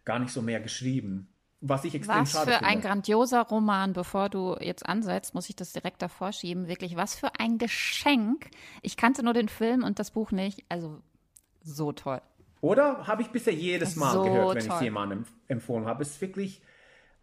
gar 0.05 0.19
nicht 0.19 0.31
so 0.31 0.41
mehr 0.41 0.59
geschrieben. 0.59 1.27
Was 1.61 1.83
ich 1.83 1.93
extrem 1.93 2.21
was 2.21 2.31
schade 2.31 2.51
für 2.51 2.57
finde. 2.59 2.69
ein 2.69 2.81
grandioser 2.81 3.41
Roman, 3.43 3.91
bevor 3.93 4.29
du 4.29 4.55
jetzt 4.61 4.85
ansetzt, 4.87 5.35
muss 5.35 5.49
ich 5.49 5.55
das 5.55 5.73
direkt 5.73 6.01
davor 6.01 6.31
schieben. 6.31 6.67
Wirklich, 6.67 6.95
was 6.95 7.15
für 7.15 7.37
ein 7.37 7.57
Geschenk. 7.57 8.49
Ich 8.81 8.95
kannte 8.95 9.23
nur 9.23 9.33
den 9.33 9.49
Film 9.49 9.83
und 9.83 9.99
das 9.99 10.11
Buch 10.11 10.31
nicht. 10.31 10.63
Also 10.69 11.01
so 11.61 11.91
toll. 11.91 12.21
Oder 12.61 13.07
habe 13.07 13.21
ich 13.21 13.29
bisher 13.29 13.53
jedes 13.53 13.95
Mal 13.97 14.13
So 14.13 14.23
gehört, 14.23 14.55
wenn 14.55 14.65
ich 14.65 14.67
toll. 14.67 14.75
es 14.77 14.81
jemandem 14.81 15.25
empfohlen 15.47 15.85
habe. 15.85 16.01
Es 16.03 16.11
ist 16.11 16.21
wirklich, 16.21 16.61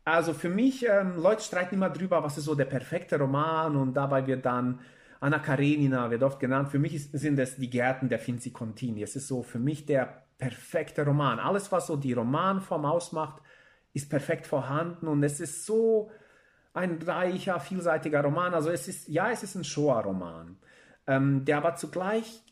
also 0.05 0.35
für 0.35 0.51
mich, 0.51 0.87
ähm, 0.87 1.17
Leute 1.17 1.43
streiten 1.43 1.75
immer 1.75 1.91
drüber, 1.91 2.23
was 2.23 2.39
ist 2.39 2.45
so 2.45 2.55
der 2.55 2.67
perfekte 2.67 3.19
Roman 3.19 3.77
und 3.77 3.95
dabei 3.95 4.27
wird 4.27 4.45
dann 4.47 4.81
Anna 5.21 5.39
Karenina 5.39 6.11
wird 6.11 6.23
oft 6.23 6.41
genannt. 6.41 6.69
Für 6.69 6.79
mich 6.79 6.95
ist, 6.95 7.13
sind 7.13 7.39
es 7.39 7.57
die 7.57 7.71
Gärten 7.71 8.09
der 8.09 8.19
Finzi 8.19 8.51
Contini. 8.51 9.03
Es 9.03 9.17
ist 9.17 9.29
so 9.29 9.43
für 9.43 9.59
mich 9.59 9.87
der 9.87 10.25
perfekte 10.39 11.05
Roman. 11.05 11.39
Alles, 11.39 11.73
was 11.73 11.87
so 11.87 11.97
die 11.97 12.13
Romanform 12.13 12.85
ausmacht, 12.85 13.43
ist 13.95 14.11
perfekt 14.11 14.47
vorhanden 14.47 15.09
und 15.09 15.23
es 15.23 15.41
ist 15.41 15.65
so 15.65 16.11
ein 16.75 17.01
reicher, 17.01 17.59
vielseitiger 17.59 18.23
Roman. 18.23 18.53
Also 18.53 18.71
es 18.71 18.89
ist, 18.89 19.09
ja, 19.09 19.31
es 19.31 19.43
ist 19.43 19.55
ein 19.55 19.65
Shoah-Roman, 19.65 20.59
ähm, 21.07 21.45
der 21.47 21.57
aber 21.57 21.77
zugleich 21.77 22.43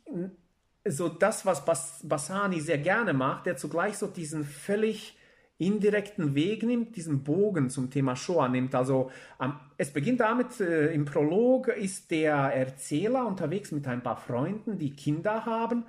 so 0.87 1.09
das, 1.09 1.45
was 1.45 1.65
Bas 1.65 2.01
Bassani 2.03 2.61
sehr 2.61 2.79
gerne 2.79 3.13
macht, 3.13 3.47
der 3.47 3.57
zugleich 3.57 3.99
so 3.99 4.07
diesen 4.07 4.45
völlig 4.45 5.19
indirekten 5.59 6.35
Weg 6.35 6.63
nimmt, 6.65 6.97
diesen 6.97 7.23
Bogen 7.23 7.71
zum 7.71 7.91
Thema 7.91 8.17
Shoah 8.17 8.49
nimmt. 8.49 8.75
Also 8.75 9.11
ähm, 9.41 9.55
es 9.77 9.93
beginnt 9.93 10.21
damit, 10.21 10.61
äh, 10.61 10.93
im 10.93 11.05
Prolog 11.05 11.69
ist 11.69 12.11
der 12.11 12.35
Erzähler 12.35 13.27
unterwegs 13.27 13.71
mit 13.71 13.87
ein 13.87 14.03
paar 14.03 14.17
Freunden, 14.17 14.79
die 14.79 14.95
Kinder 14.97 15.47
haben 15.47 15.85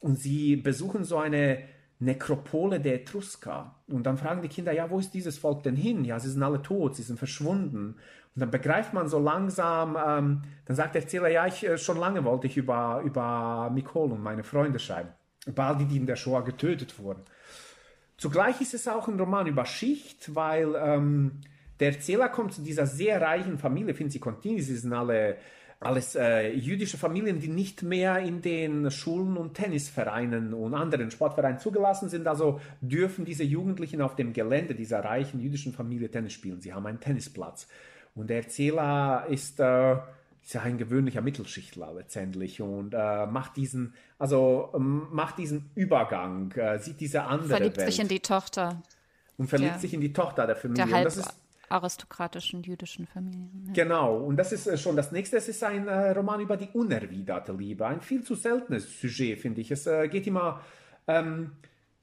und 0.00 0.18
sie 0.18 0.56
besuchen 0.56 1.04
so 1.04 1.18
eine 1.18 1.58
Nekropole 2.00 2.80
der 2.80 2.94
Etrusker. 2.94 3.74
Und 3.88 4.04
dann 4.04 4.18
fragen 4.18 4.42
die 4.42 4.48
Kinder, 4.48 4.72
ja, 4.72 4.88
wo 4.88 5.00
ist 5.00 5.12
dieses 5.14 5.36
Volk 5.36 5.64
denn 5.64 5.74
hin? 5.74 6.04
Ja, 6.04 6.20
sie 6.20 6.30
sind 6.30 6.42
alle 6.42 6.62
tot, 6.62 6.94
sie 6.94 7.02
sind 7.02 7.18
verschwunden. 7.18 7.96
Und 8.34 8.40
dann 8.40 8.52
begreift 8.52 8.94
man 8.94 9.08
so 9.08 9.18
langsam, 9.18 9.96
ähm, 9.96 10.42
dann 10.64 10.76
sagt 10.76 10.94
der 10.94 11.02
Erzähler, 11.02 11.28
ja, 11.28 11.46
ich, 11.46 11.66
äh, 11.66 11.76
schon 11.76 11.96
lange 11.96 12.24
wollte 12.24 12.46
ich 12.46 12.56
über, 12.56 13.02
über 13.04 13.68
Mikol 13.74 14.12
und 14.12 14.22
meine 14.22 14.44
Freunde 14.44 14.78
schreiben. 14.78 15.08
Über 15.44 15.64
all 15.64 15.76
die, 15.76 15.86
die 15.86 15.96
in 15.96 16.06
der 16.06 16.14
Shoah 16.14 16.44
getötet 16.44 17.00
wurden. 17.00 17.22
Zugleich 18.18 18.60
ist 18.60 18.74
es 18.74 18.86
auch 18.86 19.08
ein 19.08 19.18
Roman 19.18 19.46
über 19.46 19.64
Schicht, 19.64 20.34
weil 20.34 20.74
ähm, 20.76 21.40
der 21.80 21.92
Erzähler 21.92 22.28
kommt 22.28 22.52
zu 22.52 22.62
dieser 22.62 22.86
sehr 22.86 23.20
reichen 23.22 23.58
Familie, 23.58 23.94
Finzi 23.94 24.18
Contini, 24.18 24.60
sie 24.60 24.76
sind 24.76 24.92
alle 24.92 25.38
alles 25.80 26.16
äh, 26.16 26.50
jüdische 26.54 26.98
Familien, 26.98 27.38
die 27.38 27.48
nicht 27.48 27.82
mehr 27.82 28.18
in 28.18 28.42
den 28.42 28.90
Schulen 28.90 29.36
und 29.36 29.54
Tennisvereinen 29.54 30.52
und 30.52 30.74
anderen 30.74 31.10
Sportvereinen 31.10 31.60
zugelassen 31.60 32.08
sind. 32.08 32.26
Also 32.26 32.60
dürfen 32.80 33.24
diese 33.24 33.44
Jugendlichen 33.44 34.02
auf 34.02 34.16
dem 34.16 34.32
Gelände 34.32 34.74
dieser 34.74 35.04
reichen 35.04 35.38
jüdischen 35.40 35.72
Familie 35.72 36.10
Tennis 36.10 36.32
spielen. 36.32 36.60
Sie 36.60 36.74
haben 36.74 36.86
einen 36.86 36.98
Tennisplatz. 36.98 37.68
Und 38.16 38.28
der 38.28 38.38
Erzähler 38.38 39.26
ist, 39.28 39.60
äh, 39.60 39.96
ist 40.48 40.54
ja 40.54 40.62
ein 40.62 40.78
gewöhnlicher 40.78 41.20
Mittelschichtler 41.20 41.92
letztendlich 41.92 42.62
und 42.62 42.94
äh, 42.94 43.26
macht 43.26 43.58
diesen, 43.58 43.92
also 44.18 44.70
ähm, 44.74 45.06
macht 45.12 45.36
diesen 45.36 45.70
Übergang, 45.74 46.52
äh, 46.52 46.78
sieht 46.78 47.00
diese 47.00 47.24
andere 47.24 47.50
Verliebt 47.50 47.76
Welt 47.76 47.86
sich 47.86 48.00
in 48.00 48.08
die 48.08 48.20
Tochter 48.20 48.82
und 49.36 49.48
verliebt 49.48 49.72
der- 49.74 49.78
sich 49.80 49.92
in 49.92 50.00
die 50.00 50.14
Tochter 50.14 50.46
der 50.46 50.56
Familie. 50.56 50.86
der 50.86 50.94
halb 50.94 51.06
ist 51.08 51.34
aristokratischen 51.68 52.62
jüdischen 52.62 53.06
Familie. 53.06 53.50
Ja. 53.66 53.72
Genau, 53.74 54.16
und 54.24 54.38
das 54.38 54.52
ist 54.52 54.66
äh, 54.66 54.78
schon 54.78 54.96
das 54.96 55.12
nächste. 55.12 55.36
Es 55.36 55.48
ist 55.50 55.62
ein 55.62 55.86
äh, 55.86 56.12
Roman 56.12 56.40
über 56.40 56.56
die 56.56 56.68
unerwiderte 56.72 57.52
Liebe. 57.52 57.86
Ein 57.86 58.00
viel 58.00 58.24
zu 58.24 58.34
seltenes 58.34 59.00
Sujet, 59.02 59.38
finde 59.38 59.60
ich. 59.60 59.70
Es 59.70 59.86
äh, 59.86 60.08
geht 60.08 60.26
immer. 60.26 60.62
Ähm, 61.06 61.52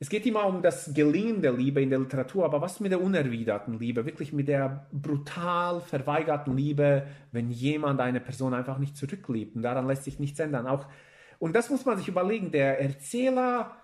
es 0.05 0.09
geht 0.09 0.27
immer 0.27 0.45
um 0.45 0.61
das 0.61 0.93
Gelingen 0.93 1.41
der 1.41 1.53
Liebe 1.53 1.81
in 1.81 1.89
der 1.89 1.97
Literatur, 1.97 2.45
aber 2.45 2.61
was 2.61 2.79
mit 2.79 2.91
der 2.91 3.01
unerwiderten 3.01 3.79
Liebe, 3.79 4.05
wirklich 4.05 4.33
mit 4.33 4.47
der 4.47 4.85
brutal 4.91 5.81
verweigerten 5.81 6.55
Liebe, 6.55 7.07
wenn 7.31 7.49
jemand 7.49 7.99
eine 7.99 8.19
Person 8.19 8.53
einfach 8.53 8.77
nicht 8.77 8.95
zurückliebt 8.95 9.55
und 9.55 9.63
daran 9.63 9.87
lässt 9.87 10.03
sich 10.03 10.19
nichts 10.19 10.39
ändern. 10.39 10.67
Auch, 10.67 10.85
und 11.39 11.55
das 11.55 11.71
muss 11.71 11.85
man 11.85 11.97
sich 11.97 12.07
überlegen. 12.07 12.51
Der 12.51 12.79
Erzähler 12.79 13.77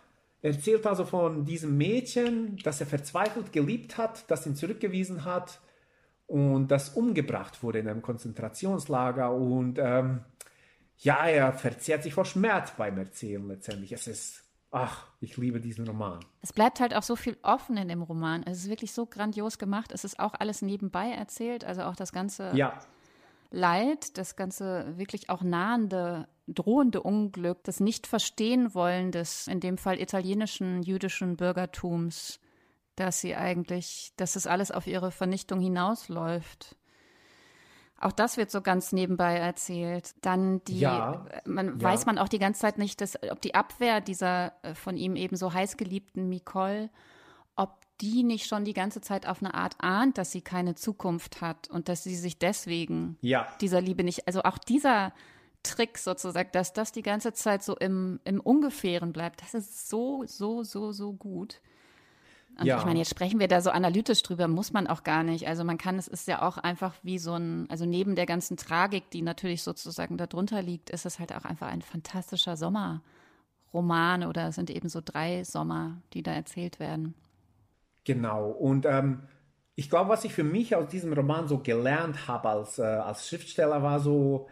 erzählt 0.43 0.85
also 0.85 1.05
von 1.05 1.43
diesem 1.43 1.75
Mädchen, 1.75 2.55
das 2.63 2.79
er 2.81 2.85
verzweifelt 2.85 3.51
geliebt 3.51 3.97
hat, 3.97 4.29
das 4.29 4.45
ihn 4.45 4.53
zurückgewiesen 4.53 5.25
hat 5.25 5.59
und 6.27 6.67
das 6.67 6.89
umgebracht 6.89 7.63
wurde 7.63 7.79
in 7.79 7.87
einem 7.87 8.03
Konzentrationslager 8.03 9.33
und 9.33 9.79
ähm, 9.79 10.19
ja, 10.99 11.25
er 11.25 11.51
verzehrt 11.53 12.03
sich 12.03 12.13
vor 12.13 12.25
Schmerz 12.25 12.73
beim 12.77 12.99
Erzählen 12.99 13.47
letztendlich. 13.47 13.91
Es 13.91 14.05
ist, 14.05 14.40
ach, 14.71 15.07
ich 15.19 15.37
liebe 15.37 15.59
diesen 15.59 15.87
Roman. 15.87 16.19
Es 16.41 16.53
bleibt 16.53 16.79
halt 16.79 16.95
auch 16.95 17.03
so 17.03 17.15
viel 17.15 17.37
offen 17.43 17.77
in 17.77 17.89
dem 17.89 18.01
Roman. 18.01 18.43
Es 18.43 18.59
ist 18.59 18.69
wirklich 18.69 18.93
so 18.93 19.05
grandios 19.05 19.57
gemacht. 19.59 19.91
Es 19.91 20.03
ist 20.03 20.19
auch 20.19 20.33
alles 20.33 20.61
nebenbei 20.61 21.09
erzählt, 21.09 21.63
also 21.63 21.83
auch 21.83 21.95
das 21.95 22.11
ganze 22.11 22.55
Ja, 22.55 22.79
Leid, 23.51 24.17
das 24.17 24.37
ganze 24.37 24.97
wirklich 24.97 25.29
auch 25.29 25.41
nahende, 25.41 26.27
drohende 26.47 27.03
Unglück, 27.03 27.63
das 27.65 27.81
Nicht-Verstehen-Wollen 27.81 29.11
des, 29.11 29.47
in 29.47 29.59
dem 29.59 29.77
Fall 29.77 29.99
italienischen 29.99 30.81
jüdischen 30.83 31.35
Bürgertums, 31.35 32.39
dass 32.95 33.19
sie 33.19 33.35
eigentlich, 33.35 34.13
dass 34.15 34.37
es 34.37 34.47
alles 34.47 34.71
auf 34.71 34.87
ihre 34.87 35.11
Vernichtung 35.11 35.59
hinausläuft. 35.59 36.77
Auch 38.01 38.11
das 38.11 38.37
wird 38.37 38.51
so 38.51 38.61
ganz 38.61 38.91
nebenbei 38.91 39.37
erzählt. 39.37 40.15
Dann 40.21 40.63
die, 40.65 40.79
Ja, 40.79 41.25
man 41.45 41.79
ja. 41.79 41.83
weiß 41.83 42.05
man 42.05 42.17
auch 42.17 42.27
die 42.27 42.39
ganze 42.39 42.61
Zeit 42.61 42.77
nicht, 42.77 43.01
dass, 43.01 43.21
ob 43.29 43.41
die 43.41 43.55
Abwehr 43.55 44.01
dieser 44.01 44.53
äh, 44.63 44.73
von 44.73 44.97
ihm 44.97 45.15
eben 45.15 45.35
so 45.35 45.53
heißgeliebten 45.53 46.27
Nicole, 46.27 46.89
ob 47.55 47.77
die 48.01 48.23
nicht 48.23 48.47
schon 48.47 48.65
die 48.65 48.73
ganze 48.73 49.01
Zeit 49.01 49.27
auf 49.27 49.41
eine 49.41 49.53
Art 49.53 49.75
ahnt, 49.79 50.17
dass 50.17 50.31
sie 50.31 50.41
keine 50.41 50.75
Zukunft 50.75 51.41
hat 51.41 51.69
und 51.69 51.89
dass 51.89 52.03
sie 52.03 52.15
sich 52.15 52.39
deswegen 52.39 53.17
ja, 53.21 53.47
dieser 53.61 53.81
Liebe 53.81 54.03
nicht, 54.03 54.25
also 54.27 54.41
auch 54.43 54.57
dieser 54.57 55.13
Trick 55.63 55.99
sozusagen, 55.99 56.49
dass 56.53 56.73
das 56.73 56.91
die 56.91 57.03
ganze 57.03 57.33
Zeit 57.33 57.63
so 57.63 57.75
im, 57.77 58.19
im 58.23 58.39
Ungefähren 58.39 59.13
bleibt, 59.13 59.43
das 59.43 59.53
ist 59.53 59.89
so, 59.89 60.23
so, 60.25 60.63
so, 60.63 60.91
so 60.91 61.13
gut. 61.13 61.61
Und 62.59 62.65
Ja. 62.67 62.77
ich 62.79 62.85
meine, 62.85 62.99
jetzt 62.99 63.09
sprechen 63.09 63.39
wir 63.39 63.47
da 63.47 63.61
so 63.61 63.71
analytisch 63.71 64.21
drüber, 64.23 64.47
muss 64.47 64.73
man 64.73 64.87
auch 64.87 65.03
gar 65.03 65.23
nicht. 65.23 65.47
Also 65.47 65.63
man 65.63 65.77
kann, 65.77 65.97
es 65.97 66.07
ist 66.07 66.27
ja 66.27 66.41
auch 66.41 66.57
einfach 66.57 66.93
wie 67.03 67.17
so 67.17 67.33
ein, 67.33 67.67
also 67.69 67.85
neben 67.85 68.15
der 68.15 68.25
ganzen 68.25 68.57
Tragik, 68.57 69.09
die 69.11 69.21
natürlich 69.21 69.63
sozusagen 69.63 70.17
darunter 70.17 70.61
liegt, 70.61 70.89
ist 70.89 71.05
es 71.05 71.17
halt 71.19 71.33
auch 71.33 71.45
einfach 71.45 71.67
ein 71.67 71.81
fantastischer 71.81 72.57
Sommerroman 72.57 74.25
oder 74.25 74.49
es 74.49 74.55
sind 74.55 74.69
eben 74.69 74.89
so 74.89 75.01
drei 75.03 75.43
Sommer, 75.43 76.01
die 76.13 76.23
da 76.23 76.33
erzählt 76.33 76.79
werden. 76.79 77.15
genau. 78.03 78.49
Und 78.49 78.85
ähm, 78.85 79.23
ich 79.75 79.89
glaube, 79.89 80.09
was 80.09 80.25
ich 80.25 80.33
für 80.33 80.43
mich 80.43 80.75
aus 80.75 80.89
diesem 80.89 81.13
Roman 81.13 81.47
so 81.47 81.59
gelernt 81.59 82.27
habe 82.27 82.49
als, 82.49 82.77
äh, 82.77 82.83
als 82.83 83.27
Schriftsteller, 83.27 83.81
war 83.81 83.99
so, 83.99 84.47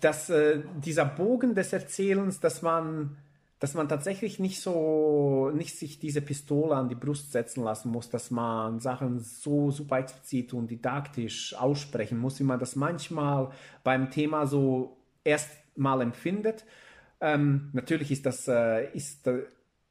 dass 0.00 0.30
äh, 0.30 0.62
dieser 0.84 1.04
Bogen 1.04 1.54
des 1.54 1.72
Erzählens, 1.72 2.40
dass 2.40 2.62
man 2.62 3.16
dass 3.58 3.74
man 3.74 3.88
tatsächlich 3.88 4.38
nicht 4.38 4.60
so, 4.60 5.50
nicht 5.50 5.76
sich 5.76 5.98
diese 5.98 6.20
Pistole 6.20 6.76
an 6.76 6.88
die 6.88 6.94
Brust 6.94 7.32
setzen 7.32 7.64
lassen 7.64 7.90
muss, 7.90 8.08
dass 8.08 8.30
man 8.30 8.78
Sachen 8.78 9.18
so 9.18 9.70
super 9.70 9.98
explizit 9.98 10.54
und 10.54 10.70
didaktisch 10.70 11.54
aussprechen 11.54 12.18
muss, 12.18 12.38
wie 12.38 12.44
man 12.44 12.60
das 12.60 12.76
manchmal 12.76 13.50
beim 13.82 14.10
Thema 14.10 14.46
so 14.46 14.96
erst 15.24 15.50
mal 15.76 16.00
empfindet. 16.02 16.64
Ähm, 17.20 17.70
natürlich 17.72 18.12
ist 18.12 18.26
das, 18.26 18.46
äh, 18.46 18.92
ist, 18.92 19.26
äh, 19.26 19.42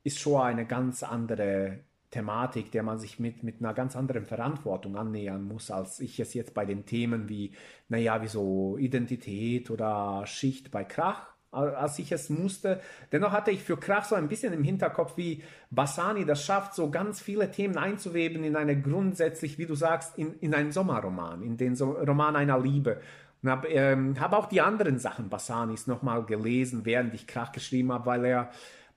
ist 0.03 0.19
schon 0.19 0.41
eine 0.41 0.65
ganz 0.65 1.03
andere 1.03 1.79
Thematik, 2.09 2.71
der 2.71 2.83
man 2.83 2.99
sich 2.99 3.19
mit, 3.19 3.43
mit 3.43 3.59
einer 3.59 3.73
ganz 3.73 3.97
anderen 3.97 4.25
Verantwortung 4.25 4.95
annähern 4.95 5.43
muss, 5.43 5.71
als 5.71 5.99
ich 5.99 6.21
es 6.21 6.33
jetzt 6.33 6.53
bei 6.53 6.65
den 6.65 6.85
Themen 6.85 7.27
wie, 7.27 7.51
naja, 7.89 8.21
wie 8.21 8.27
so 8.27 8.77
Identität 8.77 9.69
oder 9.69 10.25
Schicht 10.25 10.71
bei 10.71 10.85
Krach 10.85 11.36
als 11.51 11.97
ich 11.99 12.11
es 12.11 12.29
musste. 12.29 12.81
Dennoch 13.11 13.31
hatte 13.31 13.51
ich 13.51 13.63
für 13.63 13.77
Krach 13.77 14.05
so 14.05 14.15
ein 14.15 14.27
bisschen 14.27 14.53
im 14.53 14.63
Hinterkopf, 14.63 15.17
wie 15.17 15.43
Bassani 15.71 16.25
das 16.25 16.43
schafft, 16.43 16.75
so 16.75 16.89
ganz 16.91 17.21
viele 17.21 17.49
Themen 17.51 17.77
einzuweben 17.77 18.43
in 18.43 18.55
eine 18.55 18.79
grundsätzlich, 18.79 19.57
wie 19.57 19.65
du 19.65 19.75
sagst, 19.75 20.17
in, 20.17 20.35
in 20.39 20.53
einen 20.53 20.71
Sommerroman, 20.71 21.41
in 21.41 21.57
den 21.57 21.75
so 21.75 21.91
Roman 21.91 22.35
einer 22.35 22.59
Liebe. 22.59 23.01
Und 23.41 23.49
habe 23.49 23.67
ähm, 23.69 24.19
hab 24.19 24.33
auch 24.33 24.47
die 24.47 24.61
anderen 24.61 24.99
Sachen 24.99 25.29
Bassanis 25.29 25.87
nochmal 25.87 26.25
gelesen, 26.25 26.85
während 26.85 27.13
ich 27.13 27.27
Krach 27.27 27.51
geschrieben 27.51 27.91
habe, 27.91 28.05
weil 28.07 28.25
er 28.25 28.49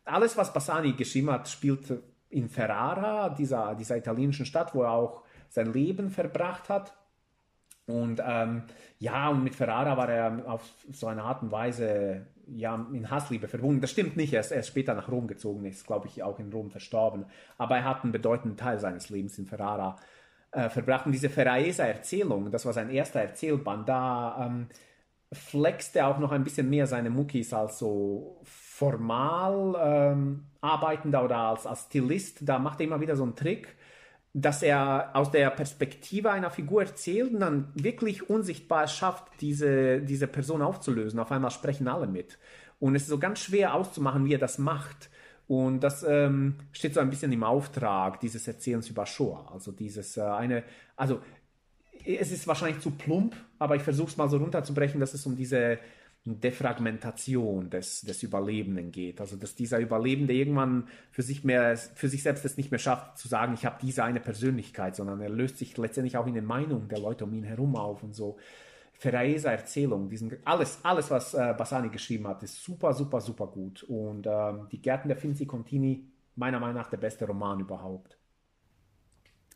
alles, 0.04 0.36
was 0.36 0.52
Bassani 0.52 0.92
geschrieben 0.92 1.30
hat, 1.30 1.48
spielt 1.48 1.92
in 2.30 2.48
Ferrara, 2.48 3.28
dieser, 3.30 3.74
dieser 3.74 3.96
italienischen 3.96 4.46
Stadt, 4.46 4.74
wo 4.74 4.82
er 4.82 4.92
auch 4.92 5.22
sein 5.48 5.72
Leben 5.72 6.10
verbracht 6.10 6.68
hat. 6.68 6.94
Und 7.86 8.22
ähm, 8.24 8.62
ja, 8.98 9.28
und 9.28 9.42
mit 9.42 9.54
Ferrara 9.54 9.96
war 9.96 10.08
er 10.08 10.42
auf 10.46 10.62
so 10.92 11.08
eine 11.08 11.22
Art 11.22 11.42
und 11.42 11.50
Weise 11.50 12.26
ja, 12.56 12.86
in 12.92 13.10
Hassliebe 13.10 13.48
verbunden. 13.48 13.80
Das 13.80 13.90
stimmt 13.90 14.16
nicht, 14.16 14.32
er 14.32 14.40
ist, 14.40 14.50
er 14.50 14.60
ist 14.60 14.68
später 14.68 14.94
nach 14.94 15.10
Rom 15.10 15.26
gezogen, 15.26 15.64
ist, 15.64 15.86
glaube 15.86 16.08
ich, 16.08 16.22
auch 16.22 16.38
in 16.38 16.52
Rom 16.52 16.70
verstorben. 16.70 17.26
Aber 17.58 17.76
er 17.76 17.84
hat 17.84 18.02
einen 18.02 18.12
bedeutenden 18.12 18.56
Teil 18.56 18.78
seines 18.78 19.10
Lebens 19.10 19.38
in 19.38 19.46
Ferrara 19.46 19.96
äh, 20.52 20.68
verbracht. 20.68 21.06
Und 21.06 21.12
diese 21.12 21.30
Ferraesa-Erzählung, 21.30 22.50
das 22.50 22.66
war 22.66 22.72
sein 22.72 22.90
erster 22.90 23.20
Erzählband, 23.20 23.88
da 23.88 24.46
ähm, 24.46 24.66
flexte 25.32 26.00
er 26.00 26.08
auch 26.08 26.18
noch 26.18 26.32
ein 26.32 26.44
bisschen 26.44 26.68
mehr 26.68 26.86
seine 26.86 27.10
Muckis 27.10 27.52
als 27.52 27.78
so 27.78 28.40
formal 28.44 29.76
ähm, 29.80 30.44
arbeitender 30.60 31.24
oder 31.24 31.36
als, 31.36 31.66
als 31.66 31.82
Stilist. 31.82 32.48
Da 32.48 32.58
macht 32.58 32.80
er 32.80 32.86
immer 32.86 33.00
wieder 33.00 33.16
so 33.16 33.22
einen 33.22 33.36
Trick 33.36 33.76
dass 34.32 34.62
er 34.62 35.10
aus 35.14 35.30
der 35.30 35.50
Perspektive 35.50 36.30
einer 36.30 36.50
Figur 36.50 36.82
erzählt 36.82 37.34
und 37.34 37.40
dann 37.40 37.72
wirklich 37.74 38.30
unsichtbar 38.30 38.86
schafft, 38.86 39.24
diese, 39.40 40.00
diese 40.00 40.28
Person 40.28 40.62
aufzulösen. 40.62 41.18
Auf 41.18 41.32
einmal 41.32 41.50
sprechen 41.50 41.88
alle 41.88 42.06
mit. 42.06 42.38
Und 42.78 42.94
es 42.94 43.02
ist 43.02 43.08
so 43.08 43.18
ganz 43.18 43.40
schwer 43.40 43.74
auszumachen, 43.74 44.24
wie 44.24 44.34
er 44.34 44.38
das 44.38 44.58
macht. 44.58 45.10
Und 45.48 45.80
das 45.80 46.04
ähm, 46.04 46.54
steht 46.70 46.94
so 46.94 47.00
ein 47.00 47.10
bisschen 47.10 47.32
im 47.32 47.42
Auftrag 47.42 48.20
dieses 48.20 48.46
Erzählens 48.46 48.88
über 48.88 49.04
Shoah. 49.04 49.50
Also 49.52 49.72
dieses 49.72 50.16
äh, 50.16 50.22
eine, 50.22 50.62
also 50.96 51.20
es 52.04 52.30
ist 52.30 52.46
wahrscheinlich 52.46 52.80
zu 52.80 52.92
plump, 52.92 53.34
aber 53.58 53.74
ich 53.74 53.82
versuche 53.82 54.10
es 54.10 54.16
mal 54.16 54.30
so 54.30 54.36
runterzubrechen, 54.36 55.00
dass 55.00 55.12
es 55.12 55.26
um 55.26 55.36
diese 55.36 55.78
Defragmentation 56.26 57.70
des, 57.70 58.02
des 58.02 58.22
Überlebenden 58.22 58.92
geht. 58.92 59.20
Also 59.20 59.36
dass 59.36 59.54
dieser 59.54 59.78
Überlebende 59.78 60.34
irgendwann 60.34 60.88
für 61.10 61.22
sich 61.22 61.44
mehr, 61.44 61.76
für 61.76 62.08
sich 62.08 62.22
selbst 62.22 62.44
es 62.44 62.56
nicht 62.56 62.70
mehr 62.70 62.78
schafft, 62.78 63.18
zu 63.18 63.26
sagen, 63.26 63.54
ich 63.54 63.64
habe 63.64 63.78
diese 63.80 64.04
eine 64.04 64.20
Persönlichkeit, 64.20 64.96
sondern 64.96 65.20
er 65.20 65.30
löst 65.30 65.58
sich 65.58 65.76
letztendlich 65.78 66.16
auch 66.16 66.26
in 66.26 66.34
den 66.34 66.44
Meinungen 66.44 66.88
der 66.88 66.98
Leute 66.98 67.24
um 67.24 67.32
ihn 67.32 67.44
herum 67.44 67.74
auf 67.74 68.02
und 68.02 68.14
so. 68.14 68.36
Ferraesa 68.92 69.50
Erzählung, 69.50 70.10
diesen, 70.10 70.36
alles, 70.44 70.80
alles, 70.82 71.10
was 71.10 71.32
äh, 71.32 71.54
Bassani 71.56 71.88
geschrieben 71.88 72.28
hat, 72.28 72.42
ist 72.42 72.62
super, 72.62 72.92
super, 72.92 73.22
super 73.22 73.46
gut. 73.46 73.82
Und 73.84 74.26
ähm, 74.26 74.68
die 74.70 74.82
Gärten 74.82 75.08
der 75.08 75.16
Finzi 75.16 75.46
Contini, 75.46 76.06
meiner 76.36 76.60
Meinung 76.60 76.76
nach 76.76 76.90
der 76.90 76.98
beste 76.98 77.26
Roman 77.26 77.60
überhaupt. 77.60 78.18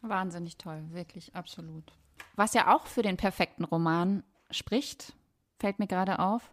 Wahnsinnig 0.01 0.57
toll, 0.57 0.83
wirklich, 0.93 1.35
absolut. 1.35 1.93
Was 2.37 2.55
ja 2.55 2.75
auch 2.75 2.87
für 2.87 3.03
den 3.03 3.19
perfekten 3.19 3.65
Roman 3.65 4.23
spricht, 4.51 5.15
fällt 5.59 5.79
mir 5.79 5.87
gerade 5.87 6.19
auf. 6.19 6.53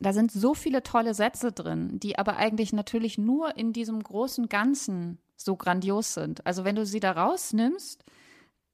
Da 0.00 0.12
sind 0.12 0.30
so 0.30 0.54
viele 0.54 0.82
tolle 0.82 1.14
Sätze 1.14 1.52
drin, 1.52 1.98
die 1.98 2.18
aber 2.18 2.36
eigentlich 2.36 2.72
natürlich 2.72 3.18
nur 3.18 3.56
in 3.56 3.72
diesem 3.72 4.02
großen 4.02 4.48
Ganzen 4.48 5.18
so 5.36 5.56
grandios 5.56 6.14
sind. 6.14 6.46
Also 6.46 6.64
wenn 6.64 6.76
du 6.76 6.86
sie 6.86 7.00
da 7.00 7.12
rausnimmst, 7.12 8.04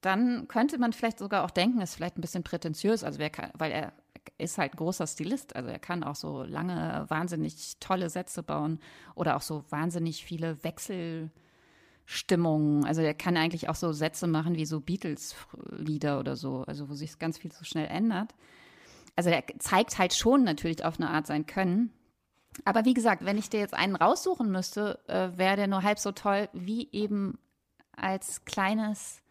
dann 0.02 0.46
könnte 0.48 0.78
man 0.78 0.92
vielleicht 0.92 1.18
sogar 1.18 1.44
auch 1.44 1.50
denken, 1.50 1.80
ist 1.80 1.94
vielleicht 1.94 2.18
ein 2.18 2.20
bisschen 2.20 2.42
prätentiös, 2.42 3.04
also 3.04 3.18
kann, 3.30 3.50
weil 3.54 3.72
er 3.72 3.94
ist 4.36 4.58
halt 4.58 4.74
ein 4.74 4.76
großer 4.76 5.06
Stilist, 5.06 5.56
also 5.56 5.70
er 5.70 5.78
kann 5.78 6.04
auch 6.04 6.16
so 6.16 6.42
lange, 6.42 7.06
wahnsinnig 7.08 7.78
tolle 7.80 8.10
Sätze 8.10 8.42
bauen 8.42 8.78
oder 9.14 9.36
auch 9.36 9.42
so 9.42 9.64
wahnsinnig 9.70 10.24
viele 10.24 10.62
Wechselstimmungen. 10.62 12.84
Also 12.84 13.00
er 13.00 13.14
kann 13.14 13.38
eigentlich 13.38 13.70
auch 13.70 13.76
so 13.76 13.92
Sätze 13.92 14.26
machen 14.26 14.56
wie 14.56 14.66
so 14.66 14.80
Beatles-Lieder 14.80 16.20
oder 16.20 16.36
so, 16.36 16.64
also 16.66 16.90
wo 16.90 16.94
sich 16.94 17.18
ganz 17.18 17.38
viel 17.38 17.52
so 17.52 17.64
schnell 17.64 17.86
ändert 17.86 18.34
also 19.16 19.30
der 19.30 19.44
zeigt 19.58 19.98
halt 19.98 20.14
schon 20.14 20.44
natürlich 20.44 20.84
auf 20.84 20.98
eine 20.98 21.10
Art 21.10 21.26
sein 21.26 21.46
Können. 21.46 21.92
Aber 22.64 22.84
wie 22.84 22.94
gesagt, 22.94 23.24
wenn 23.24 23.38
ich 23.38 23.50
dir 23.50 23.60
jetzt 23.60 23.74
einen 23.74 23.96
raussuchen 23.96 24.50
müsste, 24.50 25.00
äh, 25.08 25.36
wäre 25.36 25.56
der 25.56 25.66
nur 25.66 25.82
halb 25.82 25.98
so 25.98 26.12
toll 26.12 26.48
wie 26.52 26.88
eben 26.92 27.38
als 27.92 28.44
kleines 28.44 29.22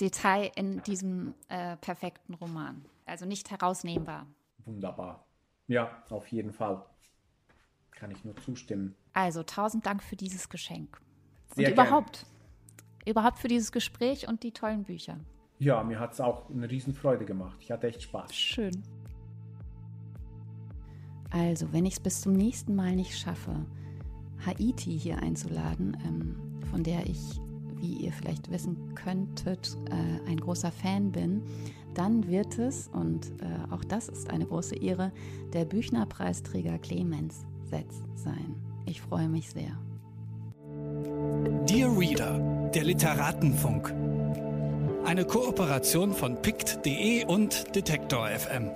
Detail 0.00 0.50
in 0.56 0.82
diesem 0.82 1.34
äh, 1.48 1.76
perfekten 1.76 2.34
Roman. 2.34 2.84
Also 3.06 3.26
nicht 3.26 3.50
herausnehmbar. 3.50 4.26
Wunderbar. 4.64 5.26
Ja, 5.66 6.02
auf 6.10 6.26
jeden 6.28 6.52
Fall. 6.52 6.84
Kann 7.92 8.10
ich 8.10 8.24
nur 8.24 8.36
zustimmen. 8.36 8.96
Also 9.12 9.42
tausend 9.42 9.86
Dank 9.86 10.02
für 10.02 10.16
dieses 10.16 10.48
Geschenk. 10.48 11.00
Sehr 11.54 11.68
und 11.68 11.72
überhaupt, 11.74 12.26
gern. 13.04 13.12
überhaupt 13.12 13.38
für 13.38 13.48
dieses 13.48 13.70
Gespräch 13.72 14.26
und 14.28 14.42
die 14.42 14.52
tollen 14.52 14.84
Bücher. 14.84 15.18
Ja, 15.58 15.82
mir 15.82 16.00
hat 16.00 16.12
es 16.12 16.20
auch 16.20 16.50
eine 16.50 16.70
Riesenfreude 16.70 17.24
gemacht. 17.24 17.56
Ich 17.60 17.70
hatte 17.70 17.86
echt 17.86 18.02
Spaß. 18.02 18.34
Schön. 18.34 18.82
Also, 21.30 21.72
wenn 21.72 21.84
ich 21.84 21.94
es 21.94 22.00
bis 22.00 22.20
zum 22.20 22.32
nächsten 22.32 22.74
Mal 22.74 22.94
nicht 22.94 23.18
schaffe, 23.18 23.66
Haiti 24.46 24.98
hier 24.98 25.18
einzuladen, 25.18 25.96
ähm, 26.06 26.36
von 26.70 26.82
der 26.82 27.06
ich, 27.06 27.40
wie 27.76 28.04
ihr 28.04 28.12
vielleicht 28.12 28.50
wissen 28.50 28.94
könntet, 28.94 29.76
äh, 29.90 30.30
ein 30.30 30.38
großer 30.38 30.70
Fan 30.70 31.10
bin, 31.12 31.42
dann 31.94 32.26
wird 32.28 32.58
es, 32.58 32.88
und 32.88 33.26
äh, 33.40 33.72
auch 33.72 33.84
das 33.84 34.08
ist 34.08 34.30
eine 34.30 34.46
große 34.46 34.76
Ehre, 34.76 35.12
der 35.52 35.64
Büchnerpreisträger 35.64 36.78
Clemens 36.78 37.46
Setz 37.64 38.02
sein. 38.14 38.54
Ich 38.86 39.00
freue 39.00 39.28
mich 39.28 39.50
sehr. 39.50 39.78
Dear 41.66 41.98
Reader, 41.98 42.70
der 42.74 42.84
Literatenfunk. 42.84 44.13
Eine 45.04 45.26
Kooperation 45.26 46.14
von 46.14 46.40
pict.de 46.40 47.24
und 47.26 47.76
Detektor 47.76 48.26
FM. 48.28 48.70